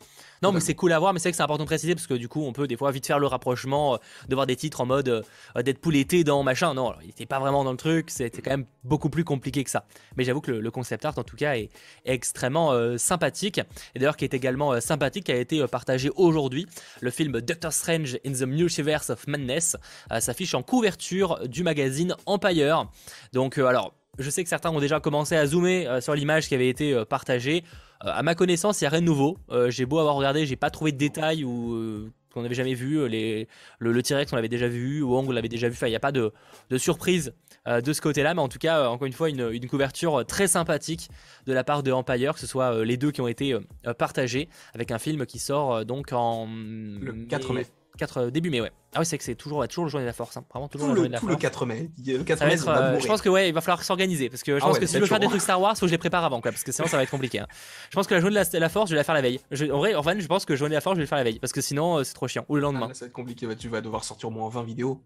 Non, 0.44 0.52
mais 0.52 0.60
c'est 0.60 0.74
cool 0.74 0.92
à 0.92 0.98
voir, 0.98 1.14
mais 1.14 1.20
c'est 1.20 1.30
que 1.30 1.36
c'est 1.38 1.42
important 1.42 1.64
de 1.64 1.68
préciser 1.68 1.94
parce 1.94 2.06
que 2.06 2.12
du 2.12 2.28
coup, 2.28 2.44
on 2.44 2.52
peut 2.52 2.66
des 2.66 2.76
fois 2.76 2.90
vite 2.90 3.06
faire 3.06 3.18
le 3.18 3.26
rapprochement 3.26 3.94
euh, 3.94 3.96
de 4.28 4.34
voir 4.34 4.46
des 4.46 4.56
titres 4.56 4.82
en 4.82 4.84
mode 4.84 5.08
euh, 5.08 5.62
Deadpool 5.62 5.96
était 5.96 6.22
dans 6.22 6.42
machin. 6.42 6.74
Non, 6.74 6.92
il 7.00 7.06
n'était 7.06 7.24
pas 7.24 7.38
vraiment 7.38 7.64
dans 7.64 7.70
le 7.70 7.78
truc, 7.78 8.10
c'était 8.10 8.42
quand 8.42 8.50
même 8.50 8.66
beaucoup 8.82 9.08
plus 9.08 9.24
compliqué 9.24 9.64
que 9.64 9.70
ça. 9.70 9.86
Mais 10.16 10.24
j'avoue 10.24 10.42
que 10.42 10.50
le, 10.50 10.70
concept 10.70 11.06
art, 11.06 11.16
en 11.16 11.22
tout 11.22 11.36
cas, 11.36 11.56
est, 11.56 11.70
extrêmement 12.04 12.72
euh, 12.72 12.98
sympathique. 13.14 13.60
Et 13.94 13.98
d'ailleurs, 13.98 14.16
qui 14.16 14.24
est 14.24 14.34
également 14.34 14.80
sympathique, 14.80 15.24
qui 15.24 15.32
a 15.32 15.36
été 15.36 15.64
partagé 15.68 16.10
aujourd'hui. 16.16 16.66
Le 17.00 17.10
film 17.10 17.40
Doctor 17.40 17.72
Strange 17.72 18.18
in 18.26 18.32
the 18.32 18.42
Multiverse 18.42 19.10
of 19.10 19.26
Madness 19.28 19.76
s'affiche 20.18 20.54
en 20.54 20.62
couverture 20.62 21.46
du 21.48 21.62
magazine 21.62 22.14
Empire. 22.26 22.88
Donc, 23.32 23.58
alors. 23.58 23.94
Je 24.16 24.30
sais 24.30 24.44
que 24.44 24.48
certains 24.48 24.70
ont 24.70 24.78
déjà 24.78 25.00
commencé 25.00 25.34
à 25.34 25.44
zoomer 25.44 26.00
sur 26.00 26.14
l'image 26.14 26.46
qui 26.46 26.54
avait 26.54 26.68
été 26.68 27.04
partagée. 27.04 27.64
Euh, 28.04 28.10
à 28.12 28.22
ma 28.22 28.34
connaissance, 28.34 28.80
il 28.80 28.84
n'y 28.84 28.88
a 28.88 28.90
rien 28.90 29.00
de 29.00 29.06
nouveau. 29.06 29.38
Euh, 29.50 29.70
j'ai 29.70 29.86
beau 29.86 29.98
avoir 29.98 30.14
regardé, 30.16 30.46
j'ai 30.46 30.56
pas 30.56 30.70
trouvé 30.70 30.92
de 30.92 30.98
détails 30.98 31.44
ou 31.44 31.74
euh, 31.74 32.12
qu'on 32.34 32.42
n'avait 32.42 32.54
jamais 32.54 32.74
vu. 32.74 33.08
Les, 33.08 33.48
le, 33.78 34.02
T-Rex, 34.02 34.32
on 34.32 34.36
l'avait 34.36 34.48
déjà 34.48 34.68
vu. 34.68 35.02
Wong, 35.02 35.28
on 35.28 35.32
l'avait 35.32 35.48
déjà 35.48 35.68
vu. 35.68 35.74
Enfin, 35.74 35.86
il 35.86 35.90
n'y 35.90 35.96
a 35.96 36.00
pas 36.00 36.12
de, 36.12 36.32
surprise 36.76 37.32
de 37.66 37.92
ce 37.92 38.00
côté-là. 38.00 38.34
Mais 38.34 38.42
en 38.42 38.48
tout 38.48 38.58
cas, 38.58 38.88
encore 38.88 39.06
une 39.06 39.12
fois, 39.12 39.30
une, 39.30 39.66
couverture 39.68 40.24
très 40.26 40.48
sympathique 40.48 41.08
de 41.46 41.52
la 41.52 41.64
part 41.64 41.82
de 41.82 41.92
Empire, 41.92 42.34
que 42.34 42.40
ce 42.40 42.46
soit 42.46 42.84
les 42.84 42.96
deux 42.96 43.10
qui 43.10 43.20
ont 43.20 43.28
été 43.28 43.56
partagés, 43.98 44.48
avec 44.74 44.90
un 44.90 44.98
film 44.98 45.24
qui 45.24 45.38
sort 45.38 45.84
donc 45.84 46.12
en. 46.12 46.46
Le 46.46 47.26
4 47.26 47.52
mai. 47.52 47.66
4 47.98 48.18
euh, 48.18 48.30
début 48.30 48.50
mai, 48.50 48.60
ouais. 48.60 48.72
Ah 48.94 49.00
oui, 49.00 49.06
c'est 49.06 49.18
que 49.18 49.24
c'est 49.24 49.34
toujours, 49.34 49.66
toujours 49.68 49.84
le 49.84 49.90
journée 49.90 50.04
de 50.04 50.08
la 50.08 50.12
force. 50.12 50.36
Hein. 50.36 50.44
Vraiment 50.50 50.68
toujours 50.68 50.88
tout 50.88 50.94
le, 50.94 50.96
journée 50.96 51.08
de 51.08 51.12
la 51.14 51.20
tout 51.20 51.26
force. 51.26 51.36
le 51.36 51.40
4 51.42 51.66
mai. 51.66 51.90
Le 52.06 52.22
4 52.22 52.46
mai, 52.46 52.56
euh, 52.66 53.00
je 53.00 53.06
pense 53.06 53.22
que 53.22 53.28
ouais, 53.28 53.48
il 53.48 53.54
va 53.54 53.60
falloir 53.60 53.82
s'organiser 53.82 54.28
parce 54.28 54.42
que 54.42 54.58
je 54.58 54.64
ah 54.64 54.68
pense 54.68 54.78
que 54.78 54.86
si 54.86 54.94
je 54.94 55.00
veux 55.00 55.06
faire 55.06 55.20
des 55.20 55.26
trucs 55.26 55.40
Star 55.40 55.60
Wars, 55.60 55.76
faut 55.76 55.82
que 55.82 55.86
je 55.88 55.92
les 55.92 55.98
prépare 55.98 56.24
avant, 56.24 56.40
quoi, 56.40 56.50
parce 56.50 56.64
que 56.64 56.72
sinon 56.72 56.88
ça 56.88 56.96
va 56.96 57.02
être 57.02 57.10
compliqué. 57.10 57.40
Hein. 57.40 57.46
Je 57.90 57.94
pense 57.94 58.06
que 58.06 58.14
la 58.14 58.20
journée 58.20 58.40
de 58.40 58.58
la, 58.58 58.68
force, 58.68 58.90
je 58.90 58.94
vais 58.94 59.00
la 59.00 59.04
faire 59.04 59.14
la 59.14 59.20
veille. 59.20 59.40
en 59.72 59.78
vrai, 59.78 59.94
en 59.94 60.02
fait, 60.02 60.20
je 60.20 60.26
pense 60.26 60.44
que 60.44 60.56
journée 60.56 60.72
de 60.72 60.76
la 60.76 60.80
force, 60.80 60.94
je 60.94 61.00
vais 61.00 61.04
la 61.04 61.08
faire 61.08 61.18
la 61.18 61.24
veille, 61.24 61.38
parce 61.38 61.52
que 61.52 61.60
sinon 61.60 61.98
euh, 61.98 62.04
c'est 62.04 62.14
trop 62.14 62.28
chiant. 62.28 62.44
Ou 62.48 62.56
le 62.56 62.62
lendemain. 62.62 62.88
Ah, 62.90 62.94
ça 62.94 63.04
va 63.04 63.06
être 63.08 63.12
compliqué. 63.12 63.46
tu 63.56 63.68
vas 63.68 63.80
devoir 63.80 64.04
sortir 64.04 64.28
au 64.28 64.32
moins 64.32 64.48
20 64.48 64.64
vidéos. 64.64 65.00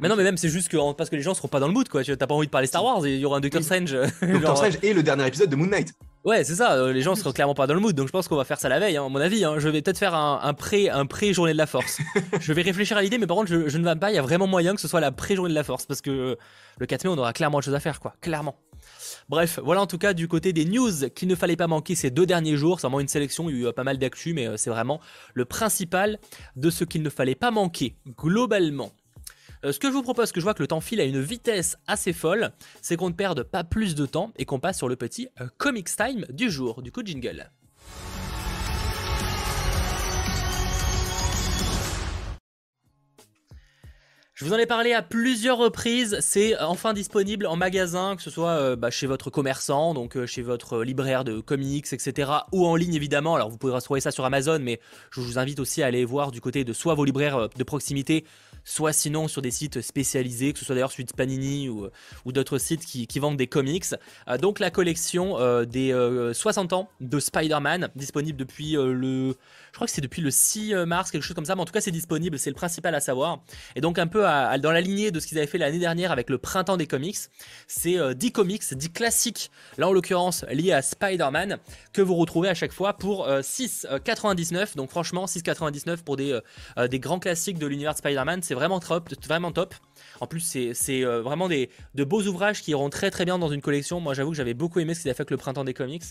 Mais 0.00 0.08
non, 0.08 0.16
mais 0.16 0.24
même 0.24 0.36
c'est 0.36 0.48
juste 0.48 0.68
que 0.68 0.92
parce 0.94 1.10
que 1.10 1.16
les 1.16 1.22
gens 1.22 1.32
seront 1.32 1.48
pas 1.48 1.60
dans 1.60 1.68
le 1.68 1.72
mood, 1.72 1.88
quoi. 1.88 2.02
Tu 2.02 2.16
t'as 2.16 2.26
pas 2.26 2.34
envie 2.34 2.46
de 2.46 2.50
parler 2.50 2.66
Star 2.66 2.84
Wars, 2.84 3.06
il 3.06 3.18
y 3.18 3.24
aura 3.24 3.36
un 3.36 3.40
Doctor 3.40 3.62
Strange. 3.62 3.96
Doctor 4.20 4.56
Strange 4.56 4.78
et 4.82 4.92
le 4.92 5.02
dernier 5.02 5.26
épisode 5.26 5.48
de 5.48 5.56
Moon 5.56 5.66
Knight. 5.66 5.94
Ouais, 6.22 6.44
c'est 6.44 6.56
ça. 6.56 6.74
Euh, 6.74 6.92
les 6.92 7.00
gens 7.00 7.14
seront 7.14 7.32
clairement 7.32 7.54
pas 7.54 7.66
dans 7.66 7.72
le 7.72 7.80
mood, 7.80 7.96
donc 7.96 8.06
je 8.06 8.12
pense 8.12 8.28
qu'on 8.28 8.36
va 8.36 8.44
faire 8.44 8.60
ça 8.60 8.68
la 8.68 8.78
veille, 8.78 8.98
hein, 8.98 9.06
à 9.06 9.08
mon 9.08 9.20
avis. 9.20 9.42
Hein. 9.42 9.54
Je 9.58 9.70
vais 9.70 9.80
peut-être 9.80 9.98
faire 9.98 10.14
un, 10.14 10.52
pré, 10.52 10.90
un 10.90 11.06
pré 11.06 11.32
journée 11.32 11.52
de 11.52 11.58
la 11.58 11.66
force. 11.66 11.98
je 12.40 12.52
vais 12.52 12.60
réfléchir 12.60 12.98
à 12.98 13.02
l'idée, 13.02 13.16
mais 13.16 13.26
par 13.26 13.38
contre, 13.38 13.48
je, 13.48 13.78
ne 13.78 13.84
vais 13.84 13.96
pas. 13.96 14.10
Il 14.10 14.16
y 14.16 14.18
a 14.18 14.22
vraiment 14.22 14.46
moyen 14.46 14.74
que 14.74 14.82
ce 14.82 14.88
soit 14.88 15.00
la 15.00 15.12
pré 15.12 15.34
journée 15.34 15.50
de 15.50 15.54
la 15.54 15.64
force, 15.64 15.86
parce 15.86 16.02
que 16.02 16.36
le 16.78 16.86
4 16.86 17.04
mai, 17.04 17.10
on 17.10 17.16
aura 17.16 17.32
clairement 17.32 17.58
autre 17.58 17.64
chose 17.64 17.74
à 17.74 17.80
faire, 17.80 18.00
quoi. 18.00 18.14
Clairement. 18.20 18.56
Bref, 19.28 19.60
voilà 19.62 19.82
en 19.82 19.86
tout 19.86 19.98
cas 19.98 20.14
du 20.14 20.26
côté 20.26 20.52
des 20.52 20.64
news 20.64 21.08
qu'il 21.14 21.28
ne 21.28 21.34
fallait 21.34 21.56
pas 21.56 21.66
manquer 21.66 21.94
ces 21.94 22.10
deux 22.10 22.26
derniers 22.26 22.56
jours. 22.56 22.80
C'est 22.80 22.86
vraiment 22.86 23.00
une 23.00 23.08
sélection, 23.08 23.48
il 23.48 23.56
y 23.60 23.66
a 23.66 23.70
eu 23.70 23.72
pas 23.72 23.84
mal 23.84 23.98
d'actu, 23.98 24.34
mais 24.34 24.46
euh, 24.46 24.56
c'est 24.56 24.70
vraiment 24.70 25.00
le 25.34 25.44
principal 25.44 26.18
de 26.56 26.70
ce 26.70 26.84
qu'il 26.84 27.02
ne 27.02 27.10
fallait 27.10 27.34
pas 27.34 27.50
manquer 27.50 27.96
globalement. 28.18 28.92
Euh, 29.64 29.72
ce 29.72 29.78
que 29.78 29.88
je 29.88 29.92
vous 29.92 30.02
propose, 30.02 30.32
que 30.32 30.40
je 30.40 30.44
vois 30.44 30.54
que 30.54 30.62
le 30.62 30.68
temps 30.68 30.80
file 30.80 31.00
à 31.00 31.04
une 31.04 31.20
vitesse 31.20 31.76
assez 31.86 32.14
folle, 32.14 32.50
c'est 32.80 32.96
qu'on 32.96 33.10
ne 33.10 33.14
perde 33.14 33.42
pas 33.42 33.62
plus 33.62 33.94
de 33.94 34.06
temps 34.06 34.32
et 34.36 34.46
qu'on 34.46 34.58
passe 34.58 34.78
sur 34.78 34.88
le 34.88 34.96
petit 34.96 35.28
euh, 35.40 35.48
Comics 35.58 35.94
Time 35.96 36.24
du 36.30 36.50
jour. 36.50 36.82
Du 36.82 36.90
coup, 36.90 37.02
jingle. 37.04 37.50
Je 44.32 44.46
vous 44.46 44.54
en 44.54 44.56
ai 44.56 44.64
parlé 44.64 44.94
à 44.94 45.02
plusieurs 45.02 45.58
reprises, 45.58 46.16
c'est 46.20 46.58
enfin 46.60 46.94
disponible 46.94 47.46
en 47.46 47.56
magasin, 47.56 48.16
que 48.16 48.22
ce 48.22 48.30
soit 48.30 48.52
euh, 48.52 48.74
bah, 48.74 48.88
chez 48.88 49.06
votre 49.06 49.28
commerçant, 49.28 49.92
donc 49.92 50.24
chez 50.24 50.40
votre 50.40 50.82
libraire 50.82 51.24
de 51.24 51.40
comics, 51.40 51.92
etc. 51.92 52.30
ou 52.52 52.64
en 52.66 52.74
ligne 52.74 52.94
évidemment. 52.94 53.34
Alors 53.34 53.50
vous 53.50 53.58
pourrez 53.58 53.78
trouver 53.82 54.00
ça 54.00 54.10
sur 54.10 54.24
Amazon, 54.24 54.58
mais 54.58 54.80
je 55.10 55.20
vous 55.20 55.38
invite 55.38 55.60
aussi 55.60 55.82
à 55.82 55.86
aller 55.86 56.06
voir 56.06 56.30
du 56.30 56.40
côté 56.40 56.64
de 56.64 56.72
soit 56.72 56.94
vos 56.94 57.04
libraires 57.04 57.50
de 57.50 57.64
proximité, 57.64 58.24
soit 58.64 58.92
sinon 58.92 59.28
sur 59.28 59.42
des 59.42 59.50
sites 59.50 59.80
spécialisés, 59.80 60.52
que 60.52 60.58
ce 60.58 60.64
soit 60.64 60.74
d'ailleurs 60.74 60.92
celui 60.92 61.04
de 61.04 61.12
Panini 61.12 61.68
ou, 61.68 61.88
ou 62.24 62.32
d'autres 62.32 62.58
sites 62.58 62.84
qui, 62.84 63.18
vendent 63.20 63.36
des 63.36 63.46
comics. 63.46 63.84
Euh, 64.28 64.38
donc 64.38 64.58
la 64.60 64.70
collection 64.70 65.38
euh, 65.38 65.64
des 65.64 65.92
60 66.32 66.72
euh, 66.72 66.76
ans 66.76 66.88
de 67.00 67.18
Spider-Man, 67.18 67.88
disponible 67.94 68.38
depuis 68.38 68.72
le... 68.72 69.36
Je 69.70 69.76
crois 69.76 69.86
que 69.86 69.92
c'est 69.92 70.00
depuis 70.00 70.22
le 70.22 70.30
6 70.30 70.74
mars, 70.86 71.10
quelque 71.10 71.22
chose 71.22 71.34
comme 71.34 71.44
ça, 71.44 71.54
mais 71.54 71.62
en 71.62 71.64
tout 71.64 71.72
cas 71.72 71.80
c'est 71.80 71.90
disponible, 71.90 72.38
c'est 72.38 72.50
le 72.50 72.56
principal 72.56 72.94
à 72.94 73.00
savoir. 73.00 73.40
Et 73.76 73.80
donc 73.80 73.98
un 73.98 74.06
peu 74.06 74.22
dans 74.22 74.72
la 74.72 74.80
lignée 74.80 75.10
de 75.10 75.20
ce 75.20 75.26
qu'ils 75.26 75.38
avaient 75.38 75.46
fait 75.46 75.58
l'année 75.58 75.78
dernière 75.78 76.10
avec 76.10 76.28
le 76.28 76.38
printemps 76.38 76.76
des 76.76 76.86
comics, 76.86 77.18
c'est 77.68 78.14
10 78.14 78.32
comics, 78.32 78.62
10 78.74 78.90
classiques, 78.90 79.50
là 79.78 79.88
en 79.88 79.92
l'occurrence 79.92 80.44
liés 80.50 80.72
à 80.72 80.82
Spider-Man, 80.82 81.58
que 81.92 82.02
vous 82.02 82.16
retrouvez 82.16 82.48
à 82.48 82.54
chaque 82.54 82.72
fois 82.72 82.94
pour 82.94 83.28
6,99. 83.28 84.76
Donc 84.76 84.90
franchement 84.90 85.26
6,99 85.26 85.98
pour 85.98 86.16
des, 86.16 86.38
des 86.88 86.98
grands 86.98 87.20
classiques 87.20 87.58
de 87.58 87.66
l'univers 87.66 87.92
de 87.92 87.98
Spider-Man, 87.98 88.42
c'est 88.50 88.56
vraiment 88.56 88.80
top, 88.80 89.08
vraiment 89.28 89.52
top. 89.52 89.76
En 90.18 90.26
plus, 90.26 90.40
c'est 90.40 91.04
euh, 91.04 91.22
vraiment 91.22 91.48
des, 91.48 91.70
de 91.94 92.02
beaux 92.02 92.22
ouvrages 92.22 92.62
qui 92.62 92.72
iront 92.72 92.90
très 92.90 93.12
très 93.12 93.24
bien 93.24 93.38
dans 93.38 93.48
une 93.48 93.60
collection. 93.60 94.00
Moi, 94.00 94.12
j'avoue 94.12 94.32
que 94.32 94.36
j'avais 94.36 94.54
beaucoup 94.54 94.80
aimé 94.80 94.92
ce 94.92 95.02
qu'ils 95.02 95.08
avaient 95.08 95.14
fait 95.14 95.20
avec 95.20 95.30
le 95.30 95.36
printemps 95.36 95.62
des 95.62 95.72
comics. 95.72 96.02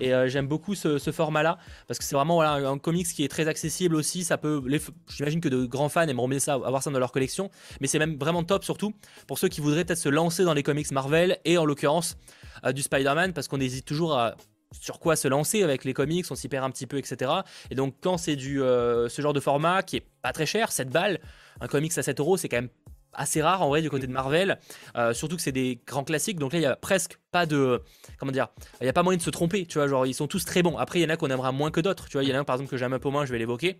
Et 0.00 0.12
euh, 0.12 0.26
j'aime 0.26 0.48
beaucoup 0.48 0.74
ce, 0.74 0.98
format-là 0.98 1.58
parce 1.86 2.00
que 2.00 2.04
c'est 2.04 2.16
vraiment 2.16 2.34
voilà, 2.34 2.54
un 2.54 2.78
comics 2.78 3.06
qui 3.06 3.22
est 3.22 3.28
très 3.28 3.46
accessible 3.46 3.94
aussi. 3.94 4.24
Ça 4.24 4.36
peut, 4.36 4.60
j'imagine 5.08 5.40
que 5.40 5.48
de 5.48 5.64
grands 5.64 5.88
fans 5.88 6.08
aimeront 6.08 6.26
bien 6.26 6.40
ça, 6.40 6.54
avoir 6.54 6.82
ça 6.82 6.90
dans 6.90 6.98
leur 6.98 7.12
collection. 7.12 7.52
Mais 7.80 7.86
c'est 7.86 8.00
même 8.00 8.16
vraiment 8.18 8.42
top 8.42 8.64
surtout 8.64 8.92
pour 9.28 9.38
ceux 9.38 9.46
qui 9.46 9.60
voudraient 9.60 9.84
peut-être 9.84 9.98
se 9.98 10.08
lancer 10.08 10.42
dans 10.42 10.54
les 10.54 10.64
comics 10.64 10.90
Marvel 10.90 11.38
et 11.44 11.56
en 11.56 11.66
l'occurrence 11.66 12.16
euh, 12.64 12.72
du 12.72 12.82
Spider-Man 12.82 13.32
parce 13.32 13.46
qu'on 13.46 13.60
hésite 13.60 13.84
toujours 13.84 14.18
à 14.18 14.34
sur 14.80 14.98
quoi 15.00 15.16
se 15.16 15.28
lancer 15.28 15.62
avec 15.62 15.84
les 15.84 15.92
comics, 15.92 16.26
on 16.30 16.34
s'y 16.34 16.48
perd 16.48 16.64
un 16.64 16.70
petit 16.70 16.86
peu, 16.86 16.98
etc. 16.98 17.30
Et 17.70 17.74
donc 17.74 17.94
quand 18.00 18.18
c'est 18.18 18.36
du 18.36 18.58
ce 18.58 19.20
genre 19.20 19.32
de 19.32 19.40
format 19.40 19.82
qui 19.82 19.96
est 19.96 20.06
pas 20.22 20.32
très 20.32 20.46
cher, 20.46 20.72
7 20.72 20.90
balles, 20.90 21.20
un 21.60 21.68
comics 21.68 21.96
à 21.96 22.02
7 22.02 22.20
euros, 22.20 22.36
c'est 22.36 22.48
quand 22.48 22.58
même 22.58 22.70
assez 23.16 23.42
rare 23.42 23.62
en 23.62 23.68
vrai 23.68 23.82
du 23.82 23.90
côté 23.90 24.06
de 24.06 24.12
Marvel, 24.12 24.58
euh, 24.96 25.12
surtout 25.12 25.36
que 25.36 25.42
c'est 25.42 25.52
des 25.52 25.80
grands 25.86 26.04
classiques, 26.04 26.38
donc 26.38 26.52
là 26.52 26.58
il 26.58 26.62
y 26.62 26.66
a 26.66 26.76
presque 26.76 27.18
pas 27.32 27.46
de, 27.46 27.82
comment 28.18 28.32
dire, 28.32 28.48
il 28.80 28.84
n'y 28.84 28.90
a 28.90 28.92
pas 28.92 29.02
moyen 29.02 29.16
de 29.16 29.22
se 29.22 29.30
tromper, 29.30 29.66
tu 29.66 29.78
vois, 29.78 29.88
genre 29.88 30.06
ils 30.06 30.14
sont 30.14 30.26
tous 30.26 30.44
très 30.44 30.62
bons. 30.62 30.76
Après 30.76 31.00
il 31.00 31.02
y 31.02 31.06
en 31.06 31.08
a 31.08 31.16
qu'on 31.16 31.28
aimera 31.28 31.52
moins 31.52 31.70
que 31.70 31.80
d'autres, 31.80 32.06
tu 32.08 32.12
vois, 32.12 32.24
il 32.24 32.28
y 32.28 32.32
en 32.32 32.36
a 32.36 32.40
un 32.40 32.44
par 32.44 32.56
exemple 32.56 32.70
que 32.70 32.76
j'aime 32.76 32.92
un 32.92 32.98
peu 32.98 33.08
moins, 33.08 33.24
je 33.24 33.32
vais 33.32 33.38
l'évoquer. 33.38 33.76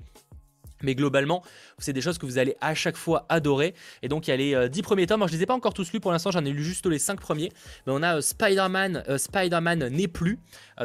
Mais 0.82 0.94
globalement, 0.94 1.42
c'est 1.78 1.92
des 1.92 2.00
choses 2.00 2.18
que 2.18 2.26
vous 2.26 2.38
allez 2.38 2.56
à 2.60 2.74
chaque 2.74 2.96
fois 2.96 3.26
adorer. 3.28 3.74
Et 4.02 4.08
donc, 4.08 4.28
il 4.28 4.30
y 4.30 4.34
a 4.34 4.36
les 4.36 4.68
10 4.68 4.80
euh, 4.80 4.82
premiers 4.82 5.06
tomes. 5.06 5.18
Moi, 5.18 5.28
je 5.28 5.32
ne 5.32 5.38
les 5.38 5.42
ai 5.44 5.46
pas 5.46 5.54
encore 5.54 5.74
tous 5.74 5.92
lus 5.92 6.00
pour 6.00 6.12
l'instant, 6.12 6.30
j'en 6.30 6.44
ai 6.44 6.50
lu 6.50 6.64
juste 6.64 6.86
les 6.86 6.98
5 6.98 7.20
premiers. 7.20 7.50
Mais 7.86 7.92
on 7.94 8.02
a 8.02 8.16
euh, 8.16 8.20
Spider-Man, 8.20 9.04
euh, 9.08 9.18
Spider-Man 9.18 9.88
n'est 9.88 10.08
plus. 10.08 10.38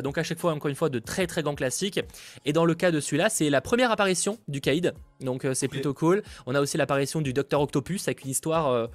donc, 0.03 0.17
à 0.17 0.23
chaque 0.23 0.39
fois, 0.39 0.53
encore 0.53 0.69
une 0.69 0.75
fois, 0.75 0.89
de 0.89 0.99
très 0.99 1.27
très 1.27 1.43
grands 1.43 1.55
classiques. 1.55 1.99
Et 2.45 2.53
dans 2.53 2.65
le 2.65 2.73
cas 2.73 2.91
de 2.91 2.99
celui-là, 2.99 3.29
c'est 3.29 3.49
la 3.49 3.61
première 3.61 3.91
apparition 3.91 4.39
du 4.47 4.61
Kaïd. 4.61 4.93
Donc, 5.19 5.45
c'est 5.53 5.67
plutôt 5.67 5.93
cool. 5.93 6.23
On 6.45 6.55
a 6.55 6.61
aussi 6.61 6.77
l'apparition 6.77 7.21
du 7.21 7.33
Docteur 7.33 7.61
Octopus 7.61 8.07
avec 8.07 8.23
une 8.23 8.31
histoire 8.31 8.89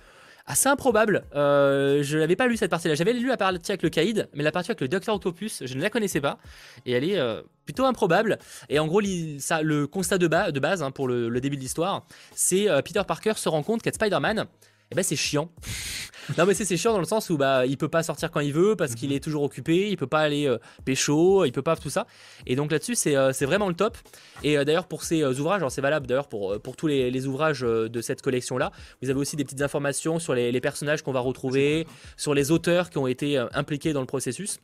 assez 0.46 0.68
improbable. 0.68 1.24
Euh, 1.35 2.02
je 2.02 2.18
n'avais 2.18 2.37
pas 2.37 2.46
lu 2.46 2.56
cette 2.56 2.70
partie-là. 2.70 2.94
J'avais 2.94 3.12
lu 3.12 3.28
la 3.28 3.37
partie 3.37 3.72
avec 3.72 3.82
le 3.82 3.90
Kaïd, 3.90 4.28
mais 4.35 4.42
la 4.42 4.52
partie 4.52 4.70
avec 4.70 4.80
le 4.80 4.88
Docteur 4.88 5.16
Octopus, 5.16 5.62
je 5.64 5.74
ne 5.76 5.82
la 5.82 5.90
connaissais 5.90 6.20
pas. 6.20 6.38
Et 6.87 6.92
elle 6.92 7.04
est 7.04 7.18
euh, 7.18 7.42
plutôt 7.64 7.85
improbable. 7.85 8.38
Et 8.68 8.78
en 8.78 8.87
gros, 8.87 9.00
le 9.00 9.85
constat 9.87 10.18
de, 10.18 10.26
de 10.26 10.61
base 10.61 10.82
hein, 10.82 10.90
pour 10.90 11.09
le, 11.09 11.40
début 11.40 11.56
de 11.56 11.62
l'histoire, 11.62 12.06
c'est 12.35 12.68
euh, 12.70 12.80
Peter 12.82 13.02
Parker 13.06 13.35
se 13.37 13.48
rend 13.48 13.62
compte 13.62 13.82
qu'être 13.82 13.96
Spider-Man, 13.96 14.46
eh 14.90 14.94
ben 14.94 15.03
c'est 15.03 15.16
chiant. 15.16 15.51
non 16.38 16.46
mais 16.46 16.55
c'est 16.55 16.77
chiant 16.77 16.92
dans 16.92 17.01
le 17.01 17.05
sens 17.05 17.31
où 17.31 17.37
bah 17.37 17.66
il 17.66 17.77
peut 17.77 17.88
pas 17.88 18.03
sortir 18.03 18.31
quand 18.31 18.40
il 18.40 18.53
veut 18.53 18.77
parce 18.77 18.94
qu'il 18.94 19.11
mhm. 19.11 19.16
est 19.16 19.20
toujours 19.20 19.42
occupé, 19.42 19.90
il 19.90 19.96
peut 19.96 20.07
pas 20.07 20.20
aller 20.20 20.46
euh, 20.46 20.59
pécho, 20.85 21.44
il 21.44 21.53
peut 21.53 21.62
pas 21.62 21.77
tout 21.77 21.90
ça. 21.90 22.07
Et 22.46 22.57
donc 22.57 22.70
là-dessus 22.70 22.94
c'est 22.94 23.16
euh, 23.16 23.33
vraiment 23.42 23.68
le 23.68 23.75
top. 23.75 23.96
Et 24.42 24.57
euh, 24.57 24.64
d'ailleurs 24.64 24.87
pour 24.87 25.03
ces 25.03 25.25
ouvrages, 25.25 25.62
c'est 25.70 25.81
valable 25.81 26.07
d'ailleurs 26.07 26.29
pour, 26.29 26.61
pour 26.61 26.77
tous 26.77 26.87
les, 26.87 27.27
ouvrages 27.27 27.61
de 27.61 28.01
cette 28.01 28.22
collection 28.22 28.59
là, 28.59 28.70
vous 29.03 29.11
avez 29.11 29.18
aussi 29.18 29.37
des 29.37 29.44
petites 29.44 29.62
informations 29.62 30.18
sur 30.18 30.35
les 30.35 30.61
personnages 30.61 31.03
qu'on 31.03 31.12
va 31.12 31.20
retrouver, 31.20 31.87
sur 32.16 32.35
les 32.35 32.51
auteurs 32.51 32.90
qui 32.90 32.99
ont 32.99 33.07
été 33.07 33.38
impliqués 33.53 33.92
dans 33.92 34.01
le 34.01 34.07
processus. 34.07 34.59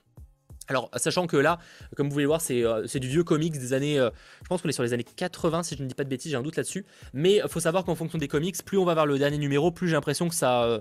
Alors, 0.72 0.90
sachant 0.96 1.26
que 1.26 1.36
là, 1.36 1.58
comme 1.96 2.06
vous 2.06 2.14
pouvez 2.14 2.24
voir, 2.24 2.40
c'est 2.40 2.64
euh, 2.64 2.86
du 2.86 3.08
vieux 3.08 3.24
comics 3.24 3.52
des 3.52 3.74
années. 3.74 3.98
Euh, 3.98 4.08
je 4.42 4.48
pense 4.48 4.62
qu'on 4.62 4.70
est 4.70 4.72
sur 4.72 4.82
les 4.82 4.94
années 4.94 5.04
80, 5.04 5.64
si 5.64 5.76
je 5.76 5.82
ne 5.82 5.88
dis 5.88 5.94
pas 5.94 6.04
de 6.04 6.08
bêtises, 6.08 6.30
j'ai 6.30 6.38
un 6.38 6.42
doute 6.42 6.56
là-dessus. 6.56 6.86
Mais 7.12 7.42
il 7.44 7.48
faut 7.48 7.60
savoir 7.60 7.84
qu'en 7.84 7.94
fonction 7.94 8.16
des 8.16 8.28
comics, 8.28 8.56
plus 8.64 8.78
on 8.78 8.86
va 8.86 8.94
vers 8.94 9.04
le 9.04 9.18
dernier 9.18 9.36
numéro, 9.36 9.70
plus 9.70 9.88
j'ai 9.88 9.94
l'impression 9.94 10.30
que 10.30 10.34
ça. 10.34 10.64
Euh, 10.64 10.80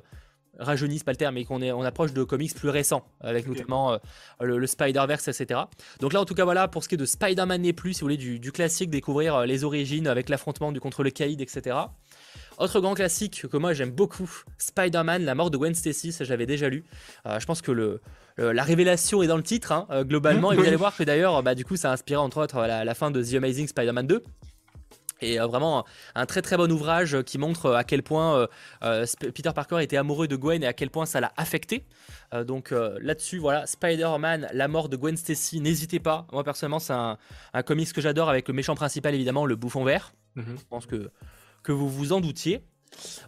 rajeunit, 0.59 0.99
c'est 0.99 1.03
pas 1.03 1.11
le 1.11 1.17
terme, 1.17 1.35
mais 1.35 1.43
qu'on 1.45 1.61
on 1.61 1.81
approche 1.81 2.13
de 2.13 2.23
comics 2.23 2.53
plus 2.53 2.69
récents, 2.69 3.05
avec 3.21 3.47
notamment 3.47 3.97
le, 4.41 4.67
Spider-Verse, 4.67 5.29
etc. 5.29 5.61
Donc 6.01 6.13
là, 6.13 6.21
en 6.21 6.25
tout 6.25 6.35
cas, 6.35 6.43
voilà, 6.43 6.67
pour 6.67 6.83
ce 6.83 6.89
qui 6.89 6.95
est 6.95 6.97
de 6.99 7.05
Spider-Man 7.05 7.65
et 7.65 7.73
plus, 7.73 7.93
si 7.93 8.01
vous 8.01 8.05
voulez, 8.05 8.17
du, 8.17 8.51
classique, 8.51 8.89
découvrir 8.89 9.45
les 9.45 9.63
origines 9.63 10.07
avec 10.07 10.29
l'affrontement 10.29 10.71
du 10.71 10.79
contre 10.79 11.03
le 11.03 11.09
Caïd, 11.09 11.39
etc. 11.41 11.77
Autre 12.57 12.79
grand 12.79 12.93
classique 12.93 13.47
que 13.51 13.57
moi 13.57 13.73
j'aime 13.73 13.91
beaucoup, 13.91 14.29
Spider-Man, 14.57 15.23
la 15.23 15.35
mort 15.35 15.49
de 15.49 15.57
Gwen 15.57 15.73
Stacy, 15.73 16.11
ça 16.11 16.25
j'avais 16.25 16.45
déjà 16.45 16.69
lu. 16.69 16.83
je 17.25 17.45
pense 17.45 17.61
que 17.61 17.71
le, 17.71 18.01
euh, 18.39 18.53
la 18.53 18.63
révélation 18.63 19.21
est 19.21 19.27
dans 19.27 19.37
le 19.37 19.43
titre, 19.43 19.71
hein, 19.71 19.87
euh, 19.91 20.03
globalement. 20.03 20.51
et 20.51 20.55
vous 20.55 20.65
allez 20.65 20.75
voir 20.75 20.95
que 20.95 21.03
d'ailleurs, 21.03 21.43
bah, 21.43 21.55
du 21.55 21.65
coup, 21.65 21.75
ça 21.75 21.89
a 21.89 21.93
inspiré 21.93 22.17
entre 22.17 22.41
autres 22.41 22.59
la, 22.59 22.95
fin 22.95 23.11
de 23.11 23.21
The 23.23 23.35
Amazing 23.35 23.67
Spider-Man 23.67 24.07
2. 24.07 24.23
Et 25.23 25.39
euh, 25.39 25.45
vraiment 25.45 25.85
un 26.15 26.25
très 26.25 26.41
très 26.41 26.57
bon 26.57 26.71
ouvrage 26.71 27.21
qui 27.21 27.37
montre 27.37 27.71
à 27.73 27.83
quel 27.83 28.01
point 28.01 28.47
Peter 28.79 29.51
Parker 29.53 29.83
était 29.83 29.97
amoureux 29.97 30.27
de 30.27 30.35
Gwen 30.35 30.63
et 30.63 30.67
à 30.67 30.73
quel 30.73 30.89
point 30.89 31.05
ça 31.05 31.19
l'a 31.19 31.31
affecté. 31.37 31.85
donc 32.47 32.71
là-dessus, 32.71 33.37
voilà, 33.37 33.67
Spider-Man, 33.67 34.49
la 34.51 34.67
mort 34.67 34.89
de 34.89 34.97
Gwen 34.97 35.15
Stacy, 35.15 35.59
n'hésitez 35.61 35.99
pas. 35.99 36.25
Moi 36.31 36.43
personnellement, 36.43 36.79
c'est 36.79 36.93
un, 36.93 37.17
comics 37.63 37.93
que 37.93 38.01
j'adore 38.01 38.29
avec 38.29 38.47
le 38.47 38.55
méchant 38.55 38.73
principal 38.73 39.13
évidemment, 39.13 39.45
le 39.45 39.55
bouffon 39.55 39.83
vert. 39.83 40.13
Mhm. 40.35 40.55
Je 40.57 40.63
pense 40.69 40.87
que, 40.87 41.11
que 41.63 41.71
vous 41.71 41.89
vous 41.89 42.13
en 42.13 42.21
doutiez. 42.21 42.61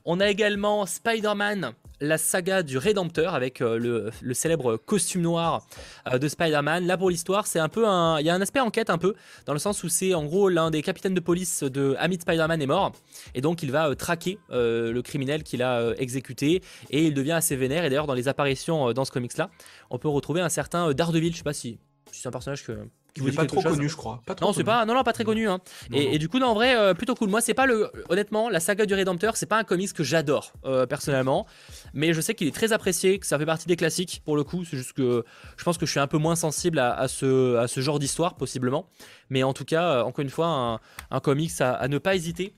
On 0.06 0.20
a 0.20 0.30
également 0.30 0.86
Spider-Man, 0.86 1.74
la 2.02 2.18
saga 2.18 2.64
du 2.64 2.78
Rédempteur 2.78 3.34
avec 3.34 3.62
euh, 3.62 4.12
le, 4.22 4.34
célèbre 4.34 4.76
costume 4.78 5.22
noir 5.22 5.66
euh, 6.12 6.18
de 6.18 6.28
Spider-Man. 6.28 6.86
Là 6.86 6.98
pour 6.98 7.10
l'histoire, 7.10 7.48
c'est 7.48 7.60
un 7.60 7.70
peu 7.70 7.88
un, 7.88 8.20
il 8.20 8.26
y 8.26 8.30
a 8.30 8.36
un 8.36 8.42
aspect 8.42 8.60
enquête 8.60 8.90
un 8.90 8.98
peu 8.98 9.16
dans 9.46 9.54
le 9.54 9.60
sens 9.60 9.84
où 9.84 9.90
c'est 9.90 10.14
en 10.14 10.26
gros 10.26 10.50
l'un 10.50 10.70
des 10.70 10.82
capitaines 10.82 11.14
de 11.14 11.20
police 11.20 11.64
de 11.64 11.96
ami 11.98 12.16
Spider-Man 12.16 12.62
est 12.62 12.68
mort 12.68 12.92
et 13.34 13.42
donc 13.42 13.64
il 13.64 13.72
va 13.72 13.90
euh, 13.90 13.96
traquer 13.96 14.38
le 14.50 15.02
criminel 15.02 15.44
qu'il 15.44 15.64
a 15.64 15.94
exécuté 15.98 16.62
et 16.90 17.06
il 17.06 17.14
devient 17.14 17.32
assez 17.32 17.56
vénère 17.56 17.86
et 17.86 17.90
d'ailleurs 17.90 18.08
dans 18.08 18.14
les 18.14 18.28
apparitions 18.28 18.92
dans 18.92 19.06
ce 19.06 19.12
comics 19.12 19.38
là, 19.38 19.50
on 19.90 19.98
peut 19.98 20.10
retrouver 20.10 20.42
un 20.42 20.50
certain 20.50 20.92
Daredevil. 20.92 21.32
Je 21.32 21.38
sais 21.38 21.44
pas 21.44 21.54
si 21.54 21.80
c'est 22.12 22.28
un 22.28 22.32
personnage 22.32 22.66
que 22.66 22.78
qui 23.14 23.32
pas 23.32 23.46
trop 23.46 23.62
connu, 23.62 23.88
je 23.88 23.96
crois. 23.96 24.22
non, 24.42 24.54
c'est 24.54 24.64
pas, 24.64 24.86
non, 24.86 24.94
non, 24.96 25.04
pas 25.04 25.14
très 25.14 25.24
connu. 25.24 25.48
Hein. 25.48 25.60
Et, 25.92 26.18
du 26.18 26.30
coup, 26.30 26.40
non, 26.40 26.48
en 26.48 26.54
vrai, 26.54 26.76
euh, 26.76 26.94
plutôt 26.94 27.16
cool. 27.16 27.30
Moi, 27.30 27.42
c'est 27.42 27.54
pas 27.54 27.66
le, 27.66 27.92
honnêtement, 28.10 28.50
la 28.50 28.60
saga 28.60 28.86
du 28.86 28.94
Rédempteur, 28.94 29.38
c'est 29.38 29.46
pas 29.46 29.58
un 29.58 29.64
comics 29.64 29.94
que 29.94 30.04
j'adore 30.04 30.54
euh, 30.66 30.86
personnellement, 30.86 31.46
mais 31.94 32.14
je 32.14 32.22
sais 32.22 32.34
qu'il 32.34 32.48
est 32.48 32.56
très 32.56 32.74
apprécié, 32.74 33.20
que 33.20 33.28
ça 33.28 33.38
fait 33.38 33.46
partie 33.46 33.68
des 33.68 33.76
classiques 33.76 34.22
pour 34.26 34.36
le 34.36 34.44
coup. 34.44 34.66
C'est 34.66 34.78
juste 34.78 34.94
que 34.94 35.24
je 35.58 35.64
pense 35.64 35.78
que 35.78 35.86
je 35.86 35.92
suis 35.92 36.00
un 36.00 36.08
peu 36.08 36.18
moins 36.18 36.36
sensible 36.36 36.80
à, 36.80 37.08
ce, 37.08 37.58
à 37.58 37.68
ce 37.68 37.82
genre 37.82 38.00
d'histoire 38.00 38.36
possiblement. 38.36 38.90
Mais 39.30 39.44
en 39.44 39.54
tout 39.54 39.66
cas, 39.66 39.98
euh, 39.98 40.04
encore 40.04 40.24
une 40.24 40.30
fois, 40.30 40.48
un, 40.48 40.80
un 41.12 41.20
comics 41.20 41.52
à, 41.60 41.88
ne 41.88 41.98
pas 41.98 42.16
hésiter. 42.16 42.56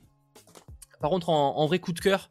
Par 1.02 1.10
contre, 1.10 1.30
en, 1.30 1.66
vrai 1.68 1.80
coup 1.80 1.92
de 1.92 2.00
cœur, 2.00 2.30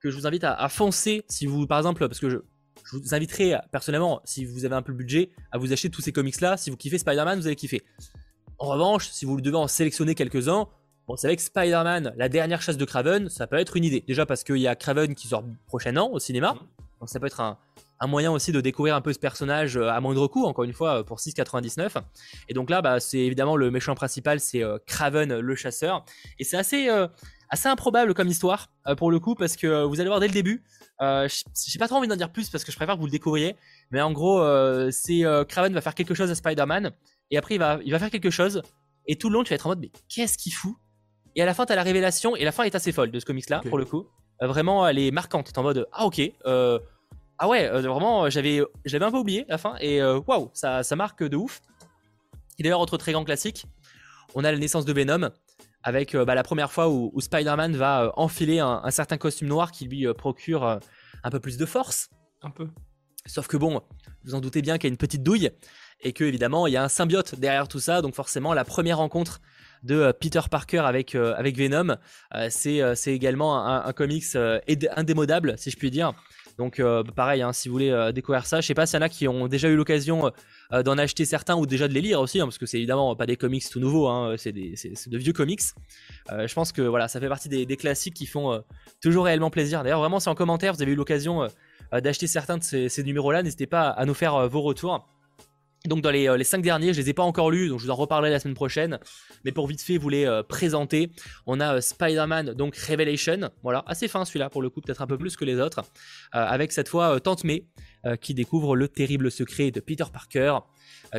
que 0.00 0.10
je 0.10 0.16
vous 0.16 0.26
invite 0.26 0.44
à, 0.44 0.54
à 0.54 0.68
foncer 0.68 1.24
si 1.28 1.46
vous, 1.46 1.66
par 1.66 1.78
exemple, 1.78 2.06
parce 2.06 2.20
que 2.20 2.30
je, 2.30 2.38
je 2.84 2.96
vous 2.96 3.14
inviterai 3.14 3.56
personnellement, 3.72 4.20
si 4.24 4.44
vous 4.44 4.64
avez 4.64 4.74
un 4.74 4.82
peu 4.82 4.92
le 4.92 4.98
budget, 4.98 5.30
à 5.52 5.58
vous 5.58 5.72
acheter 5.72 5.90
tous 5.90 6.02
ces 6.02 6.12
comics-là. 6.12 6.56
Si 6.56 6.70
vous 6.70 6.76
kiffez 6.76 6.98
Spider-Man, 6.98 7.40
vous 7.40 7.46
allez 7.46 7.56
kiffer. 7.56 7.82
En 8.58 8.66
revanche, 8.66 9.08
si 9.08 9.24
vous 9.24 9.40
devez 9.40 9.56
en 9.56 9.68
sélectionner 9.68 10.14
quelques-uns, 10.14 10.68
bon, 11.08 11.16
c'est 11.16 11.26
avec 11.26 11.40
Spider-Man, 11.40 12.12
la 12.16 12.28
dernière 12.28 12.62
chasse 12.62 12.76
de 12.76 12.84
Craven, 12.84 13.28
ça 13.28 13.46
peut 13.46 13.56
être 13.56 13.76
une 13.76 13.84
idée. 13.84 14.04
Déjà 14.06 14.26
parce 14.26 14.44
qu'il 14.44 14.58
y 14.58 14.68
a 14.68 14.76
Craven 14.76 15.14
qui 15.14 15.28
sort 15.28 15.44
prochainement 15.66 16.12
au 16.12 16.18
cinéma. 16.18 16.56
Donc 17.00 17.08
ça 17.08 17.18
peut 17.18 17.26
être 17.26 17.40
un, 17.40 17.58
moyen 18.06 18.30
aussi 18.32 18.52
de 18.52 18.60
découvrir 18.60 18.94
un 18.94 19.00
peu 19.00 19.14
ce 19.14 19.18
personnage 19.18 19.78
à 19.78 19.98
moindre 20.00 20.26
coût, 20.26 20.44
encore 20.44 20.64
une 20.64 20.74
fois, 20.74 21.04
pour 21.06 21.18
6,99. 21.18 22.02
Et 22.50 22.54
donc 22.54 22.68
là, 22.68 22.82
bah, 22.82 23.00
c'est 23.00 23.18
évidemment 23.18 23.56
le 23.56 23.70
méchant 23.70 23.94
principal, 23.94 24.40
c'est 24.40 24.62
Craven 24.86 25.38
le 25.38 25.54
chasseur. 25.54 26.04
Et 26.38 26.44
c'est 26.44 26.58
assez, 26.58 26.90
assez 27.54 27.68
improbable 27.68 28.14
comme 28.14 28.28
histoire, 28.28 28.68
pour 28.96 29.10
le 29.10 29.18
coup, 29.18 29.34
parce 29.34 29.56
que 29.56 29.84
vous 29.84 30.00
allez 30.00 30.08
voir 30.08 30.20
dès 30.20 30.28
le 30.28 30.34
début, 30.34 30.62
j'ai 31.00 31.78
pas 31.78 31.88
trop 31.88 31.96
envie 31.96 32.08
d'en 32.08 32.16
dire 32.16 32.30
plus 32.30 32.50
parce 32.50 32.62
que 32.64 32.70
je 32.70 32.76
préfère 32.76 32.94
que 32.96 33.00
vous 33.00 33.06
le 33.06 33.12
découvriez. 33.12 33.56
Mais 33.90 34.00
en 34.00 34.12
gros, 34.12 34.42
c'est 34.90 35.22
Craven 35.48 35.72
va 35.72 35.80
faire 35.80 35.94
quelque 35.94 36.14
chose 36.14 36.30
à 36.30 36.34
Spider-Man 36.34 36.92
et 37.30 37.38
après 37.38 37.54
il 37.54 37.58
va, 37.58 37.78
il 37.84 37.92
va 37.92 37.98
faire 37.98 38.10
quelque 38.10 38.30
chose 38.30 38.62
et 39.06 39.16
tout 39.16 39.28
le 39.28 39.34
long 39.34 39.44
tu 39.44 39.50
vas 39.50 39.56
être 39.56 39.66
en 39.66 39.70
mode 39.70 39.80
mais 39.80 39.90
qu'est-ce 40.08 40.38
qu'il 40.38 40.52
fout? 40.52 40.76
Et 41.36 41.42
à 41.42 41.46
la 41.46 41.54
fin 41.54 41.66
t'as 41.66 41.74
la 41.74 41.82
révélation 41.82 42.36
et 42.36 42.44
la 42.44 42.52
fin 42.52 42.64
est 42.64 42.74
assez 42.74 42.92
folle 42.92 43.10
de 43.10 43.18
ce 43.18 43.24
comics 43.24 43.48
là 43.50 43.60
pour 43.68 43.78
le 43.78 43.84
coup. 43.84 44.06
Euh, 44.42 44.46
vraiment 44.46 44.86
elle 44.86 44.98
est 44.98 45.10
marquante. 45.10 45.52
T'es 45.52 45.58
en 45.58 45.62
mode 45.62 45.86
ah 45.92 46.06
ok. 46.06 46.20
Euh, 46.46 46.78
ah 47.38 47.48
ouais, 47.48 47.68
euh, 47.68 47.80
vraiment 47.82 48.30
j'avais 48.30 48.62
j'avais 48.84 49.04
un 49.04 49.10
peu 49.10 49.18
oublié 49.18 49.44
la 49.48 49.58
fin 49.58 49.76
et 49.80 50.02
waouh 50.02 50.50
ça, 50.54 50.82
ça 50.82 50.96
marque 50.96 51.22
de 51.22 51.36
ouf. 51.36 51.60
Et 52.58 52.62
d'ailleurs 52.62 52.80
autre 52.80 52.96
très 52.98 53.12
grand 53.12 53.24
classique, 53.24 53.66
on 54.34 54.44
a 54.44 54.52
la 54.52 54.58
naissance 54.58 54.84
de 54.84 54.92
Venom 54.92 55.30
avec 55.84 56.16
bah, 56.16 56.34
la 56.34 56.42
première 56.42 56.72
fois 56.72 56.88
où, 56.88 57.12
Spider-Man 57.20 57.76
va 57.76 58.12
enfiler 58.16 58.58
un, 58.58 58.90
certain 58.90 59.18
costume 59.18 59.46
noir 59.46 59.70
qui 59.70 59.86
lui 59.86 60.12
procure 60.14 60.80
un 61.22 61.30
peu 61.30 61.38
plus 61.38 61.56
de 61.56 61.66
force. 61.66 62.08
Un 62.42 62.50
peu. 62.50 62.68
Sauf 63.26 63.46
que 63.46 63.56
bon, 63.56 63.80
vous 64.24 64.34
en 64.34 64.40
doutez 64.40 64.60
bien 64.60 64.76
qu'il 64.76 64.88
y 64.88 64.90
a 64.90 64.92
une 64.92 64.98
petite 64.98 65.22
douille 65.22 65.50
et 66.00 66.12
que 66.12 66.24
évidemment 66.24 66.66
il 66.66 66.72
y 66.72 66.76
a 66.76 66.82
un 66.82 66.88
symbiote 66.88 67.34
derrière 67.36 67.68
tout 67.68 67.80
ça. 67.80 68.02
Donc 68.02 68.14
forcément 68.14 68.52
la 68.52 68.64
première 68.64 68.98
rencontre 68.98 69.40
de 69.82 69.96
euh, 69.96 70.12
Peter 70.12 70.40
Parker 70.50 70.80
avec, 70.80 71.14
euh, 71.14 71.34
avec 71.36 71.56
Venom, 71.56 71.96
euh, 72.34 72.48
c'est 72.50 73.12
également 73.14 73.66
un, 73.66 73.92
comics 73.92 74.24
indémodable 74.96 75.54
si 75.58 75.70
je 75.70 75.76
puis 75.76 75.90
dire. 75.90 76.12
Donc 76.58 76.80
pareil, 77.16 77.42
hein, 77.42 77.52
si 77.52 77.68
vous 77.68 77.74
voulez 77.74 78.10
découvrir 78.14 78.46
ça, 78.46 78.60
je 78.60 78.66
sais 78.66 78.74
pas 78.74 78.86
s'il 78.86 78.98
y 78.98 79.02
en 79.02 79.06
a 79.06 79.08
qui 79.08 79.26
ont 79.26 79.48
déjà 79.48 79.68
eu 79.68 79.76
l'occasion 79.76 80.30
d'en 80.70 80.98
acheter 80.98 81.24
certains 81.24 81.56
ou 81.56 81.66
déjà 81.66 81.88
de 81.88 81.92
les 81.92 82.00
lire 82.00 82.20
aussi, 82.20 82.40
hein, 82.40 82.44
parce 82.44 82.58
que 82.58 82.66
c'est 82.66 82.78
évidemment 82.78 83.16
pas 83.16 83.26
des 83.26 83.36
comics 83.36 83.64
tout 83.68 83.80
nouveaux, 83.80 84.08
hein, 84.08 84.34
c'est 84.36 84.52
de 84.52 85.18
vieux 85.18 85.32
comics. 85.32 85.62
je 86.30 86.54
pense 86.54 86.72
que 86.72 86.82
voilà, 86.82 87.08
ça 87.08 87.20
fait 87.20 87.28
partie 87.28 87.48
des, 87.48 87.76
classiques 87.76 88.14
qui 88.14 88.26
font 88.26 88.62
toujours 89.02 89.24
réellement 89.24 89.50
plaisir. 89.50 89.82
D'ailleurs, 89.82 90.00
vraiment, 90.00 90.20
si 90.20 90.28
en 90.28 90.34
commentaire 90.34 90.74
vous 90.74 90.82
avez 90.82 90.92
eu 90.92 90.96
l'occasion 90.96 91.48
d'acheter 91.92 92.26
certains 92.26 92.58
de 92.58 92.62
ces 92.62 93.02
numéros-là, 93.02 93.42
n'hésitez 93.42 93.66
pas 93.66 93.88
à 93.88 94.04
nous 94.04 94.14
faire 94.14 94.48
vos 94.48 94.62
retours. 94.62 95.06
Donc 95.86 96.00
dans 96.00 96.10
les, 96.10 96.28
euh, 96.28 96.38
les 96.38 96.44
5 96.44 96.62
derniers, 96.62 96.94
je 96.94 97.00
les 97.00 97.10
ai 97.10 97.12
pas 97.12 97.22
encore 97.22 97.50
lus, 97.50 97.68
donc 97.68 97.78
je 97.78 97.84
vous 97.84 97.90
en 97.90 97.94
reparlerai 97.94 98.30
la 98.30 98.40
semaine 98.40 98.54
prochaine. 98.54 98.98
Mais 99.44 99.52
pour 99.52 99.66
vite 99.66 99.82
fait 99.82 99.98
vous 99.98 100.08
les 100.08 100.24
euh, 100.24 100.42
présenter, 100.42 101.10
on 101.46 101.60
a 101.60 101.74
euh, 101.74 101.80
Spider-Man, 101.82 102.54
donc 102.54 102.74
Revelation, 102.76 103.50
voilà, 103.62 103.84
assez 103.86 104.08
fin 104.08 104.24
celui-là 104.24 104.48
pour 104.48 104.62
le 104.62 104.70
coup, 104.70 104.80
peut-être 104.80 105.02
un 105.02 105.06
peu 105.06 105.18
plus 105.18 105.36
que 105.36 105.44
les 105.44 105.60
autres, 105.60 105.82
avec 106.32 106.72
cette 106.72 106.88
fois 106.88 107.20
Tante 107.20 107.44
May, 107.44 107.66
qui 108.20 108.34
découvre 108.34 108.76
le 108.76 108.88
terrible 108.88 109.30
secret 109.30 109.70
de 109.70 109.80
Peter 109.80 110.04
Parker, 110.12 110.58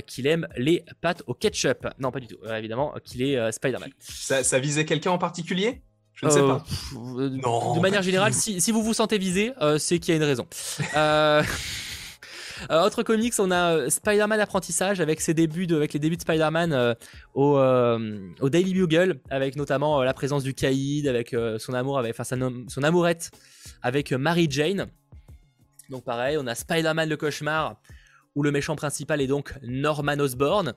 qu'il 0.06 0.28
aime 0.28 0.48
les 0.58 0.84
pâtes 1.02 1.24
au 1.28 1.34
ketchup. 1.34 1.88
Non, 2.00 2.12
pas 2.12 2.20
du 2.20 2.28
tout, 2.28 2.38
évidemment, 2.46 2.94
qu'il 3.04 3.22
est 3.22 3.52
Spider-Man. 3.52 3.90
Ça, 4.00 4.60
visait 4.60 4.86
quelqu'un 4.86 5.12
en 5.12 5.18
particulier? 5.18 5.82
Je 6.14 6.26
ne 6.26 6.32
sais 6.32 6.42
pas. 6.42 6.64
non, 6.94 7.76
de 7.76 7.80
manière 7.82 8.04
générale, 8.04 8.34
si, 8.34 8.62
si, 8.62 8.72
vous 8.72 8.84
vous 8.84 8.94
sentez 8.94 9.18
visé, 9.18 9.52
c'est 9.78 10.00
qu'il 10.00 10.14
y 10.14 10.14
a 10.14 10.18
une 10.18 10.24
raison. 10.24 10.48
Euh, 12.72 12.82
autre 12.84 13.04
comics, 13.04 13.34
on 13.40 13.52
a 13.52 13.76
euh, 13.76 13.90
Spider-Man 13.90 14.40
apprentissage 14.40 15.00
avec 15.00 15.22
ses 15.22 15.34
débuts 15.34 15.68
avec 15.74 15.94
les 15.94 16.00
débuts 16.00 16.16
de 16.16 16.22
Spider-Man 16.22 16.74
euh, 16.74 16.94
au, 17.34 18.50
Daily 18.50 18.74
Bugle, 18.74 19.20
avec 19.30 19.56
notamment 19.56 20.02
la 20.04 20.14
présence 20.14 20.44
du 20.44 20.54
Caïd, 20.54 21.08
avec 21.08 21.36
son 21.60 21.74
amour, 21.74 22.00
avec 22.00 22.16
enfin 22.18 22.24
son 22.68 22.84
amourette 22.84 23.32
avec 23.82 24.12
Mary 24.12 24.48
Jane. 24.50 24.88
Donc 25.90 26.04
pareil, 26.04 26.38
on 26.40 26.48
a 26.48 26.56
Spider-Man 26.56 27.10
le 27.10 27.18
cauchemar 27.18 27.76
où 28.36 28.44
le 28.44 28.52
méchant 28.52 28.76
principal 28.76 29.22
est 29.22 29.28
donc 29.28 29.54
Norman 29.62 30.20
Osborn, 30.20 30.74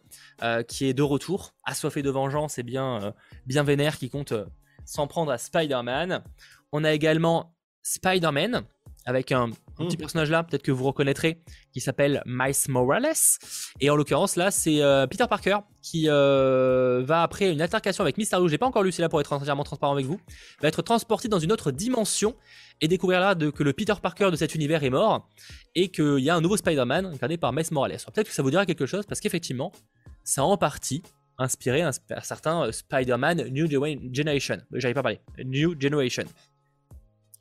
qui 0.68 0.86
est 0.86 0.94
de 0.94 1.02
retour, 1.02 1.54
assoiffé 1.64 2.02
de 2.02 2.10
vengeance 2.10 2.58
et 2.58 2.62
bien, 2.62 3.14
bien 3.46 3.62
vénère, 3.62 3.98
qui 3.98 4.10
compte 4.10 4.32
s'en 4.84 5.06
prendre 5.06 5.32
à 5.32 5.38
Spider-Man. 5.38 6.22
On 6.72 6.84
a 6.84 6.92
également 6.92 7.54
Spider-Man, 7.82 8.62
avec 9.06 9.32
un, 9.32 9.50
petit 9.86 9.96
hmm. 9.96 10.00
personnage 10.00 10.30
là, 10.30 10.42
peut-être 10.42 10.62
que 10.62 10.72
vous 10.72 10.84
reconnaîtrez, 10.84 11.42
qui 11.72 11.80
s'appelle 11.80 12.22
Miles 12.26 12.54
Morales. 12.68 13.12
Et 13.80 13.90
en 13.90 13.96
l'occurrence, 13.96 14.36
là, 14.36 14.50
c'est 14.50 14.82
euh, 14.82 15.06
Peter 15.06 15.24
Parker 15.28 15.58
qui 15.82 16.06
euh, 16.08 17.02
va, 17.04 17.22
après 17.22 17.50
une 17.50 17.62
altercation 17.62 18.02
avec 18.02 18.18
Mysterio, 18.18 18.48
j'ai 18.48 18.58
pas 18.58 18.66
encore 18.66 18.82
lu 18.82 18.92
celui-là 18.92 19.08
pour 19.08 19.20
être 19.20 19.32
entièrement 19.32 19.64
transparent 19.64 19.92
avec 19.92 20.06
vous, 20.06 20.20
va 20.60 20.68
être 20.68 20.82
transporté 20.82 21.28
dans 21.28 21.38
une 21.38 21.52
autre 21.52 21.70
dimension 21.70 22.34
et 22.80 22.88
découvrir 22.88 23.20
là 23.20 23.34
que 23.34 23.62
le 23.62 23.72
Peter 23.72 23.94
Parker 24.00 24.30
de 24.30 24.36
cet 24.36 24.54
univers 24.54 24.84
est 24.84 24.90
mort 24.90 25.28
et 25.74 25.88
qu'il 25.88 26.18
y 26.18 26.30
a 26.30 26.34
un 26.34 26.40
nouveau 26.40 26.56
Spider-Man 26.56 27.06
incarné 27.06 27.36
par 27.36 27.52
Miles 27.52 27.66
Morales. 27.70 27.98
Peut-être 28.12 28.28
que 28.28 28.34
ça 28.34 28.42
vous 28.42 28.50
dira 28.50 28.66
quelque 28.66 28.86
chose 28.86 29.06
parce 29.06 29.20
qu'effectivement, 29.20 29.72
c'est 30.24 30.40
en 30.40 30.56
partie 30.56 31.02
inspiré 31.38 31.82
un, 31.82 31.90
un 32.10 32.20
certain 32.20 32.64
euh, 32.64 32.72
Spider-Man 32.72 33.48
New 33.50 33.68
Generation. 34.12 34.58
J'avais 34.72 34.94
pas 34.94 35.02
parlé. 35.02 35.20
New 35.44 35.80
Generation. 35.80 36.24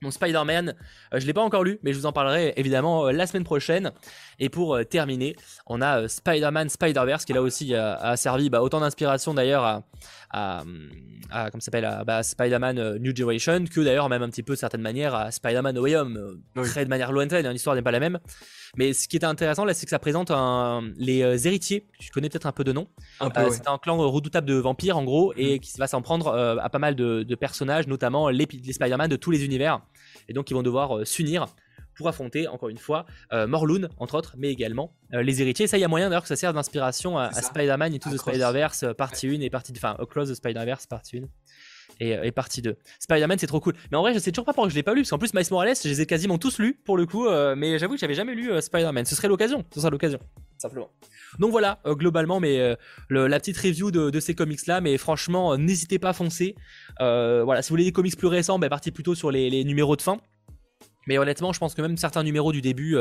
Mon 0.02 0.12
Spider-Man, 0.12 0.70
euh, 0.70 1.20
je 1.20 1.24
ne 1.24 1.28
l'ai 1.28 1.34
pas 1.34 1.42
encore 1.42 1.64
lu, 1.64 1.80
mais 1.82 1.92
je 1.92 1.98
vous 1.98 2.06
en 2.06 2.12
parlerai 2.12 2.54
évidemment 2.56 3.08
euh, 3.08 3.12
la 3.12 3.26
semaine 3.26 3.44
prochaine. 3.44 3.92
Et 4.38 4.50
pour 4.50 4.76
euh, 4.76 4.84
terminer, 4.84 5.36
on 5.66 5.82
a 5.82 6.08
Spider-Man 6.08 6.70
Spider-Verse 6.70 7.26
qui 7.26 7.34
là 7.34 7.42
aussi 7.42 7.74
a, 7.74 8.16
servi 8.16 8.52
bah, 8.52 8.62
autant 8.62 8.80
d'inspiration 8.80 9.34
d'ailleurs 9.34 9.64
à, 9.64 9.84
à, 10.30 10.64
à 11.32 11.50
s'appelle 11.60 12.04
bah, 12.06 12.22
Spider-Man 12.22 12.98
New 13.00 13.16
Generation 13.16 13.66
que 13.66 13.82
d'ailleurs 13.82 14.08
même 14.10 14.22
un 14.22 14.30
petit 14.30 14.44
peu 14.44 14.54
de 14.54 14.60
certaine 14.60 14.82
manière 14.82 15.16
à 15.16 15.32
Spider-Man 15.32 15.80
Way 15.80 15.96
Home, 15.96 16.42
très 16.56 16.86
de 16.86 16.90
manière 16.90 17.12
lointaine, 17.12 17.46
hein, 17.46 17.52
l'histoire 17.52 17.76
n'est 17.76 17.82
pas 17.82 17.92
la 17.92 18.00
même. 18.00 18.20
Mais 18.76 18.94
ce 18.94 19.08
qui 19.08 19.18
est 19.18 19.26
intéressant 19.26 19.66
là, 19.66 19.74
c'est 19.74 19.86
que 19.86 19.90
ça 19.90 20.00
présente 20.00 20.32
les 20.98 21.48
héritiers. 21.48 21.88
Tu 22.00 22.12
connais 22.12 22.30
peut-être 22.30 22.46
un 22.46 22.52
peu 22.52 22.64
de 22.64 22.72
nom. 22.72 22.88
C'est 23.50 23.68
un 23.68 23.78
clan 23.80 23.98
redoutable 23.98 24.48
de 24.48 24.56
vampires 24.56 24.98
en 24.98 25.04
gros 25.04 25.34
et 25.36 25.56
mhm. 25.56 25.60
qui 25.60 25.78
va 25.80 25.88
s'en 25.88 26.04
prendre 26.04 26.32
à 26.34 26.70
pas 26.70 26.80
mal 26.80 26.96
de, 26.96 27.36
personnages, 27.36 27.88
notamment 27.88 28.30
les, 28.30 28.46
Spider-Man 28.46 29.10
de 29.10 29.16
tous 29.16 29.32
les 29.32 29.44
univers. 29.44 29.82
Et 30.28 30.34
donc 30.34 30.50
ils 30.50 30.54
vont 30.54 30.64
devoir 30.64 31.06
s'unir 31.06 31.48
pour 31.96 32.08
affronter 32.08 32.48
encore 32.48 32.70
une 32.70 32.78
fois 32.78 33.06
Morlun 33.32 33.90
entre 33.98 34.16
autres, 34.16 34.36
mais 34.38 34.52
également 34.52 34.94
les 35.12 35.42
héritiers. 35.42 35.66
Ça, 35.68 35.78
il 35.78 35.82
y 35.82 35.84
a 35.84 35.88
moyen 35.88 36.10
d'ailleurs 36.10 36.22
que 36.22 36.28
ça 36.28 36.36
serve 36.36 36.54
d'inspiration 36.54 37.18
à, 37.18 37.32
Spider-Man 37.34 37.94
et 37.94 38.00
tout 38.00 38.12
the 38.12 38.18
Spider-Verse 38.18 38.86
partie 38.96 39.28
1 39.28 39.42
et 39.42 39.50
partie, 39.50 39.74
enfin 39.76 39.96
Across 40.00 40.30
the 40.30 40.36
Spider-Verse 40.36 40.86
partie 40.86 41.18
1 41.18 41.22
et, 42.00 42.32
partie 42.32 42.62
2. 42.62 42.78
Spider-Man, 43.00 43.38
c'est 43.40 43.48
trop 43.48 43.60
cool. 43.60 43.74
Mais 43.92 43.98
en 43.98 44.02
vrai, 44.02 44.14
je 44.14 44.20
sais 44.20 44.32
toujours 44.32 44.46
pas 44.46 44.54
pourquoi 44.54 44.70
je 44.70 44.76
l'ai 44.76 44.84
pas 44.84 44.94
lu, 44.94 45.02
parce 45.02 45.10
qu'en 45.10 45.18
plus, 45.18 45.34
Miles 45.34 45.46
Morales, 45.52 45.76
je 45.82 45.90
les 45.90 46.02
ai 46.02 46.06
quasiment 46.06 46.38
tous 46.38 46.60
lus 46.60 46.80
pour 46.86 46.98
le 46.98 47.06
coup, 47.06 47.28
euh, 47.28 47.56
mais 47.56 47.80
j'avoue 47.80 47.96
que 47.96 48.00
j'avais 48.00 48.14
jamais 48.14 48.36
lu 48.36 48.52
euh, 48.52 48.62
Spider-Man. 48.62 49.06
Ce 49.06 49.16
serait 49.16 49.28
l'occasion, 49.28 49.66
ce 49.74 49.80
sera 49.80 49.90
l'occasion, 49.90 50.20
simplement. 50.58 50.90
Donc 51.40 51.52
voilà, 51.52 51.80
euh, 51.86 51.96
globalement, 51.96 52.40
mais 52.40 52.76
la 53.10 53.40
petite 53.40 53.58
review 53.58 53.92
de, 53.92 54.20
ces 54.20 54.36
comics-là, 54.36 54.82
mais 54.82 54.98
franchement, 54.98 55.58
n'hésitez 55.58 56.00
pas 56.00 56.10
à 56.10 56.14
foncer. 56.14 56.56
voilà, 57.00 57.62
si 57.62 57.70
vous 57.70 57.74
voulez 57.74 57.86
des 57.86 57.92
comics 57.92 58.18
plus 58.18 58.28
récents, 58.28 58.60
bah, 58.60 58.70
partez 58.70 58.92
plutôt 58.92 59.16
sur 59.16 59.32
les, 59.32 59.64
numéros 59.64 59.96
de 59.96 60.02
fin. 60.02 60.18
Mais 61.08 61.18
honnêtement, 61.18 61.54
je 61.54 61.60
pense 61.60 61.74
que 61.74 61.82
même 61.82 61.96
certains 61.96 62.24
numéros 62.24 62.52
du 62.52 62.62
début 62.62 62.98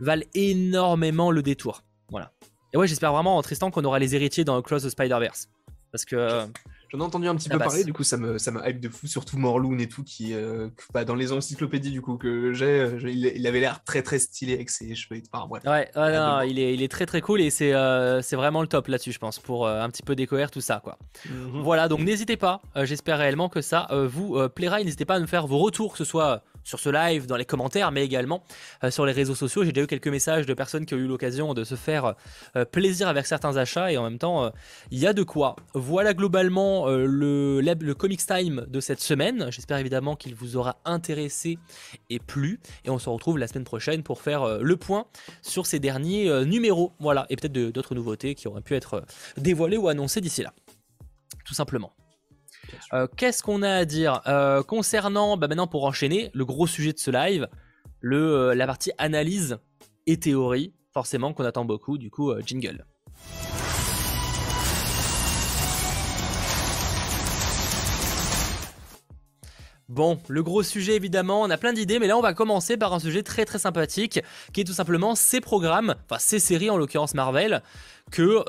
valent 0.00 0.24
énormément 0.34 1.30
le 1.30 1.42
détour. 1.42 1.84
Voilà. 2.10 2.32
Et 2.74 2.76
ouais, 2.76 2.88
j'espère 2.88 3.12
vraiment, 3.12 3.40
Tristan, 3.42 3.70
qu'on 3.70 3.84
aura 3.84 3.98
les 3.98 4.14
héritiers 4.16 4.44
dans 4.44 4.60
Cross 4.62 4.82
the 4.82 4.88
Spider-Verse. 4.88 5.48
Parce 5.92 6.04
que 6.04 6.46
J'en 6.88 7.00
ai 7.00 7.02
entendu 7.02 7.28
un 7.28 7.34
petit 7.34 7.48
peu 7.48 7.58
parler, 7.58 7.84
du 7.84 7.92
coup 7.92 8.04
ça 8.04 8.16
me, 8.16 8.38
ça 8.38 8.50
me 8.50 8.66
hype 8.66 8.80
de 8.80 8.88
fou, 8.88 9.06
surtout 9.06 9.38
Morloon 9.38 9.78
et 9.78 9.88
tout, 9.88 10.04
qui 10.04 10.34
euh, 10.34 10.68
bah, 10.94 11.04
dans 11.04 11.14
les 11.14 11.32
encyclopédies 11.32 11.90
du 11.90 12.00
coup 12.00 12.16
que 12.16 12.52
j'ai, 12.52 12.80
euh, 12.80 13.10
il, 13.10 13.46
avait 13.46 13.60
l'air 13.60 13.82
très 13.84 14.02
très 14.02 14.18
stylé 14.18 14.54
avec 14.54 14.70
ses 14.70 14.94
cheveux. 14.94 15.20
Enfin, 15.32 15.48
ouais, 15.48 15.60
ouais 15.64 15.90
non, 15.94 16.42
il, 16.42 16.58
est, 16.58 16.74
il 16.74 16.82
est 16.82 16.88
très 16.88 17.06
très 17.06 17.20
cool 17.20 17.40
et 17.40 17.50
c'est 17.50 17.72
euh, 17.74 18.20
vraiment 18.32 18.62
le 18.62 18.68
top 18.68 18.88
là-dessus, 18.88 19.12
je 19.12 19.18
pense, 19.18 19.38
pour 19.38 19.68
un 19.68 19.88
petit 19.90 20.02
peu 20.02 20.14
découvrir 20.14 20.50
tout 20.50 20.60
ça. 20.60 20.80
quoi. 20.82 20.98
Mhm. 21.28 21.62
Voilà, 21.62 21.88
donc 21.88 22.00
n'hésitez 22.00 22.36
pas, 22.36 22.62
j'espère 22.76 23.18
réellement 23.18 23.48
que 23.48 23.60
ça 23.60 23.88
vous 24.06 24.48
plaira. 24.50 24.82
N'hésitez 24.82 25.04
pas 25.04 25.16
à 25.16 25.20
nous 25.20 25.26
faire 25.26 25.46
vos 25.46 25.58
retours, 25.58 25.92
que 25.92 25.98
ce 25.98 26.04
soit 26.04 26.42
sur 26.66 26.80
ce 26.80 26.90
live, 26.90 27.26
dans 27.26 27.36
les 27.36 27.44
commentaires, 27.44 27.92
mais 27.92 28.04
également 28.04 28.42
euh, 28.82 28.90
sur 28.90 29.06
les 29.06 29.12
réseaux 29.12 29.36
sociaux. 29.36 29.64
J'ai 29.64 29.72
déjà 29.72 29.84
eu 29.84 29.86
quelques 29.86 30.08
messages 30.08 30.46
de 30.46 30.52
personnes 30.52 30.84
qui 30.84 30.94
ont 30.94 30.98
eu 30.98 31.06
l'occasion 31.06 31.54
de 31.54 31.62
se 31.62 31.76
faire 31.76 32.14
euh, 32.56 32.64
plaisir 32.64 33.06
avec 33.06 33.24
certains 33.26 33.56
achats 33.56 33.92
et 33.92 33.96
en 33.96 34.02
même 34.02 34.18
temps, 34.18 34.44
euh, 34.44 34.50
il 34.90 34.98
y 34.98 35.06
a 35.06 35.12
de 35.12 35.22
quoi. 35.22 35.54
Voilà 35.74 36.12
globalement 36.12 36.88
le, 36.88 37.60
le 37.60 37.94
Comics 37.94 38.26
Time 38.26 38.66
de 38.68 38.80
cette 38.80 39.00
semaine. 39.00 39.46
J'espère 39.50 39.78
évidemment 39.78 40.16
qu'il 40.16 40.34
vous 40.34 40.56
aura 40.56 40.76
intéressé 40.84 41.58
et 42.10 42.18
plu. 42.18 42.58
Et 42.84 42.90
on 42.90 42.98
se 42.98 43.08
retrouve 43.08 43.38
la 43.38 43.46
semaine 43.46 43.64
prochaine 43.64 44.02
pour 44.02 44.20
faire 44.20 44.58
le 44.58 44.76
point 44.76 45.06
sur 45.42 45.66
ces 45.66 45.78
derniers 45.78 46.44
numéros. 46.44 46.92
Voilà, 46.98 47.26
et 47.30 47.36
peut-être 47.36 47.52
d'autres 47.52 47.94
nouveautés 47.94 48.34
qui 48.34 48.48
auraient 48.48 48.60
pu 48.60 48.74
être 48.74 49.04
dévoilées 49.36 49.76
ou 49.76 49.88
annoncées 49.88 50.20
d'ici 50.20 50.42
là. 50.42 50.52
Tout 51.44 51.54
simplement. 51.54 51.92
Euh, 52.92 53.06
qu'est-ce 53.16 53.42
qu'on 53.42 53.62
a 53.62 53.70
à 53.70 53.84
dire 53.84 54.22
euh, 54.26 54.62
concernant, 54.62 55.36
bah, 55.36 55.48
maintenant 55.48 55.66
pour 55.66 55.84
enchaîner, 55.84 56.30
le 56.34 56.44
gros 56.44 56.66
sujet 56.66 56.92
de 56.92 56.98
ce 56.98 57.10
live, 57.10 57.48
le, 58.00 58.18
euh, 58.18 58.54
la 58.54 58.66
partie 58.66 58.92
analyse 58.98 59.58
et 60.06 60.18
théorie, 60.18 60.72
forcément 60.92 61.32
qu'on 61.32 61.44
attend 61.44 61.64
beaucoup, 61.64 61.98
du 61.98 62.10
coup, 62.10 62.32
jingle. 62.44 62.84
Bon, 69.88 70.18
le 70.28 70.42
gros 70.42 70.64
sujet 70.64 70.96
évidemment, 70.96 71.42
on 71.42 71.50
a 71.50 71.56
plein 71.56 71.72
d'idées, 71.72 72.00
mais 72.00 72.08
là 72.08 72.18
on 72.18 72.20
va 72.20 72.34
commencer 72.34 72.76
par 72.76 72.92
un 72.92 72.98
sujet 72.98 73.22
très 73.22 73.44
très 73.44 73.60
sympathique, 73.60 74.20
qui 74.52 74.60
est 74.60 74.64
tout 74.64 74.72
simplement 74.72 75.14
ces 75.14 75.40
programmes, 75.40 75.94
enfin 76.04 76.18
ces 76.18 76.40
séries 76.40 76.70
en 76.70 76.76
l'occurrence 76.76 77.14
Marvel, 77.14 77.62
que 78.10 78.44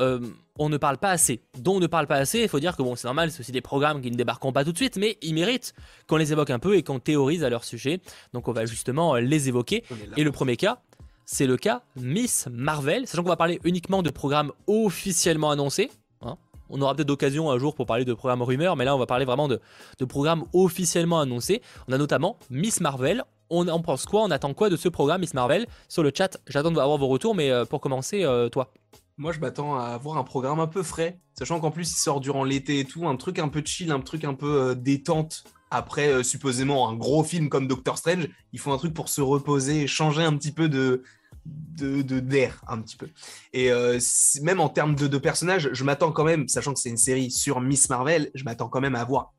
on 0.60 0.70
ne 0.70 0.78
parle 0.78 0.97
pas 0.97 1.10
assez, 1.10 1.41
dont 1.60 1.76
on 1.76 1.80
ne 1.80 1.88
parle 1.88 2.08
pas 2.08 2.16
assez. 2.16 2.41
Il 2.41 2.49
faut 2.49 2.60
dire 2.60 2.76
que 2.76 2.84
bon, 2.84 2.95
c'est 2.95 3.08
normal, 3.08 3.32
c'est 3.32 3.41
aussi 3.41 3.51
des 3.51 3.62
programmes 3.62 4.01
qui 4.01 4.12
ne 4.12 4.16
débarqueront 4.16 4.51
pas 4.51 4.64
tout 4.64 4.72
de 4.72 4.78
suite, 4.78 4.97
mais 4.97 5.18
ils 5.22 5.34
méritent 5.34 5.74
qu'on 6.08 6.18
les 6.18 6.32
évoque 6.32 6.49
un 6.49 6.60
peu 6.60 6.76
et 6.76 6.84
qu'on 6.84 6.99
théorise 6.99 7.43
à 7.43 7.49
leur 7.49 7.64
sujet. 7.64 8.01
Donc 8.34 8.47
on 8.47 8.51
va 8.51 8.66
justement 8.66 9.16
les 9.16 9.47
évoquer. 9.49 9.84
Et 10.16 10.24
le 10.24 10.32
premier 10.32 10.58
cas, 10.58 10.80
c'est 11.26 11.45
le 11.45 11.58
cas 11.58 11.82
Miss 11.97 12.47
Marvel, 12.51 13.05
sachant 13.05 13.22
qu'on 13.22 13.30
va 13.30 13.36
parler 13.36 13.60
uniquement 13.66 14.01
de 14.01 14.10
programmes 14.10 14.51
officiellement 14.66 15.51
annoncés. 15.51 15.91
Hein. 16.22 16.38
On 16.70 16.82
aura 16.82 16.95
peut-être 16.95 17.08
d'occasion 17.08 17.51
un 17.51 17.60
jour 17.60 17.76
pour 17.76 17.86
parler 17.86 18.05
de 18.05 18.14
programmes 18.14 18.41
rumeurs, 18.41 18.76
mais 18.78 18.86
là 18.86 18.95
on 18.95 18.99
va 18.99 19.05
parler 19.05 19.26
vraiment 19.26 19.49
de, 19.49 19.60
programmes 20.08 20.45
officiellement 20.53 21.20
annoncés. 21.20 21.62
On 21.88 21.93
a 21.93 21.97
notamment 21.97 22.38
Miss 22.49 22.80
Marvel. 22.80 23.24
On 23.49 23.68
en 23.68 23.82
pense 23.82 24.05
quoi? 24.05 24.24
On 24.24 24.32
attend 24.32 24.53
quoi 24.53 24.70
de 24.70 24.76
ce 24.76 24.89
programme 24.89 25.22
Miss 25.22 25.34
Marvel? 25.34 25.68
Sur 25.89 26.03
le 26.03 26.12
chat, 26.16 26.38
j'attends 26.47 26.72
de 26.72 26.80
avoir 26.80 26.97
vos 26.97 27.08
retours, 27.08 27.36
mais 27.36 27.51
euh, 27.51 27.66
pour 27.66 27.82
commencer, 27.82 28.24
euh, 28.24 28.49
toi 28.49 28.72
moi, 29.18 29.32
je 29.32 29.39
m'attends 29.39 29.78
à 29.78 29.86
avoir 29.86 30.18
un 30.18 30.24
programme 30.24 30.59
un 30.59 30.68
peu 30.68 30.84
frais, 30.84 31.20
sachant 31.38 31.59
qu'en 31.59 31.72
plus, 31.72 31.91
il 31.91 31.95
sort 31.95 32.20
durant 32.22 32.43
l'été 32.43 32.80
et 32.80 32.86
tout, 32.86 33.07
un 33.07 33.15
truc 33.15 33.39
un 33.39 33.49
peu 33.49 33.61
chill, 33.65 33.91
un 33.91 33.99
truc 33.99 34.24
un 34.24 34.34
peu 34.34 34.61
euh, 34.61 34.76
détente. 34.76 35.43
Après, 35.70 36.24
supposément, 36.24 36.88
un 36.89 36.95
gros 36.95 37.24
film 37.24 37.49
comme 37.49 37.68
Doctor 37.68 37.97
Strange, 37.97 38.30
il 38.53 38.59
faut 38.59 38.72
un 38.72 38.78
truc 38.78 38.93
pour 38.93 39.09
se 39.09 39.20
reposer, 39.20 39.86
changer 39.86 40.24
un 40.24 40.38
petit 40.38 40.53
peu 40.53 40.70
de, 40.70 41.03
de 41.45 42.20
d'air 42.20 42.61
un 42.68 42.82
petit 42.82 42.95
peu. 42.95 43.09
Et 43.53 43.72
euh, 43.72 43.99
même 44.41 44.59
en 44.59 44.70
termes 44.70 44.95
de, 44.95 45.07
de 45.07 45.18
personnages, 45.18 45.70
je 45.72 45.84
m'attends 45.84 46.11
quand 46.11 46.24
même, 46.24 46.47
sachant 46.47 46.74
que 46.74 46.80
c'est 46.80 46.89
une 46.89 46.97
série 46.97 47.32
sur 47.32 47.61
Miss 47.61 47.89
Marvel, 47.89 48.32
je 48.34 48.43
m'attends 48.43 48.70
quand 48.70 48.82
même 48.82 48.95
à 48.95 49.01
avoir 49.01 49.34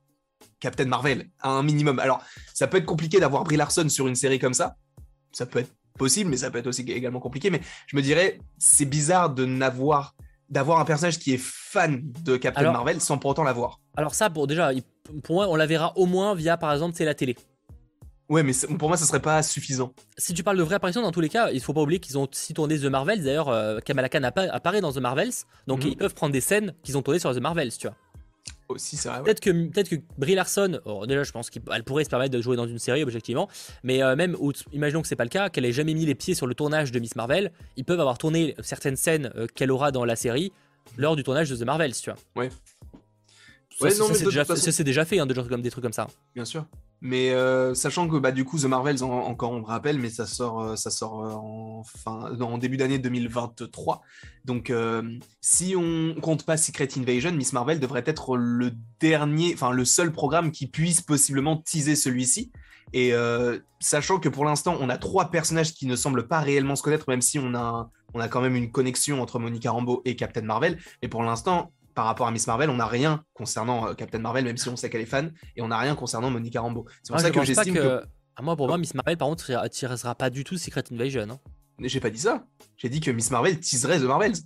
Captain 0.61 0.87
Marvel 0.87 1.31
à 1.41 1.51
un 1.51 1.63
minimum. 1.63 1.99
Alors, 1.99 2.23
ça 2.55 2.67
peut 2.67 2.79
être 2.79 2.87
compliqué 2.87 3.21
d'avoir 3.21 3.45
Brie 3.45 3.57
Larson 3.57 3.89
sur 3.89 4.09
une 4.09 4.17
série 4.17 4.39
comme 4.39 4.55
ça. 4.55 4.77
Ça 5.33 5.47
peut 5.47 5.61
être 5.61 5.73
possible, 5.99 6.31
mais 6.31 6.39
ça 6.39 6.51
peut 6.51 6.59
être 6.59 6.67
aussi 6.67 6.83
également 6.83 7.21
compliqué. 7.21 7.51
Mais 7.51 7.61
je 7.87 7.97
me 7.97 8.03
dirais, 8.03 8.39
c'est 8.59 8.87
bizarre 8.87 9.31
de 9.31 9.45
n'avoir 9.45 10.15
d'avoir 10.49 10.81
un 10.81 10.87
personnage 10.87 11.19
qui 11.19 11.35
est 11.35 11.41
fan 11.41 12.01
de 12.25 12.37
Captain 12.37 12.73
Marvel 12.73 13.03
sans 13.03 13.19
pour 13.19 13.31
autant 13.31 13.45
l'avoir. 13.45 13.81
Alors 13.97 14.15
ça, 14.15 14.31
pour 14.31 14.47
déjà, 14.47 14.71
pour 15.23 15.35
moi, 15.35 15.49
on 15.51 15.57
la 15.57 15.67
verra 15.67 15.93
au 15.97 16.07
moins 16.07 16.35
via, 16.35 16.57
par 16.57 16.73
exemple, 16.73 16.97
c'est 16.97 17.05
la 17.05 17.15
télé. 17.15 17.37
Ouais, 18.29 18.43
mais 18.43 18.53
pour 18.79 18.89
moi, 18.89 18.99
ça 18.99 19.07
serait 19.07 19.23
pas 19.23 19.43
suffisant. 19.43 19.95
Si 20.19 20.35
tu 20.35 20.43
parles 20.43 20.59
de 20.59 20.63
vraie 20.63 20.75
apparition, 20.75 21.01
dans 21.01 21.13
tous 21.13 21.23
les 21.23 21.31
cas, 21.31 21.51
il 21.51 21.61
faut 21.61 21.73
pas 21.73 21.81
oublier 21.81 21.99
qu'ils 21.99 22.19
ont 22.19 22.29
aussi 22.31 22.53
tourné 22.53 22.79
The 22.79 22.85
Marvels. 22.85 23.25
D'ailleurs, 23.25 23.49
euh, 23.49 23.79
Kamala 23.81 24.11
Khan 24.11 24.23
apparaît 24.23 24.83
dans 24.83 24.93
The 24.93 24.99
Marvels, 24.99 25.33
donc 25.67 25.83
mhm. 25.83 25.91
ils 25.93 25.97
peuvent 25.97 26.15
prendre 26.15 26.33
des 26.33 26.43
scènes 26.43 26.75
qu'ils 26.83 26.99
ont 26.99 27.03
tournées 27.03 27.21
sur 27.21 27.35
The 27.35 27.41
Marvels, 27.41 27.73
tu 27.79 27.87
vois. 27.87 27.97
Aussi, 28.69 28.97
c'est 28.97 29.09
vrai. 29.09 29.23
Peut-être 29.23 29.41
que, 29.41 29.69
peut 29.69 29.83
que 29.83 29.97
Brie 30.19 30.35
Larson, 30.35 30.81
déjà, 31.07 31.23
je 31.23 31.33
pense 31.33 31.49
qu'elle 31.49 31.85
pourrait 31.85 32.05
se 32.05 32.11
permettre 32.11 32.35
de 32.35 32.43
jouer 32.43 32.57
dans 32.57 32.67
une 32.67 32.79
série, 32.79 33.03
objectivement, 33.03 33.49
mais 33.83 34.03
euh, 34.03 34.15
même, 34.15 34.37
imaginons 34.73 35.01
que 35.01 35.09
c'est 35.09 35.17
pas 35.17 35.25
le 35.25 35.31
cas, 35.31 35.49
qu'elle 35.49 35.65
ait 35.65 35.73
jamais 35.73 35.95
mis 35.95 36.05
les 36.05 36.15
pieds 36.15 36.35
sur 36.35 36.47
le 36.47 36.55
tournage 36.55 36.93
de 36.93 36.99
Miss 36.99 37.17
Marvel, 37.17 37.51
ils 37.77 37.85
peuvent 37.85 38.01
avoir 38.01 38.19
tourné 38.19 38.55
certaines 38.61 38.97
scènes 38.97 39.33
euh, 39.37 39.47
qu'elle 39.55 39.71
aura 39.71 39.91
dans 39.91 40.05
la 40.05 40.17
série 40.17 40.53
lors 40.97 41.17
du 41.17 41.23
tournage 41.23 41.49
de 41.49 41.57
The 41.57 41.63
Marvels, 41.63 41.95
tu 41.95 42.11
vois. 42.11 42.19
Ouais. 42.37 42.51
Ça, 43.81 43.91
c'est 43.91 44.25
déjà, 44.25 44.45
déjà, 44.85 45.05
fait, 45.05 45.19
hein, 45.19 45.27
de 45.27 45.35
comme 45.35 45.63
des 45.63 45.71
trucs 45.71 45.85
comme 45.85 45.93
ça. 45.93 46.09
Bien 46.35 46.45
sûr. 46.45 46.67
Mais 47.01 47.31
euh, 47.31 47.75
sachant 47.75 48.09
que 48.09 48.17
bah, 48.17 48.33
du 48.33 48.45
coup 48.45 48.59
The 48.59 48.65
Marvels 48.65 49.05
encore 49.05 49.53
on 49.53 49.61
le 49.61 49.65
rappelle, 49.65 49.99
mais 49.99 50.11
ça 50.11 50.27
sort 50.27 50.61
euh, 50.61 50.77
ça 50.77 50.91
sort 50.91 51.25
euh, 51.25 51.33
en 51.33 51.85
fin 51.85 52.37
en 52.41 52.59
début 52.59 52.77
d'année 52.77 52.99
2023. 52.99 54.03
Donc 54.45 54.73
si 55.41 55.75
on 55.77 56.15
compte 56.21 56.45
pas 56.45 56.57
Secret 56.57 56.89
Invasion, 56.97 57.33
Miss 57.33 57.53
Marvel 57.53 57.79
devrait 57.79 58.05
être 58.07 58.37
le 58.37 58.73
dernier, 58.99 59.55
enfin 59.55 59.71
le 59.71 59.85
seul 59.85 60.13
programme 60.13 60.51
qui 60.51 60.67
puisse 60.67 61.01
possiblement 61.01 61.57
teaser 61.57 61.97
celui-ci. 61.97 62.51
Et 62.95 63.13
sachant 63.79 64.19
que 64.19 64.29
pour 64.29 64.45
l'instant 64.45 64.77
on 64.81 64.89
a 64.89 64.97
trois 64.97 65.31
personnages 65.31 65.75
qui 65.75 65.87
ne 65.87 65.95
semblent 65.97 66.27
pas 66.27 66.41
réellement 66.41 66.77
se 66.77 66.83
connaître, 66.83 67.05
même 67.09 67.23
si 67.23 67.39
on 67.39 67.55
a 67.55 67.91
on 68.15 68.21
a 68.21 68.29
quand 68.29 68.41
même 68.41 68.57
une 68.57 68.73
connexion 68.73 69.21
entre 69.21 69.39
Monica 69.39 69.71
Rambeau 69.71 70.01
et 70.07 70.17
Captain 70.17 70.41
Marvel. 70.41 70.79
Mais 71.03 71.09
pour 71.09 71.23
l'instant 71.23 71.71
par 71.99 72.07
rapport 72.07 72.29
à 72.29 72.31
Miss 72.31 72.47
Marvel, 72.47 72.71
on 72.71 72.77
n'a 72.77 72.87
rien 72.87 73.25
concernant 73.35 73.89
euh, 73.89 73.95
Captain 73.95 74.21
Marvel, 74.21 74.45
même 74.45 74.57
si 74.57 74.69
on 74.69 74.77
sait 74.77 74.89
qu'elle 74.89 75.01
est 75.01 75.05
fan, 75.05 75.33
et 75.57 75.63
on 75.63 75.67
n'a 75.67 75.79
rien 75.79 75.97
concernant 75.97 76.31
Monica 76.31 76.61
Rambeau. 76.61 76.87
C'est 77.03 77.13
pour 77.13 77.21
ça 77.21 77.33
que 77.33 77.43
j'estime 77.43 77.75
que... 77.75 78.05
À 78.37 78.43
moi, 78.43 78.55
pour 78.55 78.69
moi, 78.69 78.79
Miss 78.79 78.95
Marvel, 78.95 79.17
par 79.17 79.27
contre, 79.27 79.69
tirera 79.71 80.15
pas 80.15 80.31
du 80.31 80.45
tout 80.45 80.57
Secret 80.57 80.85
Invasion. 80.93 81.27
Hein. 81.29 81.41
J'ai 81.81 81.99
pas 81.99 82.11
dit 82.11 82.21
ça. 82.21 82.47
J'ai 82.77 82.89
dit 82.89 83.01
que 83.01 83.11
Miss 83.11 83.33
Marvel 83.33 83.59
teaserait 83.59 83.99
The 83.99 84.05
Marvels. 84.05 84.37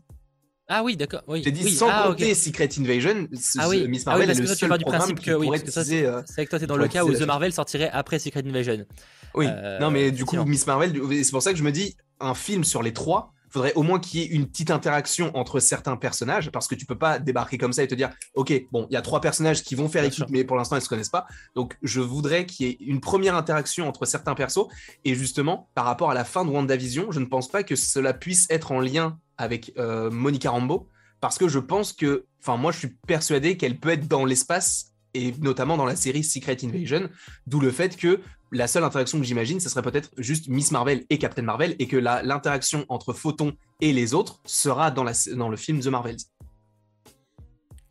Ah 0.67 0.83
oui, 0.83 0.97
d'accord. 0.97 1.25
Oui. 1.27 1.43
J'ai 1.45 1.53
dit 1.53 1.71
sans 1.71 1.91
ah, 1.91 2.05
compter 2.07 2.35
Secret 2.35 2.71
Invasion, 2.79 3.29
ah, 3.59 3.69
oui. 3.69 3.87
Miss 3.87 4.07
Marvel 4.07 4.31
ah, 4.31 4.33
oui, 4.33 4.39
est 4.39 4.49
le 4.49 4.55
seul 4.55 4.79
du 4.79 4.85
principe 4.87 5.21
que, 5.21 5.33
oui, 5.33 5.51
euh, 5.51 6.23
C'est 6.25 6.39
avec 6.39 6.49
toi, 6.49 6.59
c'est 6.59 6.67
dans 6.67 6.79
le 6.79 6.89
cas 6.89 7.05
où 7.05 7.13
The 7.13 7.27
Marvel 7.27 7.53
sortirait 7.53 7.91
après 7.93 8.19
Secret 8.19 8.45
Invasion. 8.47 8.87
Oui, 9.35 9.45
euh, 9.47 9.79
non, 9.79 9.91
mais 9.91 10.11
du 10.11 10.25
coup, 10.25 10.43
Miss 10.47 10.67
Marvel, 10.67 10.99
c'est 11.23 11.31
pour 11.31 11.43
ça 11.43 11.53
que 11.53 11.59
je 11.59 11.65
me 11.65 11.71
dis, 11.71 11.99
un 12.19 12.33
film 12.33 12.65
sur 12.65 12.83
les 12.83 12.95
trois, 12.95 13.35
faudrait 13.53 13.75
au 13.75 13.83
moins 13.83 14.01
qu'il 14.01 14.21
y 14.21 14.23
ait 14.23 14.27
une 14.27 14.47
petite 14.47 14.71
interaction 14.71 15.37
entre 15.37 15.61
certains 15.61 15.97
personnages, 15.97 16.51
parce 16.51 16.69
que 16.69 16.75
tu 16.75 16.87
peux 16.87 16.99
pas 16.99 17.19
débarquer 17.19 17.59
comme 17.59 17.73
ça 17.73 17.83
et 17.83 17.89
te 17.89 17.95
dire, 17.95 18.11
ok, 18.35 18.53
bon, 18.73 18.87
il 18.91 18.95
y 18.95 18.97
a 18.97 19.03
trois 19.03 19.21
personnages 19.21 19.63
qui 19.63 19.75
vont 19.75 19.89
faire 19.89 20.05
équipe, 20.05 20.29
mais 20.31 20.45
pour 20.45 20.57
l'instant 20.57 20.77
ils 20.77 20.83
se 20.83 20.89
connaissent 20.89 21.11
pas. 21.11 21.27
Donc 21.55 21.77
je 21.83 22.01
voudrais 22.01 22.47
qu'il 22.47 22.67
y 22.67 22.71
ait 22.71 22.77
une 22.81 23.01
première 23.01 23.37
interaction 23.37 23.89
entre 23.89 24.05
certains 24.07 24.35
persos. 24.35 24.67
Et 25.05 25.15
justement, 25.15 25.71
par 25.75 25.85
rapport 25.85 26.11
à 26.11 26.15
la 26.15 26.25
fin 26.25 26.45
de 26.45 26.51
WandaVision, 26.51 27.11
je 27.11 27.21
ne 27.21 27.27
pense 27.27 27.49
pas 27.49 27.63
que 27.63 27.77
cela 27.77 28.15
puisse 28.15 28.47
être 28.51 28.73
en 28.73 28.81
lien 28.81 29.19
avec 29.37 29.73
euh, 29.79 30.11
Monica 30.11 30.51
Rambeau, 30.51 30.89
parce 31.21 31.39
que 31.39 31.49
je 31.49 31.59
pense 31.59 31.93
que, 31.93 32.27
enfin 32.41 32.57
moi 32.57 32.73
je 32.73 32.79
suis 32.79 32.97
persuadé 33.07 33.57
qu'elle 33.57 33.79
peut 33.79 33.91
être 33.91 34.09
dans 34.09 34.25
l'espace 34.25 34.92
et 35.15 35.35
notamment 35.41 35.77
dans 35.77 35.85
la 35.85 35.97
série 35.97 36.25
Secret 36.25 36.57
Invasion, 36.63 37.09
d'où 37.47 37.61
le 37.61 37.71
fait 37.71 37.97
que 37.97 38.21
la 38.51 38.67
seule 38.67 38.85
interaction 38.85 39.19
que 39.19 39.25
j'imagine, 39.25 39.61
ce 39.61 39.69
serait 39.69 39.83
peut-être 39.83 40.11
juste 40.19 40.49
Miss 40.49 40.73
Marvel 40.73 41.05
et 41.09 41.19
Captain 41.19 41.43
Marvel, 41.43 41.75
et 41.79 41.89
que 41.89 41.97
l'interaction 41.97 42.85
entre 42.89 43.13
Photon 43.13 43.55
et 43.81 43.93
les 43.93 44.15
autres 44.15 44.41
sera 44.45 44.91
dans, 44.91 45.05
la, 45.05 45.13
dans 45.35 45.49
le 45.49 45.57
film 45.57 45.81
The 45.81 45.87
Marvels. 45.87 46.19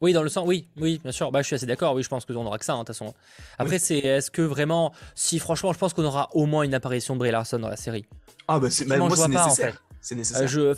Oui, 0.01 0.13
dans 0.13 0.24
le 0.24 0.30
sens, 0.30 0.45
oui, 0.47 0.67
oui, 0.78 0.99
bien 1.03 1.11
sûr. 1.11 1.32
Bah, 1.32 1.41
je 1.41 1.47
suis 1.47 1.55
assez 1.55 1.67
d'accord. 1.67 1.93
Oui, 1.93 2.01
je 2.01 2.09
pense 2.09 2.26
qu'on 2.26 2.45
aura 2.45 2.57
que 2.57 2.65
ça, 2.65 2.74
hein, 2.74 2.80
de 2.80 2.86
toute 2.86 2.95
façon. 2.95 3.13
Après, 3.59 3.78
c'est 3.78 3.99
est-ce 3.99 4.32
que 4.32 4.41
vraiment, 4.41 4.93
si 5.13 5.38
franchement, 5.38 5.74
je 5.74 5.78
pense 5.78 5.93
qu'on 5.93 6.03
aura 6.03 6.30
au 6.34 6.47
moins 6.47 6.63
une 6.63 6.74
apparition 6.74 7.13
de 7.13 7.19
Brie 7.19 7.30
Larson 7.30 7.59
dans 7.59 7.69
la 7.69 7.76
série? 7.76 8.05
Ah 8.47 8.59
bah 8.59 8.72
c'est, 8.72 8.86
moi, 8.86 9.15
c'est 9.15 9.28
nécessaire. 9.28 9.84
C'est 10.01 10.15
nécessaire. 10.15 10.43
Euh, 10.43 10.47
je 10.47 10.76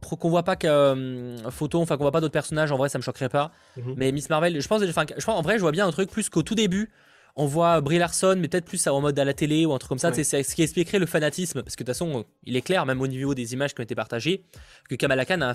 qu'on 0.00 0.30
voit 0.30 0.44
pas 0.44 0.56
que 0.56 0.66
euh, 0.66 1.50
Photon, 1.50 1.82
enfin 1.82 1.96
qu'on 1.96 2.04
voit 2.04 2.12
pas 2.12 2.20
d'autres 2.20 2.32
personnages. 2.32 2.72
En 2.72 2.76
vrai, 2.76 2.88
ça 2.88 2.98
me 2.98 3.02
choquerait 3.02 3.28
pas. 3.28 3.52
Mhm. 3.76 3.94
Mais 3.96 4.12
Miss 4.12 4.30
Marvel, 4.30 4.60
je 4.60 4.68
pense, 4.68 4.82
enfin, 4.82 5.04
je 5.08 5.24
pense, 5.24 5.38
en 5.38 5.42
vrai, 5.42 5.56
je 5.56 5.60
vois 5.60 5.72
bien 5.72 5.86
un 5.86 5.92
truc 5.92 6.10
plus 6.10 6.28
qu'au 6.28 6.42
tout 6.42 6.54
début 6.54 6.90
on 7.38 7.46
voit 7.46 7.80
Brie 7.80 7.98
Larson, 7.98 8.34
mais 8.36 8.48
peut-être 8.48 8.64
plus 8.64 8.84
en 8.88 9.00
mode 9.00 9.16
à 9.16 9.24
la 9.24 9.32
télé 9.32 9.64
ou 9.64 9.72
un 9.72 9.78
truc 9.78 9.90
comme 9.90 9.98
ça. 9.98 10.12
C'est 10.12 10.24
ce 10.24 10.54
qui 10.56 10.62
expliquerait 10.62 10.98
le 10.98 11.06
fanatisme. 11.06 11.62
Parce 11.62 11.76
que 11.76 11.84
de 11.84 11.86
toute 11.86 11.96
façon, 11.96 12.24
il 12.44 12.56
est 12.56 12.62
clair, 12.62 12.84
même 12.84 13.00
au 13.00 13.06
niveau 13.06 13.32
des 13.32 13.52
images 13.52 13.74
qui 13.74 13.80
ont 13.80 13.84
été 13.84 13.94
partagées, 13.94 14.44
que 14.88 14.96
Kamala 14.96 15.24
Khan 15.24 15.40
a 15.42 15.52
en 15.52 15.54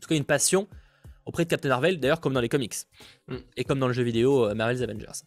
tout 0.00 0.08
cas 0.08 0.14
une 0.14 0.24
passion 0.24 0.68
auprès 1.24 1.44
de 1.44 1.50
Captain 1.50 1.68
Marvel, 1.68 1.98
d'ailleurs, 1.98 2.20
comme 2.20 2.32
dans 2.32 2.40
les 2.40 2.48
comics. 2.48 2.76
Mm. 3.26 3.36
Et 3.56 3.64
comme 3.64 3.80
dans 3.80 3.88
le 3.88 3.92
jeu 3.92 4.04
vidéo 4.04 4.46
euh, 4.46 4.54
Marvel's 4.54 4.82
Avengers. 4.82 5.24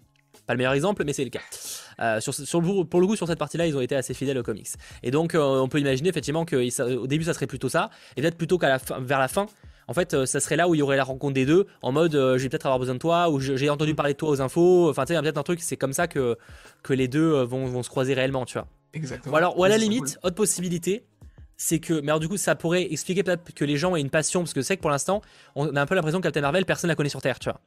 Pas 0.50 0.56
le 0.56 0.58
meilleur 0.58 0.74
exemple, 0.74 1.04
mais 1.06 1.14
c'est 1.14 1.24
le 1.24 1.30
cas. 1.30 1.42
Euh, 2.00 2.20
sur, 2.20 2.64
pour 2.90 3.02
le 3.02 3.06
coup, 3.06 3.16
sur 3.16 3.28
cette 3.28 3.38
partie-là, 3.38 3.68
ils 3.68 3.78
ont 3.78 3.82
été 3.82 3.96
assez 3.96 4.16
fidèles 4.16 4.40
aux 4.40 4.42
comics. 4.42 4.70
Et 5.04 5.12
donc, 5.12 5.36
euh, 5.36 5.40
on 5.40 5.68
peut 5.68 5.80
imaginer 5.80 6.10
effectivement 6.10 6.44
qu'au 6.44 7.06
début, 7.06 7.24
ça 7.24 7.36
serait 7.36 7.46
plutôt 7.46 7.70
ça. 7.70 7.92
Et 8.18 8.24
peut-être 8.24 8.36
plutôt 8.36 8.58
qu'à 8.58 8.68
la 8.68 8.80
fin, 8.80 9.00
vers 9.00 9.20
la 9.20 9.28
fin, 9.28 9.46
en 9.88 9.94
fait, 9.94 10.16
euh, 10.16 10.26
ça 10.26 10.40
serait 10.40 10.56
là 10.56 10.68
où 10.68 10.74
il 10.74 10.80
y 10.80 10.82
aurait 10.82 10.98
la 10.98 11.04
rencontre 11.04 11.36
des 11.36 11.46
deux, 11.46 11.68
en 11.84 11.92
mode 11.92 12.16
euh, 12.16 12.40
j'ai 12.40 12.50
peut-être 12.50 12.66
avoir 12.66 12.80
besoin 12.80 12.96
de 12.96 13.00
toi, 13.00 13.30
ou 13.30 13.40
j'ai 13.40 13.70
entendu 13.70 13.94
parler 13.94 14.14
de 14.14 14.18
toi 14.18 14.30
aux 14.30 14.42
infos. 14.42 14.90
Enfin, 14.90 15.06
tu 15.06 15.14
sais, 15.14 15.22
peut-être 15.22 15.38
un 15.38 15.44
truc, 15.44 15.62
c'est 15.62 15.78
comme 15.78 15.94
ça 15.94 16.08
que, 16.08 16.36
que 16.82 16.94
les 16.94 17.08
deux 17.08 17.44
vont, 17.44 17.68
vont 17.68 17.84
se 17.84 17.90
croiser 17.90 18.16
réellement, 18.16 18.46
tu 18.46 18.54
vois. 18.54 18.66
Exactement. 18.96 19.36
Ou 19.36 19.38
alors, 19.38 19.60
ou 19.60 19.64
à 19.66 19.70
la 19.70 19.78
limite, 19.78 20.18
autre 20.24 20.36
possibilité, 20.36 21.06
c'est 21.58 21.78
que, 21.78 21.94
mais 21.94 22.08
alors 22.08 22.20
du 22.20 22.28
coup, 22.28 22.38
ça 22.38 22.56
pourrait 22.56 22.92
expliquer 22.92 23.22
peut-être 23.22 23.54
que 23.54 23.66
les 23.66 23.78
gens 23.78 23.96
aient 23.96 24.02
une 24.02 24.10
passion, 24.10 24.40
parce 24.40 24.54
que 24.54 24.64
c'est 24.64 24.78
que 24.78 24.82
pour 24.82 24.90
l'instant, 24.90 25.22
on 25.54 25.76
a 25.76 25.80
un 25.80 25.86
peu 25.86 25.94
l'impression 25.94 26.18
que 26.18 26.24
Captain 26.24 26.42
Marvel, 26.42 26.66
personne 26.66 26.88
la 26.88 26.96
connaît 26.96 27.10
sur 27.10 27.22
Terre, 27.22 27.38
tu 27.38 27.52
vois. 27.52 27.62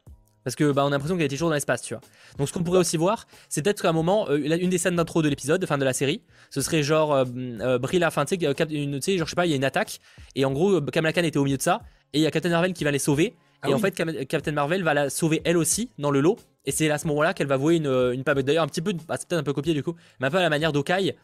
Parce 0.45 0.57
que 0.57 0.73
bah, 0.73 0.85
on 0.85 0.89
a 0.89 0.91
l'impression 0.91 1.17
qu'elle 1.17 1.27
était 1.27 1.37
toujours 1.37 1.51
dans 1.51 1.55
l'espace, 1.55 1.83
tu 1.83 1.95
vois. 1.95 2.01
Donc 2.39 2.49
ce 2.49 2.53
qu'on 2.53 2.63
pourrait 2.63 2.81
aussi 2.81 2.97
voir, 2.97 3.27
c'est 3.49 3.63
peut-être 3.63 3.83
qu'à 3.83 3.91
un 3.91 3.93
moment, 3.93 4.29
une 4.31 4.71
des 4.71 4.79
scènes 4.79 4.97
d'intro 4.97 5.23
de 5.23 5.29
l'épisode, 5.29 5.63
enfin 5.63 5.79
de 5.79 5.85
la 5.85 5.93
série, 5.93 6.23
ce 6.51 6.61
serait 6.61 6.83
genre 6.83 7.13
euh, 7.15 7.79
Brie 7.79 8.05
enfin 8.05 8.25
tu 8.25 8.37
sais, 8.37 9.17
genre 9.19 9.27
je 9.27 9.31
sais 9.31 9.37
pas, 9.37 9.47
il 9.47 9.51
y 9.51 9.53
a 9.53 9.57
une 9.57 9.65
attaque, 9.65 10.01
et 10.35 10.45
en 10.45 10.53
gros, 10.53 10.81
Kamala 10.81 11.13
Khan 11.13 11.23
était 11.23 11.39
au 11.39 11.45
milieu 11.45 11.57
de 11.57 11.63
ça, 11.63 11.83
et 12.13 12.19
il 12.19 12.23
y 12.23 12.27
a 12.27 12.31
Captain 12.31 12.51
Marvel 12.51 12.73
qui 12.73 12.85
va 12.85 12.91
les 12.91 12.99
sauver. 12.99 13.35
Ah 13.63 13.71
et 13.71 13.75
en 13.75 13.79
fait, 13.79 13.93
Captain 14.27 14.53
Marvel 14.53 14.83
va 14.83 14.93
la 14.93 15.09
sauver 15.09 15.41
elle 15.45 15.57
aussi 15.57 15.91
dans 15.97 16.11
le 16.11 16.21
lot. 16.21 16.37
Et 16.65 16.73
c'est 16.73 16.91
à 16.91 16.99
ce 16.99 17.07
moment-là 17.07 17.33
qu'elle 17.33 17.47
va 17.47 17.57
vouer 17.57 17.77
une, 17.77 17.87
une 17.87 18.23
D'ailleurs, 18.23 18.65
un 18.65 18.69
petit 18.69 18.83
peu, 18.83 18.93
bah, 19.07 19.17
c'est 19.19 19.29
peut-être 19.29 19.41
un 19.41 19.45
peu 19.45 19.53
copié 19.53 19.73
du 19.73 19.83
coup, 19.85 19.95
mais 20.19 20.27
un 20.27 20.31
peu 20.31 20.39
à 20.39 20.43
la 20.43 20.51
manière 20.51 20.73
d'Okai, 20.73 21.15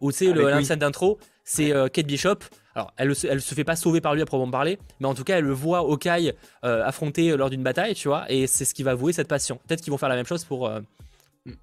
où 0.00 0.10
tu 0.10 0.18
sais, 0.18 0.34
la 0.34 0.62
scène 0.64 0.80
d'intro, 0.80 1.18
c'est 1.44 1.72
euh, 1.72 1.88
Kate 1.88 2.06
Bishop. 2.06 2.38
Alors, 2.74 2.92
elle, 2.96 3.12
elle 3.28 3.40
se 3.40 3.54
fait 3.54 3.64
pas 3.64 3.76
sauver 3.76 4.00
par 4.00 4.14
lui 4.14 4.22
à 4.22 4.26
proprement 4.26 4.50
parler, 4.50 4.78
mais 5.00 5.06
en 5.06 5.14
tout 5.14 5.24
cas, 5.24 5.38
elle 5.38 5.44
le 5.44 5.52
voit 5.52 5.84
Okai 5.88 6.34
euh, 6.64 6.84
affronter 6.84 7.30
euh, 7.30 7.36
lors 7.36 7.50
d'une 7.50 7.62
bataille, 7.62 7.94
tu 7.94 8.08
vois, 8.08 8.30
et 8.30 8.46
c'est 8.46 8.64
ce 8.64 8.74
qui 8.74 8.82
va 8.82 8.94
vouer 8.94 9.12
cette 9.12 9.28
passion. 9.28 9.60
Peut-être 9.66 9.80
qu'ils 9.80 9.92
vont 9.92 9.98
faire 9.98 10.08
la 10.08 10.16
même 10.16 10.26
chose 10.26 10.44
pour, 10.44 10.70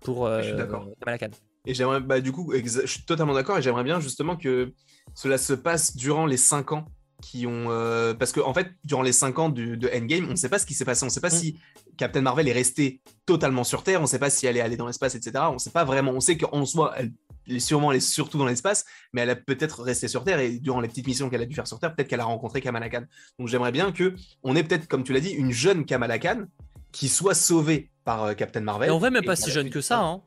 pour 0.01 0.29
Kamala 0.29 1.17
Khan. 1.17 1.29
Et 1.65 1.73
j'aimerais, 1.73 1.99
bah, 1.99 2.21
du 2.21 2.31
coup, 2.31 2.53
je 2.53 2.85
suis 2.87 3.03
totalement 3.03 3.33
d'accord, 3.33 3.57
et 3.57 3.61
j'aimerais 3.61 3.83
bien 3.83 3.99
justement 3.99 4.35
que 4.35 4.73
cela 5.13 5.37
se 5.37 5.53
passe 5.53 5.95
durant 5.95 6.25
les 6.25 6.37
5 6.37 6.71
ans 6.71 6.85
qui 7.21 7.47
ont. 7.47 7.67
Euh, 7.69 8.13
parce 8.13 8.33
qu'en 8.33 8.49
en 8.49 8.53
fait, 8.53 8.71
durant 8.83 9.03
les 9.03 9.13
5 9.13 9.39
ans 9.39 9.49
de 9.49 9.89
Endgame, 9.95 10.25
on 10.27 10.31
ne 10.31 10.35
sait 10.35 10.49
pas 10.49 10.59
ce 10.59 10.65
qui 10.65 10.73
s'est 10.73 10.85
passé. 10.85 11.03
On 11.03 11.07
ne 11.07 11.11
sait 11.11 11.21
pas 11.21 11.27
mm. 11.27 11.31
si 11.31 11.59
Captain 11.97 12.21
Marvel 12.21 12.47
est 12.47 12.53
resté 12.53 13.01
totalement 13.25 13.63
sur 13.63 13.83
Terre. 13.83 13.99
On 13.99 14.03
ne 14.03 14.07
sait 14.07 14.19
pas 14.19 14.29
si 14.29 14.47
elle 14.47 14.57
est 14.57 14.61
allée 14.61 14.77
dans 14.77 14.87
l'espace, 14.87 15.15
etc. 15.15 15.45
On 15.49 15.53
ne 15.53 15.59
sait 15.59 15.69
pas 15.69 15.85
vraiment. 15.85 16.11
On 16.11 16.19
sait 16.19 16.37
qu'en 16.37 16.65
soi, 16.65 16.93
elle, 16.97 17.11
sûrement, 17.59 17.91
elle 17.91 17.97
est 17.97 18.01
surtout 18.01 18.37
dans 18.37 18.45
l'espace, 18.45 18.85
mais 19.13 19.21
elle 19.21 19.29
a 19.29 19.35
peut-être 19.35 19.81
resté 19.81 20.07
sur 20.07 20.23
Terre. 20.23 20.39
Et 20.39 20.59
durant 20.59 20.81
les 20.81 20.87
petites 20.87 21.07
missions 21.07 21.29
qu'elle 21.29 21.41
a 21.41 21.45
dû 21.45 21.55
faire 21.55 21.67
sur 21.67 21.79
Terre, 21.79 21.95
peut-être 21.95 22.07
qu'elle 22.07 22.19
a 22.19 22.25
rencontré 22.25 22.61
Kamala 22.61 22.89
Khan. 22.89 23.03
Donc 23.39 23.47
j'aimerais 23.47 23.71
bien 23.71 23.91
que 23.91 24.15
on 24.43 24.55
ait 24.55 24.63
peut-être, 24.63 24.87
comme 24.87 25.03
tu 25.03 25.13
l'as 25.13 25.19
dit, 25.19 25.31
une 25.31 25.51
jeune 25.51 25.85
Kamala 25.85 26.19
Khan 26.19 26.45
qui 26.91 27.07
soit 27.07 27.35
sauvée 27.35 27.89
par 28.03 28.23
euh, 28.23 28.33
Captain 28.33 28.61
Marvel. 28.61 28.89
Et 28.89 28.91
en 28.91 28.99
vrai, 28.99 29.11
même 29.11 29.23
pas 29.23 29.35
si 29.35 29.51
jeune 29.51 29.69
que 29.69 29.81
ça. 29.81 29.99
Hein. 30.01 30.21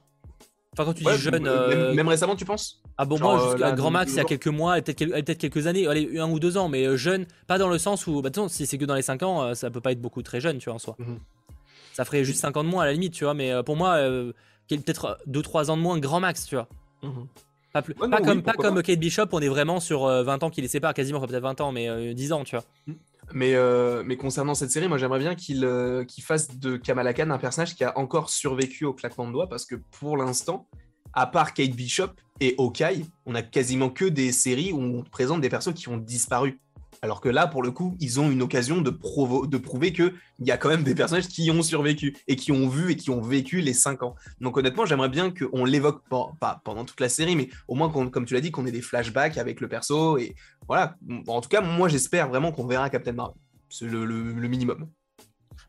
Enfin, 0.74 0.86
quand 0.86 0.94
tu 0.94 1.04
dis 1.04 1.18
jeune. 1.18 1.46
Euh, 1.46 1.94
même, 1.94 2.08
récemment, 2.08 2.34
tu 2.34 2.44
penses? 2.44 2.82
Ah 2.98 3.04
bon, 3.04 3.18
moi, 3.18 3.50
jusqu'à 3.50 3.72
grand 3.72 3.90
max, 3.90 4.12
il 4.12 4.16
y 4.16 4.20
a 4.20 4.24
quelques 4.24 4.48
mois, 4.48 4.80
peut-être 4.80 5.38
quelques, 5.38 5.66
années, 5.68 5.86
allez, 5.86 6.18
un 6.18 6.28
ou 6.28 6.40
deux 6.40 6.56
ans, 6.56 6.68
mais 6.68 6.84
euh, 6.84 6.96
jeune, 6.96 7.26
pas 7.46 7.58
dans 7.58 7.68
le 7.68 7.78
sens 7.78 8.06
où, 8.08 8.20
bah, 8.22 8.30
si 8.48 8.66
c'est 8.66 8.76
que 8.76 8.84
dans 8.84 8.94
les 8.94 9.02
5 9.02 9.22
ans, 9.22 9.42
euh, 9.42 9.54
ça 9.54 9.70
peut 9.70 9.80
pas 9.80 9.92
être 9.92 10.00
beaucoup 10.00 10.22
très 10.22 10.40
jeune, 10.40 10.58
tu 10.58 10.66
vois, 10.66 10.74
en 10.74 10.78
soi. 10.78 10.96
Mhm. 10.98 11.18
Ça 11.92 12.04
ferait 12.04 12.24
juste 12.24 12.40
5 12.40 12.56
ans 12.56 12.64
de 12.64 12.68
moins 12.68 12.82
à 12.82 12.86
la 12.86 12.92
limite, 12.92 13.12
tu 13.12 13.22
vois, 13.22 13.34
mais 13.34 13.52
pour 13.64 13.76
moi, 13.76 13.98
peut-être 14.68 15.18
2-3 15.28 15.70
ans 15.70 15.76
de 15.76 15.82
moins, 15.82 15.98
grand 15.98 16.18
max, 16.18 16.46
tu 16.46 16.56
vois. 16.56 16.68
Mhm. 17.04 17.26
Pas, 17.72 17.82
plus, 17.82 17.94
pas, 17.94 18.20
comme, 18.20 18.42
pas 18.42 18.52
comme 18.52 18.82
Kate 18.82 19.00
Bishop, 19.00 19.26
on 19.32 19.40
est 19.40 19.48
vraiment 19.48 19.80
sur 19.80 20.06
20 20.06 20.44
ans 20.44 20.50
qui 20.50 20.60
les 20.60 20.68
sépare, 20.68 20.94
quasiment, 20.94 21.20
peut-être 21.20 21.42
20 21.42 21.60
ans, 21.60 21.72
mais 21.72 22.14
10 22.14 22.32
ans, 22.32 22.44
tu 22.44 22.54
vois. 22.54 22.64
Mhm. 22.86 22.96
Mais, 23.32 23.54
mais 24.04 24.16
concernant 24.16 24.54
cette 24.54 24.70
série, 24.70 24.86
moi 24.86 24.98
j'aimerais 24.98 25.18
bien 25.18 25.34
qu'il 25.34 26.04
fasse 26.22 26.56
de 26.58 26.76
Kamala 26.76 27.14
Khan 27.14 27.30
un 27.30 27.38
personnage 27.38 27.74
qui 27.74 27.82
a 27.82 27.98
encore 27.98 28.30
survécu 28.30 28.84
au 28.84 28.92
claquement 28.92 29.26
de 29.26 29.32
doigts 29.32 29.48
parce 29.48 29.64
que 29.64 29.76
pour 29.98 30.16
l'instant, 30.16 30.68
à 31.14 31.26
part 31.26 31.54
Kate 31.54 31.70
Bishop 31.70 32.10
et 32.40 32.54
Hawkeye, 32.58 33.06
on 33.24 33.34
a 33.34 33.42
quasiment 33.42 33.88
que 33.88 34.04
des 34.04 34.30
séries 34.30 34.72
où 34.72 34.80
on 34.80 35.02
présente 35.02 35.40
des 35.40 35.48
persos 35.48 35.72
qui 35.72 35.88
ont 35.88 35.96
disparu. 35.96 36.60
Alors 37.04 37.20
que 37.20 37.28
là, 37.28 37.46
pour 37.46 37.62
le 37.62 37.70
coup, 37.70 37.98
ils 38.00 38.18
ont 38.18 38.30
une 38.30 38.40
occasion 38.40 38.80
de, 38.80 38.88
prouver 38.88 39.92
qu'il 39.92 40.14
y 40.40 40.50
a 40.50 40.56
quand 40.56 40.70
même 40.70 40.84
des 40.84 40.94
personnages 40.94 41.28
qui 41.28 41.50
ont 41.50 41.60
survécu 41.60 42.16
et 42.28 42.34
qui 42.34 42.50
ont 42.50 42.66
vu 42.66 42.92
et 42.92 42.96
qui 42.96 43.10
ont 43.10 43.20
vécu 43.20 43.60
les 43.60 43.74
5 43.74 44.02
ans. 44.04 44.14
Donc 44.40 44.56
honnêtement, 44.56 44.86
j'aimerais 44.86 45.10
bien 45.10 45.30
qu'on 45.30 45.66
l'évoque, 45.66 46.00
pas 46.08 46.62
pendant 46.64 46.86
toute 46.86 47.00
la 47.02 47.10
série, 47.10 47.36
mais 47.36 47.50
au 47.68 47.74
moins, 47.74 47.90
comme 47.90 48.24
tu 48.24 48.32
l'as 48.32 48.40
dit, 48.40 48.50
qu'on 48.50 48.64
ait 48.64 48.72
des 48.72 48.80
flashbacks 48.80 49.36
avec 49.36 49.60
le 49.60 49.68
perso. 49.68 50.16
Et 50.16 50.34
voilà, 50.66 50.96
en 51.26 51.42
tout 51.42 51.50
cas, 51.50 51.60
moi 51.60 51.88
j'espère 51.88 52.30
vraiment 52.30 52.52
qu'on 52.52 52.66
verra 52.66 52.88
Captain 52.88 53.12
Marvel. 53.12 53.36
C'est 53.68 53.84
le 53.84 54.48
minimum 54.48 54.88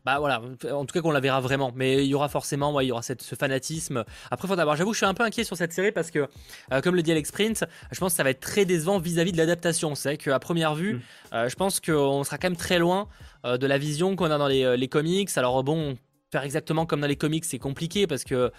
bah 0.06 0.20
voilà, 0.20 0.40
en 0.72 0.84
tout 0.84 0.92
cas 0.94 1.00
qu'on 1.00 1.10
la 1.10 1.18
verra 1.18 1.40
vraiment. 1.40 1.72
Mais 1.74 2.04
il 2.04 2.06
y 2.06 2.14
aura 2.14 2.28
forcément, 2.28 2.78
il 2.80 2.86
y 2.86 2.92
aura 2.92 3.02
cette, 3.02 3.22
ce 3.22 3.34
fanatisme. 3.34 4.04
Après, 4.30 4.46
faut 4.46 4.54
d'abord, 4.54 4.76
j'avoue, 4.76 4.92
je 4.92 4.98
suis 4.98 5.06
un 5.06 5.14
peu 5.14 5.24
inquiet 5.24 5.42
sur 5.42 5.56
cette 5.56 5.72
série 5.72 5.90
parce 5.90 6.12
que, 6.12 6.28
euh, 6.72 6.80
comme 6.80 6.94
le 6.94 7.02
dit 7.02 7.10
Alex 7.10 7.32
Prince, 7.32 7.64
je 7.90 7.98
pense 7.98 8.12
que 8.12 8.16
ça 8.16 8.22
va 8.22 8.30
être 8.30 8.38
très 8.38 8.64
décevant 8.64 9.00
vis-à-vis 9.00 9.32
de 9.32 9.36
l'adaptation. 9.36 9.96
C'est 9.96 10.10
vrai 10.10 10.16
qu'à 10.16 10.38
première 10.38 10.76
vue, 10.76 10.94
mm. 10.94 11.00
euh, 11.32 11.48
je 11.48 11.56
pense 11.56 11.80
qu'on 11.80 12.22
sera 12.22 12.38
quand 12.38 12.50
même 12.50 12.56
très 12.56 12.78
loin 12.78 13.08
euh, 13.44 13.58
de 13.58 13.66
la 13.66 13.78
vision 13.78 14.14
qu'on 14.14 14.30
a 14.30 14.38
dans 14.38 14.46
les, 14.46 14.88
comics. 14.88 15.28
Alors 15.34 15.64
bon, 15.64 15.98
faire 16.30 16.44
exactement 16.44 16.86
comme 16.86 17.00
dans 17.00 17.08
les 17.08 17.16
comics, 17.16 17.44
c'est 17.44 17.58
compliqué 17.58 18.06
parce 18.06 18.22
que 18.22 18.52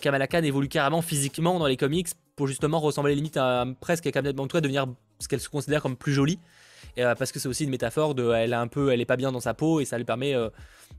Kamala 0.00 0.26
Khan 0.26 0.44
évolue 0.44 0.68
carrément 0.68 1.02
physiquement 1.02 1.58
dans 1.58 1.66
les 1.66 1.76
comics 1.76 2.08
pour 2.36 2.46
justement 2.46 2.80
ressembler 2.80 3.14
limite 3.14 3.36
à 3.36 3.66
presque 3.82 4.06
à 4.06 4.12
Kamala 4.12 4.32
Khan, 4.32 4.60
devenir 4.62 4.86
ce 5.18 5.28
qu'elle 5.28 5.40
se 5.40 5.50
considère 5.50 5.82
comme 5.82 5.96
plus 5.96 6.14
jolie. 6.14 6.38
Euh, 6.98 7.14
parce 7.14 7.30
que 7.30 7.38
c'est 7.38 7.48
aussi 7.48 7.64
une 7.64 7.70
métaphore 7.70 8.14
de 8.14 8.32
elle 8.32 8.54
a 8.54 8.60
un 8.60 8.68
peu 8.68 8.90
elle 8.90 9.02
est 9.02 9.06
pas 9.06 9.16
bien 9.16 9.30
dans 9.30 9.40
sa 9.40 9.52
peau 9.52 9.80
et 9.80 9.84
ça 9.84 9.98
lui 9.98 10.04
permet 10.04 10.34
euh, 10.34 10.48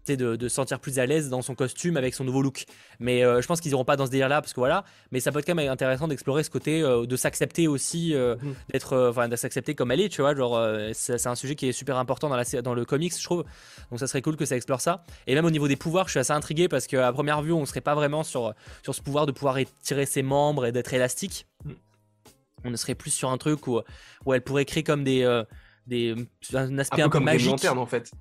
de, 0.07 0.35
de 0.35 0.47
sentir 0.47 0.79
plus 0.79 0.99
à 0.99 1.07
l'aise 1.07 1.29
dans 1.29 1.41
son 1.41 1.55
costume 1.55 1.97
avec 1.97 2.13
son 2.13 2.23
nouveau 2.23 2.43
look. 2.43 2.65
Mais 2.99 3.23
euh, 3.23 3.41
je 3.41 3.47
pense 3.47 3.61
qu'ils 3.61 3.71
iront 3.71 3.83
pas 3.83 3.95
dans 3.95 4.05
ce 4.05 4.11
délire 4.11 4.29
là 4.29 4.39
parce 4.41 4.53
que 4.53 4.59
voilà. 4.59 4.83
Mais 5.11 5.19
ça 5.19 5.31
peut 5.31 5.39
être 5.39 5.47
quand 5.47 5.55
même 5.55 5.71
intéressant 5.71 6.07
d'explorer 6.07 6.43
ce 6.43 6.51
côté 6.51 6.81
de 6.81 7.15
s'accepter 7.15 7.67
aussi 7.67 8.13
mhm. 8.13 8.55
d'être 8.71 9.09
enfin 9.09 9.27
de 9.27 9.35
s'accepter 9.35 9.73
comme 9.73 9.91
elle 9.91 10.01
est 10.01 10.09
tu 10.09 10.21
vois 10.21 10.35
genre 10.35 10.63
c'est 10.93 11.25
un 11.25 11.35
sujet 11.35 11.55
qui 11.55 11.67
est 11.67 11.71
super 11.71 11.97
important 11.97 12.29
dans 12.29 12.35
la 12.35 12.43
dans 12.61 12.73
le 12.75 12.85
comics 12.85 13.17
je 13.17 13.23
trouve. 13.23 13.43
Donc 13.89 13.99
ça 13.99 14.07
serait 14.07 14.21
cool 14.21 14.37
que 14.37 14.45
ça 14.45 14.55
explore 14.55 14.81
ça. 14.81 15.03
Et 15.25 15.33
même 15.33 15.45
au 15.45 15.51
niveau 15.51 15.67
des 15.67 15.77
pouvoirs 15.77 16.05
je 16.05 16.11
suis 16.11 16.19
assez 16.19 16.33
intrigué 16.33 16.67
parce 16.67 16.85
qu'à 16.85 17.11
première 17.11 17.41
vue 17.41 17.53
on 17.53 17.65
serait 17.65 17.81
pas 17.81 17.95
vraiment 17.95 18.23
sur 18.23 18.53
sur 18.83 18.93
ce 18.93 19.01
pouvoir 19.01 19.25
de 19.25 19.31
pouvoir 19.31 19.57
étirer 19.57 20.05
ses 20.05 20.21
membres 20.21 20.67
et 20.67 20.71
d'être 20.71 20.93
élastique. 20.93 21.47
Mm. 21.65 21.71
on 22.65 22.75
serait 22.75 22.95
plus 22.95 23.11
sur 23.11 23.31
un 23.31 23.37
truc 23.37 23.67
où, 23.67 23.81
où 24.25 24.33
elle 24.33 24.41
pourrait 24.41 24.65
créer 24.65 24.83
comme 24.83 25.03
des 25.03 25.25
des, 25.87 26.15
un 26.53 26.77
aspect 26.77 27.01
un, 27.01 27.09
peu, 27.09 27.19
magique. 27.19 27.49
Lanterne, 27.49 27.79
en 27.79 27.85
fait. 27.85 28.11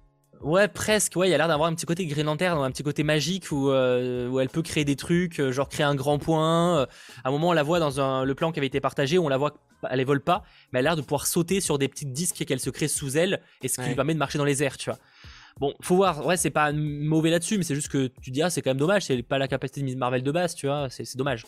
Ouais, 0.42 0.68
presque. 0.68 1.16
Ouais, 1.16 1.28
il 1.28 1.30
y 1.30 1.34
a 1.34 1.38
l'air 1.38 1.48
d'avoir 1.48 1.68
un 1.68 1.74
petit 1.74 1.86
côté 1.86 2.06
Green 2.06 2.26
Lantern, 2.26 2.58
un 2.62 2.70
petit 2.70 2.82
côté 2.82 3.02
magique 3.02 3.50
où, 3.50 3.70
euh, 3.70 4.28
où 4.28 4.40
elle 4.40 4.48
peut 4.48 4.62
créer 4.62 4.84
des 4.84 4.96
trucs, 4.96 5.40
euh, 5.40 5.52
genre 5.52 5.68
créer 5.68 5.84
un 5.84 5.94
grand 5.94 6.18
point. 6.18 6.80
Euh, 6.80 6.86
à 7.24 7.28
un 7.28 7.30
moment, 7.30 7.50
on 7.50 7.52
la 7.52 7.62
voit 7.62 7.78
dans 7.78 8.00
un, 8.00 8.24
le 8.24 8.34
plan 8.34 8.52
qui 8.52 8.60
avait 8.60 8.66
été 8.66 8.80
partagé, 8.80 9.18
on 9.18 9.28
la 9.28 9.38
voit, 9.38 9.54
elle 9.90 10.04
vole 10.04 10.22
pas, 10.22 10.42
mais 10.72 10.80
elle 10.80 10.86
a 10.86 10.90
l'air 10.90 10.96
de 10.96 11.02
pouvoir 11.02 11.26
sauter 11.26 11.60
sur 11.60 11.78
des 11.78 11.88
petits 11.88 12.06
disques 12.06 12.44
qu'elle 12.44 12.60
se 12.60 12.70
crée 12.70 12.88
sous 12.88 13.16
elle, 13.16 13.40
et 13.62 13.68
ce 13.68 13.80
qui 13.80 13.88
lui 13.88 13.94
permet 13.94 14.14
de 14.14 14.18
marcher 14.18 14.38
dans 14.38 14.44
les 14.44 14.62
airs, 14.62 14.76
tu 14.76 14.90
vois. 14.90 14.98
Bon, 15.58 15.72
faut 15.80 15.96
voir. 15.96 16.26
Ouais, 16.26 16.36
c'est 16.36 16.50
pas 16.50 16.70
mauvais 16.70 17.30
là-dessus, 17.30 17.56
mais 17.56 17.64
c'est 17.64 17.74
juste 17.74 17.88
que 17.88 18.08
tu 18.20 18.30
dis, 18.30 18.42
ah, 18.42 18.50
c'est 18.50 18.60
quand 18.60 18.70
même 18.70 18.76
dommage. 18.76 19.06
C'est 19.06 19.22
pas 19.22 19.38
la 19.38 19.48
capacité 19.48 19.80
de 19.80 19.86
Miss 19.86 19.96
Marvel 19.96 20.22
de 20.22 20.30
base, 20.30 20.54
tu 20.54 20.66
vois. 20.66 20.88
C'est 20.90 21.16
dommage. 21.16 21.44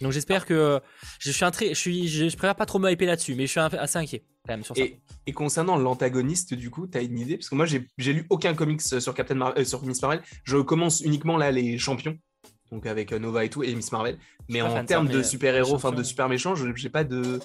Donc 0.00 0.12
j'espère 0.12 0.46
que 0.46 0.80
je 1.18 1.30
suis 1.30 1.44
un 1.44 1.50
très, 1.50 1.68
je 1.68 1.78
suis, 1.78 2.08
je, 2.08 2.24
préfère 2.34 2.56
pas 2.56 2.64
trop 2.64 2.78
me 2.78 2.90
hyper 2.90 3.08
là-dessus, 3.08 3.34
mais 3.34 3.46
je 3.46 3.50
suis 3.50 3.60
assez 3.60 3.98
inquiet 3.98 4.24
quand 4.46 4.54
même 4.54 4.64
sur 4.64 4.76
ça. 4.76 4.82
Et, 5.26 5.32
concernant 5.32 5.76
l'antagoniste, 5.76 6.54
du 6.54 6.70
coup, 6.70 6.86
tu 6.86 6.98
as 6.98 7.02
une 7.02 7.18
idée? 7.18 7.36
Parce 7.36 7.48
que 7.48 7.54
moi, 7.54 7.66
j'ai 7.66 8.12
lu 8.12 8.26
aucun 8.30 8.54
comics 8.54 8.80
sur 8.80 9.14
Captain 9.14 9.34
Marvel, 9.34 9.62
euh, 9.62 9.64
sur 9.64 9.84
Miss 9.84 10.02
Marvel. 10.02 10.22
Je 10.44 10.58
commence 10.58 11.00
uniquement 11.00 11.36
là 11.36 11.50
les 11.50 11.78
champions, 11.78 12.18
donc 12.70 12.86
avec 12.86 13.12
euh, 13.12 13.18
Nova 13.18 13.44
et 13.44 13.50
tout 13.50 13.62
et 13.62 13.74
Miss 13.74 13.92
Marvel. 13.92 14.18
Mais 14.48 14.62
en 14.62 14.84
termes 14.84 15.08
de 15.08 15.22
super 15.22 15.54
héros, 15.54 15.74
enfin 15.74 15.92
de 15.92 16.02
super 16.02 16.28
méchants, 16.28 16.54
j'ai 16.54 16.90
pas 16.90 17.04
de 17.04 17.40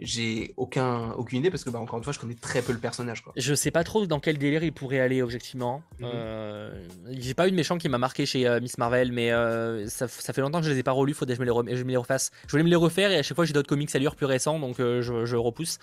j'ai 0.00 0.54
aucun, 0.56 1.10
aucune 1.12 1.40
idée 1.40 1.50
parce 1.50 1.64
que, 1.64 1.70
bah, 1.70 1.80
encore 1.80 1.98
une 1.98 2.04
fois, 2.04 2.12
je 2.12 2.18
connais 2.18 2.34
très 2.34 2.62
peu 2.62 2.72
le 2.72 2.78
personnage. 2.78 3.22
Quoi. 3.22 3.32
Je 3.36 3.54
sais 3.54 3.70
pas 3.70 3.82
trop 3.84 4.06
dans 4.06 4.20
quel 4.20 4.38
délire 4.38 4.62
il 4.62 4.72
pourrait 4.72 5.00
aller, 5.00 5.22
objectivement. 5.22 5.82
Mhm. 5.98 6.10
Euh, 6.12 6.84
j'ai 7.10 7.34
pas 7.34 7.48
eu 7.48 7.50
de 7.50 7.56
méchant 7.56 7.78
qui 7.78 7.88
m'a 7.88 7.98
marqué 7.98 8.24
chez 8.24 8.46
euh, 8.46 8.60
Miss 8.60 8.78
Marvel, 8.78 9.12
mais 9.12 9.32
euh, 9.32 9.88
ça, 9.88 10.06
ça, 10.06 10.32
fait 10.32 10.40
longtemps 10.40 10.60
que 10.60 10.66
je 10.66 10.70
les 10.70 10.78
ai 10.78 10.82
pas 10.82 10.92
relus, 10.92 11.14
faudrait 11.14 11.36
que 11.36 11.44
je 11.44 11.50
me 11.50 11.64
les, 11.66 11.76
je 11.76 11.82
me 11.82 11.90
les 11.90 11.96
refasse. 11.96 12.30
Je 12.46 12.52
voulais 12.52 12.62
me 12.62 12.68
les 12.68 12.76
refaire 12.76 13.10
et 13.10 13.18
à 13.18 13.22
chaque 13.22 13.34
fois 13.34 13.44
j'ai 13.44 13.52
d'autres 13.52 13.68
comics 13.68 13.94
à 13.94 13.98
lire 13.98 14.14
plus 14.14 14.26
récents, 14.26 14.58
donc 14.58 14.76
je, 14.78 15.00
je, 15.02 15.36
repousse. 15.36 15.78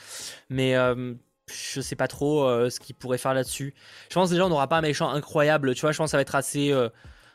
Mais 0.49 0.75
je 1.51 1.81
sais 1.81 1.95
pas 1.95 2.07
trop 2.07 2.69
ce 2.69 2.79
qu'il 2.79 2.95
pourrait 2.95 3.17
faire 3.17 3.33
là-dessus. 3.33 3.73
Je 4.09 4.15
pense 4.15 4.29
déjà 4.29 4.45
on 4.45 4.49
n'aura 4.49 4.67
pas 4.67 4.77
un 4.77 4.81
méchant 4.81 5.09
incroyable, 5.09 5.75
tu 5.75 5.81
vois, 5.81 5.91
je 5.91 5.97
pense 5.97 6.07
que 6.07 6.11
ça 6.11 6.17
va 6.17 6.21
être 6.21 6.35
assez 6.35 6.73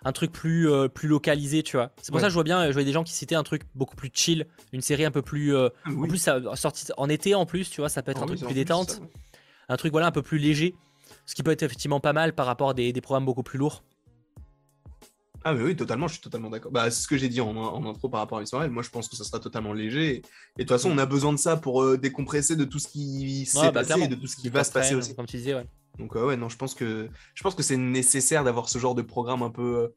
un 0.05 0.13
truc 0.13 0.33
plus, 0.33 0.71
euh, 0.71 0.89
plus 0.89 1.09
localisé, 1.09 1.63
tu 1.63 1.77
vois. 1.77 1.91
C'est 2.01 2.11
pour 2.11 2.21
ça 2.21 2.27
que 2.27 2.31
je 2.31 2.35
vois 2.35 2.45
bien, 2.45 2.67
je 2.67 2.73
voyais 2.73 2.87
des 2.87 2.93
gens 2.93 3.05
qui 3.05 3.13
citaient 3.13 3.35
un 3.35 3.43
truc 3.43 3.63
beaucoup 3.75 3.97
plus 3.97 4.11
chill, 4.13 4.47
une 4.73 4.81
série 4.81 5.05
un 5.05 5.11
peu 5.11 5.23
plus. 5.23 5.55
Euh, 5.55 5.69
ah 5.85 5.91
en 5.91 6.09
plus, 6.09 6.19
ça, 6.19 6.41
sorti 6.57 6.87
en 6.97 7.09
été 7.09 7.35
en 7.35 7.47
plus, 7.47 7.71
tu 7.71 7.81
vois, 7.81 7.89
ça 7.89 8.03
peut 8.03 8.11
être 8.11 8.21
ah 8.21 8.25
un 8.25 8.27
truc 8.27 8.41
plus 8.41 8.55
détente. 8.55 9.03
Un 9.69 9.77
truc, 9.77 9.93
voilà, 9.93 10.07
un 10.07 10.13
peu 10.13 10.23
plus 10.23 10.39
léger. 10.39 10.75
Ce 11.27 11.35
qui 11.35 11.43
peut 11.43 11.51
être 11.51 11.63
effectivement 11.63 12.01
pas 12.01 12.13
mal 12.13 12.35
par 12.35 12.47
rapport 12.47 12.71
à 12.71 12.75
des, 12.75 12.93
des 12.93 13.01
programmes 13.01 13.25
beaucoup 13.25 13.43
plus 13.43 13.59
lourds. 13.59 13.85
Ah 15.43 15.55
mais 15.55 15.63
oui, 15.63 15.77
totalement, 15.77 16.07
je 16.07 16.15
suis 16.15 16.23
totalement 16.23 16.51
d'accord. 16.51 16.71
Bah, 16.71 16.91
c'est 16.91 17.03
ce 17.03 17.09
que 17.09 17.17
j'ai 17.17 17.29
dit 17.29 17.41
en, 17.41 17.57
en, 17.57 17.87
intro 17.87 18.09
par 18.11 18.21
rapport 18.21 18.39
à 18.39 18.41
Miss 18.43 18.53
Moi, 18.53 18.83
je 18.83 18.91
pense 18.91 19.09
que 19.09 19.17
ça 19.17 19.25
sera 19.25 19.39
totalement 19.39 19.73
léger. 19.73 20.17
Et, 20.17 20.19
de 20.19 20.23
toute 20.59 20.69
façon, 20.69 20.91
on 20.91 20.99
a 20.99 21.07
besoin 21.07 21.33
de 21.33 21.39
ça 21.39 21.57
pour 21.57 21.83
euh, 21.83 21.97
décompresser 21.97 22.57
de 22.57 22.65
tout 22.65 22.79
ce 22.79 22.89
qui 22.89 23.47
s'est 23.47 23.73
bah, 23.73 23.73
passé 23.73 24.01
et 24.03 24.09
de 24.09 24.17
tout 24.17 24.27
ce 24.27 24.37
qui 24.37 24.51
va 24.51 24.65
se 24.65 24.73
passer 24.73 24.95
aussi. 24.95 25.15
Comme 25.15 25.27
tu 25.27 25.39
disais, 25.39 25.55
ouais. 25.55 25.67
Donc 25.99 26.15
ouais, 26.15 26.37
non, 26.37 26.49
je 26.49 26.57
pense 26.57 26.75
que 26.75 27.09
je 27.35 27.43
pense 27.43 27.55
que 27.55 27.63
c'est 27.63 27.77
nécessaire 27.77 28.45
d'avoir 28.45 28.69
ce 28.69 28.79
genre 28.79 28.95
de 28.95 29.03
programme 29.03 29.43
un 29.43 29.51
peu 29.51 29.77
euh, 29.77 29.89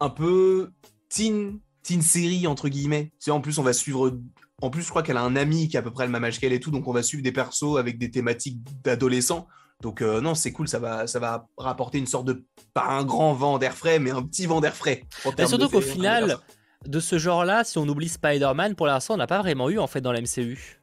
un 0.00 0.10
peu 0.10 0.70
teen 1.08 1.58
teen 1.82 2.02
série 2.02 2.46
entre 2.46 2.68
guillemets. 2.68 3.12
Tu 3.20 3.30
en 3.30 3.40
plus 3.40 3.58
on 3.58 3.62
va 3.62 3.72
suivre 3.72 4.18
en 4.62 4.70
plus 4.70 4.82
je 4.82 4.88
crois 4.88 5.02
qu'elle 5.02 5.16
a 5.16 5.22
un 5.22 5.36
ami 5.36 5.68
qui 5.68 5.76
a 5.76 5.80
à 5.80 5.82
peu 5.82 5.90
près 5.90 6.06
le 6.06 6.12
même 6.12 6.24
âge 6.24 6.38
qu'elle 6.38 6.52
et 6.52 6.60
tout, 6.60 6.70
donc 6.70 6.86
on 6.86 6.92
va 6.92 7.02
suivre 7.02 7.22
des 7.22 7.32
persos 7.32 7.78
avec 7.78 7.98
des 7.98 8.10
thématiques 8.10 8.58
d'adolescents. 8.82 9.46
Donc 9.82 10.00
euh, 10.00 10.20
non, 10.20 10.34
c'est 10.34 10.52
cool, 10.52 10.68
ça 10.68 10.78
va, 10.78 11.06
ça 11.06 11.18
va 11.18 11.46
rapporter 11.58 11.98
une 11.98 12.06
sorte 12.06 12.26
de 12.26 12.44
pas 12.72 12.86
un 12.86 13.04
grand 13.04 13.34
vent 13.34 13.58
d'air 13.58 13.74
frais, 13.74 13.98
mais 13.98 14.10
un 14.10 14.22
petit 14.22 14.46
vent 14.46 14.60
d'air 14.60 14.74
frais. 14.74 15.04
Mais 15.36 15.46
surtout 15.46 15.68
qu'au 15.68 15.82
final, 15.82 16.38
de 16.86 17.00
ce 17.00 17.18
genre-là, 17.18 17.64
si 17.64 17.76
on 17.78 17.86
oublie 17.88 18.08
Spider-Man, 18.08 18.74
pour 18.74 18.86
l'instant, 18.86 19.14
on 19.14 19.18
n'a 19.18 19.26
pas 19.26 19.38
vraiment 19.38 19.68
eu 19.68 19.78
en 19.78 19.86
fait 19.86 20.00
dans 20.00 20.12
la 20.12 20.20
MCU 20.20 20.80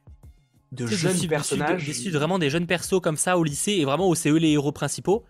de 0.74 0.86
jeunes 0.86 1.28
personnages. 1.28 1.84
Des, 1.84 2.10
vraiment 2.10 2.38
des 2.38 2.50
jeunes 2.50 2.66
persos 2.66 3.00
comme 3.00 3.16
ça 3.16 3.38
au 3.38 3.44
lycée 3.44 3.72
et 3.72 3.84
vraiment 3.84 4.08
où 4.08 4.14
c'est 4.14 4.30
eux 4.30 4.38
les 4.38 4.50
héros 4.50 4.72
principaux. 4.72 5.24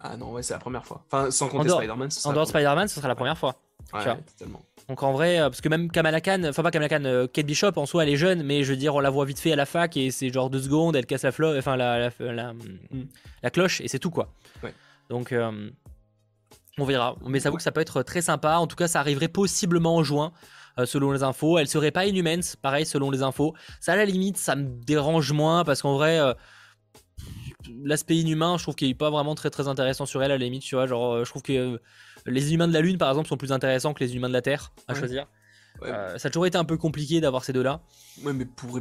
Ah 0.00 0.16
non, 0.16 0.32
ouais, 0.32 0.42
c'est 0.42 0.52
la 0.52 0.60
première 0.60 0.84
fois. 0.84 1.04
Enfin, 1.10 1.30
sans 1.30 1.48
compter 1.48 1.70
Spider-Man. 1.70 2.08
En 2.24 2.32
dehors 2.32 2.44
de 2.44 2.50
Spider-Man, 2.50 2.88
ce 2.88 2.96
sera 2.96 3.08
la 3.08 3.14
première 3.14 3.38
fois. 3.38 3.56
Ouais, 3.92 4.04
totalement. 4.04 4.62
Donc 4.88 5.02
en 5.02 5.12
vrai, 5.12 5.40
euh, 5.40 5.48
parce 5.48 5.62
que 5.62 5.68
même 5.68 5.90
Kamala 5.90 6.20
Khan, 6.20 6.42
enfin 6.44 6.62
pas 6.62 6.70
Kamala 6.70 6.88
Khan, 6.88 7.04
euh, 7.06 7.26
Kate 7.26 7.46
Bishop 7.46 7.72
en 7.76 7.86
soi 7.86 8.02
elle 8.02 8.10
est 8.10 8.16
jeune, 8.16 8.42
mais 8.42 8.64
je 8.64 8.70
veux 8.70 8.76
dire 8.76 8.94
on 8.94 9.00
la 9.00 9.08
voit 9.08 9.24
vite 9.24 9.38
fait 9.38 9.52
à 9.52 9.56
la 9.56 9.64
fac 9.64 9.96
et 9.96 10.10
c'est 10.10 10.30
genre 10.30 10.50
deux 10.50 10.60
secondes, 10.60 10.94
elle 10.94 11.06
casse 11.06 11.22
la 11.22 11.32
flotte, 11.32 11.56
enfin 11.58 11.76
la, 11.76 12.10
la, 12.20 12.52
mm. 12.52 13.06
la, 13.42 13.50
cloche 13.50 13.80
et 13.80 13.88
c'est 13.88 13.98
tout 13.98 14.10
quoi. 14.10 14.28
Ouais. 14.62 14.74
Donc 15.08 15.32
euh, 15.32 15.70
on 16.78 16.84
verra. 16.84 17.16
Mais 17.26 17.40
ça 17.40 17.50
vaut 17.50 17.56
que 17.56 17.62
ça 17.62 17.72
peut 17.72 17.80
être 17.80 18.02
très 18.02 18.22
sympa. 18.22 18.56
En 18.56 18.66
tout 18.66 18.76
cas, 18.76 18.88
ça 18.88 19.00
arriverait 19.00 19.28
possiblement 19.28 19.96
en 19.96 20.02
juin. 20.02 20.32
Euh, 20.78 20.86
selon 20.86 21.12
les 21.12 21.22
infos. 21.22 21.58
Elle 21.58 21.68
serait 21.68 21.92
pas 21.92 22.04
Inhumans, 22.06 22.56
pareil, 22.60 22.84
selon 22.84 23.10
les 23.10 23.22
infos. 23.22 23.54
Ça, 23.80 23.92
à 23.92 23.96
la 23.96 24.04
limite, 24.04 24.36
ça 24.36 24.56
me 24.56 24.66
dérange 24.84 25.32
moins 25.32 25.64
parce 25.64 25.82
qu'en 25.82 25.94
vrai, 25.94 26.18
euh, 26.18 26.34
l'aspect 27.84 28.16
inhumain, 28.16 28.56
je 28.58 28.64
trouve 28.64 28.74
qu'il 28.74 28.88
est 28.88 28.94
pas 28.94 29.10
vraiment 29.10 29.36
très 29.36 29.50
très 29.50 29.68
intéressant 29.68 30.04
sur 30.04 30.22
elle, 30.22 30.32
à 30.32 30.38
la 30.38 30.44
limite, 30.44 30.62
tu 30.62 30.74
vois. 30.74 30.86
Genre, 30.88 31.12
euh, 31.12 31.24
je 31.24 31.30
trouve 31.30 31.42
que 31.42 31.80
les 32.26 32.54
humains 32.54 32.66
de 32.66 32.72
la 32.72 32.80
Lune, 32.80 32.98
par 32.98 33.08
exemple, 33.08 33.28
sont 33.28 33.36
plus 33.36 33.52
intéressants 33.52 33.94
que 33.94 34.02
les 34.02 34.16
humains 34.16 34.28
de 34.28 34.32
la 34.32 34.42
Terre, 34.42 34.72
à 34.88 34.94
choisir. 34.94 35.28
ça 35.80 36.16
a 36.16 36.30
toujours 36.30 36.46
été 36.46 36.58
un 36.58 36.64
peu 36.64 36.76
compliqué 36.76 37.20
d'avoir 37.20 37.44
ces 37.44 37.52
deux-là. 37.52 37.80
Ouais, 38.24 38.32
mais 38.32 38.44
pour, 38.44 38.80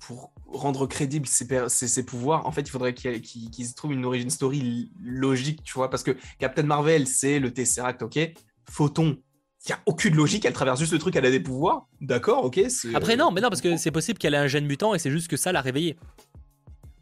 pour 0.00 0.32
rendre 0.46 0.86
crédible 0.86 1.26
ses, 1.26 2.06
pouvoirs, 2.06 2.46
en 2.46 2.52
fait, 2.52 2.62
il 2.62 2.70
faudrait 2.70 2.94
qu'ils 2.94 3.66
se 3.66 3.74
trouvent 3.74 3.92
une 3.92 4.06
origin 4.06 4.30
story 4.30 4.90
logique, 5.02 5.62
tu 5.62 5.74
vois, 5.74 5.90
parce 5.90 6.04
que 6.04 6.16
Captain 6.38 6.62
Marvel, 6.62 7.06
c'est 7.06 7.38
le 7.38 7.52
Tesseract, 7.52 8.02
ok? 8.02 8.32
Photon, 8.70 9.18
il 9.66 9.70
n'y 9.70 9.74
a 9.74 9.80
aucune 9.86 10.14
logique, 10.14 10.44
elle 10.44 10.52
traverse 10.52 10.78
juste 10.78 10.92
le 10.92 10.98
truc, 10.98 11.16
elle 11.16 11.26
a 11.26 11.30
des 11.30 11.40
pouvoirs, 11.40 11.88
d'accord, 12.00 12.44
ok 12.44 12.60
Après, 12.94 13.16
non, 13.16 13.30
mais 13.32 13.40
non, 13.40 13.48
parce 13.48 13.60
que 13.60 13.76
c'est 13.76 13.90
possible 13.90 14.18
qu'elle 14.18 14.34
ait 14.34 14.38
un 14.38 14.46
gène 14.46 14.66
mutant 14.66 14.94
et 14.94 14.98
c'est 14.98 15.10
juste 15.10 15.28
que 15.28 15.36
ça 15.36 15.52
l'a 15.52 15.60
réveillée. 15.60 15.96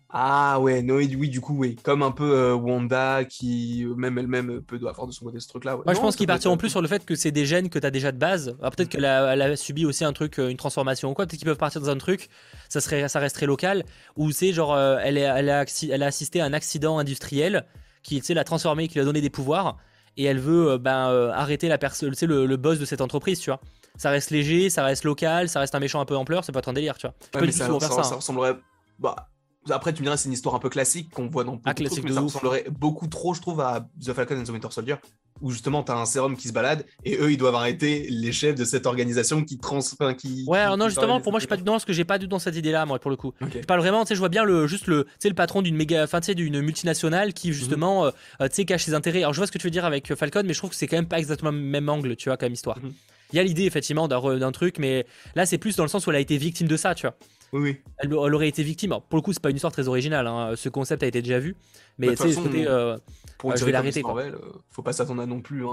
Ah 0.08 0.60
ouais, 0.60 0.82
no, 0.82 0.96
oui, 0.96 1.28
du 1.28 1.40
coup, 1.40 1.56
oui. 1.58 1.76
Comme 1.82 2.02
un 2.02 2.12
peu 2.12 2.32
euh, 2.32 2.54
Wanda 2.54 3.24
qui, 3.24 3.84
euh, 3.84 3.94
même 3.94 4.16
elle-même, 4.16 4.62
peut 4.62 4.76
avoir 4.76 5.06
de 5.06 5.12
son 5.12 5.26
côté 5.26 5.40
ce 5.40 5.48
truc-là. 5.48 5.76
Moi, 5.84 5.94
je 5.94 6.00
pense 6.00 6.16
qu'ils 6.16 6.28
partiront 6.28 6.56
plus 6.56 6.70
sur 6.70 6.80
le 6.80 6.88
fait 6.88 7.04
que 7.04 7.14
c'est 7.14 7.32
des 7.32 7.44
gènes 7.44 7.68
que 7.68 7.78
tu 7.78 7.86
as 7.86 7.90
déjà 7.90 8.12
de 8.12 8.16
base. 8.16 8.56
peut-être 8.60 8.88
qu'elle 8.88 9.04
a, 9.04 9.30
a, 9.32 9.56
subi 9.56 9.84
aussi 9.84 10.04
un 10.04 10.12
truc, 10.12 10.38
euh, 10.38 10.48
une 10.48 10.56
transformation 10.56 11.10
ou 11.10 11.14
quoi. 11.14 11.26
Peut-être 11.26 11.40
qu'ils 11.40 11.46
peuvent 11.46 11.58
partir 11.58 11.82
dans 11.82 11.90
un 11.90 11.98
truc, 11.98 12.28
ça, 12.68 12.80
serait, 12.80 13.08
ça 13.08 13.18
resterait 13.18 13.46
local. 13.46 13.84
Ou 14.16 14.30
c'est 14.30 14.52
genre, 14.54 14.78
elle, 14.78 15.18
est, 15.18 15.22
elle, 15.22 15.50
a, 15.50 15.64
elle 15.90 16.02
a 16.02 16.06
assisté 16.06 16.40
à 16.40 16.46
un 16.46 16.52
accident 16.52 16.98
industriel 16.98 17.66
qui 18.02 18.22
l'a 18.32 18.44
transformé, 18.44 18.86
qui 18.88 18.94
lui 18.94 19.00
a 19.00 19.04
donné 19.04 19.20
des 19.20 19.30
pouvoirs. 19.30 19.76
Et 20.16 20.24
elle 20.24 20.38
veut 20.38 20.78
ben, 20.78 21.30
arrêter 21.34 21.68
la 21.68 21.78
personne, 21.78 22.14
le, 22.22 22.46
le 22.46 22.56
boss 22.56 22.78
de 22.78 22.84
cette 22.84 23.00
entreprise, 23.00 23.38
tu 23.38 23.50
vois 23.50 23.60
ça 23.96 24.10
reste 24.10 24.30
léger, 24.30 24.70
ça 24.70 24.84
reste 24.84 25.04
local, 25.04 25.48
ça 25.48 25.60
reste 25.60 25.74
un 25.74 25.80
méchant 25.80 26.00
un 26.00 26.04
peu 26.04 26.16
ampleur, 26.16 26.44
c'est 26.44 26.52
pas 26.52 26.58
être 26.58 26.68
un 26.68 26.74
délire, 26.74 26.96
tu 26.98 27.06
vois. 27.06 27.50
ça, 27.50 27.80
ça, 27.80 28.02
ça, 28.02 28.14
ressemblerait. 28.16 28.56
Bah, 28.98 29.30
après, 29.70 29.92
tu 29.92 30.02
me 30.02 30.06
dirais, 30.06 30.16
c'est 30.16 30.28
une 30.28 30.34
histoire 30.34 30.54
un 30.54 30.58
peu 30.58 30.68
classique 30.68 31.10
qu'on 31.10 31.28
voit 31.28 31.44
dans 31.44 31.52
beaucoup 31.52 31.64
ah, 31.66 31.74
de 31.74 31.84
trucs, 31.84 32.04
mais 32.04 32.12
ça 32.12 32.20
ressemblerait 32.20 32.66
beaucoup 32.70 33.08
trop, 33.08 33.34
je 33.34 33.40
trouve, 33.40 33.60
à 33.60 33.88
The 34.04 34.12
Falcon 34.12 34.38
and 34.38 34.44
the 34.44 34.50
Winter 34.50 34.70
Soldier, 34.70 34.96
où 35.40 35.50
justement, 35.50 35.82
tu 35.82 35.92
as 35.92 35.96
un 35.96 36.06
sérum 36.06 36.36
qui 36.36 36.48
se 36.48 36.52
balade 36.52 36.84
et 37.04 37.16
eux, 37.16 37.32
ils 37.32 37.36
doivent 37.36 37.54
arrêter 37.54 38.06
les 38.10 38.32
chefs 38.32 38.54
de 38.54 38.64
cette 38.64 38.86
organisation 38.86 39.44
qui 39.44 39.58
trans. 39.58 39.80
qui, 40.16 40.44
ouais, 40.46 40.76
non, 40.76 40.88
justement, 40.88 41.20
pour 41.20 41.32
moi, 41.32 41.40
je 41.40 41.46
suis 41.46 41.48
pas 41.48 41.56
non, 41.56 41.78
ce 41.78 41.86
que 41.86 41.92
j'ai 41.92 42.04
pas 42.04 42.18
du 42.18 42.26
tout 42.26 42.30
dans 42.30 42.38
cette 42.38 42.56
idée-là, 42.56 42.86
moi, 42.86 42.98
pour 42.98 43.10
le 43.10 43.16
coup. 43.16 43.32
Je 43.40 43.60
parle 43.60 43.80
vraiment, 43.80 44.04
tu 44.04 44.08
sais, 44.08 44.14
je 44.14 44.20
vois 44.20 44.28
bien 44.28 44.44
le, 44.44 44.66
juste 44.66 44.86
le, 44.86 45.06
le 45.22 45.34
patron 45.34 45.62
d'une 45.62 45.76
méga, 45.76 46.04
enfin, 46.04 46.20
tu 46.20 46.26
sais, 46.26 46.34
d'une 46.34 46.60
multinationale 46.60 47.32
qui, 47.32 47.48
mhm. 47.48 47.54
justement, 47.54 48.06
euh, 48.06 48.10
euh, 48.40 48.48
tu 48.48 48.56
sais, 48.56 48.64
cache 48.64 48.84
ses 48.84 48.94
intérêts. 48.94 49.20
Alors, 49.20 49.32
je 49.32 49.40
vois 49.40 49.46
ce 49.46 49.52
que 49.52 49.58
tu 49.58 49.66
veux 49.66 49.70
dire 49.70 49.84
avec 49.84 50.10
euh, 50.10 50.16
Falcon, 50.16 50.42
mais 50.44 50.54
je 50.54 50.58
trouve 50.58 50.70
que 50.70 50.76
c'est 50.76 50.86
quand 50.86 50.96
même 50.96 51.08
pas 51.08 51.18
exactement 51.18 51.50
le 51.50 51.58
même 51.58 51.88
angle, 51.88 52.16
tu 52.16 52.28
vois, 52.28 52.36
comme 52.36 52.52
histoire. 52.52 52.78
Mhm. 52.78 52.92
Il 53.32 53.36
y 53.36 53.40
a 53.40 53.42
l'idée, 53.42 53.64
effectivement, 53.64 54.06
d'un 54.06 54.52
truc, 54.52 54.78
mais 54.78 55.04
là, 55.34 55.46
c'est 55.46 55.58
plus 55.58 55.74
dans 55.74 55.82
le 55.82 55.88
sens 55.88 56.06
où 56.06 56.10
elle 56.10 56.16
a 56.16 56.20
été 56.20 56.38
victime 56.38 56.68
de 56.68 56.76
ça, 56.76 56.94
tu 56.94 57.06
vois. 57.06 57.16
Oui, 57.52 57.80
Elle, 57.98 58.12
aurait 58.14 58.48
été 58.48 58.62
victime. 58.62 58.94
pour 59.08 59.16
le 59.16 59.22
coup, 59.22 59.32
c'est 59.32 59.42
pas 59.42 59.50
une 59.50 59.56
histoire 59.56 59.72
très 59.72 59.88
originale. 59.88 60.26
Hein. 60.26 60.54
Ce 60.56 60.68
concept 60.68 61.02
a 61.02 61.06
été 61.06 61.22
déjà 61.22 61.38
vu. 61.38 61.56
Mais 61.98 62.08
bah, 62.08 62.14
tu 62.16 62.32
sais, 62.32 62.40
côté. 62.40 62.66
Euh, 62.66 62.98
pour 63.38 63.52
euh, 63.52 63.56
je 63.56 63.64
vais 63.64 63.72
l'arrêter. 63.72 64.02
Euh, 64.04 64.32
faut 64.70 64.82
pas 64.82 64.92
s'attendre 64.92 65.22
à 65.22 65.26
non 65.26 65.40
plus 65.40 65.64
un, 65.66 65.70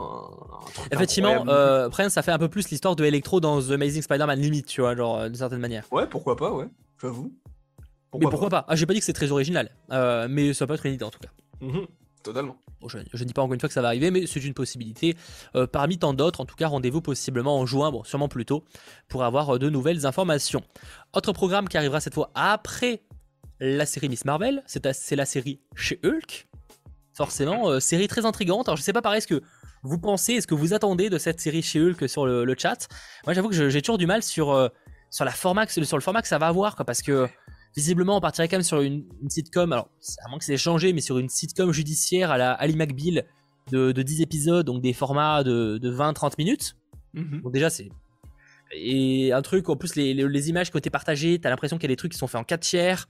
truc 0.74 0.88
Effectivement, 0.92 1.46
euh, 1.48 1.88
après, 1.88 2.10
ça 2.10 2.22
fait 2.22 2.32
un 2.32 2.38
peu 2.38 2.50
plus 2.50 2.70
l'histoire 2.70 2.96
de 2.96 3.04
Electro 3.04 3.40
dans 3.40 3.62
The 3.62 3.72
Amazing 3.72 4.02
Spider-Man 4.02 4.40
Limite, 4.40 4.68
tu 4.68 4.82
vois, 4.82 4.96
genre, 4.96 5.26
d'une 5.26 5.36
certaine 5.36 5.60
manière. 5.60 5.86
Ouais, 5.92 6.08
pourquoi 6.08 6.36
pas, 6.36 6.52
ouais, 6.52 6.68
j'avoue. 7.02 7.34
mais 8.14 8.28
pourquoi 8.30 8.50
pas, 8.50 8.66
Ah, 8.68 8.76
j'ai 8.76 8.86
pas 8.86 8.94
dit 8.94 9.00
que 9.00 9.06
c'est 9.06 9.14
très 9.14 9.32
original. 9.32 9.70
mais 10.30 10.54
ça 10.54 10.68
peut 10.68 10.74
être 10.74 10.86
une 10.86 10.94
idée 10.94 11.06
en 11.06 11.12
tout 11.12 11.20
cas. 11.20 11.30
Mhm. 11.62 11.88
Totalement. 12.24 12.56
je, 12.88 12.98
ne 12.98 13.24
dis 13.26 13.34
pas 13.34 13.42
encore 13.42 13.54
une 13.54 13.60
fois 13.60 13.68
que 13.68 13.74
ça 13.74 13.82
va 13.82 13.90
arriver, 13.90 14.10
mais 14.10 14.26
c'est 14.28 14.44
une 14.44 14.54
possibilité. 14.54 15.18
Euh, 15.56 15.68
parmi 15.68 16.00
tant 16.00 16.14
d'autres, 16.14 16.40
en 16.40 16.46
tout 16.46 16.56
cas, 16.56 16.70
rendez-vous 16.70 17.02
possiblement 17.02 17.60
en 17.60 17.66
juin, 17.66 17.92
bon, 17.92 18.04
sûrement 18.06 18.30
plus 18.30 18.46
tôt, 18.46 18.64
pour 19.10 19.26
avoir 19.26 19.56
euh, 19.56 19.60
de 19.60 19.70
nouvelles 19.70 20.06
informations. 20.06 20.64
Autre 21.14 21.34
programme 21.34 21.68
qui 21.68 21.78
arrivera 21.78 22.00
cette 22.00 22.14
fois 22.14 22.32
après 22.34 23.02
la 23.60 23.86
série 23.86 24.08
Miss 24.08 24.24
Marvel, 24.24 24.64
c'est 24.66 25.16
la 25.16 25.26
série 25.26 25.60
chez 25.76 26.00
Hulk. 26.06 26.48
Forcément, 27.14 27.70
euh, 27.70 27.80
série 27.82 28.08
très 28.08 28.26
intrigante. 28.26 28.70
Alors, 28.70 28.78
je 28.78 28.84
sais 28.84 28.94
pas 28.94 29.02
pareil 29.02 29.22
ce 29.22 29.28
que 29.28 29.42
vous 29.84 30.00
pensez, 30.00 30.34
est-ce 30.36 30.48
que 30.48 30.56
vous 30.56 30.74
attendez 30.74 31.10
de 31.10 31.18
cette 31.18 31.42
série 31.42 31.62
chez 31.62 31.82
Hulk 31.82 32.08
sur 32.08 32.26
le, 32.26 32.56
chat? 32.58 32.88
Moi, 33.26 33.34
j'avoue 33.34 33.50
que 33.50 33.70
j'ai 33.70 33.82
toujours 33.82 33.98
du 33.98 34.08
mal 34.08 34.24
sur, 34.24 34.72
sur, 35.10 35.26
le 35.26 35.32
format 35.32 35.66
que 35.66 36.28
ça 36.28 36.38
va 36.38 36.48
avoir, 36.48 36.76
parce 36.86 37.02
que 37.02 37.28
visiblement, 37.76 38.18
on 38.18 38.22
partirait 38.22 38.48
quand 38.48 38.58
même 38.58 38.64
sur 38.64 38.82
une, 38.82 39.06
sitcom, 39.28 39.72
alors, 39.72 39.90
à 40.26 40.30
moins 40.30 40.38
que 40.38 40.46
c'est 40.46 40.58
changé, 40.58 40.94
mais 40.94 41.02
sur 41.02 41.18
une 41.18 41.30
sitcom 41.30 41.72
judiciaire 41.72 42.32
à 42.32 42.38
la 42.38 42.54
Ali 42.54 42.76
McBeal 42.76 43.26
de, 43.72 43.92
10 43.92 44.22
épisodes, 44.22 44.66
donc 44.66 44.82
des 44.82 44.94
formats 44.94 45.44
de, 45.44 45.80
20-30 45.82 46.34
minutes. 46.38 46.76
Mhm. 47.14 47.42
Donc, 47.42 47.54
déjà, 47.54 47.70
c'est. 47.70 47.90
Et 48.76 49.32
un 49.32 49.42
truc, 49.42 49.70
en 49.70 49.76
plus, 49.76 49.96
les, 49.96 50.50
images 50.50 50.72
qui 50.72 50.76
ont 50.76 50.80
été 50.80 50.90
partagées, 50.90 51.40
t'as 51.40 51.50
l'impression 51.50 51.78
qu'il 51.78 51.84
y 51.84 51.92
a 51.92 51.94
des 51.94 51.98
trucs 51.98 52.12
qui 52.12 52.18
sont 52.18 52.28
faits 52.28 52.42
en 52.42 52.44
4 52.44 52.60
tiers. 52.62 53.08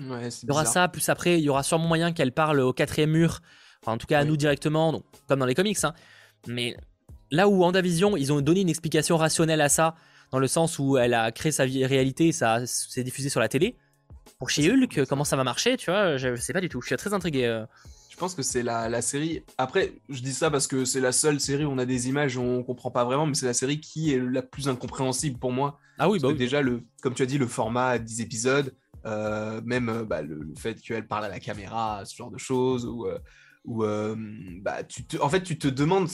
Ouais, 0.00 0.28
il 0.28 0.48
y 0.48 0.50
aura 0.50 0.64
ça, 0.64 0.88
plus 0.88 1.08
après, 1.08 1.38
il 1.38 1.44
y 1.44 1.48
aura 1.48 1.62
sûrement 1.62 1.86
moyen 1.86 2.12
qu'elle 2.12 2.32
parle 2.32 2.60
au 2.60 2.72
quatrième 2.72 3.10
mur, 3.10 3.40
enfin, 3.82 3.92
en 3.92 3.98
tout 3.98 4.06
cas 4.06 4.20
à 4.20 4.24
nous 4.24 4.36
directement, 4.36 4.92
donc, 4.92 5.04
comme 5.28 5.38
dans 5.38 5.46
les 5.46 5.54
comics. 5.54 5.82
Hein. 5.84 5.94
Mais 6.48 6.76
là 7.30 7.48
où 7.48 7.60
WandaVision, 7.60 8.16
ils 8.16 8.32
ont 8.32 8.40
donné 8.40 8.60
une 8.62 8.68
explication 8.68 9.16
rationnelle 9.16 9.60
à 9.60 9.68
ça, 9.68 9.94
dans 10.34 10.40
le 10.40 10.48
sens 10.48 10.80
où 10.80 10.98
elle 10.98 11.14
a 11.14 11.30
créé 11.30 11.52
sa 11.52 11.64
vie 11.64 11.86
réalité, 11.86 12.32
ça 12.32 12.66
s'est 12.66 13.04
diffusé 13.04 13.28
sur 13.28 13.38
la 13.38 13.48
télé. 13.48 13.76
Pour 14.40 14.50
chez 14.50 14.68
Hulk, 14.68 15.04
comment 15.08 15.22
ça 15.22 15.36
va 15.36 15.44
marcher, 15.44 15.76
tu 15.76 15.92
vois, 15.92 16.16
je 16.16 16.34
sais 16.34 16.52
pas 16.52 16.60
du 16.60 16.68
tout. 16.68 16.80
Je 16.80 16.88
suis 16.88 16.96
très 16.96 17.14
intrigué. 17.14 17.44
Euh. 17.44 17.64
Je 18.10 18.16
pense 18.16 18.34
que 18.34 18.42
c'est 18.42 18.64
la, 18.64 19.00
série. 19.00 19.44
Après, 19.58 19.92
je 20.08 20.22
dis 20.22 20.32
ça 20.32 20.50
parce 20.50 20.66
que 20.66 20.84
c'est 20.84 21.00
la 21.00 21.12
seule 21.12 21.38
série 21.38 21.64
où 21.64 21.70
on 21.70 21.78
a 21.78 21.86
des 21.86 22.08
images 22.08 22.36
où 22.36 22.42
on 22.42 22.64
comprend 22.64 22.90
pas 22.90 23.04
vraiment, 23.04 23.26
mais 23.26 23.34
c'est 23.34 23.46
la 23.46 23.54
série 23.54 23.78
qui 23.78 24.12
est 24.12 24.18
la 24.18 24.42
plus 24.42 24.68
incompréhensible 24.68 25.38
pour 25.38 25.52
moi. 25.52 25.78
Ah 26.00 26.10
oui, 26.10 26.18
bah 26.18 26.32
déjà 26.32 26.62
le, 26.62 26.82
comme 27.00 27.14
tu 27.14 27.22
as 27.22 27.26
dit, 27.26 27.38
le 27.38 27.46
format 27.46 28.00
10 28.00 28.20
épisodes, 28.20 28.74
euh, 29.06 29.60
même 29.64 29.88
euh, 29.88 30.04
bah, 30.04 30.22
le, 30.22 30.52
fait 30.56 30.80
qu'elle 30.80 31.06
parle 31.06 31.26
à 31.26 31.28
la 31.28 31.38
caméra, 31.38 32.02
ce 32.04 32.16
genre 32.16 32.32
de 32.32 32.38
choses, 32.38 32.86
ou, 32.86 33.06
ou 33.66 33.84
bah, 34.62 34.82
tu 34.82 35.04
te, 35.04 35.16
en 35.18 35.28
fait, 35.28 35.44
tu 35.44 35.58
te 35.58 35.68
demandes 35.68 36.08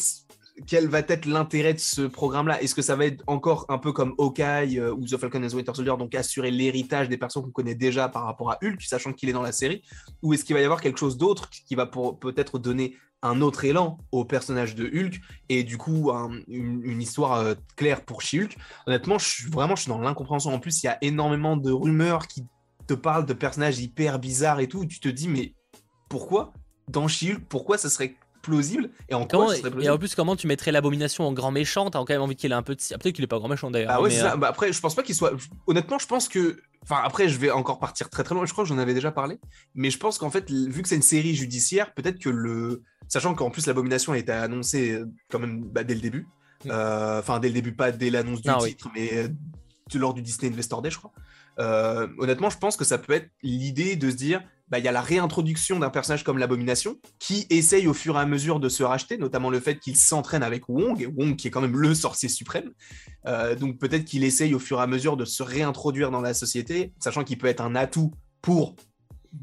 quel 0.66 0.88
va 0.88 1.00
être 1.00 1.26
l'intérêt 1.26 1.74
de 1.74 1.78
ce 1.78 2.02
programme-là? 2.02 2.62
Est-ce 2.62 2.74
que 2.74 2.82
ça 2.82 2.96
va 2.96 3.06
être 3.06 3.22
encore 3.26 3.66
un 3.68 3.78
peu 3.78 3.92
comme 3.92 4.14
Hawkeye 4.18 4.78
euh, 4.78 4.92
ou 4.92 5.06
The 5.06 5.16
Falcon 5.16 5.42
and 5.42 5.48
the 5.48 5.54
Winter 5.54 5.72
Soldier, 5.74 5.94
donc 5.98 6.14
assurer 6.14 6.50
l'héritage 6.50 7.08
des 7.08 7.16
personnes 7.16 7.42
qu'on 7.44 7.50
connaît 7.50 7.74
déjà 7.74 8.08
par 8.08 8.24
rapport 8.24 8.50
à 8.50 8.58
Hulk, 8.62 8.80
sachant 8.82 9.12
qu'il 9.12 9.28
est 9.28 9.32
dans 9.32 9.42
la 9.42 9.52
série? 9.52 9.82
Ou 10.22 10.34
est-ce 10.34 10.44
qu'il 10.44 10.54
va 10.54 10.60
y 10.60 10.64
avoir 10.64 10.80
quelque 10.80 10.98
chose 10.98 11.16
d'autre 11.16 11.48
qui 11.50 11.74
va 11.74 11.86
peut-être 11.86 12.58
donner 12.58 12.96
un 13.22 13.42
autre 13.42 13.64
élan 13.64 13.98
au 14.12 14.24
personnage 14.24 14.74
de 14.74 14.86
Hulk 14.86 15.20
et 15.50 15.62
du 15.62 15.76
coup 15.76 16.10
une, 16.48 17.02
histoire 17.02 17.34
euh, 17.34 17.54
claire 17.76 18.04
pour 18.04 18.22
She-Hulk? 18.22 18.56
Honnêtement, 18.86 19.18
je 19.18 19.28
suis 19.28 19.50
vraiment 19.50 19.76
je 19.76 19.82
suis 19.82 19.90
dans 19.90 19.98
l'incompréhension. 19.98 20.52
En 20.52 20.58
plus, 20.58 20.82
il 20.82 20.86
y 20.86 20.88
a 20.88 20.98
énormément 21.02 21.56
de 21.56 21.70
rumeurs 21.70 22.26
qui 22.26 22.44
te 22.86 22.94
parlent 22.94 23.26
de 23.26 23.34
personnages 23.34 23.78
hyper 23.78 24.18
bizarres 24.18 24.60
et 24.60 24.68
tout. 24.68 24.84
tu 24.86 25.00
te 25.00 25.08
dis, 25.08 25.28
mais 25.28 25.54
pourquoi 26.08 26.52
dans 26.90 27.06
She-Hulk, 27.06 27.46
pourquoi 27.48 27.78
ça 27.78 27.88
serait 27.88 28.16
plausible 28.42 28.90
et 29.08 29.14
en 29.14 29.26
et 29.80 29.88
en 29.88 29.98
plus 29.98 30.14
comment 30.14 30.36
tu 30.36 30.46
mettrais 30.46 30.72
l'abomination 30.72 31.26
en 31.26 31.32
grand 31.32 31.50
méchant? 31.50 31.90
T'as 31.90 31.98
quand 31.98 32.10
même 32.10 32.22
envie 32.22 32.36
qu'il 32.36 32.52
ait 32.52 32.54
un 32.54 32.62
peu 32.62 32.74
de 32.74 32.80
peut-être 32.80 33.14
qu'il 33.14 33.24
est 33.24 33.28
pas 33.28 33.38
grand 33.38 33.48
méchant 33.48 33.70
d'ailleurs 33.70 33.90
ah 33.92 34.02
ouais, 34.02 34.22
euh, 34.22 34.36
bah, 34.36 34.48
après 34.48 34.72
je 34.72 34.80
pense 34.80 34.94
pas 34.94 35.02
qu'il 35.02 35.14
soit 35.14 35.32
honnêtement 35.66 35.98
je 35.98 36.06
pense 36.06 36.28
que 36.28 36.60
enfin 36.82 37.00
après 37.04 37.28
je 37.28 37.38
vais 37.38 37.50
encore 37.50 37.78
partir 37.78 38.08
très 38.08 38.24
très 38.24 38.34
loin. 38.34 38.46
Je 38.46 38.52
crois 38.52 38.64
que 38.64 38.68
j'en 38.68 38.78
avais 38.78 38.94
déjà 38.94 39.10
parlé 39.10 39.38
mais 39.74 39.90
je 39.90 39.98
pense 39.98 40.18
qu'en 40.18 40.30
fait 40.30 40.50
vu 40.50 40.82
que 40.82 40.88
c'est 40.88 40.96
une 40.96 41.02
série 41.02 41.34
judiciaire 41.34 41.94
peut-être 41.94 42.18
que 42.18 42.30
le 42.30 42.82
sachant 43.08 43.34
qu'en 43.34 43.50
plus 43.50 43.66
l'abomination 43.66 44.12
a 44.12 44.18
été 44.18 44.32
annoncée 44.32 44.92
euh, 44.92 45.06
quand 45.30 45.38
même 45.38 45.62
bah, 45.64 45.84
dès 45.84 45.94
le 45.94 46.00
début 46.00 46.26
mm. 46.64 46.70
euh, 46.70 47.20
enfin 47.20 47.40
dès 47.40 47.48
le 47.48 47.54
début 47.54 47.72
pas 47.72 47.92
dès 47.92 48.10
l'annonce 48.10 48.42
du 48.42 48.50
titre 48.60 48.90
mais 48.94 49.28
lors 49.94 50.14
du 50.14 50.22
Disney 50.22 50.52
Investor 50.52 50.82
Day 50.82 50.90
je 50.90 50.98
crois 50.98 51.12
honnêtement 52.18 52.48
je 52.48 52.58
pense 52.58 52.76
que 52.76 52.84
ça 52.84 52.96
peut 52.96 53.12
être 53.12 53.30
l'idée 53.42 53.96
de 53.96 54.10
se 54.10 54.16
dire 54.16 54.42
bah, 54.70 54.78
il 54.78 54.84
y 54.84 54.88
a 54.88 54.92
la 54.92 55.00
réintroduction 55.00 55.78
d'un 55.78 55.90
personnage 55.90 56.24
comme 56.24 56.38
l'Abomination 56.38 56.96
qui 57.18 57.46
essaye 57.50 57.86
au 57.88 57.94
fur 57.94 58.16
et 58.16 58.20
à 58.20 58.26
mesure 58.26 58.60
de 58.60 58.68
se 58.68 58.82
racheter, 58.82 59.18
notamment 59.18 59.50
le 59.50 59.60
fait 59.60 59.78
qu'il 59.78 59.96
s'entraîne 59.96 60.42
avec 60.42 60.68
Wong, 60.68 61.12
Wong 61.16 61.36
qui 61.36 61.48
est 61.48 61.50
quand 61.50 61.60
même 61.60 61.76
le 61.76 61.94
sorcier 61.94 62.28
suprême. 62.28 62.70
Euh, 63.26 63.56
donc 63.56 63.78
peut-être 63.78 64.04
qu'il 64.04 64.24
essaye 64.24 64.54
au 64.54 64.58
fur 64.58 64.78
et 64.78 64.82
à 64.82 64.86
mesure 64.86 65.16
de 65.16 65.24
se 65.24 65.42
réintroduire 65.42 66.10
dans 66.10 66.20
la 66.20 66.34
société, 66.34 66.92
sachant 67.00 67.24
qu'il 67.24 67.38
peut 67.38 67.48
être 67.48 67.60
un 67.60 67.74
atout 67.74 68.12
pour, 68.42 68.76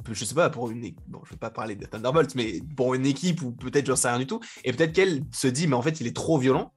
je 0.10 0.26
sais 0.26 0.36
pas, 0.36 0.50
pour 0.50 0.72
une, 0.72 0.94
bon, 1.08 1.22
je 1.26 1.32
vais 1.32 1.38
pas 1.38 1.50
parler 1.50 1.76
de 1.76 1.86
Thunderbolt, 1.86 2.34
mais 2.36 2.62
pour 2.76 2.94
une 2.96 3.06
équipe 3.06 3.42
ou 3.42 3.52
peut-être 3.52 3.86
j'en 3.86 3.96
sais 3.96 4.10
rien 4.10 4.20
du 4.20 4.28
tout. 4.28 4.40
Et 4.64 4.72
peut-être 4.72 4.94
qu'elle 4.94 5.24
se 5.32 5.48
dit, 5.48 5.68
mais 5.68 5.76
en 5.76 5.82
fait 5.82 6.00
il 6.00 6.08
est 6.08 6.16
trop 6.16 6.38
violent. 6.38 6.74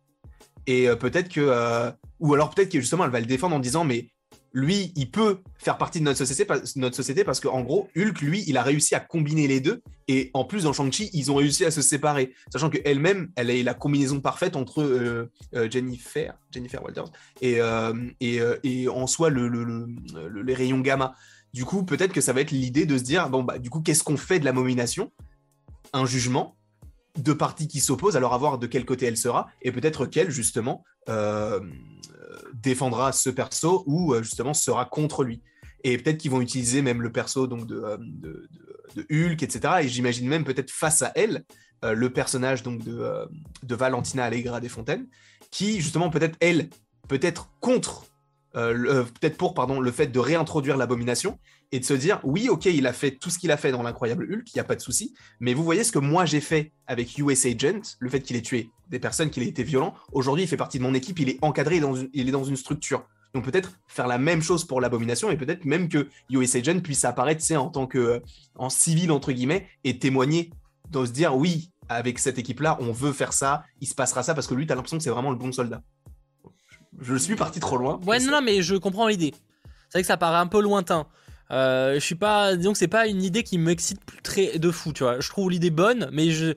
Et 0.67 0.89
euh, 0.89 0.97
peut-être 0.97 1.29
que, 1.29 1.41
euh, 1.41 1.91
ou 2.19 2.35
alors 2.35 2.51
peut-être 2.51 2.71
que 2.71 2.81
justement 2.81 3.05
elle 3.05 3.11
va 3.11 3.21
le 3.21 3.27
défendre 3.27 3.55
en 3.55 3.61
disant, 3.61 3.85
mais 3.85 4.11
lui, 4.53 4.93
il 4.97 5.11
peut 5.11 5.39
faire 5.59 5.79
partie 5.79 6.01
de 6.01 6.05
notre 6.05 6.19
société, 6.19 6.53
notre 6.77 6.97
société 6.97 7.25
parce 7.25 7.41
qu'en 7.41 7.63
gros, 7.63 7.89
Hulk, 7.97 8.21
lui, 8.21 8.45
il 8.47 8.57
a 8.57 8.63
réussi 8.63 8.95
à 8.95 9.01
combiner 9.01 9.47
les 9.47 9.61
deux. 9.61 9.83
Et 10.09 10.31
en 10.35 10.45
plus, 10.45 10.65
dans 10.65 10.73
Shang-Chi, 10.73 11.11
ils 11.13 11.31
ont 11.31 11.37
réussi 11.37 11.65
à 11.65 11.71
se 11.71 11.83
séparer. 11.83 12.35
Sachant 12.53 12.69
qu'elle-même, 12.69 13.31
elle 13.37 13.51
est 13.51 13.63
la 13.63 13.75
combinaison 13.75 14.21
parfaite 14.21 14.57
entre 14.57 14.83
euh, 14.83 15.31
euh, 15.55 15.71
Jennifer, 15.71 16.35
Jennifer 16.51 16.83
Walters 16.83 17.13
et, 17.41 17.61
euh, 17.61 17.95
en 18.93 19.07
soi 19.07 19.31
le, 19.31 19.49
les 20.43 20.55
rayons 20.55 20.81
gamma. 20.81 21.15
Du 21.53 21.65
coup, 21.65 21.85
peut-être 21.85 22.13
que 22.13 22.21
ça 22.21 22.33
va 22.33 22.41
être 22.41 22.51
l'idée 22.51 22.87
de 22.87 22.99
se 22.99 23.03
dire 23.03 23.29
bon, 23.29 23.45
bah, 23.45 23.59
du 23.59 23.71
coup, 23.71 23.81
qu'est-ce 23.81 24.03
qu'on 24.03 24.17
fait 24.17 24.41
de 24.41 24.45
la 24.45 24.53
momination 24.53 25.13
Un 25.93 26.07
jugement 26.07 26.57
deux 27.19 27.37
parties 27.37 27.67
qui 27.67 27.81
s'opposent, 27.81 28.17
alors 28.17 28.35
à 28.35 28.39
voir 28.39 28.59
de 28.59 28.69
quel 28.69 28.85
côté 28.85 29.05
elle 29.07 29.17
sera, 29.17 29.49
et 29.63 29.73
peut-être 29.73 30.07
qu'elle, 30.07 30.31
justement, 30.31 30.85
défendra 32.55 33.13
ce 33.13 33.31
perso 33.31 33.85
ou 33.87 34.15
euh, 34.15 34.23
justement 34.23 34.55
sera 34.55 34.85
contre 34.85 35.25
lui. 35.25 35.43
Et 35.85 35.97
peut-être 35.97 36.19
qu'ils 36.19 36.31
vont 36.31 36.41
utiliser 36.41 36.83
même 36.83 37.03
le 37.03 37.11
perso 37.11 37.47
donc 37.47 37.67
de, 37.67 37.77
euh, 37.77 39.07
Hulk, 39.11 39.43
etc. 39.43 39.75
Et 39.83 39.89
j'imagine 39.89 40.29
même 40.29 40.45
peut-être 40.45 40.71
face 40.71 41.03
à 41.03 41.13
elle 41.15 41.45
euh, 41.85 41.95
le 41.95 42.11
personnage 42.11 42.63
donc 42.63 42.83
de, 42.85 43.29
de 43.63 43.75
Valentina 43.75 44.25
Allegra 44.25 44.61
des 44.61 44.69
Fontaines, 44.69 45.07
qui 45.51 45.81
justement 45.81 46.11
peut-être 46.11 46.37
elle 46.41 46.69
peut-être 47.09 47.51
contre, 47.61 48.05
peut-être 48.53 49.37
pour 49.37 49.55
pardon, 49.55 49.81
le 49.81 49.91
fait 49.91 50.07
de 50.07 50.19
réintroduire 50.21 50.77
l'abomination 50.77 51.39
et 51.73 51.81
de 51.81 51.85
se 51.85 51.95
dire 51.95 52.21
oui, 52.25 52.49
ok, 52.49 52.67
il 52.67 52.87
a 52.87 52.93
fait 52.93 53.13
tout 53.13 53.31
ce 53.31 53.39
qu'il 53.39 53.51
a 53.51 53.57
fait 53.57 53.73
dans 53.73 53.83
l'incroyable 53.83 54.25
Hulk, 54.25 54.49
il 54.49 54.57
n'y 54.57 54.61
a 54.61 54.65
pas 54.65 54.77
de 54.77 54.81
souci, 54.81 55.15
mais 55.39 55.55
vous 55.55 55.65
voyez 55.65 55.85
ce 55.85 55.93
que 55.93 55.99
moi 55.99 56.25
j'ai 56.25 56.41
fait 56.41 56.73
avec 56.87 57.17
US 57.19 57.47
Agent, 57.47 57.97
le 57.99 58.11
fait 58.11 58.21
qu'il 58.21 58.37
ait 58.37 58.43
tué 58.43 58.71
des 58.89 58.99
personnes, 58.99 59.31
qu'il 59.31 59.43
ait 59.43 59.49
été 59.49 59.63
violent. 59.63 59.95
Aujourd'hui, 60.13 60.45
il 60.45 60.49
fait 60.49 60.57
partie 60.57 60.79
de 60.79 60.83
mon 60.83 60.95
équipe, 60.95 61.19
il 61.21 61.29
est 61.29 61.39
encadré, 61.43 61.79
dans 61.79 61.95
il 62.13 62.29
est 62.29 62.33
dans 62.33 62.45
une 62.45 62.57
structure. 62.57 63.05
Donc 63.35 63.45
peut-être 63.45 63.79
faire 63.87 64.09
la 64.09 64.19
même 64.19 64.43
chose 64.43 64.65
pour 64.65 64.81
l'abomination 64.81 65.31
et 65.31 65.37
peut-être 65.37 65.65
même 65.65 65.89
que 65.89 66.09
US 66.31 66.57
Agent 66.57 66.81
puisse 66.81 67.05
apparaître 67.05 67.45
en 67.55 67.69
tant 67.69 67.87
que 67.87 67.99
euh, 67.99 68.19
en 68.57 68.71
civil 68.71 69.13
entre 69.13 69.31
guillemets 69.31 69.69
et 69.85 69.99
témoigner, 69.99 70.51
de 70.91 71.07
se 71.07 71.13
dire 71.13 71.37
oui, 71.37 71.71
avec 71.89 72.19
cette 72.19 72.39
équipe-là, 72.39 72.79
on 72.81 72.93
veut 72.93 73.13
faire 73.13 73.33
ça, 73.33 73.65
il 73.81 73.87
se 73.87 73.95
passera 73.95 74.23
ça 74.23 74.35
parce 74.35 74.47
que 74.47 74.55
lui, 74.55 74.67
tu 74.67 74.73
as 74.73 74.77
l'impression 74.77 74.97
que 74.97 75.03
c'est 75.03 75.11
vraiment 75.11 75.31
le 75.31 75.37
bon 75.37 75.53
soldat. 75.53 75.83
Je 77.01 77.15
suis 77.17 77.37
parti 77.37 77.61
trop 77.61 77.77
loin. 77.77 78.01
Ouais, 78.07 78.19
non, 78.21 78.33
non, 78.33 78.43
mais 78.43 78.63
je 78.63 78.77
comprends 78.77 79.09
l'idée. 79.09 79.33
C'est 79.89 79.99
vrai 79.99 80.03
que 80.03 80.07
ça 80.07 80.17
paraît 80.17 80.39
un 80.39 80.47
peu 80.47 80.61
lointain. 80.61 81.07
Euh, 81.51 81.95
je 81.95 82.01
suis 82.01 82.15
pas, 82.15 82.57
disons 82.57 82.73
que 82.73 82.79
c'est 82.79 82.89
pas 82.89 83.07
une 83.07 83.23
idée 83.23 83.43
qui 83.43 83.59
m'excite 83.59 84.01
très 84.23 84.59
de 84.59 84.71
fou, 84.71 84.93
tu 84.93 85.03
vois. 85.03 85.21
Je 85.21 85.29
trouve 85.29 85.51
l'idée 85.51 85.71
bonne, 85.71 86.09
mais 86.13 86.31
je, 86.31 86.55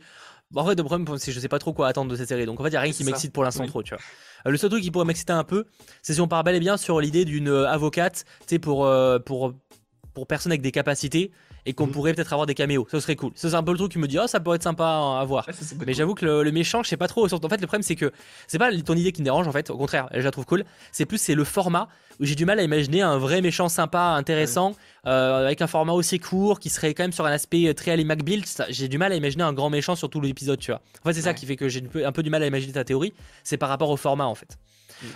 en 0.55 0.63
vrai, 0.63 0.75
le 0.75 0.83
problème, 0.83 1.17
c'est 1.17 1.31
que 1.31 1.35
je 1.35 1.39
sais 1.39 1.47
pas 1.47 1.59
trop 1.59 1.73
quoi 1.73 1.87
attendre 1.87 2.11
de 2.11 2.15
cette 2.15 2.27
série. 2.27 2.45
Donc 2.45 2.59
en 2.59 2.63
fait, 2.63 2.69
il 2.69 2.73
y 2.73 2.77
a 2.77 2.81
rien 2.81 2.91
qui 2.91 3.03
m'excite 3.03 3.33
pour 3.33 3.43
l'instant 3.43 3.65
trop, 3.65 3.81
tu 3.81 3.95
vois. 3.95 4.03
Euh, 4.45 4.51
le 4.51 4.57
seul 4.57 4.69
truc 4.69 4.83
qui 4.83 4.91
pourrait 4.91 5.05
m'exciter 5.05 5.33
un 5.33 5.43
peu, 5.43 5.65
c'est 6.01 6.13
si 6.13 6.21
on 6.21 6.27
part 6.27 6.43
bel 6.43 6.55
et 6.55 6.59
bien 6.59 6.77
sur 6.77 6.99
l'idée 6.99 7.25
d'une 7.25 7.49
euh, 7.49 7.67
avocate, 7.67 8.25
tu 8.41 8.45
sais, 8.47 8.59
pour, 8.59 8.85
euh, 8.85 9.19
pour, 9.19 9.53
pour 10.13 10.27
personnes 10.27 10.51
avec 10.51 10.61
des 10.61 10.71
capacités 10.71 11.31
et 11.65 11.73
qu'on 11.73 11.87
mhm. 11.87 11.91
pourrait 11.91 12.13
peut-être 12.13 12.33
avoir 12.33 12.45
des 12.45 12.55
caméos. 12.55 12.87
Ça 12.91 12.99
serait 12.99 13.15
cool. 13.15 13.31
Ça, 13.35 13.49
c'est 13.49 13.55
un 13.55 13.63
peu 13.63 13.71
le 13.71 13.77
truc 13.77 13.91
qui 13.91 13.99
me 13.99 14.07
dit, 14.07 14.19
oh, 14.19 14.27
ça 14.27 14.39
pourrait 14.39 14.57
être 14.57 14.63
sympa 14.63 14.85
à 14.85 15.23
voir. 15.25 15.47
mais 15.85 15.93
j'avoue 15.93 16.13
que 16.13 16.25
le, 16.25 16.51
méchant, 16.51 16.83
je 16.83 16.89
sais 16.89 16.97
pas 16.97 17.07
trop. 17.07 17.25
En 17.25 17.49
fait, 17.49 17.61
le 17.61 17.67
problème, 17.67 17.83
c'est 17.83 17.95
que 17.95 18.11
c'est 18.47 18.57
pas 18.57 18.69
ton 18.81 18.95
idée 18.95 19.11
qui 19.11 19.21
me 19.21 19.25
dérange, 19.25 19.47
en 19.47 19.51
fait. 19.51 19.69
Au 19.69 19.77
contraire, 19.77 20.09
je 20.13 20.21
la 20.21 20.31
trouve 20.31 20.45
cool. 20.45 20.65
C'est 20.91 21.05
plus, 21.05 21.17
c'est 21.17 21.35
le 21.35 21.43
format 21.43 21.87
où 22.19 22.25
j'ai 22.25 22.35
du 22.35 22.45
mal 22.45 22.59
à 22.59 22.63
imaginer 22.63 23.01
un 23.01 23.17
vrai 23.17 23.41
méchant 23.41 23.69
sympa, 23.69 23.99
intéressant, 24.01 24.75
euh, 25.07 25.45
avec 25.45 25.61
un 25.61 25.67
format 25.67 25.93
aussi 25.93 26.19
court, 26.19 26.59
qui 26.59 26.69
serait 26.69 26.93
quand 26.93 27.03
même 27.03 27.11
sur 27.11 27.25
un 27.25 27.31
aspect 27.31 27.73
très 27.73 27.91
Ali 27.91 28.05
McBuild. 28.05 28.45
J'ai 28.69 28.87
du 28.87 28.97
mal 28.97 29.11
à 29.11 29.15
imaginer 29.15 29.43
un 29.43 29.53
grand 29.53 29.69
méchant 29.69 29.95
sur 29.95 30.09
tout 30.09 30.21
l'épisode, 30.21 30.59
tu 30.59 30.71
vois. 30.71 30.81
En 31.03 31.09
fait, 31.09 31.13
c'est 31.13 31.21
ça 31.21 31.33
qui 31.33 31.45
fait 31.45 31.55
que 31.55 31.69
j'ai 31.69 31.83
un 32.03 32.11
peu 32.11 32.23
du 32.23 32.29
mal 32.29 32.43
à 32.43 32.47
imaginer 32.47 32.73
ta 32.73 32.83
théorie. 32.83 33.13
C'est 33.43 33.57
par 33.57 33.69
rapport 33.69 33.89
au 33.89 33.97
format, 33.97 34.25
en 34.25 34.35
fait. 34.35 34.57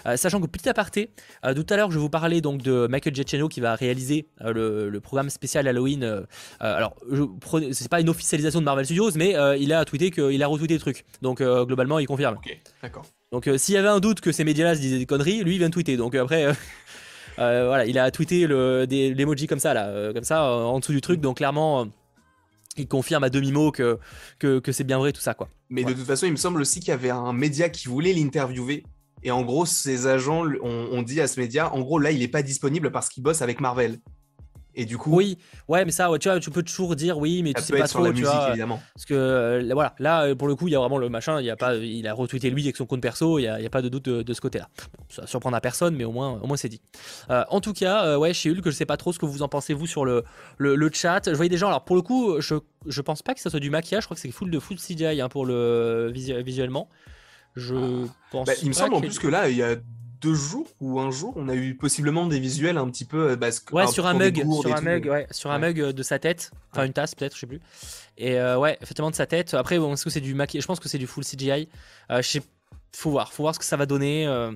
Euh, 0.05 0.17
sachant 0.17 0.39
que 0.41 0.47
petit 0.47 0.69
aparté, 0.69 1.11
euh, 1.45 1.53
tout 1.53 1.65
à 1.69 1.77
l'heure 1.77 1.91
je 1.91 1.99
vous 1.99 2.09
parlais 2.09 2.41
donc 2.41 2.61
de 2.61 2.87
Michael 2.87 3.15
Giacchino 3.15 3.47
qui 3.47 3.59
va 3.59 3.75
réaliser 3.75 4.27
euh, 4.41 4.89
le, 4.89 4.99
programme 4.99 5.29
spécial 5.29 5.67
Halloween. 5.67 6.25
alors 6.59 6.95
c'est 7.71 7.89
pas 7.89 8.01
une 8.01 8.09
officialisation 8.09 8.59
de 8.59 8.65
Marvel 8.65 8.85
Studios, 8.85 9.11
mais 9.15 9.35
il 9.59 9.71
a 9.71 9.85
tweeté 9.85 10.11
qu'il 10.11 10.43
a 10.43 10.47
retweeté 10.47 10.73
le 10.73 10.79
truc. 10.79 11.05
Donc 11.21 11.41
globalement 11.41 11.99
il 11.99 12.07
confirme. 12.07 12.35
Ok, 12.35 12.57
d'accord. 12.81 13.05
Donc 13.31 13.49
s'il 13.57 13.75
y 13.75 13.77
avait 13.77 13.87
un 13.87 13.99
doute 13.99 14.21
que 14.21 14.31
ces 14.31 14.43
médias-là 14.43 14.75
se 14.75 14.81
disaient 14.81 14.97
des 14.97 15.05
conneries, 15.05 15.43
lui 15.43 15.55
il 15.55 15.57
vient 15.59 15.69
de 15.69 15.73
tweeter. 15.73 15.97
Donc 15.97 16.15
après. 16.15 16.47
voilà, 17.37 17.85
il 17.85 17.97
a 17.99 18.09
tweeté 18.11 18.47
l'emoji 18.47 19.47
comme 19.47 19.59
ça, 19.59 19.73
là, 19.73 20.11
comme 20.13 20.23
ça, 20.23 20.43
en 20.43 20.79
dessous 20.79 20.93
du 20.93 21.01
truc. 21.01 21.21
Donc 21.21 21.37
clairement, 21.37 21.87
il 22.77 22.87
confirme 22.87 23.23
à 23.23 23.29
demi-mot 23.29 23.71
que, 23.71 23.99
que, 24.39 24.71
c'est 24.71 24.83
bien 24.83 24.97
vrai 24.97 25.11
tout 25.11 25.21
ça 25.21 25.33
quoi. 25.33 25.49
Mais 25.69 25.83
de 25.83 25.93
toute 25.93 26.05
façon, 26.05 26.25
il 26.25 26.31
me 26.31 26.37
semble 26.37 26.61
aussi 26.61 26.79
qu'il 26.79 26.89
y 26.89 26.93
avait 26.93 27.09
un 27.09 27.33
média 27.33 27.69
qui 27.69 27.87
voulait 27.87 28.13
l'interviewer 28.13 28.83
et 29.23 29.31
en 29.31 29.41
gros, 29.41 29.65
ses 29.65 30.07
agents 30.07 30.43
ont, 30.61 31.01
dit 31.01 31.21
à 31.21 31.27
ce 31.27 31.39
média, 31.39 31.73
en 31.73 31.81
gros, 31.81 31.99
là, 31.99 32.11
il 32.11 32.19
n'est 32.19 32.27
pas 32.27 32.43
disponible 32.43 32.91
parce 32.91 33.09
qu'il 33.09 33.23
bosse 33.23 33.41
avec 33.41 33.59
Marvel. 33.59 33.99
Et 34.79 34.85
du 34.85 34.95
coup. 34.95 35.15
Oui, 35.15 35.39
ouais, 35.67 35.85
mais 35.85 35.91
ça, 35.91 36.07
tu 36.19 36.29
vois, 36.29 36.39
tu 36.39 36.51
peux 36.51 36.61
toujours 36.61 36.95
dire 36.95 37.17
oui, 37.17 37.41
mais 37.41 37.51
tu 37.51 37.63
sais 37.63 37.75
pas 37.75 37.87
trop, 37.87 38.03
la 38.03 38.09
tu 38.09 38.19
musique, 38.19 38.27
vois. 38.27 38.49
Évidemment. 38.49 38.79
Parce 38.93 39.05
que 39.07 39.15
euh, 39.15 39.69
voilà, 39.73 39.95
là, 39.97 40.25
euh, 40.25 40.35
pour 40.35 40.47
le 40.47 40.55
coup, 40.55 40.67
il 40.67 40.71
y 40.71 40.75
a 40.75 40.79
vraiment 40.79 40.99
le 40.99 41.09
machin, 41.09 41.41
il 41.41 41.47
y 41.47 41.49
a 41.49 41.55
pas, 41.55 41.75
il 41.77 42.07
a 42.07 42.13
retweeté 42.13 42.51
lui 42.51 42.61
avec 42.61 42.77
son 42.77 42.85
compte 42.85 43.01
perso, 43.01 43.39
il 43.39 43.41
n'y 43.41 43.47
a, 43.47 43.55
a, 43.55 43.69
pas 43.71 43.81
de 43.81 43.89
doute 43.89 44.07
de, 44.07 44.33
ce 44.33 44.39
côté-là. 44.39 44.69
ça 45.09 45.25
surprendra 45.25 45.61
personne, 45.61 45.95
mais 45.95 46.03
au 46.03 46.11
moins, 46.11 46.39
au 46.43 46.45
moins 46.45 46.57
c'est 46.57 46.69
dit. 46.69 46.81
Euh, 47.31 47.43
en 47.49 47.59
tout 47.59 47.73
cas, 47.73 48.19
ouais, 48.19 48.35
chez 48.35 48.51
Hulk, 48.51 48.65
je 48.65 48.69
sais 48.69 48.85
pas 48.85 48.97
trop 48.97 49.11
ce 49.11 49.17
que 49.17 49.25
vous 49.25 49.41
en 49.41 49.47
pensez, 49.47 49.73
vous, 49.73 49.87
sur 49.87 50.05
le, 50.05 50.23
le, 50.59 50.89
chat. 50.93 51.21
Je 51.25 51.35
voyais 51.35 51.49
des 51.49 51.57
gens, 51.57 51.69
alors 51.69 51.83
pour 51.83 51.95
le 51.95 52.03
coup, 52.03 52.39
je, 52.39 52.53
je 52.85 53.01
pense 53.01 53.23
pas 53.23 53.33
que 53.33 53.39
ça 53.39 53.49
soit 53.49 53.59
du 53.59 53.71
maquillage, 53.71 54.03
je 54.03 54.07
crois 54.07 54.15
que 54.15 54.21
c'est 54.21 54.29
full 54.29 54.51
de 54.51 54.59
full 54.59 54.77
CGI 54.77 55.21
hein, 55.21 55.27
pour 55.27 55.47
le 55.47 56.11
visuellement. 56.13 56.87
Je 57.57 58.05
pense. 58.31 58.45
Bah, 58.45 58.53
il 58.61 58.67
me 58.67 58.73
semble 58.73 58.93
en 58.93 59.01
plus 59.01 59.17
que 59.17 59.27
là, 59.27 59.49
il 59.49 59.57
y 59.57 59.63
a 59.63 59.75
deux 60.21 60.33
jours 60.33 60.67
ou 60.79 60.99
un 60.99 61.11
jour, 61.11 61.33
on 61.35 61.49
a 61.49 61.55
eu 61.55 61.75
possiblement 61.75 62.27
des 62.27 62.39
visuels 62.39 62.77
un 62.77 62.87
petit 62.89 63.05
peu. 63.05 63.31
Euh, 63.31 63.35
bah, 63.35 63.49
ouais, 63.71 63.87
sur 63.87 64.05
un 64.05 64.13
mug, 64.13 64.43
sur 64.61 64.75
un 64.75 64.81
mug, 64.81 65.07
ouais, 65.07 65.27
sur 65.31 65.51
un 65.51 65.59
mug 65.59 65.79
de 65.79 66.03
sa 66.03 66.19
tête, 66.19 66.51
enfin 66.71 66.85
une 66.85 66.93
tasse 66.93 67.15
peut-être, 67.15 67.35
je 67.35 67.41
sais 67.41 67.47
plus. 67.47 67.59
Et 68.17 68.39
euh, 68.39 68.57
ouais, 68.57 68.77
effectivement 68.81 69.11
de 69.11 69.15
sa 69.15 69.25
tête. 69.25 69.53
Après, 69.53 69.77
bon, 69.79 69.93
est-ce 69.93 70.03
que 70.03 70.09
c'est 70.09 70.21
du 70.21 70.33
maquillage 70.33 70.63
Je 70.63 70.67
pense 70.67 70.79
que 70.79 70.89
c'est 70.89 70.97
du 70.97 71.07
full 71.07 71.23
CGI. 71.23 71.67
Euh, 72.11 72.21
je 72.21 72.27
sais 72.27 72.41
faut 72.95 73.11
voir, 73.11 73.31
faut 73.31 73.43
voir 73.43 73.53
ce 73.53 73.59
que 73.59 73.65
ça 73.65 73.77
va 73.77 73.85
donner. 73.85 74.27
Euh... 74.27 74.51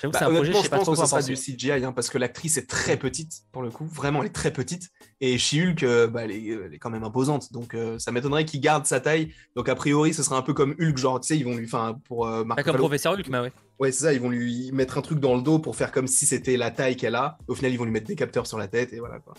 J'avoue 0.00 0.12
que 0.12 0.18
c'est 0.18 0.24
un 0.24 0.28
bah, 0.28 0.34
projet, 0.36 0.52
je, 0.52 0.58
sais 0.58 0.68
pas 0.68 0.78
pense 0.78 0.88
que 0.88 0.94
ça 0.96 1.06
sera 1.06 1.22
du 1.22 1.34
CGI, 1.34 1.84
hein, 1.84 1.92
parce 1.92 2.10
que 2.10 2.18
l'actrice 2.18 2.56
est 2.56 2.68
très 2.68 2.96
petite, 2.96 3.42
pour 3.52 3.62
le 3.62 3.70
coup, 3.70 3.86
vraiment, 3.86 4.20
elle 4.20 4.28
est 4.28 4.32
très 4.32 4.52
petite. 4.52 4.90
Et 5.20 5.38
She-Hulk, 5.38 5.82
euh, 5.82 6.06
bah, 6.06 6.24
elle, 6.24 6.32
est, 6.32 6.78
quand 6.78 6.90
même 6.90 7.04
imposante, 7.04 7.52
donc 7.52 7.74
euh, 7.74 7.98
ça 7.98 8.12
m'étonnerait 8.12 8.44
qu'il 8.44 8.60
garde 8.60 8.86
sa 8.86 9.00
taille. 9.00 9.32
Donc 9.54 9.68
a 9.68 9.74
priori, 9.74 10.12
ce 10.12 10.22
sera 10.22 10.36
un 10.36 10.42
peu 10.42 10.54
comme 10.54 10.74
Hulk, 10.78 10.96
genre, 10.98 11.20
tu 11.20 11.28
sais, 11.28 11.38
ils 11.38 11.44
vont 11.44 11.56
lui, 11.56 11.66
enfin, 11.66 11.98
pour 12.04 12.26
euh, 12.26 12.44
Comme 12.64 12.76
professeur 12.76 13.14
Hulk, 13.14 13.28
mais 13.28 13.40
ouais. 13.40 13.52
Ouais, 13.78 13.92
c'est 13.92 14.04
ça, 14.04 14.12
ils 14.12 14.20
vont 14.20 14.30
lui 14.30 14.70
mettre 14.72 14.98
un 14.98 15.02
truc 15.02 15.20
dans 15.20 15.34
le 15.34 15.42
dos 15.42 15.58
pour 15.58 15.76
faire 15.76 15.92
comme 15.92 16.06
si 16.06 16.26
c'était 16.26 16.56
la 16.56 16.70
taille 16.70 16.96
qu'elle 16.96 17.14
a. 17.14 17.38
Au 17.46 17.54
final, 17.54 17.72
ils 17.72 17.76
vont 17.76 17.84
lui 17.84 17.92
mettre 17.92 18.06
des 18.06 18.16
capteurs 18.16 18.46
sur 18.46 18.58
la 18.58 18.68
tête, 18.68 18.92
et 18.92 18.98
voilà 18.98 19.18
quoi. 19.18 19.34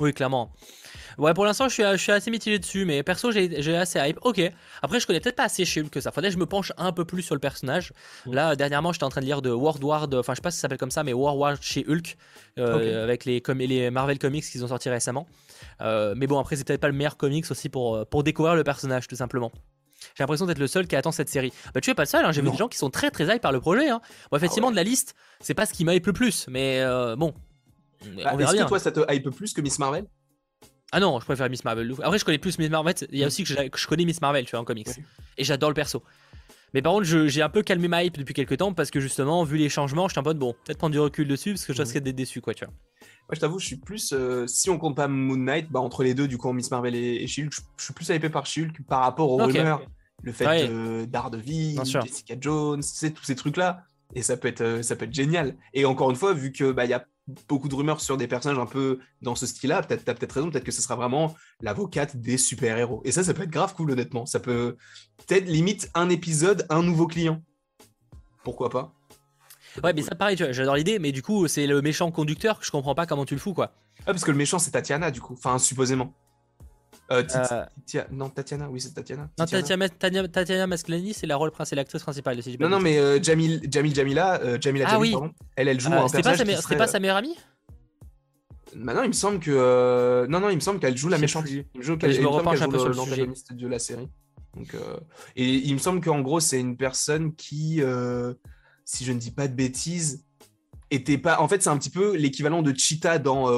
Oui, 0.00 0.12
clairement. 0.12 0.52
Ouais, 1.18 1.34
pour 1.34 1.44
l'instant, 1.44 1.68
je 1.68 1.74
suis, 1.74 1.82
je 1.82 1.96
suis 1.96 2.12
assez 2.12 2.30
mitigé 2.30 2.58
dessus, 2.58 2.84
mais 2.84 3.02
perso, 3.02 3.30
j'ai 3.30 3.76
assez 3.76 3.98
hype. 3.98 4.18
Ok. 4.22 4.40
Après, 4.82 5.00
je 5.00 5.06
connais 5.06 5.20
peut-être 5.20 5.36
pas 5.36 5.44
assez 5.44 5.64
She-Hulk 5.64 5.90
que 5.90 6.00
ça. 6.00 6.10
Faudrait 6.10 6.30
que 6.30 6.34
je 6.34 6.38
me 6.38 6.46
penche 6.46 6.72
un 6.76 6.92
peu 6.92 7.04
plus 7.04 7.22
sur 7.22 7.34
le 7.34 7.40
personnage. 7.40 7.92
Là, 8.26 8.56
dernièrement, 8.56 8.92
j'étais 8.92 9.04
en 9.04 9.10
train 9.10 9.20
de 9.20 9.26
lire 9.26 9.42
de 9.42 9.50
World 9.50 9.82
War, 9.84 10.08
enfin, 10.14 10.32
je 10.32 10.36
sais 10.36 10.42
pas 10.42 10.50
si 10.50 10.56
ça 10.56 10.62
s'appelle 10.62 10.78
comme 10.78 10.90
ça, 10.90 11.04
mais 11.04 11.12
World 11.12 11.38
War 11.38 11.56
chez 11.60 11.84
Hulk, 11.86 12.16
euh, 12.58 13.04
avec 13.04 13.24
les, 13.24 13.42
les 13.66 13.90
Marvel 13.90 14.18
Comics 14.18 14.44
qu'ils 14.44 14.64
ont 14.64 14.68
sorti 14.68 14.88
récemment. 14.88 15.26
Euh, 15.80 16.14
mais 16.16 16.26
bon, 16.26 16.38
après, 16.38 16.56
c'est 16.56 16.66
peut-être 16.66 16.80
pas 16.80 16.88
le 16.88 16.94
meilleur 16.94 17.16
comics 17.16 17.50
aussi 17.50 17.68
pour, 17.68 17.96
euh, 17.96 18.04
pour 18.04 18.22
découvrir 18.22 18.54
le 18.54 18.64
personnage, 18.64 19.06
tout 19.06 19.16
simplement. 19.16 19.52
J'ai 20.16 20.24
l'impression 20.24 20.46
d'être 20.46 20.58
le 20.58 20.66
seul 20.66 20.88
qui 20.88 20.96
attend 20.96 21.12
cette 21.12 21.28
série. 21.28 21.52
Bah, 21.74 21.80
tu 21.80 21.90
es 21.90 21.94
pas 21.94 22.02
le 22.02 22.08
seul, 22.08 22.24
hein. 22.24 22.32
j'ai 22.32 22.42
vu 22.42 22.50
des 22.50 22.56
gens 22.56 22.68
qui 22.68 22.78
sont 22.78 22.90
très 22.90 23.10
très 23.10 23.32
hype 23.32 23.40
par 23.40 23.52
le 23.52 23.60
projet. 23.60 23.88
Hein. 23.88 24.00
Bon, 24.30 24.36
effectivement, 24.36 24.68
ah 24.68 24.72
de 24.72 24.76
la 24.76 24.82
liste, 24.82 25.14
c'est 25.40 25.54
pas 25.54 25.64
ce 25.64 25.72
qui 25.72 25.84
m'a 25.84 25.94
hype 25.94 26.06
le 26.06 26.12
plus, 26.12 26.46
mais 26.48 26.84
bon. 27.16 27.34
Bah, 28.16 28.34
Est-ce 28.38 28.62
que 28.62 28.68
toi, 28.68 28.78
ça 28.78 28.92
te 28.92 29.00
hype 29.12 29.30
plus 29.30 29.52
que 29.52 29.60
Miss 29.60 29.78
Marvel? 29.78 30.06
Ah 30.92 31.00
non, 31.00 31.18
je 31.20 31.24
préfère 31.24 31.48
Miss 31.48 31.64
Marvel. 31.64 31.94
Après, 32.02 32.18
je 32.18 32.24
connais 32.24 32.38
plus 32.38 32.58
Miss 32.58 32.68
Marvel. 32.68 32.94
Il 33.10 33.18
y 33.18 33.24
a 33.24 33.26
aussi 33.26 33.44
que 33.44 33.48
je, 33.48 33.86
connais 33.86 34.04
Miss 34.04 34.20
Marvel, 34.20 34.44
tu 34.44 34.50
vois, 34.50 34.60
en 34.60 34.64
comics. 34.64 34.88
Et 35.38 35.44
j'adore 35.44 35.70
le 35.70 35.74
perso. 35.74 36.02
Mais 36.74 36.82
par 36.82 36.92
contre, 36.92 37.04
j'ai 37.04 37.42
un 37.42 37.48
peu 37.48 37.62
calmé 37.62 37.88
ma 37.88 38.04
hype 38.04 38.16
depuis 38.16 38.34
quelques 38.34 38.56
temps 38.56 38.72
parce 38.72 38.90
que 38.90 39.00
justement, 39.00 39.44
vu 39.44 39.58
les 39.58 39.68
changements, 39.68 40.08
je 40.08 40.12
suis 40.12 40.20
un 40.20 40.22
peu 40.22 40.34
de 40.34 40.38
bon, 40.38 40.54
peut-être 40.64 40.78
prendre 40.78 40.92
du 40.92 41.00
recul 41.00 41.28
dessus 41.28 41.52
parce 41.52 41.66
que 41.66 41.72
je 41.72 41.82
risque 41.82 41.98
d'être 41.98 42.16
déçu, 42.16 42.40
quoi, 42.40 42.54
tu 42.54 42.64
vois. 42.64 42.72
Moi, 43.28 43.34
je 43.34 43.40
t'avoue, 43.40 43.58
je 43.58 43.66
suis 43.66 43.76
plus. 43.76 44.12
Euh, 44.12 44.46
si 44.46 44.70
on 44.70 44.78
compte 44.78 44.96
pas 44.96 45.08
Moon 45.08 45.36
Knight, 45.36 45.70
bah, 45.70 45.80
entre 45.80 46.02
les 46.02 46.14
deux, 46.14 46.28
du 46.28 46.38
coup, 46.38 46.52
Miss 46.52 46.70
Marvel 46.70 46.94
et, 46.94 47.26
Shield, 47.26 47.52
je, 47.52 47.84
suis 47.84 47.94
plus 47.94 48.08
hypé 48.08 48.28
par 48.28 48.46
Shield 48.46 48.72
par 48.88 49.00
rapport 49.00 49.30
au 49.30 49.36
rumeur. 49.36 49.82
Le 50.22 50.32
fait 50.32 50.46
ouais. 50.46 50.68
de 50.68 51.04
Daredevil, 51.06 51.80
Jessica 51.84 52.36
Jones, 52.40 52.80
tous 52.80 53.24
ces 53.24 53.34
trucs-là. 53.34 53.84
Et 54.14 54.22
ça 54.22 54.36
peut 54.36 54.48
être, 54.48 54.60
euh, 54.60 54.82
ça 54.82 54.94
peut 54.94 55.06
être 55.06 55.14
génial. 55.14 55.56
Et 55.72 55.84
encore 55.84 56.10
une 56.10 56.16
fois, 56.16 56.34
vu 56.34 56.52
que 56.52 56.70
bah, 56.70 56.84
y 56.84 56.92
a 56.92 57.04
beaucoup 57.48 57.68
de 57.68 57.74
rumeurs 57.74 58.00
sur 58.00 58.16
des 58.16 58.26
personnages 58.26 58.58
un 58.58 58.66
peu 58.66 58.98
dans 59.20 59.34
ce 59.34 59.46
style-là. 59.46 59.82
Peut-être, 59.82 60.04
t'as 60.04 60.14
peut-être 60.14 60.32
raison, 60.32 60.50
peut-être 60.50 60.64
que 60.64 60.72
ce 60.72 60.82
sera 60.82 60.96
vraiment 60.96 61.34
l'avocate 61.60 62.16
des 62.16 62.38
super-héros. 62.38 63.02
Et 63.04 63.12
ça, 63.12 63.22
ça 63.24 63.34
peut 63.34 63.42
être 63.42 63.50
grave 63.50 63.74
cool, 63.74 63.92
honnêtement. 63.92 64.26
Ça 64.26 64.40
peut 64.40 64.76
peut-être 65.26 65.46
limite 65.46 65.90
un 65.94 66.08
épisode, 66.08 66.66
un 66.68 66.82
nouveau 66.82 67.06
client. 67.06 67.42
Pourquoi 68.44 68.70
pas? 68.70 68.92
Ouais, 69.82 69.92
mais 69.94 70.02
ça, 70.02 70.14
pareil, 70.14 70.36
j'adore 70.36 70.76
l'idée, 70.76 70.98
mais 70.98 71.12
du 71.12 71.22
coup, 71.22 71.48
c'est 71.48 71.66
le 71.66 71.80
méchant 71.80 72.10
conducteur 72.10 72.58
que 72.58 72.66
je 72.66 72.70
comprends 72.70 72.94
pas 72.94 73.06
comment 73.06 73.24
tu 73.24 73.34
le 73.34 73.40
fous, 73.40 73.54
quoi. 73.54 73.72
Ah, 74.00 74.06
parce 74.06 74.24
que 74.24 74.30
le 74.30 74.36
méchant, 74.36 74.58
c'est 74.58 74.72
Tatiana, 74.72 75.10
du 75.10 75.20
coup. 75.20 75.34
Enfin, 75.34 75.58
supposément. 75.58 76.12
Euh, 77.12 77.22
euh, 77.94 78.02
non, 78.10 78.30
Tatiana, 78.30 78.68
oui, 78.70 78.80
c'est 78.80 78.94
Tatiana. 78.94 79.28
Non, 79.38 79.44
Tatiana, 79.44 79.88
Tatiana, 80.28 80.66
Masclani, 80.66 81.12
c'est 81.12 81.26
la 81.26 81.36
rôle 81.36 81.52
c'est 81.64 81.76
l'actrice 81.76 82.02
principale. 82.02 82.38
non, 82.58 82.68
non, 82.68 82.80
mais 82.80 82.98
euh, 82.98 83.22
Jamil, 83.22 83.60
Jamil 83.70 83.94
Jamila, 83.94 84.40
Jamila 84.60 84.86
ah, 84.88 84.98
elle, 85.56 85.68
elle 85.68 85.80
joue 85.80 85.92
un 85.92 86.08
personnage. 86.08 86.38
C'était 86.60 86.76
pas, 86.76 86.86
sa 86.86 87.00
meilleure 87.00 87.16
amie? 87.16 87.36
bah 88.74 88.94
non, 88.94 89.02
il 89.02 89.08
me 89.08 89.12
semble 89.12 89.38
que 89.38 90.26
non 90.28 90.40
non, 90.40 90.48
il 90.48 90.54
me 90.54 90.60
semble 90.60 90.80
qu'elle 90.80 90.96
joue 90.96 91.08
la 91.08 91.18
méchante. 91.18 91.44
Il 91.50 91.66
me 91.74 91.82
semble 91.82 91.98
qu'elle, 91.98 92.12
je 92.12 92.22
me 92.22 92.28
repenche 92.28 92.62
un 92.62 92.68
peu 92.68 92.78
sur 92.78 93.04
sujet 93.04 93.26
de 93.50 93.66
la 93.68 93.78
série. 93.78 94.08
Donc, 94.56 94.74
et 95.36 95.46
il 95.46 95.74
me 95.74 95.78
semble 95.78 96.00
qu'en 96.00 96.20
gros, 96.20 96.40
c'est 96.40 96.60
une 96.60 96.76
personne 96.76 97.34
qui, 97.34 97.82
si 98.84 99.04
je 99.04 99.12
ne 99.12 99.18
dis 99.18 99.30
pas 99.32 99.48
de 99.48 99.54
bêtises, 99.54 100.24
était 100.90 101.18
pas. 101.18 101.40
En 101.40 101.48
fait, 101.48 101.62
c'est 101.62 101.70
un 101.70 101.78
petit 101.78 101.90
peu 101.90 102.16
l'équivalent 102.16 102.62
de 102.62 102.72
Cheetah 102.76 103.18
dans 103.18 103.48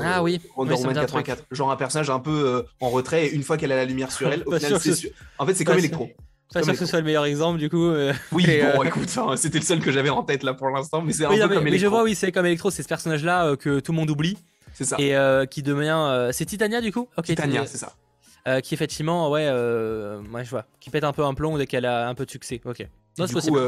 ah 0.00 0.22
oui, 0.22 0.40
Wonder 0.56 0.74
Woman 0.74 0.94
84. 0.94 1.44
Genre 1.50 1.70
un 1.70 1.76
personnage 1.76 2.10
un 2.10 2.20
peu 2.20 2.30
euh, 2.30 2.62
en 2.80 2.90
retrait, 2.90 3.26
et 3.26 3.32
une 3.32 3.42
fois 3.42 3.56
qu'elle 3.56 3.72
a 3.72 3.76
la 3.76 3.84
lumière 3.84 4.12
sur 4.12 4.32
elle, 4.32 4.42
au 4.46 4.56
final, 4.56 4.80
c'est 4.80 5.12
En 5.38 5.46
fait, 5.46 5.54
c'est 5.54 5.64
comme 5.64 5.78
Electro. 5.78 6.10
Pas 6.52 6.62
sûr 6.62 6.72
que 6.72 6.78
ce 6.78 6.86
soit 6.86 7.00
le 7.00 7.04
meilleur 7.04 7.24
exemple 7.24 7.58
du 7.58 7.68
coup. 7.68 7.86
Euh, 7.86 8.12
oui, 8.30 8.46
bon, 8.76 8.82
écoute, 8.84 9.08
hein, 9.16 9.36
c'était 9.36 9.58
le 9.58 9.64
seul 9.64 9.80
que 9.80 9.90
j'avais 9.90 10.10
en 10.10 10.22
tête 10.22 10.42
là 10.42 10.54
pour 10.54 10.68
l'instant, 10.68 11.02
mais 11.02 11.12
c'est 11.12 11.24
un 11.24 11.30
peu 11.30 11.38
comme 11.38 11.50
Electro. 11.50 11.70
Mais 11.70 11.78
je 11.78 11.86
vois, 11.86 12.02
oui, 12.04 12.14
c'est 12.14 12.32
comme 12.32 12.46
Electro, 12.46 12.70
c'est 12.70 12.82
ce 12.82 12.88
personnage-là 12.88 13.56
que 13.56 13.80
tout 13.80 13.92
le 13.92 13.96
monde 13.96 14.10
oublie. 14.10 14.38
C'est 14.72 14.84
ça. 14.84 14.96
Et 14.98 15.14
qui 15.48 15.62
devient. 15.62 16.30
c'est 16.32 16.44
Titania 16.44 16.80
du 16.80 16.92
coup? 16.92 17.08
Titania, 17.22 17.66
c'est 17.66 17.78
ça. 17.78 18.60
qui 18.60 18.74
effectivement, 18.74 19.30
ouais, 19.30 19.46
je 19.46 20.50
vois, 20.50 20.66
qui 20.80 20.90
pète 20.90 21.04
un 21.04 21.12
peu 21.12 21.24
un 21.24 21.34
plomb 21.34 21.58
dès 21.58 21.66
qu'elle 21.66 21.86
a 21.86 22.08
un 22.08 22.14
peu 22.14 22.24
de 22.24 22.30
succès. 22.30 22.60
Ok. 22.64 22.86
du 23.18 23.34
coup, 23.34 23.58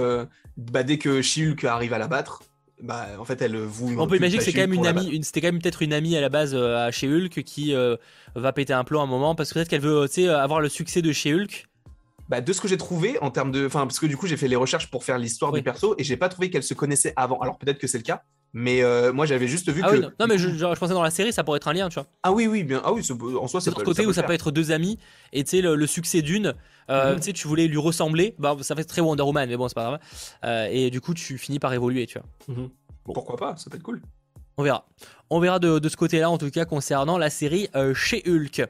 bah, 0.56 0.82
dès 0.82 0.96
que 0.96 1.20
Shulk 1.20 1.64
arrive 1.64 1.92
à 1.92 1.98
la 1.98 2.08
battre, 2.08 2.42
bah, 2.82 3.08
en 3.18 3.24
fait, 3.24 3.40
elle 3.42 3.56
vous. 3.56 3.98
On 3.98 4.06
peut 4.06 4.16
imaginer 4.16 4.38
que 4.38 4.44
c'est 4.44 4.52
quand 4.52 4.60
même 4.60 4.74
une 4.74 4.86
amie, 4.86 5.22
c'était 5.22 5.40
quand 5.40 5.48
même 5.48 5.60
peut-être 5.60 5.82
une 5.82 5.92
amie 5.92 6.16
à 6.16 6.20
la 6.20 6.28
base 6.28 6.54
à 6.54 6.90
chez 6.90 7.08
Hulk 7.08 7.42
qui 7.42 7.74
va 8.34 8.52
péter 8.52 8.72
un 8.72 8.84
plomb 8.84 9.00
à 9.00 9.04
un 9.04 9.06
moment 9.06 9.34
parce 9.34 9.50
que 9.50 9.54
peut-être 9.54 9.68
qu'elle 9.68 9.80
veut, 9.80 10.08
avoir 10.28 10.60
le 10.60 10.68
succès 10.68 11.02
de 11.02 11.12
chez 11.12 11.34
Hulk 11.34 11.66
bah, 12.28 12.40
de 12.40 12.52
ce 12.52 12.60
que 12.60 12.68
j'ai 12.68 12.76
trouvé 12.76 13.18
en 13.20 13.30
termes 13.30 13.52
de. 13.52 13.66
Enfin, 13.66 13.86
parce 13.86 14.00
que 14.00 14.06
du 14.06 14.16
coup, 14.16 14.26
j'ai 14.26 14.36
fait 14.36 14.48
les 14.48 14.56
recherches 14.56 14.90
pour 14.90 15.04
faire 15.04 15.18
l'histoire 15.18 15.52
du 15.52 15.62
perso 15.62 15.94
et 15.98 16.04
j'ai 16.04 16.16
pas 16.16 16.28
trouvé 16.28 16.50
qu'elle 16.50 16.62
se 16.62 16.74
connaissait 16.74 17.12
avant. 17.16 17.38
Alors 17.38 17.58
peut-être 17.58 17.78
que 17.78 17.86
c'est 17.86 17.98
le 17.98 18.04
cas, 18.04 18.24
mais 18.52 18.82
euh, 18.82 19.12
moi 19.12 19.26
j'avais 19.26 19.48
juste 19.48 19.70
vu 19.70 19.82
ah 19.84 19.90
que. 19.90 19.96
Oui, 19.96 20.06
non. 20.18 20.26
mais 20.26 20.38
je, 20.38 20.74
pensais 20.74 20.94
dans 20.94 21.02
la 21.02 21.10
série, 21.10 21.32
ça 21.32 21.44
pourrait 21.44 21.58
être 21.58 21.68
un 21.68 21.72
lien, 21.72 21.88
tu 21.88 21.94
vois. 21.94 22.06
Ah 22.22 22.32
oui, 22.32 22.46
oui, 22.46 22.64
bien. 22.64 22.80
Ah 22.84 22.92
oui, 22.92 23.02
en 23.40 23.46
soi, 23.46 23.60
c'est 23.60 23.70
autre 23.70 23.84
côté 23.84 24.06
où 24.06 24.12
ça 24.12 24.22
peut 24.22 24.32
être 24.32 24.50
deux 24.50 24.72
amis 24.72 24.98
et 25.32 25.44
tu 25.44 25.50
sais, 25.50 25.60
le, 25.60 25.86
succès 25.86 26.22
d'une, 26.22 26.54
euh, 26.90 27.12
mhm. 27.12 27.16
tu 27.16 27.22
sais, 27.22 27.32
tu 27.32 27.48
voulais 27.48 27.66
lui 27.66 27.78
ressembler, 27.78 28.34
bah 28.38 28.56
ça 28.60 28.74
fait 28.74 28.84
très 28.84 29.00
Wonder 29.00 29.22
Woman, 29.22 29.48
mais 29.48 29.56
bon, 29.56 29.68
c'est 29.68 29.74
pas 29.74 29.84
grave. 29.84 30.00
Euh, 30.44 30.68
et 30.70 30.90
du 30.90 31.00
coup, 31.00 31.14
tu 31.14 31.38
finis 31.38 31.58
par 31.58 31.72
évoluer, 31.72 32.06
tu 32.06 32.18
vois. 32.18 32.56
Mhm. 32.56 32.70
Pourquoi 33.04 33.36
pas, 33.36 33.56
ça 33.56 33.70
peut 33.70 33.76
être 33.76 33.82
cool. 33.82 34.00
On 34.58 34.62
verra. 34.62 34.86
On 35.28 35.38
verra 35.38 35.58
de, 35.58 35.86
ce 35.88 35.96
côté-là, 35.96 36.30
en 36.30 36.38
tout 36.38 36.50
cas, 36.50 36.64
concernant 36.64 37.18
la 37.18 37.28
série 37.28 37.68
euh, 37.74 37.92
chez 37.92 38.22
Hulk. 38.26 38.62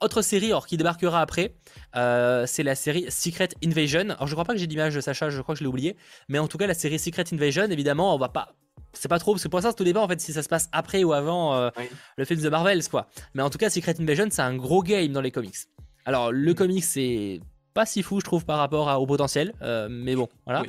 Autre 0.00 0.22
série 0.22 0.46
alors, 0.46 0.66
qui 0.66 0.76
débarquera 0.76 1.20
après, 1.20 1.54
euh, 1.96 2.46
c'est 2.46 2.62
la 2.62 2.74
série 2.74 3.06
Secret 3.10 3.48
Invasion. 3.62 4.10
Alors, 4.10 4.26
je 4.26 4.32
crois 4.32 4.44
pas 4.44 4.54
que 4.54 4.58
j'ai 4.58 4.66
d'image 4.66 4.94
de 4.94 5.00
Sacha, 5.00 5.28
je 5.28 5.42
crois 5.42 5.54
que 5.54 5.58
je 5.58 5.64
l'ai 5.64 5.68
oublié. 5.68 5.96
Mais 6.28 6.38
en 6.38 6.48
tout 6.48 6.56
cas, 6.56 6.66
la 6.66 6.74
série 6.74 6.98
Secret 6.98 7.24
Invasion, 7.32 7.64
évidemment, 7.64 8.14
on 8.14 8.18
va 8.18 8.30
pas. 8.30 8.54
C'est 8.92 9.08
pas 9.08 9.18
trop, 9.18 9.32
parce 9.32 9.42
que 9.42 9.48
pour 9.48 9.60
ça, 9.60 9.70
c'est 9.70 9.80
au 9.80 9.84
départ, 9.84 10.02
en 10.02 10.08
fait, 10.08 10.20
si 10.20 10.32
ça 10.32 10.42
se 10.42 10.48
passe 10.48 10.68
après 10.72 11.02
ou 11.02 11.12
avant 11.12 11.54
euh, 11.54 11.70
le 12.16 12.24
film 12.24 12.40
The 12.40 12.46
Marvels, 12.46 12.88
quoi. 12.88 13.08
Mais 13.34 13.42
en 13.42 13.50
tout 13.50 13.58
cas, 13.58 13.70
Secret 13.70 14.00
Invasion, 14.00 14.28
c'est 14.30 14.42
un 14.42 14.54
gros 14.56 14.82
game 14.82 15.12
dans 15.12 15.20
les 15.20 15.30
comics. 15.30 15.56
Alors, 16.04 16.30
le 16.30 16.52
mm. 16.52 16.54
comics, 16.54 16.84
c'est 16.84 17.40
pas 17.74 17.86
si 17.86 18.02
fou, 18.02 18.20
je 18.20 18.24
trouve, 18.24 18.44
par 18.44 18.58
rapport 18.58 19.00
au 19.00 19.06
potentiel. 19.06 19.52
mais 19.90 20.14
bon, 20.14 20.28
voilà. 20.46 20.62
De 20.62 20.66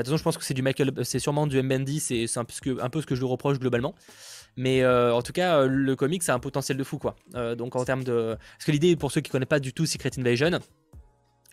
toute 0.00 0.06
façon, 0.06 0.16
je 0.16 0.22
pense 0.22 0.38
que 0.38 0.44
c'est 0.44 0.54
du 0.54 0.62
Michael, 0.62 0.92
c'est 1.02 1.18
sûrement 1.18 1.46
du 1.46 1.58
M. 1.58 1.68
Bendy, 1.68 2.00
c'est 2.00 2.26
un, 2.36 2.44
peu 2.44 2.52
ce 2.52 2.60
que, 2.60 2.82
un 2.82 2.90
peu 2.90 3.00
ce 3.00 3.06
que 3.06 3.14
je 3.14 3.20
lui 3.20 3.28
reproche 3.28 3.58
globalement. 3.58 3.94
Mais 4.58 4.82
euh, 4.82 5.14
en 5.14 5.22
tout 5.22 5.32
cas, 5.32 5.60
euh, 5.60 5.68
le 5.68 5.94
comic, 5.94 6.24
ça 6.24 6.32
a 6.32 6.36
un 6.36 6.40
potentiel 6.40 6.76
de 6.76 6.82
fou, 6.82 6.98
quoi. 6.98 7.14
Euh, 7.36 7.54
donc 7.54 7.76
en 7.76 7.84
termes 7.84 8.02
de... 8.02 8.36
Parce 8.56 8.64
que 8.64 8.72
l'idée, 8.72 8.96
pour 8.96 9.12
ceux 9.12 9.20
qui 9.20 9.30
ne 9.30 9.32
connaissent 9.32 9.48
pas 9.48 9.60
du 9.60 9.72
tout 9.72 9.86
Secret 9.86 10.10
Invasion, 10.18 10.58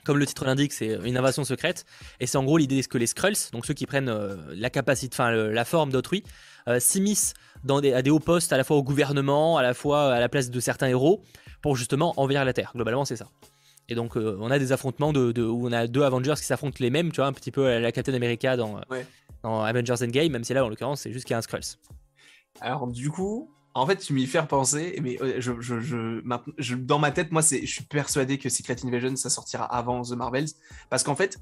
comme 0.06 0.18
le 0.18 0.26
titre 0.26 0.46
l'indique, 0.46 0.72
c'est 0.72 0.98
une 1.04 1.18
invasion 1.18 1.44
secrète. 1.44 1.86
Et 2.20 2.28
c'est 2.28 2.38
en 2.38 2.44
gros 2.44 2.58
l'idée 2.58 2.82
que 2.84 2.98
les 2.98 3.08
Skrulls, 3.08 3.52
donc 3.52 3.66
ceux 3.66 3.74
qui 3.74 3.86
prennent 3.86 4.14
la 4.54 4.70
capacité, 4.70 5.14
enfin 5.16 5.32
la 5.32 5.66
forme 5.66 5.92
d'autrui, 5.92 6.24
s'immiscent 6.80 7.34
dans 7.64 7.82
des, 7.82 7.94
à 7.94 8.02
des 8.02 8.12
hauts 8.12 8.20
postes, 8.20 8.54
à 8.54 8.58
la 8.58 8.64
fois 8.64 8.78
au 8.78 8.84
gouvernement, 8.84 9.58
à 9.58 9.64
la 9.64 9.74
fois 9.74 10.14
à 10.14 10.20
la 10.20 10.30
place 10.30 10.50
de 10.50 10.60
certains 10.60 10.88
héros, 10.88 11.24
pour 11.62 11.76
justement 11.76 12.14
envahir 12.18 12.46
la 12.46 12.54
Terre. 12.54 12.72
Globalement, 12.76 13.06
c'est 13.06 13.18
ça. 13.18 13.28
Et 13.88 13.96
donc, 13.96 14.16
on 14.16 14.50
a 14.50 14.60
des 14.60 14.72
affrontements 14.72 15.14
de, 15.14 15.44
où 15.44 15.68
on 15.68 15.72
a 15.72 15.88
deux 15.88 16.04
Avengers 16.04 16.34
qui 16.38 16.46
s'affrontent 16.46 16.78
les 16.80 16.90
mêmes, 16.90 17.12
tu 17.12 17.18
vois, 17.18 17.28
un 17.28 17.34
petit 17.34 17.52
peu 17.52 17.68
à 17.68 17.80
la 17.80 17.92
Captain 17.92 18.14
America 18.14 18.58
dans, 18.58 18.82
dans 19.44 19.64
Avengers 19.64 19.96
Endgame, 20.02 20.32
même 20.32 20.44
si 20.44 20.54
là, 20.54 20.66
en 20.66 20.70
l'occurrence, 20.70 21.02
c'est 21.02 21.12
juste 21.12 21.26
qu'il 21.26 21.34
y 21.34 21.36
a 21.36 21.38
un 21.38 21.42
Skrulls. 21.42 21.78
Alors, 22.62 22.88
du 22.88 23.12
coup, 23.12 23.52
en 23.76 23.86
fait, 23.86 23.98
tu 23.98 24.14
m'y 24.14 24.26
fais 24.26 24.42
penser, 24.48 24.98
mais 25.04 25.18
euh, 25.22 25.42
dans 26.78 26.98
ma 26.98 27.12
tête, 27.12 27.34
moi, 27.34 27.42
je 27.42 27.66
suis 27.66 27.84
persuadé 27.84 28.38
que 28.38 28.48
Secret 28.48 28.78
Invasion, 28.86 29.18
ça 29.18 29.30
sortira 29.30 29.66
avant 29.66 30.02
The 30.02 30.14
Marvels. 30.14 30.48
Parce 30.90 31.04
qu'en 31.04 31.16
fait, 31.16 31.38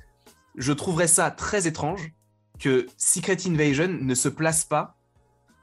je 0.55 0.73
trouverais 0.73 1.07
ça 1.07 1.29
très 1.29 1.67
étrange 1.67 2.11
que 2.59 2.87
Secret 2.97 3.37
Invasion 3.45 3.99
ne 4.01 4.15
se 4.15 4.29
place 4.29 4.65
pas 4.65 4.97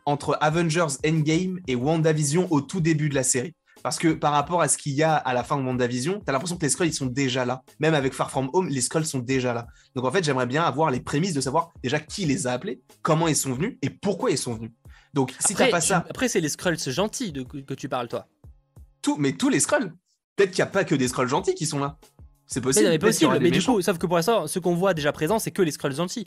entre 0.06 0.38
Avengers 0.40 0.96
Endgame 1.04 1.58
et 1.66 1.74
WandaVision 1.74 2.46
au 2.52 2.60
tout 2.60 2.80
début 2.80 3.08
de 3.08 3.16
la 3.16 3.24
série. 3.24 3.54
Parce 3.82 3.98
que 3.98 4.08
par 4.08 4.32
rapport 4.32 4.60
à 4.60 4.68
ce 4.68 4.78
qu'il 4.78 4.92
y 4.92 5.02
a 5.02 5.16
à 5.16 5.34
la 5.34 5.42
fin 5.42 5.56
de 5.56 5.62
WandaVision, 5.62 6.22
t'as 6.24 6.32
l'impression 6.32 6.56
que 6.56 6.62
les 6.62 6.68
Skrulls 6.68 6.88
ils 6.88 6.94
sont 6.94 7.06
déjà 7.06 7.44
là. 7.44 7.62
Même 7.80 7.94
avec 7.94 8.12
Far 8.12 8.30
From 8.30 8.48
Home, 8.52 8.68
les 8.68 8.80
Skrulls 8.80 9.06
sont 9.06 9.20
déjà 9.20 9.54
là. 9.54 9.66
Donc 9.96 10.04
en 10.04 10.12
fait, 10.12 10.22
j'aimerais 10.22 10.46
bien 10.46 10.62
avoir 10.62 10.90
les 10.90 11.00
prémices 11.00 11.34
de 11.34 11.40
savoir 11.40 11.72
déjà 11.82 11.98
qui 11.98 12.26
les 12.26 12.46
a 12.46 12.52
appelés, 12.52 12.80
comment 13.02 13.26
ils 13.26 13.36
sont 13.36 13.54
venus 13.54 13.78
et 13.82 13.90
pourquoi 13.90 14.30
ils 14.30 14.38
sont 14.38 14.54
venus. 14.54 14.70
Donc 15.14 15.34
si 15.38 15.54
t'as 15.54 15.68
pas 15.68 15.80
ça. 15.80 16.04
Après, 16.08 16.28
c'est 16.28 16.40
les 16.40 16.48
Skrulls 16.48 16.78
gentils 16.78 17.32
de, 17.32 17.42
que 17.42 17.74
tu 17.74 17.88
parles, 17.88 18.08
toi. 18.08 18.26
Tout, 19.02 19.16
mais 19.18 19.32
tous 19.32 19.48
les 19.48 19.60
Skrulls. 19.60 19.92
Peut-être 20.36 20.50
qu'il 20.50 20.62
n'y 20.62 20.68
a 20.68 20.72
pas 20.72 20.84
que 20.84 20.94
des 20.94 21.08
Skrulls 21.08 21.28
gentils 21.28 21.54
qui 21.54 21.66
sont 21.66 21.78
là. 21.78 21.98
C'est 22.46 22.60
possible. 22.60 22.88
Mais, 22.88 22.98
possible, 22.98 23.38
mais 23.40 23.50
du 23.50 23.62
coup, 23.62 23.80
sauf 23.80 23.98
que 23.98 24.06
pour 24.06 24.16
l'instant, 24.16 24.46
ce 24.46 24.58
qu'on 24.58 24.74
voit 24.74 24.94
déjà 24.94 25.12
présent, 25.12 25.38
c'est 25.38 25.50
que 25.50 25.62
les 25.62 25.70
Skrulls 25.70 25.94
gentils. 25.94 26.26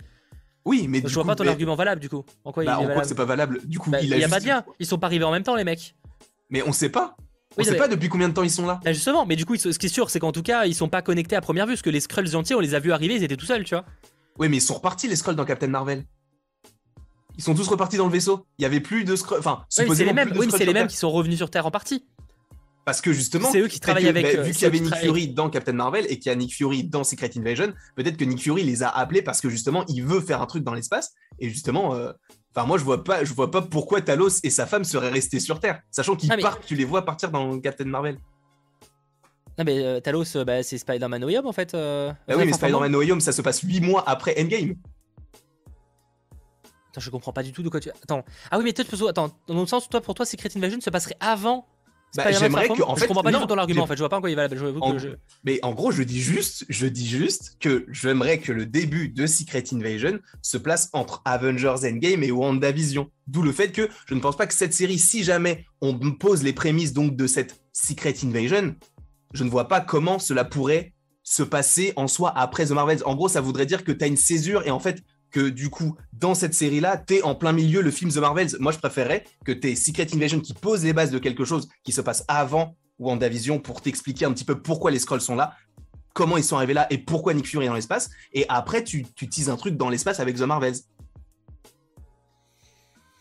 Oui, 0.65 0.87
mais 0.87 1.01
je 1.05 1.13
vois 1.13 1.25
pas 1.25 1.35
ton 1.35 1.47
argument 1.47 1.75
valable 1.75 1.99
du 1.99 2.09
coup. 2.09 2.23
En 2.45 2.53
quoi, 2.53 2.63
bah, 2.63 2.79
il 2.81 3.05
c'est 3.05 3.15
pas 3.15 3.25
valable? 3.25 3.59
Du 3.65 3.79
coup, 3.79 3.89
bah, 3.89 3.99
il, 4.01 4.07
y 4.07 4.23
a, 4.23 4.29
pas 4.29 4.39
de 4.39 4.45
lien. 4.45 4.63
Ils 4.79 4.85
sont 4.85 4.97
pas 4.97 5.07
arrivés 5.07 5.25
en 5.25 5.31
même 5.31 5.43
temps, 5.43 5.55
les 5.55 5.65
mecs. 5.65 5.95
Mais 6.49 6.63
on 6.65 6.71
sait 6.71 6.89
pas. 6.89 7.17
On 7.57 7.63
sait 7.63 7.75
pas 7.75 7.87
depuis 7.87 8.09
combien 8.09 8.29
de 8.29 8.33
temps 8.33 8.43
ils 8.43 8.49
sont 8.49 8.65
là. 8.65 8.79
Bah, 8.83 8.93
justement, 8.93 9.25
mais 9.25 9.35
du 9.35 9.45
coup, 9.45 9.55
ce 9.57 9.69
qui 9.69 9.85
est 9.85 9.89
sûr, 9.89 10.09
c'est 10.09 10.19
qu'en 10.19 10.31
tout 10.31 10.41
cas, 10.41 10.65
ils 10.65 10.73
sont 10.73 10.89
pas 10.89 11.01
connectés 11.01 11.35
à 11.35 11.41
première 11.41 11.65
vue, 11.65 11.73
parce 11.73 11.81
que 11.81 11.89
les 11.89 11.99
Skrulls 11.99 12.29
gentils, 12.29 12.55
on 12.55 12.59
les 12.59 12.73
a 12.75 12.79
vus 12.79 12.91
arriver, 12.91 13.15
ils 13.15 13.23
étaient 13.23 13.37
tout 13.37 13.45
seuls, 13.45 13.63
tu 13.63 13.75
vois. 13.75 13.85
Oui, 14.39 14.49
mais 14.49 14.57
ils 14.57 14.61
sont 14.61 14.75
repartis 14.75 15.07
les 15.07 15.15
Skrulls 15.15 15.35
dans 15.35 15.45
Captain 15.45 15.67
Marvel. 15.67 16.05
Ils 17.37 17.43
sont 17.43 17.55
tous 17.55 17.67
repartis 17.67 17.97
dans 17.97 18.05
le 18.05 18.11
vaisseau. 18.11 18.45
Il 18.59 18.63
y 18.63 18.65
avait 18.65 18.79
plus 18.79 19.05
de 19.05 19.15
Skrulls. 19.15 19.39
Enfin, 19.39 19.65
c'est 19.69 19.85
les 19.85 20.13
mêmes. 20.13 20.33
Oui, 20.35 20.47
c'est 20.49 20.65
les 20.65 20.73
mêmes 20.73 20.87
qui 20.87 20.97
sont 20.97 21.11
revenus 21.11 21.37
sur 21.37 21.49
Terre 21.49 21.65
en 21.65 21.71
partie. 21.71 22.05
Parce 22.85 22.99
que 22.99 23.13
justement, 23.13 23.49
c'est 23.49 23.61
eux 23.61 23.67
qui 23.67 23.79
travaillent 23.79 24.09
avec. 24.09 24.35
Bah, 24.35 24.41
vu 24.41 24.51
qu'il 24.51 24.63
y 24.63 24.65
avait 24.65 24.79
Nick 24.79 24.95
Fury 24.95 25.27
dans 25.29 25.49
Captain 25.49 25.73
Marvel 25.73 26.05
et 26.09 26.19
qu'il 26.19 26.29
y 26.29 26.33
a 26.33 26.35
Nick 26.35 26.53
Fury 26.53 26.83
dans 26.83 27.03
Secret 27.03 27.31
Invasion, 27.37 27.73
peut-être 27.95 28.17
que 28.17 28.25
Nick 28.25 28.41
Fury 28.41 28.63
les 28.63 28.83
a 28.83 28.89
appelés 28.89 29.21
parce 29.21 29.39
que 29.39 29.49
justement, 29.49 29.85
il 29.87 30.03
veut 30.03 30.19
faire 30.19 30.41
un 30.41 30.45
truc 30.45 30.63
dans 30.63 30.73
l'espace. 30.73 31.13
Et 31.39 31.49
justement, 31.49 31.95
euh, 31.95 32.11
enfin 32.53 32.67
moi, 32.67 32.77
je 32.77 32.83
vois 32.83 33.03
pas, 33.03 33.23
je 33.23 33.33
vois 33.33 33.51
pas 33.51 33.61
pourquoi 33.61 34.01
Talos 34.01 34.41
et 34.43 34.49
sa 34.49 34.65
femme 34.65 34.83
seraient 34.83 35.09
restés 35.11 35.39
sur 35.39 35.61
Terre, 35.61 35.81
sachant 35.91 36.15
qu'ils 36.15 36.29
partent. 36.41 36.65
Tu 36.65 36.75
les 36.75 36.85
vois 36.85 37.05
partir 37.05 37.31
dans 37.31 37.57
Captain 37.59 37.85
Marvel. 37.85 38.17
Non 39.57 39.63
mais 39.65 39.79
euh, 39.79 39.99
Talos, 40.01 40.35
euh, 40.35 40.43
bah, 40.43 40.61
c'est 40.63 40.77
Spider-Man 40.77 41.21
No 41.21 41.29
Home 41.29 41.45
en 41.45 41.53
fait. 41.53 41.71
bah 41.73 42.15
oui, 42.27 42.45
mais 42.45 42.53
Spider-Man 42.53 42.91
No 42.91 43.01
Home, 43.01 43.21
ça 43.21 43.31
se 43.31 43.41
passe 43.41 43.61
8 43.61 43.79
mois 43.79 44.03
après 44.05 44.35
Endgame. 44.37 44.75
Attends, 46.93 47.01
je 47.01 47.09
comprends 47.09 47.33
pas 47.33 47.41
du 47.41 47.51
tout 47.51 47.63
de 47.63 47.69
quoi 47.69 47.79
tu. 47.79 47.89
Attends. 47.89 48.23
Ah 48.51 48.59
oui, 48.59 48.65
mais 48.65 48.73
peut-être 48.73 49.09
attends, 49.09 49.31
dans 49.47 49.59
le 49.59 49.65
sens, 49.65 49.89
toi, 49.89 49.99
pour 49.99 50.13
toi, 50.13 50.27
Secret 50.27 50.49
Invasion 50.55 50.79
se 50.79 50.91
passerait 50.91 51.17
avant. 51.19 51.65
Bah, 52.15 52.31
j'aimerais 52.31 52.67
que, 52.67 52.83
en 52.83 52.95
fait, 52.95 53.05
je 53.05 53.07
comprends 53.07 53.23
pas 53.23 53.31
du 53.31 53.39
tout 53.39 53.47
ton 53.47 53.57
argument. 53.57 53.81
En 53.81 53.87
fait, 53.87 53.95
je 53.95 53.99
vois 54.01 54.09
pas 54.09 54.17
en 54.17 54.21
quoi 54.21 54.29
il 54.29 54.35
va. 54.35 54.47
Je... 54.47 55.15
Mais 55.43 55.59
en 55.63 55.73
gros, 55.73 55.91
je 55.91 56.03
dis 56.03 56.21
juste, 56.21 56.65
je 56.69 56.85
dis 56.85 57.07
juste 57.07 57.57
que 57.59 57.87
j'aimerais 57.89 58.37
que 58.37 58.51
le 58.51 58.67
début 58.67 59.09
de 59.09 59.25
Secret 59.25 59.63
Invasion 59.73 60.19
se 60.43 60.57
place 60.59 60.91
entre 60.93 61.23
Avengers 61.25 61.77
Endgame 61.83 62.21
et 62.21 62.31
WandaVision. 62.31 63.09
D'où 63.25 63.41
le 63.41 63.51
fait 63.51 63.71
que 63.71 63.89
je 64.05 64.13
ne 64.13 64.19
pense 64.19 64.37
pas 64.37 64.45
que 64.45 64.53
cette 64.53 64.75
série, 64.75 64.99
si 64.99 65.23
jamais 65.23 65.65
on 65.81 65.97
pose 66.11 66.43
les 66.43 66.53
prémices 66.53 66.93
donc 66.93 67.15
de 67.15 67.25
cette 67.25 67.63
Secret 67.71 68.13
Invasion, 68.23 68.75
je 69.33 69.43
ne 69.43 69.49
vois 69.49 69.67
pas 69.67 69.81
comment 69.81 70.19
cela 70.19 70.45
pourrait 70.45 70.93
se 71.23 71.41
passer 71.41 71.93
en 71.95 72.07
soi 72.07 72.31
après 72.37 72.67
The 72.67 72.71
Marvels. 72.71 73.01
En 73.05 73.15
gros, 73.15 73.29
ça 73.29 73.41
voudrait 73.41 73.65
dire 73.65 73.83
que 73.83 73.91
tu 73.91 74.03
as 74.03 74.07
une 74.07 74.17
césure 74.17 74.67
et 74.67 74.71
en 74.71 74.79
fait, 74.79 75.01
que 75.33 75.49
du 75.49 75.69
coup, 75.69 75.97
dans 76.13 76.35
cette 76.35 76.53
série-là, 76.53 76.95
t'es 76.95 77.23
en 77.23 77.35
plein 77.35 77.51
milieu 77.51 77.81
le 77.81 77.91
film 77.91 78.11
The 78.11 78.17
Marvels. 78.17 78.51
Moi, 78.59 78.71
je 78.71 78.77
préférerais 78.77 79.25
que 79.43 79.51
t'aies 79.51 79.75
Secret 79.75 80.07
Invasion 80.13 80.39
qui 80.39 80.53
pose 80.53 80.85
les 80.85 80.93
bases 80.93 81.11
de 81.11 81.19
quelque 81.19 81.43
chose 81.43 81.67
qui 81.83 81.91
se 81.91 81.99
passe 81.99 82.23
avant 82.27 82.77
WandaVision 82.99 83.59
pour 83.59 83.81
t'expliquer 83.81 84.25
un 84.25 84.31
petit 84.31 84.45
peu 84.45 84.61
pourquoi 84.61 84.91
les 84.91 84.99
Scrolls 84.99 85.21
sont 85.21 85.35
là, 85.35 85.55
comment 86.13 86.37
ils 86.37 86.43
sont 86.43 86.55
arrivés 86.55 86.75
là 86.75 86.87
et 86.91 86.99
pourquoi 86.99 87.33
Nick 87.33 87.47
Fury 87.47 87.65
est 87.65 87.67
dans 87.67 87.73
l'espace. 87.73 88.11
Et 88.31 88.45
après, 88.47 88.83
tu, 88.83 89.03
tu 89.15 89.27
un 89.49 89.55
truc 89.57 89.75
dans 89.75 89.89
l'espace 89.89 90.19
avec 90.19 90.37
The 90.37 90.41
Marvels. 90.41 90.75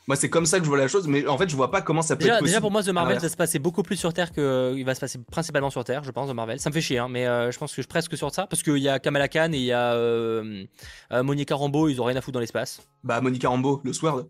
Moi, 0.08 0.16
c'est 0.16 0.28
comme 0.28 0.46
ça 0.46 0.58
que 0.58 0.64
je 0.64 0.68
vois 0.68 0.78
la 0.78 0.88
chose, 0.88 1.06
mais 1.06 1.26
en 1.28 1.38
fait, 1.38 1.48
je 1.48 1.54
vois 1.54 1.70
pas 1.70 1.80
comment 1.80 2.02
ça 2.02 2.16
peut 2.16 2.24
déjà, 2.24 2.38
être 2.38 2.44
Déjà, 2.44 2.60
pour 2.60 2.72
moi, 2.72 2.82
The 2.82 2.88
Marvel, 2.88 3.20
ça 3.20 3.28
se 3.28 3.36
passait 3.36 3.60
beaucoup 3.60 3.84
plus 3.84 3.96
sur 3.96 4.12
Terre 4.12 4.32
que. 4.32 4.74
Il 4.76 4.84
va 4.84 4.94
se 4.94 5.00
passer 5.00 5.20
principalement 5.30 5.70
sur 5.70 5.84
Terre, 5.84 6.02
je 6.02 6.10
pense, 6.10 6.28
The 6.28 6.34
Marvel. 6.34 6.58
Ça 6.58 6.70
me 6.70 6.74
fait 6.74 6.80
chier, 6.80 6.98
hein, 6.98 7.08
mais 7.08 7.26
euh, 7.26 7.52
je 7.52 7.58
pense 7.58 7.72
que 7.74 7.82
je 7.82 7.86
presque 7.86 8.16
sur 8.16 8.34
ça, 8.34 8.46
parce 8.48 8.62
qu'il 8.64 8.78
y 8.78 8.88
a 8.88 8.98
Kamala 8.98 9.28
Khan 9.28 9.50
et 9.52 9.58
il 9.58 9.62
y 9.62 9.72
a 9.72 9.92
euh, 9.94 10.64
euh, 11.12 11.22
Monica 11.22 11.54
Rambeau, 11.54 11.88
ils 11.88 12.00
ont 12.00 12.04
rien 12.04 12.16
à 12.16 12.20
foutre 12.20 12.34
dans 12.34 12.40
l'espace. 12.40 12.82
Bah, 13.04 13.20
Monica 13.20 13.48
Rambeau, 13.48 13.80
le 13.84 13.92
Sword. 13.92 14.26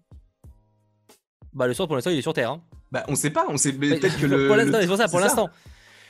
Bah, 1.55 1.67
le 1.67 1.73
Sword, 1.73 1.87
pour 1.87 1.97
l'instant, 1.97 2.11
il 2.11 2.19
est 2.19 2.23
sur 2.23 2.35
Terre. 2.35 2.51
Hein. 2.51 2.61
Bah, 2.91 3.05
on 3.09 3.15
sait 3.15 3.31
pas, 3.31 3.47
on 3.49 3.57
sait 3.57 3.73
peut-être 3.73 4.19
que 4.19 4.27
le. 4.27 4.49
Pour 4.49 4.57
l'instant, 4.57 4.79
c'est 4.79 4.87
pour 4.87 4.97
ça, 4.99 5.09
pour 5.09 5.21
l'instant. 5.21 5.49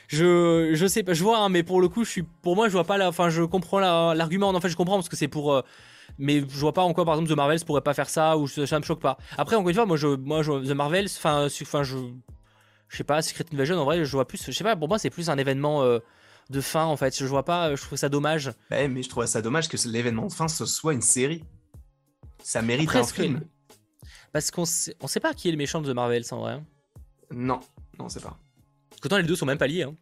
Je, 0.09 0.71
je 0.73 0.85
sais 0.85 1.03
pas, 1.03 1.13
je 1.13 1.23
vois, 1.23 1.39
hein, 1.39 1.47
mais 1.47 1.63
pour 1.63 1.79
le 1.79 1.87
coup, 1.87 2.03
je 2.03 2.09
suis, 2.09 2.23
pour 2.23 2.57
moi, 2.57 2.67
je 2.67 2.73
vois 2.73 2.83
pas 2.83 2.97
la, 2.97 3.07
enfin, 3.07 3.29
je 3.29 3.43
comprends 3.43 3.79
l'argument. 3.79 4.49
En 4.49 4.59
fait, 4.59 4.69
je 4.69 4.75
comprends 4.75 4.95
parce 4.95 5.07
que 5.07 5.15
c'est 5.15 5.29
pour, 5.29 5.63
mais 6.17 6.39
je 6.39 6.59
vois 6.59 6.73
pas 6.73 6.83
en 6.83 6.93
quoi 6.93 7.05
par 7.05 7.15
exemple 7.15 7.31
The 7.31 7.37
Marvels 7.37 7.65
pourrait 7.65 7.81
pas 7.81 7.93
faire 7.93 8.09
ça 8.09 8.37
ou 8.37 8.47
ça, 8.47 8.79
me 8.79 8.83
choque 8.83 9.01
pas. 9.01 9.17
Après 9.37 9.55
encore 9.55 9.69
une 9.69 9.75
fois 9.75 9.85
moi 9.85 9.97
je 9.97 10.07
moi 10.07 10.43
je, 10.43 10.51
The 10.51 10.75
Marvels 10.75 11.07
enfin 11.17 11.47
enfin 11.61 11.83
je 11.83 11.97
je 12.87 12.97
sais 12.97 13.03
pas 13.03 13.21
Secret 13.21 13.45
Invasion 13.53 13.77
en 13.77 13.85
vrai 13.85 14.05
je 14.05 14.11
vois 14.11 14.27
plus 14.27 14.43
je 14.45 14.51
sais 14.51 14.63
pas 14.63 14.75
pour 14.75 14.87
moi 14.87 14.99
c'est 14.99 15.09
plus 15.09 15.29
un 15.29 15.37
événement 15.37 15.83
euh, 15.83 15.99
de 16.49 16.61
fin 16.61 16.85
en 16.85 16.97
fait 16.97 17.17
je 17.17 17.25
vois 17.25 17.43
pas 17.43 17.75
je 17.75 17.81
trouve 17.81 17.97
ça 17.97 18.09
dommage. 18.09 18.51
Bah, 18.69 18.87
mais 18.87 19.03
je 19.03 19.09
trouve 19.09 19.25
ça 19.25 19.41
dommage 19.41 19.67
que 19.67 19.77
l'événement 19.87 20.27
de 20.27 20.33
fin 20.33 20.47
ce 20.47 20.65
soit 20.65 20.93
une 20.93 21.01
série. 21.01 21.43
Ça 22.43 22.61
mérite 22.61 22.93
un 22.95 23.03
film. 23.03 23.41
Parce 24.33 24.51
qu'on 24.51 24.65
sait, 24.65 24.95
on 24.99 25.07
sait 25.07 25.19
pas 25.19 25.33
qui 25.33 25.47
est 25.47 25.51
le 25.51 25.57
méchant 25.57 25.81
de 25.81 25.91
The 25.91 25.95
Marvels 25.95 26.25
en 26.31 26.39
vrai. 26.39 26.53
Hein. 26.53 26.65
Non, 27.31 27.59
non, 27.97 28.05
on 28.05 28.09
sait 28.09 28.19
pas. 28.19 28.37
Pourtant 29.01 29.17
les 29.17 29.23
deux 29.23 29.35
sont 29.35 29.45
même 29.45 29.57
pas 29.57 29.67
liés. 29.67 29.83
Hein. 29.83 29.95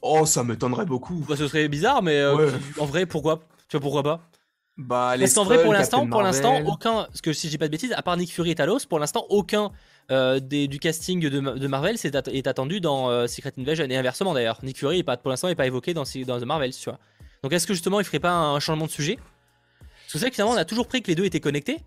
Oh, 0.00 0.26
ça 0.26 0.42
m'étonnerait 0.42 0.86
beaucoup. 0.86 1.24
Bah, 1.28 1.36
ce 1.36 1.46
serait 1.46 1.68
bizarre, 1.68 2.02
mais 2.02 2.18
euh, 2.18 2.50
en 2.78 2.86
vrai, 2.86 3.06
pourquoi 3.06 3.40
Tu 3.68 3.76
vois 3.76 3.80
pourquoi 3.80 4.02
pas? 4.02 4.30
Bah, 4.78 5.14
Parce 5.18 5.34
qu'en 5.34 5.44
vrai, 5.44 5.62
pour 5.62 5.72
l'instant, 5.72 6.06
pour 6.08 6.22
l'instant, 6.22 6.60
aucun. 6.66 7.04
Parce 7.04 7.20
que 7.20 7.32
si 7.32 7.48
j'ai 7.48 7.58
pas 7.58 7.66
de 7.66 7.72
bêtises, 7.72 7.92
à 7.92 8.02
part 8.02 8.16
Nick 8.16 8.32
Fury 8.32 8.50
et 8.50 8.54
Talos, 8.54 8.80
pour 8.88 8.98
l'instant, 8.98 9.26
aucun 9.28 9.70
euh, 10.10 10.40
des, 10.40 10.68
du 10.68 10.78
casting 10.78 11.20
de, 11.20 11.40
de 11.40 11.66
Marvel 11.68 11.96
est, 12.02 12.46
attendu 12.46 12.80
dans 12.80 13.08
euh, 13.08 13.26
Secret 13.26 13.52
Invasion 13.58 13.86
et 13.88 13.96
inversement 13.96 14.34
d'ailleurs. 14.34 14.58
Nick 14.62 14.78
Fury, 14.78 15.00
est 15.00 15.02
pas, 15.02 15.16
pour 15.16 15.30
l'instant, 15.30 15.48
n'est 15.48 15.54
pas 15.54 15.66
évoqué 15.66 15.94
dans, 15.94 16.04
dans 16.26 16.40
The 16.40 16.44
Marvels, 16.44 16.74
tu 16.74 16.90
vois. 16.90 16.98
Donc 17.42 17.52
est-ce 17.52 17.66
que 17.66 17.74
justement 17.74 18.00
il 18.00 18.04
ferait 18.04 18.20
pas 18.20 18.34
un 18.34 18.60
changement 18.60 18.86
de 18.86 18.90
sujet? 18.90 19.16
Parce 19.16 20.12
que 20.12 20.18
c'est 20.18 20.28
que 20.30 20.34
finalement 20.34 20.54
on 20.54 20.58
a 20.58 20.64
toujours 20.64 20.86
pris 20.86 21.02
que 21.02 21.08
les 21.08 21.14
deux 21.14 21.24
étaient 21.24 21.40
connectés. 21.40 21.78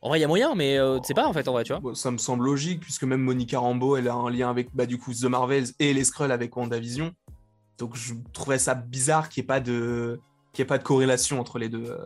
En 0.00 0.08
vrai, 0.08 0.18
il 0.18 0.22
y 0.22 0.24
a 0.24 0.28
moyen, 0.28 0.54
mais 0.54 0.78
euh, 0.78 0.98
c'est 1.02 1.14
pas 1.14 1.26
en 1.26 1.32
fait, 1.32 1.48
en 1.48 1.52
vrai, 1.52 1.64
tu 1.64 1.74
vois. 1.74 1.94
ça 1.94 2.12
me 2.12 2.18
semble 2.18 2.44
logique, 2.44 2.80
puisque 2.80 3.02
même 3.02 3.20
Monica 3.20 3.58
Rambeau, 3.58 3.96
elle 3.96 4.08
a 4.08 4.14
un 4.14 4.30
lien 4.30 4.48
avec 4.48 4.68
bah, 4.72 4.86
du 4.86 4.96
coup 4.96 5.12
The 5.12 5.24
Marvels 5.24 5.66
et 5.80 5.92
les 5.92 6.04
Skrulls 6.04 6.30
avec 6.30 6.56
WandaVision. 6.56 7.12
Donc 7.78 7.96
je 7.96 8.14
trouvais 8.32 8.58
ça 8.58 8.74
bizarre 8.74 9.28
qu'il 9.28 9.42
n'y 9.42 9.46
ait 9.46 9.48
pas 9.48 9.60
de 9.60 10.20
qu'il 10.58 10.64
ait 10.64 10.66
pas 10.66 10.78
de 10.78 10.82
corrélation 10.82 11.38
entre 11.38 11.58
les 11.58 11.68
deux 11.68 11.86
euh, 11.86 12.04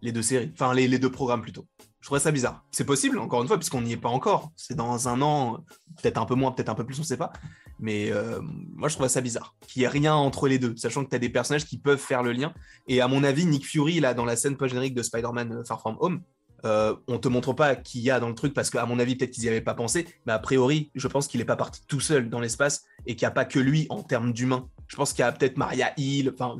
les 0.00 0.12
deux 0.12 0.22
séries, 0.22 0.50
enfin 0.54 0.74
les, 0.74 0.88
les, 0.88 0.98
deux 0.98 1.10
programmes 1.10 1.42
plutôt. 1.42 1.66
Je 2.00 2.06
trouvais 2.06 2.20
ça 2.20 2.32
bizarre. 2.32 2.64
C'est 2.72 2.84
possible, 2.84 3.20
encore 3.20 3.42
une 3.42 3.46
fois, 3.46 3.56
puisqu'on 3.56 3.82
n'y 3.82 3.92
est 3.92 3.96
pas 3.96 4.08
encore. 4.08 4.50
C'est 4.56 4.74
dans 4.74 5.08
un 5.08 5.22
an, 5.22 5.64
peut-être 6.02 6.18
un 6.18 6.24
peu 6.24 6.34
moins, 6.34 6.50
peut-être 6.50 6.70
un 6.70 6.74
peu 6.74 6.84
plus, 6.84 6.98
on 6.98 7.02
ne 7.02 7.06
sait 7.06 7.16
pas. 7.16 7.32
Mais 7.78 8.10
euh, 8.10 8.40
moi, 8.42 8.88
je 8.88 8.94
trouvais 8.94 9.08
ça 9.08 9.20
bizarre 9.20 9.54
qu'il 9.68 9.80
n'y 9.80 9.84
ait 9.84 9.88
rien 9.88 10.14
entre 10.14 10.48
les 10.48 10.58
deux, 10.58 10.76
sachant 10.76 11.04
que 11.04 11.10
tu 11.10 11.14
as 11.14 11.20
des 11.20 11.28
personnages 11.28 11.64
qui 11.64 11.78
peuvent 11.78 12.00
faire 12.00 12.24
le 12.24 12.32
lien. 12.32 12.52
Et 12.88 13.00
à 13.00 13.06
mon 13.06 13.22
avis, 13.22 13.46
Nick 13.46 13.64
Fury, 13.64 14.00
là, 14.00 14.14
dans 14.14 14.24
la 14.24 14.34
scène 14.34 14.56
post-générique 14.56 14.94
de 14.94 15.02
Spider-Man 15.02 15.52
euh, 15.52 15.64
Far 15.64 15.80
From 15.80 15.96
Home, 16.00 16.22
euh, 16.64 16.94
on 17.08 17.18
te 17.18 17.28
montre 17.28 17.52
pas 17.52 17.74
qui 17.74 18.00
y 18.00 18.10
a 18.10 18.20
dans 18.20 18.28
le 18.28 18.34
truc 18.34 18.54
parce 18.54 18.70
qu'à 18.70 18.86
mon 18.86 18.98
avis 18.98 19.16
peut-être 19.16 19.32
qu'ils 19.32 19.44
n'y 19.44 19.48
avaient 19.48 19.60
pas 19.60 19.74
pensé, 19.74 20.06
mais 20.26 20.32
a 20.32 20.38
priori 20.38 20.90
je 20.94 21.08
pense 21.08 21.26
qu'il 21.26 21.40
n'est 21.40 21.46
pas 21.46 21.56
parti 21.56 21.80
tout 21.88 22.00
seul 22.00 22.28
dans 22.28 22.40
l'espace 22.40 22.84
et 23.06 23.16
qu'il 23.16 23.26
n'y 23.26 23.30
a 23.30 23.32
pas 23.32 23.44
que 23.44 23.58
lui 23.58 23.86
en 23.90 24.02
termes 24.02 24.32
d'humains. 24.32 24.68
Je 24.86 24.96
pense 24.96 25.12
qu'il 25.12 25.20
y 25.20 25.26
a 25.26 25.32
peut-être 25.32 25.56
Maria 25.56 25.92
Hill. 25.96 26.32
Enfin, 26.34 26.58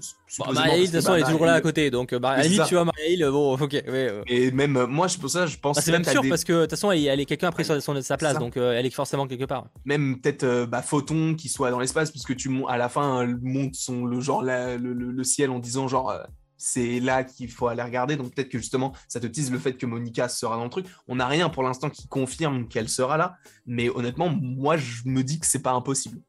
Maria 0.52 0.78
Hill 0.78 0.80
de 0.80 0.86
toute 0.86 0.94
façon 0.94 1.14
elle 1.14 1.22
est 1.22 1.26
toujours 1.26 1.44
là 1.44 1.52
à 1.54 1.60
côté, 1.60 1.90
donc 1.90 2.14
bah, 2.14 2.30
à 2.30 2.36
la 2.38 2.42
limite 2.44 2.64
tu 2.66 2.74
vois 2.74 2.84
Maria 2.84 3.08
Hill, 3.08 3.28
bon 3.30 3.54
ok. 3.54 3.74
Et 4.26 4.50
même 4.50 4.76
euh, 4.76 4.86
moi 4.86 5.06
pour 5.20 5.30
ça 5.30 5.46
je 5.46 5.56
pense. 5.58 5.76
Bah, 5.76 5.82
c'est 5.82 5.92
même 5.92 6.04
sûr 6.04 6.22
parce 6.28 6.44
que 6.44 6.52
de 6.52 6.60
toute 6.62 6.70
façon 6.70 6.90
elle, 6.90 7.20
est 7.20 7.26
quelqu'un 7.26 7.48
après 7.48 7.64
sur, 7.64 7.80
sa 8.02 8.16
place, 8.16 8.38
donc 8.38 8.56
euh, 8.56 8.72
elle 8.72 8.86
est 8.86 8.90
forcément 8.90 9.26
quelque 9.26 9.44
part. 9.44 9.66
Même 9.84 10.20
peut-être 10.20 10.64
bah, 10.64 10.82
Photon 10.82 11.34
qui 11.34 11.48
soit 11.48 11.70
dans 11.70 11.80
l'espace 11.80 12.10
puisque 12.10 12.36
tu 12.36 12.50
à 12.68 12.76
la 12.76 12.88
fin 12.88 13.26
monte 13.42 13.74
son 13.74 14.04
le 14.04 14.20
genre 14.20 14.42
le, 14.42 15.24
ciel 15.24 15.50
en 15.50 15.58
disant 15.58 15.88
genre 15.88 16.12
c'est 16.62 17.00
là 17.00 17.24
qu'il 17.24 17.50
faut 17.50 17.66
aller 17.66 17.82
regarder. 17.82 18.14
Donc 18.14 18.32
peut-être 18.32 18.48
que 18.48 18.58
justement, 18.58 18.92
ça 19.08 19.18
te 19.18 19.26
tease 19.26 19.50
le 19.50 19.58
fait 19.58 19.72
que 19.72 19.84
Monica 19.84 20.28
sera 20.28 20.56
dans 20.56 20.62
le 20.62 20.70
truc. 20.70 20.86
On 21.08 21.16
n'a 21.16 21.26
rien 21.26 21.48
pour 21.48 21.64
l'instant 21.64 21.90
qui 21.90 22.06
confirme 22.06 22.68
qu'elle 22.68 22.88
sera 22.88 23.16
là, 23.16 23.36
mais 23.66 23.90
honnêtement, 23.90 24.28
moi, 24.28 24.76
je 24.76 25.02
me 25.06 25.24
dis 25.24 25.40
que 25.40 25.46
c'est 25.46 25.62
pas 25.62 25.72
impossible. 25.72 26.20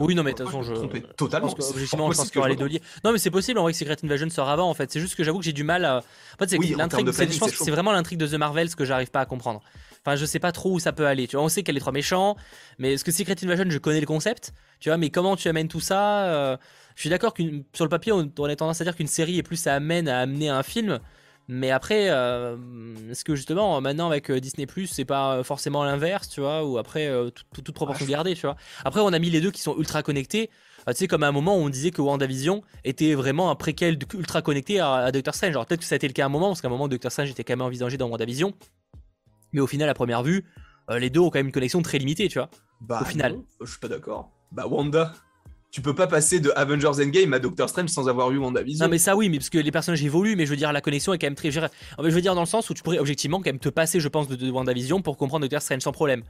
oui, 0.00 0.16
non, 0.16 0.24
mais 0.24 0.32
de 0.32 0.38
toute 0.38 0.46
façon, 0.46 0.62
je. 0.62 0.74
Totalement. 1.16 1.48
Je 1.48 1.54
pense 1.96 2.30
que 2.30 2.48
les 2.48 2.56
deux 2.56 2.66
liés. 2.66 2.82
Non, 3.04 3.12
mais 3.12 3.18
c'est 3.18 3.30
possible 3.30 3.60
en 3.60 3.62
vrai 3.62 3.72
que 3.72 3.78
Secret 3.78 3.96
Invasion 4.02 4.28
sort 4.28 4.48
avant, 4.48 4.68
en 4.68 4.74
fait. 4.74 4.90
C'est 4.90 5.00
juste 5.00 5.14
que 5.14 5.22
j'avoue 5.22 5.38
que 5.38 5.44
j'ai 5.44 5.52
du 5.52 5.64
mal 5.64 5.84
à. 5.84 5.98
En 5.98 6.38
fait, 6.38 6.50
c'est 6.50 6.58
l'intrigue. 6.76 7.06
Je 7.08 7.38
pense 7.38 7.52
que 7.52 7.64
c'est 7.64 7.70
vraiment 7.70 7.92
l'intrigue 7.92 8.18
de 8.18 8.26
The 8.26 8.34
Marvels 8.34 8.74
que 8.74 8.84
j'arrive 8.84 9.12
pas 9.12 9.20
à 9.20 9.26
comprendre. 9.26 9.62
Enfin, 10.04 10.16
je 10.16 10.24
sais 10.24 10.40
pas 10.40 10.52
trop 10.52 10.72
où 10.72 10.80
ça 10.80 10.92
peut 10.92 11.06
aller. 11.06 11.28
Tu 11.28 11.36
vois, 11.36 11.44
on 11.44 11.48
sait 11.48 11.62
qu'elle 11.62 11.76
est 11.76 11.80
trop 11.80 11.92
méchant, 11.92 12.36
mais 12.78 12.94
est-ce 12.94 13.04
que 13.04 13.12
Secret 13.12 13.36
Invasion, 13.42 13.66
je 13.68 13.78
connais 13.78 14.00
le 14.00 14.06
concept, 14.06 14.52
tu 14.80 14.88
vois, 14.88 14.98
mais 14.98 15.10
comment 15.10 15.36
tu 15.36 15.48
amènes 15.48 15.68
tout 15.68 15.80
ça 15.80 16.24
euh, 16.24 16.56
je 16.98 17.02
suis 17.02 17.10
d'accord 17.10 17.32
que 17.32 17.44
sur 17.72 17.84
le 17.84 17.88
papier, 17.88 18.10
on, 18.10 18.22
a 18.22 18.56
tendance 18.56 18.80
à 18.80 18.84
dire 18.84 18.96
qu'une 18.96 19.06
série 19.06 19.38
est 19.38 19.44
plus 19.44 19.54
ça 19.54 19.72
amène 19.72 20.08
à 20.08 20.18
amener 20.18 20.48
un 20.48 20.64
film. 20.64 20.98
Mais 21.46 21.70
après, 21.70 22.10
euh, 22.10 22.56
est-ce 23.08 23.24
que 23.24 23.36
justement, 23.36 23.80
maintenant 23.80 24.08
avec 24.08 24.32
euh, 24.32 24.40
Disney 24.40 24.66
Plus, 24.66 24.88
c'est 24.88 25.04
pas 25.04 25.44
forcément 25.44 25.84
l'inverse, 25.84 26.28
tu 26.28 26.40
vois, 26.40 26.64
ou 26.64 26.76
après, 26.76 27.06
euh, 27.06 27.30
toute, 27.54 27.70
proportion 27.70 28.04
gardée, 28.04 28.34
tu 28.34 28.40
vois? 28.40 28.56
Après, 28.84 29.00
on 29.00 29.12
a 29.12 29.18
mis 29.20 29.30
les 29.30 29.40
deux 29.40 29.52
qui 29.52 29.60
sont 29.60 29.78
ultra 29.78 30.02
connectés. 30.02 30.50
tu 30.88 30.94
sais, 30.94 31.06
comme 31.06 31.22
à 31.22 31.28
un 31.28 31.32
moment 31.32 31.56
où 31.56 31.60
on 31.60 31.68
disait 31.68 31.92
que 31.92 32.02
WandaVision 32.02 32.64
était 32.82 33.14
vraiment 33.14 33.48
un 33.48 33.54
préquel 33.54 33.96
ultra 34.14 34.42
connecté 34.42 34.80
à, 34.80 35.12
Doctor 35.12 35.36
Strange. 35.36 35.52
Genre, 35.52 35.66
peut-être 35.66 35.80
que 35.80 35.86
ça 35.86 35.94
a 35.94 35.96
été 35.96 36.08
le 36.08 36.14
cas 36.14 36.24
à 36.24 36.26
un 36.26 36.30
moment, 36.30 36.48
parce 36.48 36.62
qu'à 36.62 36.66
un 36.66 36.72
moment, 36.72 36.88
Doctor 36.88 37.12
Strange 37.12 37.30
était 37.30 37.44
quand 37.44 37.52
même 37.52 37.62
envisagé 37.62 37.96
dans 37.96 38.08
WandaVision. 38.08 38.54
Mais 39.52 39.60
au 39.60 39.68
final, 39.68 39.88
à 39.88 39.94
première 39.94 40.24
vue, 40.24 40.44
les 40.90 41.10
deux 41.10 41.20
ont 41.20 41.30
quand 41.30 41.38
même 41.38 41.46
une 41.46 41.52
connexion 41.52 41.80
très 41.80 41.98
limitée, 41.98 42.26
tu 42.26 42.40
vois? 42.40 42.50
Bah, 42.80 42.98
au 43.02 43.04
final. 43.04 43.38
je 43.60 43.70
suis 43.70 43.78
pas 43.78 43.88
d'accord. 43.88 44.32
Bah, 44.50 44.66
Wanda, 44.66 45.12
tu 45.70 45.82
peux 45.82 45.94
pas 45.94 46.06
passer 46.06 46.40
de 46.40 46.50
Avengers 46.56 47.04
Endgame 47.04 47.32
à 47.34 47.38
Doctor 47.38 47.68
Strange 47.68 47.90
sans 47.90 48.08
avoir 48.08 48.30
vu 48.30 48.38
WandaVision. 48.38 48.86
Non 48.86 48.90
mais 48.90 48.98
ça 48.98 49.16
oui, 49.16 49.28
mais 49.28 49.38
parce 49.38 49.50
que 49.50 49.58
les 49.58 49.70
personnages 49.70 50.02
évoluent, 50.02 50.36
mais 50.36 50.46
je 50.46 50.50
veux 50.50 50.56
dire 50.56 50.72
la 50.72 50.80
connexion 50.80 51.12
est 51.12 51.18
quand 51.18 51.26
même 51.26 51.34
très. 51.34 51.50
Je 51.50 51.60
veux 51.98 52.20
dire 52.20 52.34
dans 52.34 52.40
le 52.42 52.46
sens 52.46 52.70
où 52.70 52.74
tu 52.74 52.82
pourrais 52.82 52.98
objectivement 52.98 53.38
quand 53.38 53.50
même 53.50 53.58
te 53.58 53.68
passer, 53.68 54.00
je 54.00 54.08
pense, 54.08 54.28
de, 54.28 54.36
de 54.36 54.50
WandaVision 54.50 55.02
pour 55.02 55.16
comprendre 55.16 55.42
Doctor 55.42 55.60
Strange 55.62 55.82
sans 55.82 55.92
problème. 55.92 56.22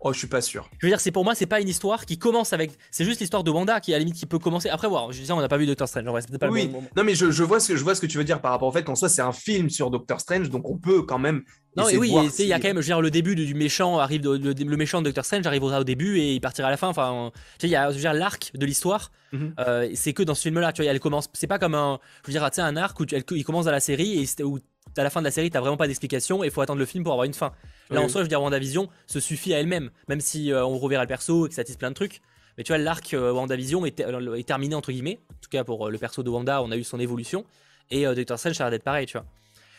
Oh, 0.00 0.12
je 0.12 0.18
suis 0.18 0.28
pas 0.28 0.40
sûr. 0.40 0.70
Je 0.78 0.86
veux 0.86 0.90
dire, 0.90 1.00
c'est 1.00 1.10
pour 1.10 1.24
moi, 1.24 1.34
c'est 1.34 1.46
pas 1.46 1.60
une 1.60 1.68
histoire 1.68 2.06
qui 2.06 2.18
commence 2.18 2.52
avec. 2.52 2.70
C'est 2.90 3.04
juste 3.04 3.20
l'histoire 3.20 3.42
de 3.42 3.50
Wanda 3.50 3.80
qui, 3.80 3.92
à 3.92 3.96
la 3.96 4.00
limite, 4.00 4.14
qui 4.14 4.26
peut 4.26 4.38
commencer. 4.38 4.68
Après, 4.68 4.86
voir, 4.88 5.10
je 5.10 5.20
dire, 5.20 5.36
on 5.36 5.40
n'a 5.40 5.48
pas 5.48 5.56
vu 5.56 5.66
Doctor 5.66 5.88
Strange. 5.88 6.04
Pas 6.38 6.48
oui. 6.48 6.70
non, 6.96 7.04
mais 7.04 7.14
je, 7.16 7.42
vois 7.42 7.58
ce 7.58 7.68
que, 7.68 7.76
je 7.76 7.82
vois 7.82 7.96
ce 7.96 8.00
que 8.00 8.06
tu 8.06 8.16
veux 8.16 8.24
dire 8.24 8.40
par 8.40 8.52
rapport 8.52 8.68
au 8.68 8.72
fait 8.72 8.84
qu'en 8.84 8.94
soi, 8.94 9.08
c'est 9.08 9.22
un 9.22 9.32
film 9.32 9.70
sur 9.70 9.90
Doctor 9.90 10.20
Strange, 10.20 10.50
donc 10.50 10.68
on 10.68 10.76
peut 10.76 11.02
quand 11.02 11.18
même. 11.18 11.42
Non, 11.76 11.88
et 11.88 11.96
oui, 11.96 12.12
il 12.38 12.46
y 12.46 12.52
a 12.52 12.60
quand 12.60 12.68
même, 12.68 12.76
je 12.76 12.82
veux 12.82 12.94
dire, 12.94 13.00
le 13.00 13.10
début 13.10 13.34
du 13.34 13.54
méchant 13.54 13.98
arrive, 13.98 14.22
le, 14.22 14.76
méchant 14.76 15.00
de 15.00 15.06
Doctor 15.06 15.24
Strange 15.24 15.46
arrivera 15.46 15.80
au 15.80 15.84
début 15.84 16.18
et 16.18 16.34
il 16.34 16.40
partira 16.40 16.68
à 16.68 16.70
la 16.70 16.76
fin. 16.76 16.88
Enfin, 16.88 17.30
tu 17.34 17.40
sais, 17.62 17.66
il 17.68 17.70
y 17.70 17.76
a, 17.76 17.90
je 17.90 17.96
veux 17.96 18.00
dire, 18.00 18.14
l'arc 18.14 18.52
de 18.54 18.66
l'histoire, 18.66 19.10
mhm. 19.32 19.54
euh, 19.58 19.90
c'est 19.94 20.12
que 20.12 20.22
dans 20.22 20.34
ce 20.34 20.42
film-là, 20.42 20.72
tu 20.72 20.82
vois, 20.82 20.90
elle 20.90 21.00
commence. 21.00 21.28
C'est 21.32 21.46
pas 21.48 21.58
comme 21.58 21.74
un, 21.74 21.98
je 22.22 22.28
veux 22.28 22.38
dire, 22.38 22.48
tu 22.50 22.56
sais, 22.56 22.62
un 22.62 22.76
arc 22.76 22.98
où 23.00 23.04
il 23.30 23.44
commence 23.44 23.64
dans 23.64 23.72
la 23.72 23.80
série 23.80 24.22
et 24.22 24.42
où 24.44 24.60
à 24.96 25.02
la 25.02 25.10
fin 25.10 25.20
de 25.20 25.24
la 25.24 25.30
série, 25.30 25.50
t'as 25.50 25.60
vraiment 25.60 25.76
pas 25.76 25.86
d'explication 25.86 26.42
et 26.42 26.48
il 26.48 26.52
faut 26.52 26.60
attendre 26.60 26.78
le 26.78 26.86
film 26.86 27.04
pour 27.04 27.12
avoir 27.12 27.24
une 27.24 27.34
fin. 27.34 27.52
Là, 27.90 28.02
en 28.02 28.08
soi, 28.08 28.20
je 28.20 28.24
veux 28.24 28.28
dire, 28.28 28.42
WandaVision 28.42 28.88
se 29.06 29.20
suffit 29.20 29.54
à 29.54 29.60
elle-même, 29.60 29.90
même 30.08 30.20
si 30.20 30.52
euh, 30.52 30.64
on 30.64 30.78
reverra 30.78 31.04
le 31.04 31.08
perso 31.08 31.46
et 31.46 31.48
que 31.48 31.54
ça 31.54 31.64
tisse 31.64 31.76
plein 31.76 31.90
de 31.90 31.94
trucs. 31.94 32.20
Mais 32.56 32.64
tu 32.64 32.72
vois, 32.72 32.78
l'arc 32.78 33.14
euh, 33.14 33.32
WandaVision 33.32 33.86
est, 33.86 34.00
est, 34.00 34.46
terminé, 34.46 34.74
entre 34.74 34.92
guillemets. 34.92 35.20
En 35.30 35.34
tout 35.40 35.50
cas, 35.50 35.64
pour 35.64 35.86
euh, 35.86 35.90
le 35.90 35.98
perso 35.98 36.22
de 36.22 36.30
Wanda, 36.30 36.62
on 36.62 36.70
a 36.70 36.76
eu 36.76 36.84
son 36.84 37.00
évolution. 37.00 37.44
Et 37.90 38.04
Doctor 38.04 38.38
Strange, 38.38 38.56
ça 38.56 38.64
a 38.64 38.66
l'air 38.66 38.72
d'être 38.72 38.84
pareil, 38.84 39.06
tu 39.06 39.16
vois. 39.16 39.24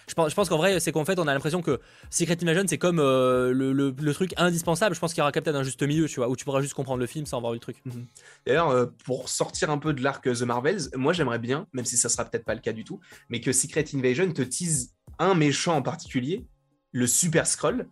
Je 0.07 0.15
pense, 0.15 0.31
je 0.31 0.35
pense 0.35 0.49
qu'en 0.49 0.57
vrai, 0.57 0.79
c'est 0.79 0.91
qu'en 0.91 1.05
fait, 1.05 1.19
on 1.19 1.27
a 1.27 1.33
l'impression 1.35 1.61
que 1.61 1.79
Secret 2.09 2.35
Invasion, 2.41 2.63
c'est 2.65 2.79
comme 2.79 2.97
le, 2.97 4.11
truc 4.13 4.33
indispensable. 4.37 4.95
Je 4.95 4.99
pense 4.99 5.13
qu'il 5.13 5.19
y 5.19 5.21
aura 5.21 5.31
peut-être 5.31 5.55
un 5.55 5.61
juste 5.61 5.83
milieu, 5.83 6.07
tu 6.07 6.15
vois, 6.15 6.27
où 6.27 6.35
tu 6.35 6.43
pourras 6.43 6.61
juste 6.61 6.73
comprendre 6.73 6.99
le 6.99 7.05
film 7.05 7.27
sans 7.27 7.37
avoir 7.37 7.53
eu 7.53 7.57
le 7.57 7.59
truc. 7.59 7.77
Mhm. 7.85 8.07
D'ailleurs, 8.47 8.89
pour 9.05 9.29
sortir 9.29 9.69
un 9.69 9.77
peu 9.77 9.93
de 9.93 10.01
l'arc 10.01 10.23
The 10.23 10.41
Marvels, 10.41 10.89
moi 10.95 11.13
j'aimerais 11.13 11.37
bien, 11.37 11.67
même 11.73 11.85
si 11.85 11.97
ça 11.97 12.09
sera 12.09 12.25
peut-être 12.25 12.45
pas 12.45 12.55
le 12.55 12.61
cas 12.61 12.73
du 12.73 12.83
tout, 12.83 12.99
mais 13.29 13.41
que 13.41 13.51
Secret 13.51 13.85
Invasion 13.93 14.31
te 14.33 14.41
tease 14.41 14.95
un 15.19 15.35
méchant 15.35 15.75
en 15.75 15.83
particulier, 15.83 16.47
le 16.91 17.05
Super 17.05 17.45
Skrull, 17.45 17.87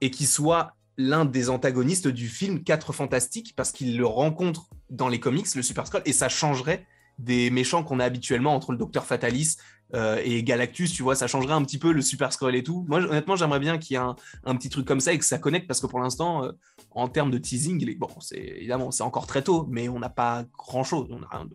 et 0.00 0.10
qui 0.10 0.26
soit 0.26 0.74
l'un 0.96 1.24
des 1.24 1.48
antagonistes 1.48 2.08
du 2.08 2.28
film 2.28 2.62
4 2.64 2.92
Fantastiques, 2.92 3.54
parce 3.56 3.72
qu'il 3.72 3.96
le 3.96 4.06
rencontre 4.06 4.68
dans 4.90 5.08
les 5.08 5.20
comics, 5.20 5.54
le 5.54 5.62
Super 5.62 5.86
Skrull, 5.86 6.02
et 6.04 6.12
ça 6.12 6.28
changerait 6.28 6.86
des 7.18 7.50
méchants 7.50 7.84
qu'on 7.84 8.00
a 8.00 8.04
habituellement 8.04 8.54
entre 8.54 8.72
le 8.72 8.78
Docteur 8.78 9.04
Fatalis 9.04 9.56
euh, 9.94 10.20
et 10.22 10.42
Galactus, 10.42 10.92
tu 10.92 11.02
vois, 11.02 11.14
ça 11.14 11.26
changerait 11.26 11.54
un 11.54 11.62
petit 11.62 11.78
peu 11.78 11.92
le 11.92 12.02
Super 12.02 12.32
Scroll 12.32 12.54
et 12.56 12.62
tout. 12.62 12.84
Moi, 12.88 13.00
honnêtement, 13.00 13.36
j'aimerais 13.36 13.58
bien 13.58 13.78
qu'il 13.78 13.94
y 13.94 13.98
ait 13.98 14.02
un, 14.44 14.56
petit 14.56 14.68
truc 14.68 14.86
comme 14.86 15.00
ça 15.00 15.12
et 15.12 15.18
que 15.18 15.24
ça 15.24 15.38
connecte 15.38 15.66
parce 15.66 15.80
que 15.80 15.86
pour 15.86 16.00
l'instant, 16.00 16.44
euh, 16.44 16.52
en 16.90 17.08
termes 17.08 17.30
de 17.30 17.38
teasing, 17.38 17.96
bon, 17.98 18.08
c'est 18.20 18.36
évidemment, 18.36 18.90
c'est 18.90 19.02
encore 19.02 19.26
très 19.26 19.42
tôt, 19.42 19.66
mais 19.70 19.88
on 19.88 19.98
n'a 19.98 20.10
pas 20.10 20.44
grand 20.56 20.84
chose. 20.84 21.08
On 21.10 21.20
n'a 21.20 21.28
rien, 21.30 21.48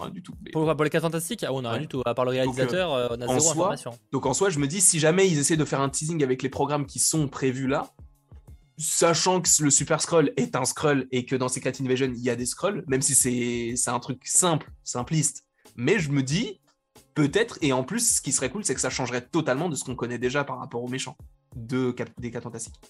rien 0.00 0.10
du 0.10 0.22
tout. 0.22 0.34
Pour, 0.52 0.84
les 0.84 0.90
4 0.90 1.02
fantastiques, 1.02 1.44
ah, 1.44 1.52
on 1.52 1.62
n'a 1.62 1.72
rien 1.72 1.80
du 1.80 1.88
tout. 1.88 2.02
À 2.04 2.14
part 2.14 2.24
le 2.24 2.32
réalisateur, 2.32 2.92
euh, 2.92 3.08
on 3.10 3.20
a 3.20 3.26
zéro 3.26 3.50
information. 3.50 3.92
Donc 4.12 4.26
en 4.26 4.34
soi, 4.34 4.50
je 4.50 4.58
me 4.58 4.66
dis, 4.66 4.80
si 4.80 4.98
jamais 4.98 5.28
ils 5.28 5.38
essaient 5.38 5.56
de 5.56 5.64
faire 5.64 5.80
un 5.80 5.88
teasing 5.88 6.22
avec 6.22 6.42
les 6.42 6.48
programmes 6.48 6.86
qui 6.86 6.98
sont 6.98 7.28
prévus 7.28 7.68
là, 7.68 7.90
sachant 8.76 9.40
que 9.40 9.48
le 9.60 9.70
Super 9.70 10.00
Scroll 10.00 10.32
est 10.36 10.54
un 10.56 10.64
Scroll 10.64 11.06
et 11.10 11.24
que 11.24 11.36
dans 11.36 11.48
Secret 11.48 11.72
Invasion, 11.80 12.12
il 12.14 12.22
y 12.22 12.30
a 12.30 12.36
des 12.36 12.46
Scrolls, 12.46 12.84
même 12.86 13.02
si 13.02 13.14
c'est 13.14 13.90
un 13.90 13.98
truc 13.98 14.26
simple, 14.26 14.70
simpliste. 14.84 15.44
Mais 15.76 15.98
je 15.98 16.10
me 16.10 16.22
dis, 16.22 16.60
Peut-être, 17.18 17.58
et 17.62 17.72
en 17.72 17.82
plus, 17.82 18.14
ce 18.14 18.20
qui 18.20 18.30
serait 18.30 18.48
cool, 18.48 18.64
c'est 18.64 18.76
que 18.76 18.80
ça 18.80 18.90
changerait 18.90 19.22
totalement 19.22 19.68
de 19.68 19.74
ce 19.74 19.82
qu'on 19.82 19.96
connaît 19.96 20.18
déjà 20.18 20.44
par 20.44 20.60
rapport 20.60 20.84
aux 20.84 20.88
méchants 20.88 21.16
de, 21.56 21.92
des 22.16 22.30
4 22.30 22.44
fantastiques. 22.44 22.80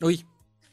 Oui. 0.00 0.24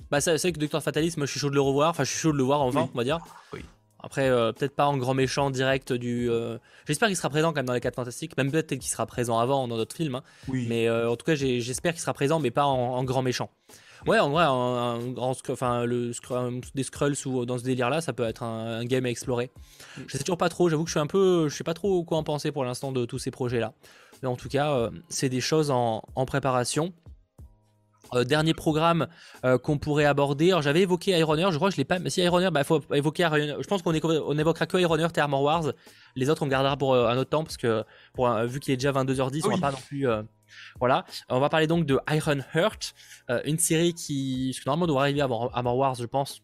Bah, 0.09 0.21
c'est 0.21 0.37
vrai 0.37 0.53
que 0.53 0.57
Docteur 0.57 0.81
Fatalisme, 0.81 1.25
je 1.25 1.31
suis 1.31 1.39
chaud 1.41 1.49
de 1.49 1.55
le 1.55 1.59
revoir. 1.59 1.89
Enfin, 1.89 2.05
je 2.05 2.11
suis 2.11 2.19
chaud 2.19 2.31
de 2.31 2.37
le 2.37 2.43
voir 2.43 2.61
enfin, 2.61 2.89
on 2.93 2.97
va 2.97 3.03
dire. 3.03 3.19
Oui. 3.51 3.59
Après, 4.01 4.29
euh, 4.29 4.53
peut-être 4.53 4.73
pas 4.73 4.85
en 4.85 4.95
grand 4.95 5.15
méchant 5.15 5.51
direct 5.51 5.91
du. 5.91 6.29
Euh, 6.29 6.57
j'espère 6.87 7.09
qu'il 7.09 7.17
sera 7.17 7.29
présent 7.29 7.49
quand 7.49 7.57
même 7.57 7.65
dans 7.65 7.73
les 7.73 7.81
4 7.81 7.95
fantastiques. 7.95 8.37
Même 8.37 8.51
peut-être 8.51 8.69
qu'il 8.69 8.83
sera 8.83 9.05
présent 9.05 9.37
avant 9.37 9.67
dans 9.67 9.75
d'autres 9.75 9.97
films. 9.97 10.15
Hein. 10.15 10.23
Oui. 10.47 10.65
Mais 10.69 10.87
euh, 10.87 11.11
en 11.11 11.17
tout 11.17 11.25
cas, 11.25 11.35
j'espère 11.35 11.91
qu'il 11.91 11.99
sera 11.99 12.13
présent, 12.13 12.39
mais 12.39 12.51
pas 12.51 12.63
en 12.63 13.03
grand 13.03 13.21
méchant. 13.21 13.51
Ouais, 14.07 14.19
en 14.19 14.29
vrai, 14.29 14.43
un, 14.43 15.11
grand, 15.11 15.35
enfin, 15.49 15.85
le, 15.85 16.11
des 16.73 16.83
scrolls 16.83 17.15
dans 17.45 17.57
ce 17.57 17.63
délire-là, 17.63 18.01
ça 18.01 18.13
peut 18.13 18.23
être 18.23 18.43
un, 18.43 18.83
game 18.85 19.05
à 19.05 19.09
explorer. 19.09 19.51
Mm. 19.97 20.01
Je 20.07 20.17
sais 20.17 20.23
toujours 20.23 20.37
pas 20.37 20.49
trop. 20.49 20.69
J'avoue 20.69 20.83
que 20.83 20.89
je 20.89 20.93
suis 20.93 20.99
un 20.99 21.07
peu, 21.07 21.49
je 21.49 21.55
sais 21.55 21.63
pas 21.63 21.73
trop 21.73 22.03
quoi 22.03 22.17
en 22.17 22.23
penser 22.23 22.51
pour 22.51 22.63
l'instant 22.63 22.91
de 22.91 23.05
tous 23.05 23.19
ces 23.19 23.31
projets-là. 23.31 23.73
Mais 24.21 24.27
en 24.27 24.35
tout 24.35 24.49
cas, 24.49 24.71
euh, 24.71 24.89
c'est 25.09 25.29
des 25.29 25.41
choses 25.41 25.71
en, 25.71 26.01
préparation. 26.25 26.93
Euh, 28.15 28.23
dernier 28.23 28.55
programme 28.55 29.07
euh, 29.45 29.59
qu'on 29.59 29.77
pourrait 29.77 30.05
aborder. 30.05 30.49
Alors 30.49 30.63
j'avais 30.63 30.81
évoqué 30.81 31.11
Ironheart, 31.11 31.51
je 31.51 31.57
crois 31.57 31.69
que 31.69 31.75
je 31.75 31.81
l'ai 31.81 31.85
pas. 31.85 31.99
Mais 31.99 32.09
si 32.09 32.21
Ironheart, 32.21 32.51
il 32.51 32.53
bah, 32.53 32.63
faut 32.63 32.81
évoquer 32.93 33.27
Je 33.31 33.67
pense 33.67 33.83
qu'on 33.83 33.93
on 33.93 34.37
évoquera 34.37 34.65
que 34.65 34.77
Ironheart 34.77 35.15
et 35.17 35.21
Armor 35.21 35.43
Wars. 35.43 35.73
Les 36.15 36.29
autres 36.29 36.41
on 36.41 36.47
gardera 36.47 36.75
pour 36.75 36.95
un 36.95 37.17
autre 37.17 37.29
temps 37.29 37.43
parce 37.43 37.57
que 37.57 37.83
pour, 38.13 38.33
vu 38.45 38.59
qu'il 38.59 38.73
est 38.73 38.77
déjà 38.77 38.91
22h10, 38.91 39.45
on 39.45 39.49
va 39.49 39.57
pas 39.57 39.71
non 39.71 39.77
plus 39.87 40.07
voilà, 40.79 41.05
on 41.29 41.39
va 41.39 41.49
parler 41.49 41.67
donc 41.67 41.85
de 41.85 41.99
Iron 42.09 42.39
Heart, 42.53 42.93
euh, 43.29 43.41
une 43.45 43.59
série 43.59 43.93
qui 43.93 44.57
normalement 44.65 44.87
doit 44.87 45.01
arriver 45.01 45.21
avant 45.21 45.49
Armor 45.49 45.77
Wars, 45.77 45.95
je 45.95 46.05
pense. 46.05 46.41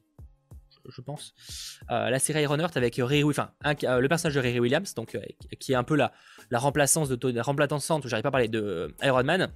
Je 0.87 1.01
pense. 1.01 1.33
Euh, 1.89 2.11
la 2.11 2.19
série 2.19 2.43
Iron 2.43 2.59
Heart 2.59 2.77
avec 2.77 2.95
Riri, 2.97 3.23
enfin, 3.23 3.49
euh, 3.65 3.99
le 3.99 4.07
personnage 4.07 4.35
de 4.35 4.39
Riri 4.39 4.59
Williams, 4.59 4.93
donc 4.93 5.17
qui 5.59 5.71
est 5.71 5.75
un 5.75 5.83
peu 5.83 5.95
la, 5.95 6.11
la 6.51 6.59
remplaçante 6.59 7.09
de 7.09 7.29
la 7.29 7.41
remplaçante, 7.41 8.07
j'arrive 8.07 8.21
pas 8.21 8.29
à 8.29 8.31
parler 8.31 8.47
de 8.47 8.93
Iron 9.01 9.23
Man, 9.23 9.51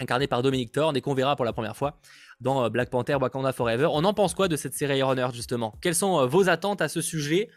incarné 0.00 0.26
par 0.26 0.42
Dominic 0.42 0.72
Thorne 0.72 0.96
et 0.96 1.00
qu'on 1.00 1.14
verra 1.14 1.36
pour 1.36 1.44
la 1.44 1.52
première 1.52 1.76
fois 1.76 1.98
dans 2.40 2.68
Black 2.70 2.90
Panther 2.90 3.14
Wakanda 3.14 3.52
Forever. 3.52 3.88
On 3.92 4.04
en 4.04 4.14
pense 4.14 4.34
quoi 4.34 4.48
de 4.48 4.56
cette 4.56 4.74
série 4.74 4.98
Iron 4.98 5.16
Heart 5.16 5.34
justement? 5.34 5.74
Quelles 5.80 5.94
sont 5.94 6.26
vos 6.26 6.48
attentes 6.48 6.82
à 6.82 6.88
ce 6.88 7.00
sujet? 7.00 7.50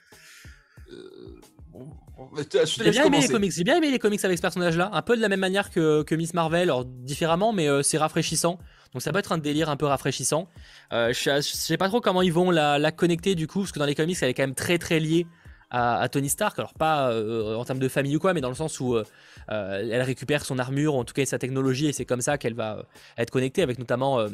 J'ai 2.65 2.91
bien, 2.91 3.05
aimé 3.05 3.19
les 3.21 3.27
comics. 3.27 3.51
J'ai 3.51 3.63
bien 3.63 3.77
aimé 3.77 3.91
les 3.91 3.99
comics 3.99 4.23
avec 4.23 4.37
ce 4.37 4.41
personnage-là, 4.41 4.89
un 4.93 5.01
peu 5.01 5.15
de 5.15 5.21
la 5.21 5.29
même 5.29 5.39
manière 5.39 5.69
que, 5.69 6.03
que 6.03 6.15
Miss 6.15 6.33
Marvel, 6.33 6.63
alors 6.63 6.85
différemment, 6.85 7.51
mais 7.51 7.67
c'est 7.83 7.97
rafraîchissant. 7.97 8.59
Donc 8.93 9.01
ça 9.01 9.11
peut 9.11 9.19
être 9.19 9.31
un 9.31 9.37
délire 9.37 9.69
un 9.69 9.75
peu 9.75 9.85
rafraîchissant. 9.85 10.47
je, 10.91 11.41
sais 11.41 11.77
pas 11.77 11.87
trop 11.87 11.99
comment 11.99 12.21
ils 12.21 12.31
vont 12.33 12.51
la, 12.51 12.77
la, 12.77 12.91
connecter 12.91 13.35
du 13.35 13.47
coup, 13.47 13.59
parce 13.61 13.71
que 13.71 13.79
dans 13.79 13.85
les 13.85 13.95
comics, 13.95 14.17
elle 14.21 14.29
est 14.29 14.33
quand 14.33 14.43
même 14.43 14.55
très 14.55 14.77
très 14.77 14.99
liée 14.99 15.27
à, 15.69 16.07
Tony 16.09 16.29
Stark. 16.29 16.57
Alors 16.59 16.73
pas 16.73 17.11
euh, 17.11 17.55
en 17.55 17.65
termes 17.65 17.79
de 17.79 17.87
famille 17.87 18.15
ou 18.15 18.19
quoi, 18.19 18.33
mais 18.33 18.41
dans 18.41 18.49
le 18.49 18.55
sens 18.55 18.79
où 18.79 18.95
euh, 18.95 19.03
euh, 19.49 19.89
elle 19.91 20.01
récupère 20.01 20.45
son 20.45 20.59
armure, 20.59 20.95
en 20.95 21.03
tout 21.03 21.13
cas 21.13 21.25
sa 21.25 21.39
technologie, 21.39 21.87
et 21.87 21.93
c'est 21.93 22.05
comme 22.05 22.21
ça 22.21 22.37
qu'elle 22.37 22.53
va 22.53 22.85
être 23.17 23.31
connectée 23.31 23.61
avec 23.61 23.79
notamment 23.79 24.25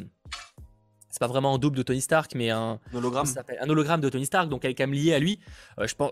c'est 1.08 1.18
pas 1.18 1.26
vraiment 1.26 1.54
un 1.54 1.58
double 1.58 1.76
de 1.76 1.82
Tony 1.82 2.00
Stark, 2.00 2.32
mais 2.34 2.50
un, 2.50 2.78
hologramme. 2.94 3.26
un 3.60 3.68
hologramme 3.68 4.00
de 4.00 4.08
Tony 4.08 4.24
Stark, 4.24 4.48
donc 4.48 4.64
elle 4.64 4.70
est 4.70 4.74
quand 4.74 4.84
même 4.84 4.94
liée 4.94 5.12
à 5.12 5.18
lui. 5.18 5.40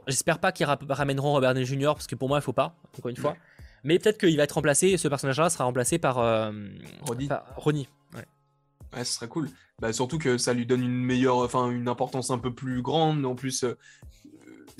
J'espère 0.06 0.38
pas 0.38 0.52
qu'ils 0.52 0.66
ramèneront 0.66 1.32
Robert 1.32 1.54
Downey 1.54 1.66
Jr. 1.66 1.92
parce 1.94 2.06
que 2.06 2.16
pour 2.16 2.28
moi 2.28 2.38
il 2.38 2.42
faut 2.42 2.52
pas, 2.52 2.76
encore 2.98 3.08
une 3.08 3.16
fois. 3.16 3.36
Mais 3.82 3.98
peut-être 3.98 4.18
qu'il 4.18 4.36
va 4.36 4.42
être 4.42 4.52
remplacé, 4.52 4.98
ce 4.98 5.08
personnage-là 5.08 5.48
sera 5.48 5.64
remplacé 5.64 5.98
par 5.98 6.16
Ronnie. 7.56 7.88
Ouais. 8.14 8.24
ouais, 8.94 9.04
ce 9.04 9.14
serait 9.14 9.28
cool. 9.28 9.48
Bah, 9.80 9.94
surtout 9.94 10.18
que 10.18 10.36
ça 10.36 10.52
lui 10.52 10.66
donne 10.66 10.82
une 10.82 11.02
meilleure, 11.02 11.38
enfin 11.38 11.70
une 11.70 11.88
importance 11.88 12.30
un 12.30 12.38
peu 12.38 12.52
plus 12.52 12.82
grande. 12.82 13.24
En 13.24 13.34
plus, 13.34 13.64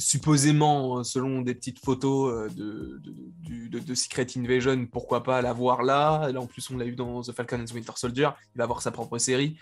supposément, 0.01 1.05
selon 1.05 1.43
des 1.43 1.55
petites 1.55 1.79
photos 1.79 2.33
euh, 2.33 2.49
de, 2.49 3.79
de, 3.79 3.95
Secret 3.95 4.27
Invasion, 4.37 4.87
pourquoi 4.87 5.23
pas 5.23 5.43
la 5.43 5.53
voir 5.53 5.83
là? 5.83 6.31
Là, 6.33 6.41
en 6.41 6.47
plus, 6.47 6.69
on 6.71 6.77
l'a 6.77 6.87
eu 6.87 6.97
dans 6.97 7.23
The 7.23 7.33
Falcon 7.33 7.61
and 7.61 7.67
the 7.67 7.75
Winter 7.75 7.93
Soldier. 7.97 8.31
Il 8.55 8.59
va 8.59 8.65
avoir 8.65 8.83
sa 8.83 8.91
propre 8.91 9.19
série. 9.19 9.57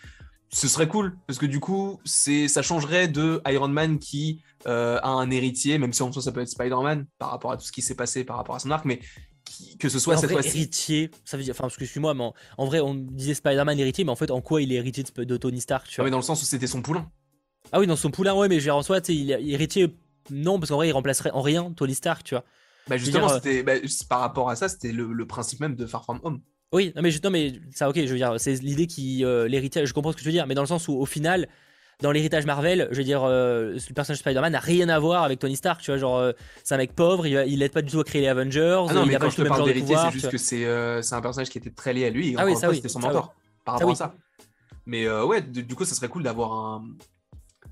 Ce 0.50 0.66
serait 0.66 0.88
cool, 0.88 1.14
parce 1.26 1.38
que 1.38 1.44
du 1.44 1.60
coup, 1.60 2.00
ça 2.04 2.62
changerait 2.62 3.08
de 3.08 3.42
Iron 3.46 3.68
Man 3.68 3.98
qui 3.98 4.40
euh, 4.66 4.98
a 5.02 5.10
un 5.10 5.30
héritier, 5.30 5.76
même 5.76 5.92
si 5.92 6.02
en 6.02 6.10
soi 6.10 6.22
ça 6.22 6.32
peut 6.32 6.40
être 6.40 6.48
Spider-Man, 6.48 7.06
par 7.18 7.30
rapport 7.30 7.52
à 7.52 7.58
tout 7.58 7.64
ce 7.64 7.72
qui 7.72 7.82
s'est 7.82 7.94
passé, 7.94 8.24
par 8.24 8.36
rapport 8.36 8.54
à 8.54 8.58
son 8.58 8.70
arc, 8.70 8.86
mais 8.86 9.00
que 9.78 9.88
ce 9.88 9.98
soit 9.98 10.16
cette 10.16 10.30
fois-ci. 10.30 10.48
héritier, 10.48 11.10
ça 11.24 11.36
veut 11.36 11.42
dire, 11.42 11.54
enfin, 11.58 11.66
excuse-moi, 11.66 12.14
mais 12.14 12.30
en, 12.56 12.64
vrai, 12.64 12.80
on 12.80 12.94
disait 12.94 13.34
Spider-Man 13.34 13.78
héritier, 13.78 14.04
mais 14.04 14.10
en 14.10 14.16
fait, 14.16 14.30
en 14.30 14.40
quoi 14.40 14.62
il 14.62 14.72
est 14.72 14.76
héritier 14.76 15.04
de, 15.16 15.36
Tony 15.36 15.60
Stark 15.60 15.86
tu 15.86 16.00
ah 16.00 16.04
vois? 16.04 16.10
dans 16.10 16.16
le 16.18 16.22
sens 16.22 16.42
où 16.42 16.46
c'était 16.46 16.66
son 16.66 16.80
poulain. 16.80 17.10
Ah 17.72 17.80
oui, 17.80 17.86
dans 17.86 17.96
son 17.96 18.10
poulain, 18.10 18.34
ouais, 18.34 18.48
mais 18.48 18.70
en 18.70 18.82
soi, 18.82 19.00
il 19.08 19.30
est 19.30 19.42
héritier 19.42 19.94
non, 20.30 20.58
parce 20.58 20.70
qu'en 20.70 20.76
vrai, 20.76 20.88
il 20.88 20.92
remplacerait 20.92 21.30
en 21.30 21.42
rien 21.42 21.72
Tony 21.72 21.94
Stark, 21.94 22.24
tu 22.24 22.34
vois. 22.34 22.44
Bah 22.88 22.96
justement, 22.96 23.28
c'était 23.28 23.62
bah, 23.62 23.74
par 24.08 24.20
rapport 24.20 24.50
à 24.50 24.56
ça, 24.56 24.68
c'était 24.68 24.92
le, 24.92 25.26
principe 25.26 25.60
même 25.60 25.74
de 25.74 25.86
Far 25.86 26.04
From 26.04 26.20
Home. 26.22 26.40
Oui, 26.72 26.92
non 26.96 27.02
mais, 27.02 27.10
non, 27.22 27.30
mais 27.30 27.52
ça, 27.70 27.88
ok, 27.88 27.96
je 27.96 28.10
veux 28.10 28.16
dire, 28.16 28.34
c'est 28.38 28.54
l'idée 28.54 28.86
qui. 28.86 29.24
Euh, 29.24 29.48
l'héritage, 29.48 29.88
je 29.88 29.94
comprends 29.94 30.12
ce 30.12 30.16
que 30.16 30.22
tu 30.22 30.26
veux 30.26 30.32
dire, 30.32 30.46
mais 30.46 30.54
dans 30.54 30.62
le 30.62 30.66
sens 30.66 30.88
où, 30.88 30.94
au 30.94 31.06
final, 31.06 31.48
dans 32.02 32.12
l'héritage 32.12 32.44
Marvel, 32.44 32.88
je 32.90 32.98
veux 32.98 33.04
dire, 33.04 33.24
euh, 33.24 33.74
le 33.74 33.94
personnage 33.94 34.18
Spider-Man 34.18 34.52
n'a 34.52 34.60
rien 34.60 34.88
à 34.88 34.98
voir 34.98 35.24
avec 35.24 35.38
Tony 35.38 35.56
Stark, 35.56 35.80
tu 35.80 35.90
vois, 35.90 35.98
genre, 35.98 36.18
euh, 36.18 36.32
c'est 36.64 36.74
un 36.74 36.78
mec 36.78 36.94
pauvre, 36.94 37.26
il, 37.26 37.42
il 37.48 37.62
aide 37.62 37.72
pas 37.72 37.82
du 37.82 37.90
tout 37.90 38.00
à 38.00 38.04
créer 38.04 38.22
les 38.22 38.28
Avengers. 38.28 38.84
Ah 38.88 38.94
non, 38.94 39.06
mais 39.06 39.14
il 39.14 39.18
quand 39.18 39.30
je 39.30 39.36
te 39.36 39.48
parle 39.48 39.64
d'héritier, 39.64 39.96
c'est 39.96 40.12
juste 40.12 40.30
que 40.30 40.38
c'est 40.38 40.66
un 40.66 41.20
personnage 41.20 41.48
qui 41.48 41.58
était 41.58 41.70
très 41.70 41.92
lié 41.92 42.06
à 42.06 42.10
lui, 42.10 42.32
et 42.32 42.34
ah 42.38 42.44
oui, 42.44 42.56
ça, 42.56 42.68
oui, 42.68 42.76
c'était 42.76 42.88
son 42.88 43.00
mentor, 43.00 43.34
par 43.64 43.74
rapport 43.74 43.90
à 43.90 43.94
ça. 43.94 44.14
Mais 44.86 45.10
ouais, 45.10 45.42
du 45.42 45.74
coup, 45.74 45.84
ça 45.84 45.94
serait 45.94 46.08
cool 46.08 46.22
d'avoir 46.22 46.52
un, 46.52 46.84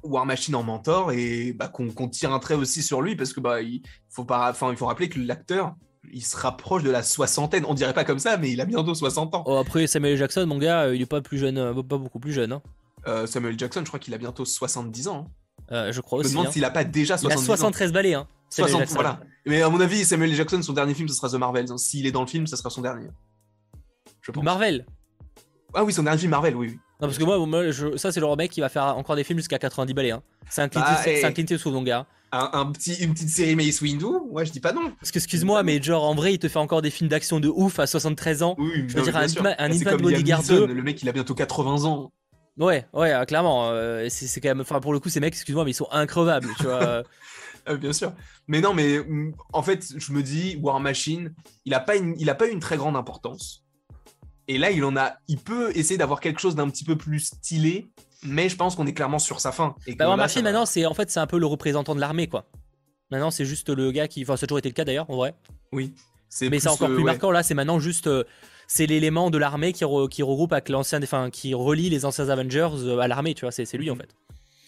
War 0.03 0.27
Machine 0.27 0.55
en 0.55 0.63
mentor 0.63 1.13
et 1.13 1.53
bah, 1.53 1.69
qu'on 1.69 2.09
tire 2.09 2.33
un 2.33 2.39
trait 2.39 2.55
aussi 2.55 2.83
sur 2.83 3.03
lui 3.03 3.17
parce 3.17 3.33
que 3.33 3.41
bah 3.41 3.61
il 3.63 3.83
faut 4.09 4.25
pas 4.25 4.55
il 4.71 4.77
faut 4.77 4.87
rappeler 4.87 5.09
que 5.09 5.19
l'acteur 5.19 5.75
il 6.13 6.25
se 6.25 6.37
rapproche 6.37 6.85
de 6.85 6.91
la 6.91 7.03
soixantaine. 7.03 7.65
On 7.67 7.75
dirait 7.75 7.95
pas 7.95 8.05
comme 8.05 8.19
ça 8.19 8.37
mais 8.37 8.51
il 8.51 8.61
a 8.61 8.65
bientôt 8.65 8.95
60 8.95 9.35
ans. 9.35 9.45
Oh, 9.47 9.57
après 9.57 9.87
Samuel 9.87 10.17
Jackson 10.17 10.47
mon 10.47 10.59
gars 10.59 10.93
il 10.95 11.03
est 11.03 11.07
pas 11.07 11.21
plus 11.21 11.39
jeune 11.39 11.59
euh, 11.59 11.75
pas 11.75 11.99
beaucoup 11.99 12.21
plus 12.21 12.33
jeune 12.33 12.53
hein. 12.53 12.63
euh, 13.07 13.27
Samuel 13.27 13.59
Jackson 13.59 13.81
je 13.83 13.89
crois 13.89 14.01
qu'il 14.01 14.15
a 14.15 14.19
bientôt 14.19 14.45
70 14.45 15.09
ans 15.09 15.27
hein. 15.71 15.75
euh, 15.75 15.93
je 15.93 16.01
crois 16.01 16.21
aussi 16.21 16.29
je 16.29 16.33
me 16.33 16.35
demande 16.35 16.49
hein. 16.49 16.53
s'il 16.53 16.65
a 16.65 16.71
pas 16.71 16.85
déjà 16.85 17.19
70 17.19 17.45
il 17.45 17.53
a 17.53 17.57
73 17.57 17.93
balais 17.93 18.15
hein, 18.15 18.29
voilà. 18.91 19.21
Mais 19.45 19.63
à 19.63 19.69
mon 19.69 19.81
avis 19.81 20.05
Samuel 20.05 20.33
Jackson 20.35 20.63
son 20.63 20.73
dernier 20.73 20.95
film 20.95 21.09
ce 21.09 21.15
sera 21.15 21.29
The 21.29 21.35
Marvels 21.35 21.79
s'il 21.79 22.07
est 22.07 22.13
dans 22.13 22.23
le 22.23 22.27
film 22.27 22.47
ce 22.47 22.57
sera 22.57 22.71
son 22.71 22.83
dernier. 22.83 23.09
Je 24.23 24.33
pense. 24.33 24.43
Marvel. 24.43 24.87
Ah 25.75 25.85
oui 25.85 25.93
son 25.93 26.03
dernier 26.03 26.19
film 26.19 26.31
Marvel 26.31 26.57
oui, 26.57 26.69
oui. 26.69 26.79
Non, 27.01 27.09
parce 27.09 27.19
que 27.19 27.25
moi, 27.25 27.97
ça, 27.99 28.11
c'est 28.11 28.21
le 28.21 28.37
mec 28.37 28.51
qui 28.51 28.61
va 28.61 28.69
faire 28.69 28.85
encore 28.97 29.17
des 29.17 29.25
films 29.25 29.39
jusqu'à 29.39 29.59
90 29.59 29.93
balais. 29.93 30.13
Hein. 30.13 30.23
C'est 30.49 30.63
un 30.63 30.69
Clint 30.69 31.47
Eastwood, 31.51 31.75
mon 31.75 31.83
gars. 31.83 32.07
Un, 32.33 32.67
petit, 32.73 32.95
une 33.03 33.15
petite 33.15 33.31
série 33.31 33.55
Mace 33.55 33.81
Windu 33.81 34.05
Ouais, 34.31 34.45
je 34.45 34.53
dis 34.53 34.61
pas 34.61 34.73
non. 34.73 34.93
Parce 35.01 35.11
que, 35.11 35.19
excuse-moi, 35.19 35.63
mais 35.63 35.81
genre, 35.81 36.05
en 36.05 36.15
vrai, 36.15 36.35
il 36.35 36.39
te 36.39 36.49
fait 36.49 36.59
encore 36.59 36.83
des 36.83 36.91
films 36.91 37.09
d'action 37.09 37.41
de 37.41 37.49
ouf 37.49 37.79
à 37.79 37.87
73 37.87 38.43
ans. 38.43 38.57
Oui, 38.59 38.85
je 38.89 38.97
veux 38.97 39.03
dire, 39.03 39.17
un, 39.17 39.27
un 39.59 39.97
Bodyguard 39.97 40.43
2. 40.43 40.67
Le 40.67 40.83
mec, 40.83 41.03
il 41.03 41.09
a 41.09 41.13
bientôt 41.13 41.35
80 41.35 41.85
ans. 41.85 42.13
Ouais, 42.59 42.87
ouais, 42.95 43.13
euh, 43.13 43.25
clairement. 43.27 43.69
Euh, 43.71 44.07
c'est 44.09 44.41
quand 44.41 44.49
même. 44.49 44.61
Enfin, 44.63 44.81
pour 44.81 44.93
le 44.93 45.01
coup, 45.01 45.09
ces 45.09 45.21
mecs, 45.21 45.35
excuse-moi, 45.35 45.65
mais 45.65 45.73
ils 45.73 45.75
sont 45.75 45.89
increvables, 45.91 46.49
tu 46.59 46.65
vois. 46.65 47.03
Euh, 47.69 47.77
bien 47.77 47.93
sûr. 47.93 48.13
Mais 48.47 48.61
non, 48.61 48.75
mais 48.75 49.01
mm, 49.01 49.35
en 49.53 49.61
fait, 49.61 49.95
je 49.97 50.13
me 50.13 50.23
dis, 50.23 50.57
War 50.63 50.79
Machine, 50.79 51.35
il 51.65 51.75
a 51.75 51.81
pas 51.81 51.97
il 51.97 52.31
a 52.31 52.37
pas 52.37 52.47
une 52.47 52.61
très 52.61 52.77
grande 52.77 52.95
importance. 52.95 53.66
Et 54.49 54.59
là, 54.59 54.71
il 54.71 54.85
en 54.85 54.97
a, 54.97 55.15
il 55.29 55.39
peut 55.39 55.77
essayer 55.77 55.99
d'avoir 55.99 56.21
quelque 56.21 56.41
chose 56.41 56.55
d'un 56.55 56.69
petit 56.71 56.85
peu 56.85 56.97
plus 56.97 57.21
stylé, 57.21 57.89
mais 58.23 58.49
je 58.49 58.57
pense 58.57 58.77
qu'on 58.77 58.87
est 58.87 58.95
clairement 58.95 59.19
sur 59.19 59.41
sa 59.41 59.53
fin. 59.53 59.75
Et 59.87 59.95
bah, 59.95 60.15
Machine, 60.17 60.43
maintenant, 60.43 60.67
c'est 60.67 60.87
en 60.87 60.95
fait, 60.95 61.11
c'est 61.11 61.21
un 61.21 61.27
peu 61.27 61.39
le 61.39 61.47
représentant 61.47 61.95
de 61.95 62.01
l'armée, 62.01 62.29
quoi. 62.29 62.47
Maintenant, 63.11 63.31
c'est 63.31 63.45
juste 63.45 63.69
le 63.69 63.91
gars 63.93 64.09
qui, 64.09 64.23
enfin, 64.23 64.37
ça 64.37 64.45
a 64.45 64.47
toujours 64.47 64.59
été 64.59 64.69
le 64.69 64.75
cas 64.75 64.85
d'ailleurs, 64.85 65.09
en 65.11 65.17
vrai. 65.17 65.35
Oui. 65.73 65.95
Mais 66.43 66.59
c'est 66.59 66.69
encore 66.69 66.89
plus 66.89 67.05
marquant 67.05 67.31
là. 67.31 67.43
C'est 67.43 67.55
maintenant 67.55 67.79
juste, 67.79 68.09
euh, 68.09 68.25
c'est 68.67 68.87
l'élément 68.87 69.31
de 69.31 69.39
l'armée 69.39 69.73
qui, 69.73 69.85
qui 70.11 70.23
regroupe 70.23 70.53
avec 70.53 70.69
l'ancien, 70.69 71.03
enfin, 71.03 71.31
qui 71.31 71.55
relie 71.55 71.89
les 71.89 72.05
anciens 72.05 72.29
Avengers 72.29 72.71
euh, 72.75 72.99
à 72.99 73.09
l'armée, 73.09 73.35
tu 73.35 73.45
vois. 73.45 73.53
C'est 73.53 73.73
lui 73.75 73.91
en 73.91 73.97
fait. 73.97 74.09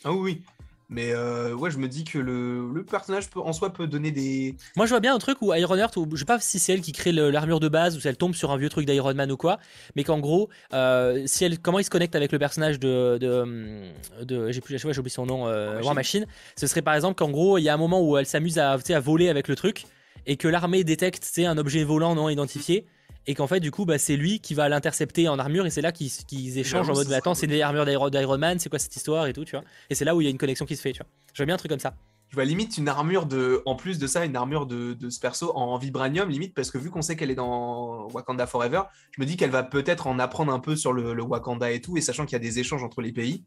Ah 0.04 0.12
oui. 0.12 0.42
Mais 0.90 1.12
euh, 1.12 1.54
ouais, 1.54 1.70
je 1.70 1.76
me 1.76 1.86
dis 1.86 2.04
que 2.04 2.18
le, 2.18 2.82
personnage 2.82 3.24
en 3.36 3.52
soi 3.52 3.72
peut 3.72 3.86
donner 3.86 4.10
des. 4.10 4.56
Moi, 4.74 4.86
je 4.86 4.90
vois 4.90 5.00
bien 5.00 5.14
un 5.14 5.18
truc 5.18 5.42
où 5.42 5.52
Iron 5.52 5.76
Heart, 5.76 5.98
je 6.12 6.16
sais 6.16 6.24
pas 6.24 6.40
si 6.40 6.58
c'est 6.58 6.72
elle 6.72 6.80
qui 6.80 6.92
crée 6.92 7.12
l'armure 7.12 7.60
de 7.60 7.68
base 7.68 7.94
ou 7.96 8.00
si 8.00 8.08
elle 8.08 8.16
tombe 8.16 8.34
sur 8.34 8.50
un 8.50 8.56
vieux 8.56 8.70
truc 8.70 8.86
d'Iron 8.86 9.12
Man 9.12 9.30
ou 9.30 9.36
quoi, 9.36 9.58
mais 9.96 10.04
qu'en 10.04 10.18
gros, 10.18 10.48
euh, 10.72 11.24
si 11.26 11.44
elle, 11.44 11.58
comment 11.58 11.78
il 11.78 11.84
se 11.84 11.90
connecte 11.90 12.16
avec 12.16 12.32
le 12.32 12.38
personnage 12.38 12.80
de. 12.80 13.18
de, 13.20 13.84
de 14.22 14.50
j'ai 14.50 14.62
plus, 14.62 14.78
j'ai 14.78 14.88
oublié 14.88 15.10
son 15.10 15.26
nom, 15.26 15.46
euh, 15.46 15.82
War 15.82 15.94
Machine. 15.94 16.26
Ce 16.56 16.66
serait 16.66 16.82
par 16.82 16.94
exemple 16.94 17.16
qu'en 17.16 17.30
gros, 17.30 17.58
il 17.58 17.62
y 17.62 17.68
a 17.68 17.74
un 17.74 17.78
moment 17.78 18.00
où 18.00 18.16
elle 18.16 18.26
s'amuse 18.26 18.58
à, 18.58 18.72
à 18.72 19.00
voler 19.00 19.28
avec 19.28 19.48
le 19.48 19.56
truc 19.56 19.84
et 20.26 20.36
que 20.36 20.48
l'armée 20.48 20.84
détecte 20.84 21.30
un 21.38 21.58
objet 21.58 21.84
volant 21.84 22.14
non 22.14 22.30
identifié 22.30 22.86
et 23.28 23.34
qu'en 23.34 23.46
fait 23.46 23.60
du 23.60 23.70
coup 23.70 23.84
bah, 23.84 23.98
c'est 23.98 24.16
lui 24.16 24.40
qui 24.40 24.54
va 24.54 24.68
l'intercepter 24.68 25.28
en 25.28 25.38
armure 25.38 25.66
et 25.66 25.70
c'est 25.70 25.82
là 25.82 25.92
qu'ils 25.92 26.58
échangent 26.58 26.90
en 26.90 26.94
mode 26.94 27.12
attends 27.12 27.34
c'est 27.34 27.46
des 27.46 27.60
armures 27.60 28.10
d'Iron 28.10 28.38
Man 28.38 28.58
c'est 28.58 28.70
quoi 28.70 28.78
cette 28.78 28.96
histoire 28.96 29.26
et 29.26 29.32
tout 29.32 29.44
tu 29.44 29.52
vois. 29.52 29.64
Et 29.90 29.94
c'est 29.94 30.04
là 30.04 30.16
où 30.16 30.20
il 30.20 30.24
y 30.24 30.26
a 30.26 30.30
une 30.30 30.38
connexion 30.38 30.64
qui 30.64 30.74
se 30.74 30.80
fait 30.80 30.92
tu 30.92 31.02
vois. 31.02 31.08
Je 31.34 31.42
vois 31.42 31.46
bien 31.46 31.54
un 31.54 31.58
truc 31.58 31.70
comme 31.70 31.78
ça. 31.78 31.94
Je 32.30 32.34
vois 32.34 32.44
limite 32.44 32.76
une 32.78 32.88
armure 32.88 33.26
de 33.26 33.62
en 33.66 33.76
plus 33.76 33.98
de 33.98 34.06
ça 34.06 34.24
une 34.24 34.34
armure 34.34 34.66
de, 34.66 34.94
de 34.94 35.10
ce 35.10 35.20
perso 35.20 35.52
en 35.54 35.76
vibranium 35.76 36.28
limite 36.28 36.54
parce 36.54 36.70
que 36.70 36.78
vu 36.78 36.90
qu'on 36.90 37.02
sait 37.02 37.16
qu'elle 37.16 37.30
est 37.30 37.34
dans 37.36 38.08
Wakanda 38.12 38.46
Forever 38.46 38.82
je 39.12 39.20
me 39.20 39.26
dis 39.26 39.36
qu'elle 39.36 39.50
va 39.50 39.62
peut-être 39.62 40.06
en 40.06 40.18
apprendre 40.18 40.52
un 40.52 40.58
peu 40.58 40.74
sur 40.74 40.94
le, 40.94 41.12
le 41.12 41.22
Wakanda 41.22 41.70
et 41.70 41.82
tout 41.82 41.98
et 41.98 42.00
sachant 42.00 42.24
qu'il 42.24 42.32
y 42.32 42.36
a 42.36 42.40
des 42.40 42.58
échanges 42.58 42.82
entre 42.82 43.02
les 43.02 43.12
pays 43.12 43.44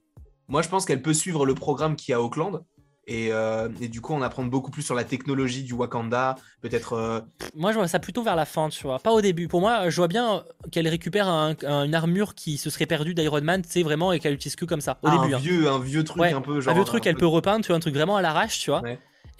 moi 0.47 0.61
je 0.61 0.69
pense 0.69 0.85
qu'elle 0.85 1.01
peut 1.01 1.13
suivre 1.13 1.45
le 1.45 1.55
programme 1.55 1.95
qui 1.95 2.13
a 2.13 2.17
à 2.17 2.19
Auckland 2.19 2.63
euh, 3.09 3.69
et, 3.81 3.87
du 3.87 4.01
coup, 4.01 4.13
on 4.13 4.21
apprend 4.21 4.43
beaucoup 4.43 4.71
plus 4.71 4.83
sur 4.83 4.95
la 4.95 5.03
technologie 5.03 5.63
du 5.63 5.73
Wakanda, 5.73 6.35
peut-être. 6.61 6.93
Euh, 6.93 7.21
moi, 7.55 7.71
je 7.71 7.77
vois 7.77 7.87
ça 7.87 7.99
plutôt 7.99 8.23
vers 8.23 8.35
la 8.35 8.45
fin, 8.45 8.69
tu 8.69 8.83
vois. 8.83 8.99
Pas 8.99 9.11
au 9.11 9.21
début. 9.21 9.47
Pour 9.47 9.61
moi, 9.61 9.89
je 9.89 9.95
vois 9.95 10.07
bien 10.07 10.43
qu'elle 10.71 10.87
récupère 10.87 11.27
une 11.27 11.95
armure 11.95 12.35
qui 12.35 12.57
se 12.57 12.69
serait 12.69 12.85
perdue 12.85 13.13
d'Iron 13.13 13.41
Man, 13.41 13.61
tu 13.61 13.69
sais, 13.69 13.83
vraiment, 13.83 14.13
et 14.13 14.19
qu'elle 14.19 14.33
utilise 14.33 14.55
que 14.55 14.65
comme 14.65 14.81
ça. 14.81 14.97
Au 15.01 15.07
ah, 15.07 15.17
début. 15.17 15.33
Un, 15.33 15.37
hein. 15.37 15.41
vieux, 15.41 15.69
un 15.69 15.79
vieux 15.79 16.03
truc 16.03 16.23
un 16.23 16.41
peu 16.41 16.61
genre. 16.61 16.73
Un 16.73 16.75
vieux 16.75 16.85
truc, 16.85 17.05
elle 17.05 17.15
peut 17.15 17.27
repeindre, 17.27 17.65
tu 17.65 17.69
vois, 17.69 17.77
un 17.77 17.81
truc 17.81 17.93
vraiment 17.93 18.17
à 18.17 18.21
l'arrache, 18.21 18.59
tu 18.59 18.69
vois. 18.69 18.81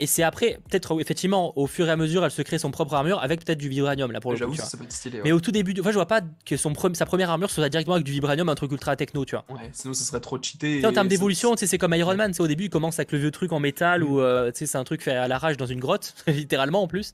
Et 0.02 0.08
c'est 0.08 0.24
après, 0.24 0.58
peut-être 0.68 1.00
effectivement, 1.00 1.56
au 1.60 1.68
fur 1.68 1.88
et 1.88 1.92
à 1.92 1.96
mesure, 1.96 2.26
elle 2.26 2.32
se 2.32 2.42
crée 2.42 2.58
son 2.58 2.72
propre 2.72 2.96
armure 2.96 3.22
avec 3.22 3.46
peut-être 3.46 3.60
du 3.60 3.70
vibranium 3.70 4.12
là 4.12 4.20
pour 4.20 4.34
le 4.34 4.48
coup. 4.48 4.56
Ça 4.56 4.76
peut 4.76 4.84
être 4.84 4.92
stylé, 4.92 5.22
Mais 5.24 5.32
au 5.32 5.40
tout 5.40 5.52
début, 5.52 5.76
enfin, 5.80 5.92
je 5.92 5.96
vois 5.96 6.08
pas 6.08 6.22
que 6.44 6.58
son 6.58 6.74
sa 6.94 7.06
première 7.06 7.30
armure 7.30 7.52
soit 7.52 7.70
directement 7.70 7.94
avec 7.94 8.06
du 8.06 8.12
vibranium, 8.12 8.50
un 8.50 8.56
truc 8.56 8.72
ultra 8.72 8.96
techno, 8.96 9.26
tu 9.26 9.36
vois. 9.36 9.46
Ouais, 9.48 9.70
sinon 9.74 9.94
ça 9.94 10.04
serait 10.04 10.20
trop 10.20 10.42
cheaté. 10.42 10.84
En 10.88 10.92
termes 10.92 11.08
d'évolution, 11.08 11.56
c'est 11.56 11.78
comme 11.78 11.94
Iron 11.94 12.16
Man, 12.16 12.34
au 12.40 12.48
début 12.48 12.64
il 12.64 12.70
commence 12.72 12.98
avec 12.98 13.12
le 13.12 13.20
vieux 13.20 13.30
truc 13.30 13.52
en 13.52 13.60
métal 13.60 14.04
ou 14.04 14.20
euh, 14.20 14.50
c'est 14.56 14.76
un 14.76 14.84
truc 14.84 15.04
fait 15.04 15.12
à 15.12 15.28
l'arrache 15.28 15.58
dans 15.58 15.68
une 15.68 15.80
grotte, 15.80 16.16
littéralement 16.28 16.82
en 16.82 16.88
plus. 16.88 17.14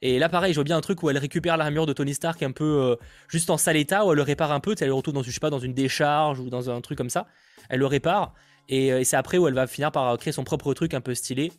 Et 0.00 0.20
là, 0.20 0.28
pareil, 0.28 0.52
je 0.52 0.58
vois 0.58 0.64
bien 0.64 0.76
un 0.76 0.82
truc 0.82 1.02
où 1.02 1.10
elle 1.10 1.18
récupère 1.18 1.56
l'armure 1.56 1.86
de 1.86 1.92
Tony 1.92 2.14
Stark 2.14 2.44
un 2.44 2.52
peu 2.52 2.64
euh, 2.64 2.96
juste 3.26 3.50
en 3.50 3.58
sale 3.58 3.76
état, 3.76 4.06
où 4.06 4.12
elle 4.12 4.18
le 4.18 4.22
répare 4.22 4.52
un 4.52 4.60
peu, 4.60 4.76
elle 4.80 4.86
le 4.86 4.94
retrouve 4.94 5.14
dans, 5.14 5.24
je 5.24 5.32
sais 5.32 5.40
pas, 5.40 5.50
dans 5.50 5.58
une 5.58 5.74
décharge 5.74 6.38
ou 6.38 6.48
dans 6.48 6.70
un 6.70 6.80
truc 6.80 6.96
comme 6.96 7.10
ça. 7.10 7.26
Elle 7.70 7.80
le 7.80 7.86
répare. 7.86 8.34
Et, 8.68 8.92
euh, 8.92 9.00
et 9.00 9.04
c'est 9.04 9.16
après 9.16 9.36
où 9.36 9.48
elle 9.48 9.54
va 9.54 9.66
finir 9.66 9.90
par 9.90 10.16
créer 10.18 10.32
son 10.32 10.44
propre 10.44 10.74
truc 10.74 10.94
un 10.94 11.00
peu 11.00 11.14
stylé 11.14 11.50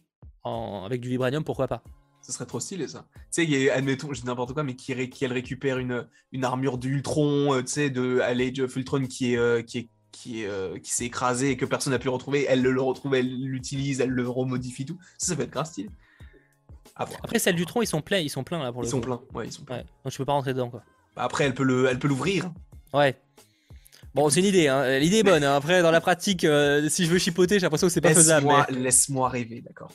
avec 0.45 1.01
du 1.01 1.09
vibranium, 1.09 1.43
pourquoi 1.43 1.67
pas 1.67 1.83
Ce 2.21 2.31
serait 2.31 2.45
trop 2.45 2.59
stylé 2.59 2.87
ça. 2.87 3.05
Tu 3.31 3.45
sais, 3.45 3.69
admettons, 3.69 4.13
je 4.13 4.21
dis 4.21 4.27
n'importe 4.27 4.53
quoi, 4.53 4.63
mais 4.63 4.75
qui, 4.75 5.09
qui 5.09 5.25
elle 5.25 5.33
récupère 5.33 5.77
une, 5.77 6.07
une 6.31 6.43
armure 6.43 6.77
d'Ultron, 6.77 7.53
euh, 7.53 7.61
tu 7.61 7.67
sais, 7.67 7.89
de 7.89 8.19
Age 8.19 8.59
of 8.59 8.75
Ultron 8.75 9.05
qui 9.07 9.33
est, 9.33 9.37
euh, 9.37 9.61
qui 9.61 9.79
est 9.79 9.89
qui, 10.11 10.45
euh, 10.45 10.79
qui 10.79 10.91
s'est 10.91 11.03
écrasé 11.05 11.51
et 11.51 11.57
que 11.57 11.65
personne 11.65 11.91
n'a 11.91 11.99
pu 11.99 12.07
retrouver, 12.07 12.45
elle 12.47 12.61
le 12.61 12.81
retrouve, 12.81 13.15
elle 13.15 13.29
l'utilise, 13.43 13.99
elle 13.99 14.11
le 14.11 14.27
remodifie 14.29 14.85
tout. 14.85 14.97
Ça, 15.17 15.27
ça 15.27 15.35
peut 15.35 15.41
être 15.43 15.51
grave 15.51 15.65
stylé. 15.65 15.89
Après, 16.95 17.37
celle 17.37 17.55
du 17.55 17.65
tronc, 17.65 17.81
ils 17.81 17.87
sont 17.87 18.01
pleins, 18.01 18.19
ils 18.19 18.29
sont 18.29 18.45
pleins 18.45 18.63
là 18.63 18.71
pour 18.71 18.81
ils 18.81 18.85
le 18.85 18.91
sont 18.91 19.01
pleins, 19.01 19.21
ouais, 19.33 19.47
ils 19.47 19.51
sont 19.51 19.65
pleins. 19.65 19.79
donc 19.79 19.85
je 20.13 20.17
peux 20.17 20.23
pas 20.23 20.31
rentrer 20.31 20.53
dedans 20.53 20.69
quoi. 20.69 20.83
Bah, 21.17 21.23
après, 21.23 21.43
elle 21.43 21.53
peut 21.53 21.63
le, 21.63 21.87
elle 21.87 21.99
peut 21.99 22.07
l'ouvrir. 22.07 22.53
Ouais. 22.93 23.19
Bon, 24.15 24.29
c'est 24.29 24.39
une 24.39 24.45
idée, 24.45 24.69
hein. 24.69 24.97
l'idée 24.97 25.17
est 25.17 25.23
bonne. 25.23 25.43
Hein. 25.43 25.57
Après, 25.57 25.81
dans 25.81 25.91
la 25.91 25.99
pratique, 25.99 26.47
si 26.87 27.05
je 27.05 27.09
veux 27.09 27.17
chipoter, 27.17 27.55
j'ai 27.55 27.65
l'impression 27.65 27.87
que 27.87 27.93
c'est 27.93 27.99
pas 27.99 28.13
faisable. 28.13 28.47
Laisse-moi 28.69 29.27
rêver, 29.27 29.59
d'accord. 29.61 29.91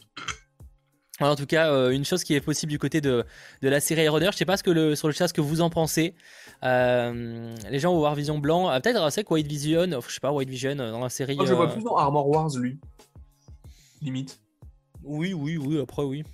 en 1.20 1.34
tout 1.36 1.46
cas, 1.46 1.72
euh, 1.72 1.88
une 1.88 2.04
chose 2.04 2.22
qui 2.22 2.34
est 2.34 2.42
possible 2.42 2.70
du 2.70 2.78
côté 2.78 3.00
de, 3.00 3.24
de 3.62 3.68
la 3.70 3.80
série 3.80 4.06
Runner, 4.10 4.28
je 4.30 4.36
sais 4.36 4.44
pas 4.44 4.58
ce 4.58 4.62
que 4.62 4.70
le, 4.70 4.94
sur 4.94 5.08
le 5.08 5.14
chat 5.14 5.26
ce 5.26 5.32
que 5.32 5.40
vous 5.40 5.62
en 5.62 5.70
pensez. 5.70 6.14
Euh, 6.64 7.54
les 7.70 7.78
gens 7.78 7.94
vont 7.94 8.00
voir 8.00 8.14
Vision 8.14 8.36
Blanc. 8.38 8.68
Ah, 8.68 8.78
peut-être 8.82 9.10
c'est 9.10 9.24
que 9.24 9.32
White 9.32 9.46
Vision, 9.46 9.86
je 10.06 10.12
sais 10.12 10.20
pas, 10.20 10.32
White 10.32 10.50
Vision 10.50 10.74
dans 10.76 11.00
la 11.00 11.08
série. 11.08 11.38
je 11.42 11.54
vois 11.54 11.72
plus 11.72 11.82
dans 11.82 11.96
Armor 11.96 12.28
Wars 12.28 12.50
lui. 12.58 12.78
Limite. 14.02 14.38
Oui, 15.02 15.32
oui, 15.32 15.56
oui, 15.56 15.80
après 15.80 16.02
oui. 16.02 16.24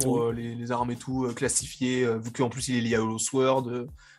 Pour 0.00 0.30
les, 0.30 0.54
les, 0.54 0.70
armes 0.70 0.92
et 0.92 0.96
tout 0.96 1.28
classifiées, 1.34 2.06
vu 2.18 2.30
qu'en 2.30 2.48
plus 2.48 2.68
il 2.68 2.76
est 2.76 2.80
lié 2.80 2.94
à 2.94 3.02
Hollow 3.02 3.18
Sword, 3.18 3.68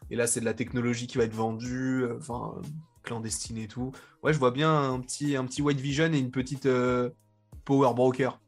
et 0.10 0.16
là 0.16 0.28
c'est 0.28 0.40
de 0.40 0.46
la 0.46 0.54
technologie 0.54 1.08
qui 1.08 1.18
va 1.18 1.24
être 1.24 1.34
vendue, 1.34 2.06
enfin 2.18 2.56
clandestine 3.04 3.58
et 3.58 3.68
tout. 3.68 3.92
Ouais, 4.24 4.34
je 4.34 4.40
vois 4.40 4.52
bien 4.52 4.92
un 4.92 5.00
petit, 5.00 5.36
un 5.36 5.46
petit 5.46 5.62
White 5.62 5.80
Vision 5.80 6.12
et 6.12 6.18
une 6.18 6.32
petite 6.32 6.68
Power 7.66 7.94
Broker 7.94 8.40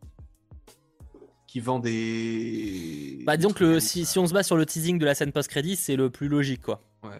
qui 1.47 1.59
vend 1.59 1.79
des. 1.79 3.23
Bah, 3.25 3.37
disons 3.37 3.53
que 3.53 3.79
si, 3.79 4.05
si, 4.05 4.19
on 4.19 4.27
se 4.27 4.33
base 4.33 4.45
sur 4.45 4.57
le 4.57 4.65
teasing 4.65 4.99
de 4.99 5.05
la 5.05 5.15
scène 5.15 5.31
post-crédit, 5.31 5.75
c'est 5.75 5.95
le 5.95 6.09
plus 6.09 6.27
logique, 6.27 6.61
quoi. 6.61 6.81
Ouais. 7.03 7.17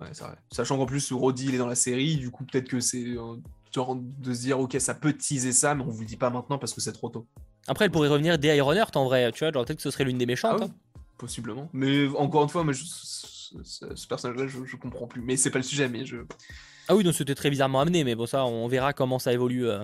Ouais, 0.00 0.08
c'est 0.12 0.24
vrai. 0.24 0.36
Sachant 0.52 0.76
qu'en 0.76 0.86
plus, 0.86 1.12
Roddy, 1.12 1.46
il 1.46 1.54
est 1.54 1.58
dans 1.58 1.66
la 1.66 1.74
série, 1.74 2.16
du 2.16 2.30
coup, 2.30 2.44
peut-être 2.44 2.68
que 2.68 2.80
c'est 2.80 3.16
genre 3.74 3.96
de 3.96 4.32
se 4.32 4.40
dire, 4.40 4.58
ok, 4.58 4.76
ça 4.78 4.94
peut 4.94 5.12
teaser 5.12 5.52
ça, 5.52 5.74
mais 5.74 5.82
on 5.82 5.90
vous 5.90 6.00
le 6.00 6.06
dit 6.06 6.16
pas 6.16 6.30
maintenant 6.30 6.58
parce 6.58 6.72
que 6.72 6.80
c'est 6.80 6.92
trop 6.92 7.10
tôt. 7.10 7.26
Après, 7.68 7.84
elle 7.84 7.90
pourrait 7.90 8.08
revenir 8.08 8.38
des 8.38 8.48
Ironheart 8.56 8.96
en 8.96 9.04
vrai, 9.04 9.30
tu 9.32 9.40
vois, 9.40 9.52
genre 9.52 9.64
peut-être 9.64 9.78
que 9.78 9.82
ce 9.82 9.90
serait 9.90 10.04
l'une 10.04 10.18
des 10.18 10.26
méchantes. 10.26 10.60
Ah 10.62 10.64
hein. 10.64 10.74
Possiblement. 11.18 11.68
Mais 11.72 12.08
encore 12.08 12.42
une 12.42 12.48
fois, 12.48 12.62
moi, 12.62 12.74
ce, 12.74 14.06
personnage-là, 14.06 14.46
je, 14.46 14.64
je, 14.64 14.76
comprends 14.76 15.06
plus. 15.06 15.22
Mais 15.22 15.36
c'est 15.36 15.50
pas 15.50 15.58
le 15.58 15.64
sujet, 15.64 15.88
mais 15.88 16.04
je. 16.04 16.16
Ah 16.88 16.94
oui, 16.94 17.04
donc 17.04 17.14
c'était 17.14 17.34
très 17.34 17.50
bizarrement 17.50 17.80
amené, 17.80 18.04
mais 18.04 18.14
bon, 18.14 18.26
ça, 18.26 18.44
on 18.44 18.68
verra 18.68 18.92
comment 18.92 19.18
ça 19.18 19.32
évolue. 19.32 19.66
Euh, 19.66 19.82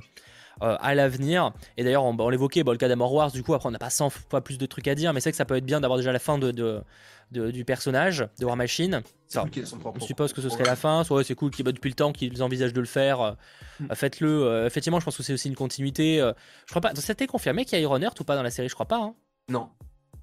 euh, 0.60 0.76
à 0.80 0.94
l'avenir. 0.94 1.52
Et 1.76 1.84
d'ailleurs, 1.84 2.04
on, 2.04 2.28
l'évoquait, 2.28 2.62
bon, 2.62 2.72
le 2.72 2.76
cas 2.76 2.88
d'Amor 2.88 3.12
Wars, 3.12 3.32
du 3.32 3.42
coup, 3.42 3.54
après, 3.54 3.68
on 3.68 3.72
n'a 3.72 3.78
pas 3.78 3.90
100 3.90 4.10
fois 4.10 4.42
plus 4.42 4.58
de 4.58 4.66
trucs 4.66 4.86
à 4.86 4.94
dire, 4.94 5.12
mais 5.12 5.20
c'est 5.20 5.30
que 5.30 5.36
ça 5.36 5.44
peut 5.44 5.56
être 5.56 5.64
bien 5.64 5.80
d'avoir 5.80 5.98
déjà 5.98 6.12
la 6.12 6.18
fin 6.18 6.38
de, 6.38 6.50
de, 6.50 7.50
du 7.50 7.64
personnage 7.64 8.28
de 8.38 8.44
War 8.44 8.56
Machine. 8.56 9.02
on 9.34 10.00
suppose 10.00 10.32
que 10.32 10.42
ce 10.42 10.50
serait 10.50 10.64
la 10.64 10.76
fin. 10.76 11.04
Soit 11.04 11.24
c'est 11.24 11.34
cool 11.34 11.50
qu'il 11.50 11.64
depuis 11.64 11.88
le 11.88 11.94
temps 11.94 12.12
qu'ils 12.12 12.42
envisagent 12.42 12.74
de 12.74 12.80
le 12.80 12.86
faire. 12.86 13.20
Euh, 13.20 13.32
mm. 13.80 13.94
Faites-le. 13.94 14.44
Euh, 14.44 14.66
effectivement, 14.66 15.00
je 15.00 15.04
pense 15.06 15.16
que 15.16 15.22
c'est 15.22 15.32
aussi 15.32 15.48
une 15.48 15.56
continuité. 15.56 16.18
je 16.18 16.70
crois 16.70 16.82
pas. 16.82 16.94
C'était 16.94 17.26
confirmé 17.26 17.64
qu'il 17.64 17.78
y 17.78 17.80
a 17.80 17.82
Iron 17.82 18.00
Heart 18.00 18.20
ou 18.20 18.24
pas 18.24 18.36
dans 18.36 18.42
la 18.42 18.50
série? 18.50 18.68
Je 18.68 18.74
crois 18.74 18.86
pas. 18.86 18.98
Hein. 18.98 19.14
Non. 19.48 19.70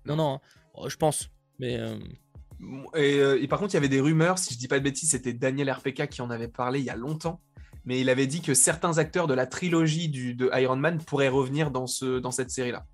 Non, 0.05 0.15
non. 0.15 0.39
Oh, 0.73 0.89
je 0.89 0.95
pense. 0.95 1.29
Mais. 1.59 1.79
Et, 2.95 3.17
et, 3.17 3.47
par 3.47 3.59
contre, 3.59 3.73
il 3.73 3.75
y 3.75 3.77
avait 3.77 3.89
des 3.89 4.01
rumeurs, 4.01 4.37
si 4.37 4.53
je 4.53 4.59
dis 4.59 4.67
pas 4.67 4.79
de 4.79 4.83
bêtises, 4.83 5.11
c'était 5.11 5.33
Daniel 5.33 5.71
RPK 5.71 6.09
qui 6.09 6.21
en 6.21 6.29
avait 6.29 6.49
parlé 6.49 6.79
il 6.79 6.85
y 6.85 6.89
a 6.89 6.95
longtemps, 6.97 7.39
mais 7.85 8.01
il 8.01 8.09
avait 8.09 8.27
dit 8.27 8.41
que 8.41 8.53
certains 8.53 8.97
acteurs 8.97 9.27
de 9.27 9.33
la 9.33 9.45
trilogie 9.47 10.09
du, 10.09 10.35
de 10.35 10.49
Iron 10.53 10.75
Man 10.75 10.97
pourraient 10.97 11.29
revenir 11.29 11.71
dans, 11.71 11.87
ce, 11.87 12.19
dans 12.19 12.31
cette 12.31 12.51
série-là. 12.51 12.85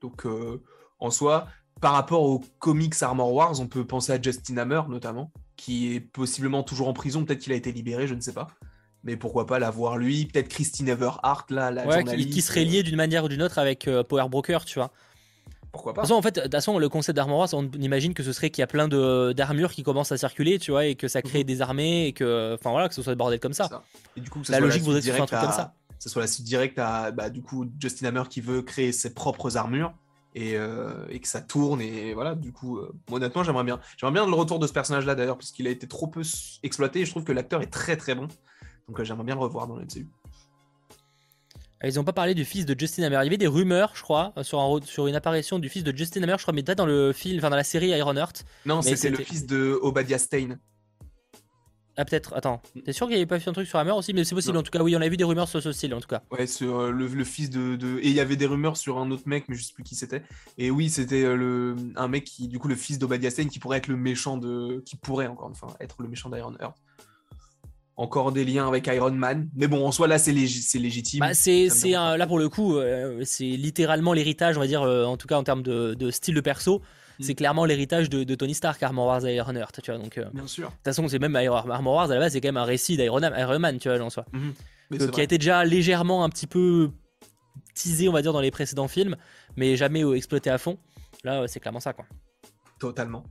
Donc, 0.00 0.24
euh, 0.24 0.62
en 0.98 1.10
soi, 1.10 1.46
par 1.80 1.92
rapport 1.92 2.22
aux 2.22 2.40
comics 2.58 2.94
Armor 3.02 3.32
Wars, 3.32 3.60
on 3.60 3.66
peut 3.66 3.86
penser 3.86 4.12
à 4.12 4.20
Justin 4.20 4.56
Hammer, 4.58 4.82
notamment, 4.88 5.32
qui 5.56 5.94
est 5.94 6.00
possiblement 6.00 6.62
toujours 6.62 6.88
en 6.88 6.92
prison. 6.92 7.24
Peut-être 7.24 7.40
qu'il 7.40 7.52
a 7.52 7.56
été 7.56 7.72
libéré, 7.72 8.06
je 8.06 8.14
ne 8.14 8.20
sais 8.20 8.32
pas. 8.32 8.48
Mais 9.02 9.16
pourquoi 9.16 9.46
pas 9.46 9.58
l'avoir 9.58 9.96
lui 9.96 10.26
Peut-être 10.26 10.48
Christine 10.48 10.88
Everhart, 10.88 11.46
là, 11.48 11.70
la 11.70 11.84
journaliste. 11.84 12.32
Qui, 12.32 12.42
serait 12.42 12.64
lié 12.64 12.82
d'une 12.82 12.96
manière 12.96 13.24
ou 13.24 13.28
d'une 13.28 13.42
autre 13.42 13.58
avec 13.58 13.88
euh, 13.88 14.02
Power 14.02 14.28
Broker, 14.28 14.64
tu 14.66 14.78
vois. 14.78 14.92
Pourquoi 15.72 15.94
pas 15.94 16.02
De 16.02 16.06
toute 16.06 16.08
façon, 16.08 16.18
en 16.18 16.22
fait, 16.22 16.34
de 16.36 16.40
toute 16.42 16.52
façon, 16.52 16.78
le 16.78 16.88
concept 16.88 17.16
d'Armor 17.16 17.38
Wars, 17.38 17.48
on 17.52 17.68
imagine 17.78 18.14
que 18.14 18.22
ce 18.22 18.32
serait 18.32 18.50
qu'il 18.50 18.62
y 18.62 18.64
a 18.64 18.66
plein 18.66 18.88
d'armures 18.88 19.72
qui 19.72 19.82
commencent 19.82 20.12
à 20.12 20.18
circuler, 20.18 20.58
tu 20.58 20.70
vois, 20.70 20.86
et 20.86 20.94
que 20.94 21.08
ça 21.08 21.22
crée 21.22 21.40
mhm. 21.40 21.44
des 21.44 21.62
armées, 21.62 22.06
et 22.08 22.12
que, 22.12 22.54
enfin 22.54 22.70
voilà, 22.70 22.88
que 22.88 22.94
ce 22.94 23.02
soit 23.02 23.14
bordel 23.14 23.40
comme 23.40 23.52
ça. 23.52 23.82
Et 24.16 24.20
du 24.20 24.30
coup, 24.30 24.40
la 24.48 24.60
logique 24.60 24.82
voudrait 24.82 25.00
que 25.00 25.10
un 25.10 25.26
truc 25.26 25.40
comme 25.40 25.52
ça. 25.52 25.74
Ce 25.98 26.08
soit 26.08 26.22
la 26.22 26.28
suite 26.28 26.46
directe 26.46 26.78
à, 26.78 27.10
bah, 27.10 27.28
du 27.28 27.42
coup, 27.42 27.66
Justin 27.78 28.06
Hammer 28.06 28.22
qui 28.28 28.40
veut 28.40 28.62
créer 28.62 28.92
ses 28.92 29.12
propres 29.14 29.56
armures. 29.56 29.92
Et, 30.36 30.56
euh, 30.56 31.08
et, 31.08 31.18
que 31.18 31.26
ça 31.26 31.40
tourne 31.40 31.80
et 31.80 32.14
voilà 32.14 32.36
du 32.36 32.52
coup 32.52 32.78
euh, 32.78 32.94
honnêtement 33.10 33.42
j'aimerais 33.42 33.64
bien 33.64 33.80
j'aimerais 33.96 34.12
bien 34.12 34.26
le 34.26 34.32
retour 34.32 34.60
de 34.60 34.68
ce 34.68 34.72
personnage 34.72 35.04
là 35.04 35.16
d'ailleurs 35.16 35.36
parce 35.36 35.50
qu'il 35.50 35.66
a 35.66 35.70
été 35.70 35.88
trop 35.88 36.06
peu 36.06 36.22
exploité 36.62 37.00
et 37.00 37.04
je 37.04 37.10
trouve 37.10 37.24
que 37.24 37.32
l'acteur 37.32 37.62
est 37.62 37.66
très 37.66 37.96
très 37.96 38.14
bon 38.14 38.28
donc 38.86 39.00
euh, 39.00 39.02
j'aimerais 39.02 39.24
bien 39.24 39.34
le 39.34 39.40
revoir 39.40 39.66
dans 39.66 39.74
le 39.74 39.82
MCU 39.82 40.06
ils 41.88 41.94
n'ont 41.94 42.04
pas 42.04 42.12
parlé 42.12 42.34
du 42.34 42.44
fils 42.44 42.66
de 42.66 42.78
Justin 42.78 43.04
Hammer. 43.04 43.18
Il 43.22 43.24
y 43.24 43.28
avait 43.28 43.36
des 43.38 43.46
rumeurs, 43.46 43.92
je 43.94 44.02
crois, 44.02 44.32
euh, 44.36 44.42
sur, 44.42 44.60
un, 44.60 44.80
sur 44.84 45.06
une 45.06 45.14
apparition 45.14 45.58
du 45.58 45.68
fils 45.68 45.84
de 45.84 45.96
Justin 45.96 46.22
Hammer, 46.22 46.34
je 46.36 46.42
crois, 46.42 46.52
mais 46.52 46.62
peut-être 46.62 46.78
dans 46.78 46.86
le 46.86 47.12
film, 47.12 47.38
enfin 47.38 47.50
dans 47.50 47.56
la 47.56 47.64
série 47.64 47.88
Ironheart. 47.88 48.44
Non, 48.66 48.82
c'était 48.82 49.10
le 49.10 49.16
fils 49.16 49.46
de 49.46 49.78
Obadiah 49.82 50.18
Stane. 50.18 50.58
Ah 51.96 52.04
peut-être, 52.04 52.34
attends, 52.34 52.62
t'es 52.84 52.92
sûr 52.92 53.06
qu'il 53.06 53.16
n'y 53.16 53.20
avait 53.20 53.26
pas 53.26 53.38
fait 53.38 53.50
un 53.50 53.52
truc 53.52 53.66
sur 53.66 53.78
Hammer 53.78 53.90
aussi? 53.90 54.14
Mais 54.14 54.24
c'est 54.24 54.34
possible 54.34 54.56
en 54.56 54.62
tout 54.62 54.70
cas, 54.70 54.82
oui, 54.82 54.96
on 54.96 55.02
a 55.02 55.08
vu 55.08 55.18
des 55.18 55.24
rumeurs 55.24 55.48
sur 55.48 55.60
ce 55.60 55.72
style 55.72 55.92
en 55.92 56.00
tout 56.00 56.08
cas. 56.08 56.22
Ouais, 56.30 56.46
sur 56.46 56.78
euh, 56.78 56.90
le, 56.90 57.24
fils 57.24 57.50
de, 57.50 57.76
Et 57.98 58.08
il 58.08 58.14
y 58.14 58.20
avait 58.20 58.36
des 58.36 58.46
rumeurs 58.46 58.76
sur 58.76 58.98
un 58.98 59.10
autre 59.10 59.24
mec, 59.26 59.44
mais 59.48 59.56
je 59.56 59.64
sais 59.64 59.74
plus 59.74 59.82
qui 59.82 59.94
c'était. 59.94 60.22
Et 60.56 60.70
oui, 60.70 60.88
c'était 60.88 61.24
euh, 61.24 61.34
le 61.34 61.76
un 61.96 62.08
mec 62.08 62.24
qui, 62.24 62.48
du 62.48 62.58
coup, 62.58 62.68
le 62.68 62.76
fils 62.76 62.98
d'Obadiah 62.98 63.30
Stane 63.30 63.48
qui 63.48 63.58
pourrait 63.58 63.78
être 63.78 63.88
le 63.88 63.96
méchant 63.96 64.38
de... 64.38 64.82
Qui 64.86 64.96
pourrait 64.96 65.26
encore 65.26 65.48
une 65.48 65.54
fois 65.54 65.76
être 65.80 65.96
le 66.00 66.08
méchant 66.08 66.30
d'Ironheart 66.30 66.74
encore 68.00 68.32
des 68.32 68.44
liens 68.44 68.66
avec 68.66 68.86
Iron 68.86 69.10
Man. 69.10 69.48
Mais 69.54 69.66
bon, 69.66 69.86
en 69.86 69.92
soi, 69.92 70.08
là, 70.08 70.18
c'est 70.18 70.32
légitime. 70.32 71.20
Bah, 71.20 71.34
c'est 71.34 71.68
là 71.90 72.26
pour 72.26 72.38
le 72.38 72.48
coup, 72.48 72.76
euh, 72.76 73.20
c'est 73.24 73.44
littéralement 73.44 74.14
l'héritage, 74.14 74.56
on 74.56 74.60
va 74.60 74.66
dire, 74.66 74.82
euh, 74.82 75.04
en 75.04 75.16
tout 75.16 75.28
cas 75.28 75.36
en 75.36 75.44
termes 75.44 75.62
de, 75.62 76.10
style 76.10 76.34
de 76.34 76.40
perso. 76.40 76.78
Mm. 76.78 77.22
C'est 77.22 77.34
clairement 77.34 77.66
l'héritage 77.66 78.08
de, 78.08 78.34
Tony 78.34 78.54
Stark, 78.54 78.82
Armor 78.82 79.06
Wars 79.06 79.26
et 79.26 79.34
Iron 79.34 79.54
Heart, 79.54 79.82
tu 79.82 79.90
vois. 79.90 80.00
Donc, 80.00 80.16
euh, 80.16 80.24
Bien 80.32 80.46
sûr. 80.46 80.68
De 80.68 80.72
toute 80.74 80.84
façon, 80.84 81.06
c'est 81.08 81.18
même 81.18 81.36
Armor 81.36 81.94
Wars 81.94 82.10
à 82.10 82.14
la 82.14 82.20
base, 82.20 82.32
c'est 82.32 82.40
quand 82.40 82.48
même 82.48 82.56
un 82.56 82.64
récit 82.64 82.96
d'Iron 82.96 83.20
Man, 83.58 83.78
tu 83.78 83.90
vois, 83.90 84.00
en 84.00 84.10
soi. 84.10 84.24
Mm-hmm. 84.32 85.10
qui 85.10 85.20
a 85.20 85.22
été 85.22 85.36
déjà 85.36 85.64
légèrement 85.64 86.24
un 86.24 86.30
petit 86.30 86.46
peu 86.46 86.90
teasé, 87.74 88.08
on 88.08 88.12
va 88.12 88.22
dire, 88.22 88.32
dans 88.32 88.40
les 88.40 88.50
précédents 88.50 88.88
films, 88.88 89.16
mais 89.56 89.76
jamais 89.76 90.02
exploité 90.16 90.48
à 90.48 90.56
fond. 90.56 90.78
Là, 91.22 91.46
c'est 91.48 91.60
clairement 91.60 91.80
ça, 91.80 91.92
quoi. 91.92 92.06
Totalement. 92.78 93.24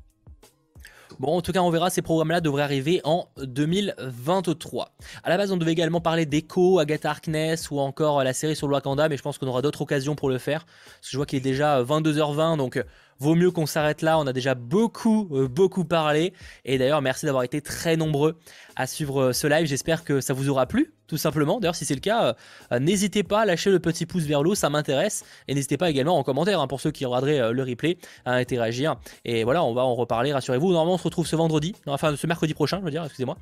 Bon, 1.18 1.36
en 1.36 1.42
tout 1.42 1.52
cas, 1.52 1.62
on 1.62 1.70
verra, 1.70 1.90
ces 1.90 2.02
programmes-là 2.02 2.40
devraient 2.40 2.64
arriver 2.64 3.02
en 3.04 3.28
2023. 3.42 4.92
À 5.24 5.30
la 5.30 5.38
base, 5.38 5.52
on 5.52 5.58
devait 5.58 5.72
également 5.72 6.02
parler 6.02 6.26
d'Echo, 6.26 6.80
Agatha 6.80 7.10
Harkness 7.10 7.72
ou 7.72 7.80
encore 7.80 8.24
la 8.24 8.34
série 8.34 8.56
sur 8.56 8.68
le 8.68 8.74
Wakanda, 8.74 9.10
mais 9.10 9.18
je 9.18 9.24
pense 9.24 9.38
qu'on 9.38 9.48
aura 9.48 9.62
d'autres 9.62 9.82
occasions 9.82 10.16
pour 10.16 10.30
le 10.30 10.38
faire. 10.38 10.66
Parce 10.66 11.08
que 11.08 11.12
je 11.12 11.18
vois 11.18 11.26
qu'il 11.26 11.38
est 11.38 11.42
déjà 11.42 11.82
22h20, 11.84 12.58
donc 12.58 12.84
vaut 13.20 13.36
mieux 13.36 13.52
qu'on 13.52 13.66
s'arrête 13.66 14.02
là. 14.02 14.18
On 14.18 14.28
a 14.28 14.34
déjà 14.34 14.56
beaucoup, 14.56 15.30
euh, 15.32 15.48
beaucoup 15.48 15.86
parlé. 15.86 16.34
Et 16.66 16.78
d'ailleurs, 16.78 17.02
merci 17.02 17.26
d'avoir 17.26 17.44
été 17.44 17.62
très 17.62 17.98
nombreux 17.98 18.38
à 18.76 18.88
suivre 18.88 19.22
euh, 19.22 19.34
ce 19.34 19.48
live. 19.48 19.66
J'espère 19.66 20.04
que 20.04 20.22
ça 20.22 20.34
vous 20.34 20.50
aura 20.50 20.66
plu, 20.66 20.94
tout 21.08 21.18
simplement. 21.18 21.60
D'ailleurs, 21.60 21.76
si 21.76 21.86
c'est 21.86 21.96
le 21.96 22.00
cas, 22.00 22.36
euh, 22.72 22.80
n'hésitez 22.80 23.24
pas 23.24 23.42
à 23.42 23.46
lâcher 23.46 23.70
le 23.70 23.80
petit 23.80 24.06
pouce 24.06 24.24
vers 24.24 24.42
le 24.42 24.52
haut, 24.52 24.56
ça 24.56 24.70
m'intéresse. 24.70 25.26
Et 25.48 25.54
n'hésitez 25.54 25.78
pas 25.78 25.90
également 25.90 26.18
en 26.18 26.24
commentaire, 26.24 26.62
hein, 26.62 26.68
pour 26.68 26.80
ceux 26.80 26.92
qui 26.92 27.06
regarderaient 27.06 27.52
le 27.52 27.64
replay, 27.64 27.98
à 28.26 28.34
interagir. 28.34 28.96
Et 29.26 29.44
voilà, 29.44 29.64
on 29.64 29.74
va 29.74 29.84
en 29.84 29.96
reparler, 29.96 30.32
rassurez-vous. 30.32 30.72
Normalement, 30.72 30.94
on 30.94 30.98
se 30.98 31.04
retrouve 31.04 31.28
ce 31.28 31.36
vendredi, 31.36 31.76
enfin 31.88 32.16
ce 32.16 32.28
mercredi 32.28 32.54
prochain, 32.54 32.80
je 32.80 32.86
veux 32.86 32.92
dire, 32.92 33.04
excusez-moi, 33.04 33.38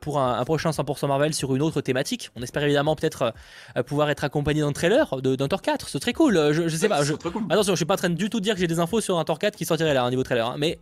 pour 0.00 0.20
un, 0.20 0.44
prochain 0.44 0.70
100% 0.70 1.08
Marvel 1.08 1.34
sur 1.34 1.54
une 1.54 1.62
autre 1.62 1.80
thématique. 1.80 2.30
On 2.36 2.42
espère 2.42 2.62
évidemment 2.62 2.94
peut-être 2.94 3.34
pouvoir 3.86 4.10
être 4.10 4.24
accompagné 4.24 4.60
d'un 4.60 4.72
trailer 4.72 5.20
d'un 5.20 5.48
Thor 5.48 5.62
4. 5.62 5.88
Ce 5.88 5.98
serait 5.98 6.12
cool. 6.12 6.52
Je, 6.52 6.68
sais 6.68 6.88
pas. 6.88 7.02
Je... 7.02 7.14
Attention, 7.14 7.72
je 7.72 7.76
suis 7.76 7.84
pas 7.84 7.94
en 7.94 7.98
train 7.98 8.10
du 8.10 8.30
tout 8.30 8.38
de 8.38 8.44
dire 8.44 8.54
que 8.54 8.60
j'ai 8.60 8.66
des 8.66 8.78
infos 8.78 9.00
sur 9.00 9.15
un 9.18 9.24
Thor 9.24 9.38
4 9.38 9.56
qui 9.56 9.64
sortirait 9.64 9.94
là, 9.94 10.04
un 10.04 10.10
niveau 10.10 10.22
trailer. 10.22 10.46
Hein. 10.46 10.56
mais 10.58 10.78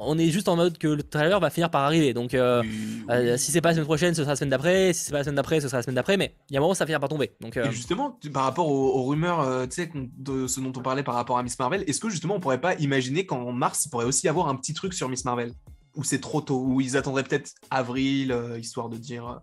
on 0.00 0.16
est 0.16 0.30
juste 0.30 0.48
en 0.48 0.56
mode 0.56 0.78
que 0.78 0.86
le 0.86 1.02
trailer 1.02 1.40
va 1.40 1.50
finir 1.50 1.70
par 1.70 1.82
arriver. 1.82 2.14
Donc, 2.14 2.32
euh, 2.32 2.62
euh, 3.10 3.36
si 3.36 3.50
c'est 3.50 3.60
pas 3.60 3.70
la 3.70 3.74
semaine 3.74 3.86
prochaine, 3.86 4.14
ce 4.14 4.22
sera 4.22 4.32
la 4.32 4.36
semaine 4.36 4.50
d'après. 4.50 4.92
Si 4.92 5.04
c'est 5.04 5.10
pas 5.10 5.18
la 5.18 5.24
semaine 5.24 5.34
d'après, 5.34 5.60
ce 5.60 5.66
sera 5.66 5.78
la 5.78 5.82
semaine 5.82 5.96
d'après. 5.96 6.16
Mais 6.16 6.36
il 6.48 6.54
y 6.54 6.56
a 6.56 6.60
un 6.60 6.62
moment, 6.62 6.74
ça 6.74 6.86
finira 6.86 7.00
par 7.00 7.08
tomber. 7.08 7.32
Donc, 7.40 7.56
euh, 7.56 7.70
justement, 7.72 8.18
par 8.32 8.44
rapport 8.44 8.68
aux, 8.68 9.04
rumeurs, 9.04 9.68
tu 9.68 9.74
sais, 9.74 9.90
de 9.94 10.46
ce 10.46 10.60
dont 10.60 10.72
on 10.76 10.82
parlait 10.82 11.02
par 11.02 11.16
rapport 11.16 11.36
à 11.36 11.42
Miss 11.42 11.58
Marvel, 11.58 11.82
est-ce 11.86 12.00
que 12.00 12.08
justement, 12.08 12.36
on 12.36 12.40
pourrait 12.40 12.60
pas 12.60 12.74
imaginer 12.76 13.26
qu'en 13.26 13.50
mars, 13.52 13.86
il 13.86 13.90
pourrait 13.90 14.06
aussi 14.06 14.26
y 14.26 14.28
avoir 14.28 14.48
un 14.48 14.54
petit 14.54 14.72
truc 14.72 14.94
sur 14.94 15.08
Miss 15.08 15.24
Marvel? 15.24 15.52
Ou 15.96 16.04
c'est 16.04 16.20
trop 16.20 16.40
tôt? 16.40 16.60
Ou 16.60 16.80
ils 16.80 16.96
attendraient 16.96 17.24
peut-être 17.24 17.50
avril, 17.70 18.36
histoire 18.58 18.88
de 18.88 18.96
dire. 18.96 19.40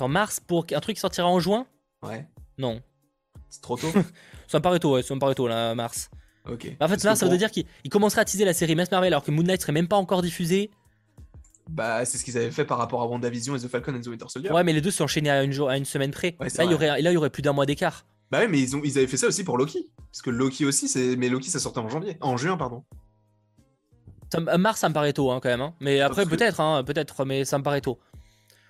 En 0.00 0.06
mars 0.06 0.38
pour 0.38 0.64
un 0.72 0.80
truc 0.80 0.94
qui 0.94 1.00
sortira 1.00 1.26
en 1.26 1.40
juin? 1.40 1.66
Ouais. 2.02 2.28
Non. 2.56 2.80
C'est 3.50 3.62
trop 3.62 3.76
tôt? 3.76 3.90
Ça 4.46 4.58
me 4.58 4.62
paraît 4.62 4.78
tôt, 4.78 4.94
ouais, 4.94 5.02
ça 5.02 5.14
me 5.14 5.20
paraît 5.20 5.34
tôt, 5.34 5.46
là, 5.46 5.74
mars. 5.74 6.08
En 6.80 6.88
fait, 6.88 7.04
là, 7.04 7.14
ça 7.14 7.28
veut 7.28 7.38
dire 7.38 7.50
qu'il 7.50 7.64
commencerait 7.90 8.22
à 8.22 8.24
teaser 8.24 8.44
la 8.44 8.52
série 8.54 8.74
Miss 8.74 8.90
Marvel 8.90 9.12
alors 9.12 9.24
que 9.24 9.30
Moon 9.30 9.42
Knight 9.42 9.60
serait 9.60 9.72
même 9.72 9.88
pas 9.88 9.96
encore 9.96 10.22
diffusé. 10.22 10.70
Bah, 11.68 12.04
c'est 12.04 12.16
ce 12.16 12.24
qu'ils 12.24 12.36
avaient 12.38 12.50
fait 12.50 12.64
par 12.64 12.78
rapport 12.78 13.02
à 13.02 13.06
WandaVision 13.06 13.54
et 13.54 13.60
The 13.60 13.68
Falcon 13.68 13.94
and 13.94 14.00
the 14.00 14.06
Winter 14.06 14.24
Soldier. 14.28 14.50
Ouais, 14.50 14.64
mais 14.64 14.72
les 14.72 14.80
deux 14.80 14.90
sont 14.90 15.04
enchaînés 15.04 15.30
à 15.30 15.42
une, 15.42 15.52
jour, 15.52 15.68
à 15.68 15.76
une 15.76 15.84
semaine 15.84 16.10
près. 16.10 16.34
là, 16.40 16.64
il 16.64 16.70
y 16.70 16.74
aurait, 16.74 16.86
là, 16.86 17.10
il 17.10 17.12
y 17.12 17.16
aurait 17.16 17.30
plus 17.30 17.42
d'un 17.42 17.52
mois 17.52 17.66
d'écart. 17.66 18.06
Bah 18.30 18.40
ouais, 18.40 18.48
mais 18.48 18.60
ils, 18.60 18.76
ont, 18.76 18.80
ils 18.84 18.96
avaient 18.98 19.06
fait 19.06 19.16
ça 19.16 19.26
aussi 19.26 19.44
pour 19.44 19.58
Loki. 19.58 19.86
Parce 20.10 20.22
que 20.22 20.30
Loki 20.30 20.64
aussi, 20.64 20.88
c'est 20.88 21.16
mais 21.16 21.28
Loki, 21.28 21.50
ça 21.50 21.58
sortait 21.58 21.80
en 21.80 21.88
janvier. 21.88 22.16
En 22.20 22.36
juin, 22.36 22.56
pardon. 22.56 22.84
mars, 24.58 24.80
ça 24.80 24.88
me 24.88 24.94
paraît 24.94 25.12
tôt, 25.12 25.30
hein, 25.30 25.40
quand 25.42 25.50
même. 25.50 25.60
Hein. 25.60 25.74
Mais 25.80 26.00
après, 26.00 26.24
peut-être, 26.24 26.60
hein, 26.60 26.84
peut-être, 26.84 27.24
mais 27.24 27.44
ça 27.44 27.58
me 27.58 27.62
paraît 27.62 27.80
tôt. 27.82 27.98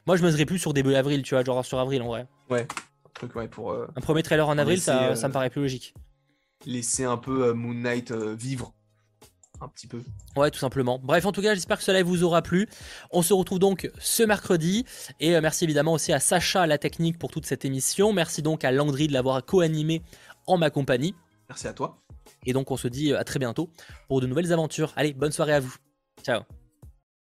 Moi, 0.07 0.17
je 0.17 0.25
me 0.25 0.31
serais 0.31 0.47
plus 0.47 0.59
sur 0.59 0.73
début 0.73 0.95
avril, 0.95 1.23
tu 1.23 1.35
vois, 1.35 1.45
genre 1.45 1.65
sur 1.65 1.79
avril 1.79 2.03
en 2.03 2.09
vrai. 2.09 2.27
Ouais. 2.51 2.67
Un, 3.07 3.11
truc, 3.15 3.37
ouais, 3.37 3.47
pour, 3.47 3.73
euh, 3.73 3.87
un 3.95 4.01
premier 4.01 4.23
trailer 4.23 4.49
en 4.49 4.59
avril, 4.59 4.81
ça, 4.81 5.15
ça 5.15 5.29
me 5.29 5.33
paraît 5.33 5.51
plus 5.51 5.61
logique 5.61 5.95
laisser 6.67 7.05
un 7.05 7.17
peu 7.17 7.47
euh, 7.47 7.55
Moon 7.55 7.75
Knight 7.75 8.11
euh, 8.11 8.35
vivre 8.35 8.75
un 9.61 9.69
petit 9.69 9.87
peu. 9.87 10.03
Ouais, 10.37 10.51
tout 10.51 10.59
simplement. 10.59 11.01
Bref, 11.03 11.27
en 11.27 11.33
tout 11.33 11.43
cas, 11.43 11.55
j'espère 11.55 11.79
que 11.79 11.85
ce 11.85 11.91
live 11.91 12.07
vous 12.07 12.23
aura 12.23 12.43
plu. 12.43 12.69
On 13.11 13.23
se 13.23 13.33
retrouve 13.33 13.59
donc 13.59 13.91
ce 13.99 14.23
mercredi. 14.23 14.85
Et 15.19 15.35
euh, 15.35 15.41
merci 15.41 15.65
évidemment 15.65 15.95
aussi 15.95 16.13
à 16.13 16.21
Sacha, 16.21 16.67
la 16.67 16.79
technique, 16.79 17.19
pour 17.19 17.31
toute 17.31 17.47
cette 17.47 17.65
émission. 17.65 18.13
Merci 18.13 18.43
donc 18.43 18.65
à 18.65 18.71
Landry 18.71 19.09
de 19.09 19.13
l'avoir 19.13 19.45
co-animé 19.45 20.03
en 20.47 20.59
ma 20.59 20.71
compagnie. 20.71 21.15
Merci 21.49 21.67
à 21.67 21.73
toi. 21.73 21.99
Et 22.47 22.53
donc 22.53 22.71
on 22.71 22.77
se 22.77 22.89
dit 22.89 23.13
à 23.13 23.25
très 23.25 23.39
bientôt 23.39 23.71
pour 24.07 24.21
de 24.21 24.27
nouvelles 24.27 24.53
aventures. 24.53 24.93
Allez, 24.97 25.13
bonne 25.13 25.33
soirée 25.33 25.55
à 25.55 25.61
vous. 25.61 25.75
Ciao. 26.23 26.43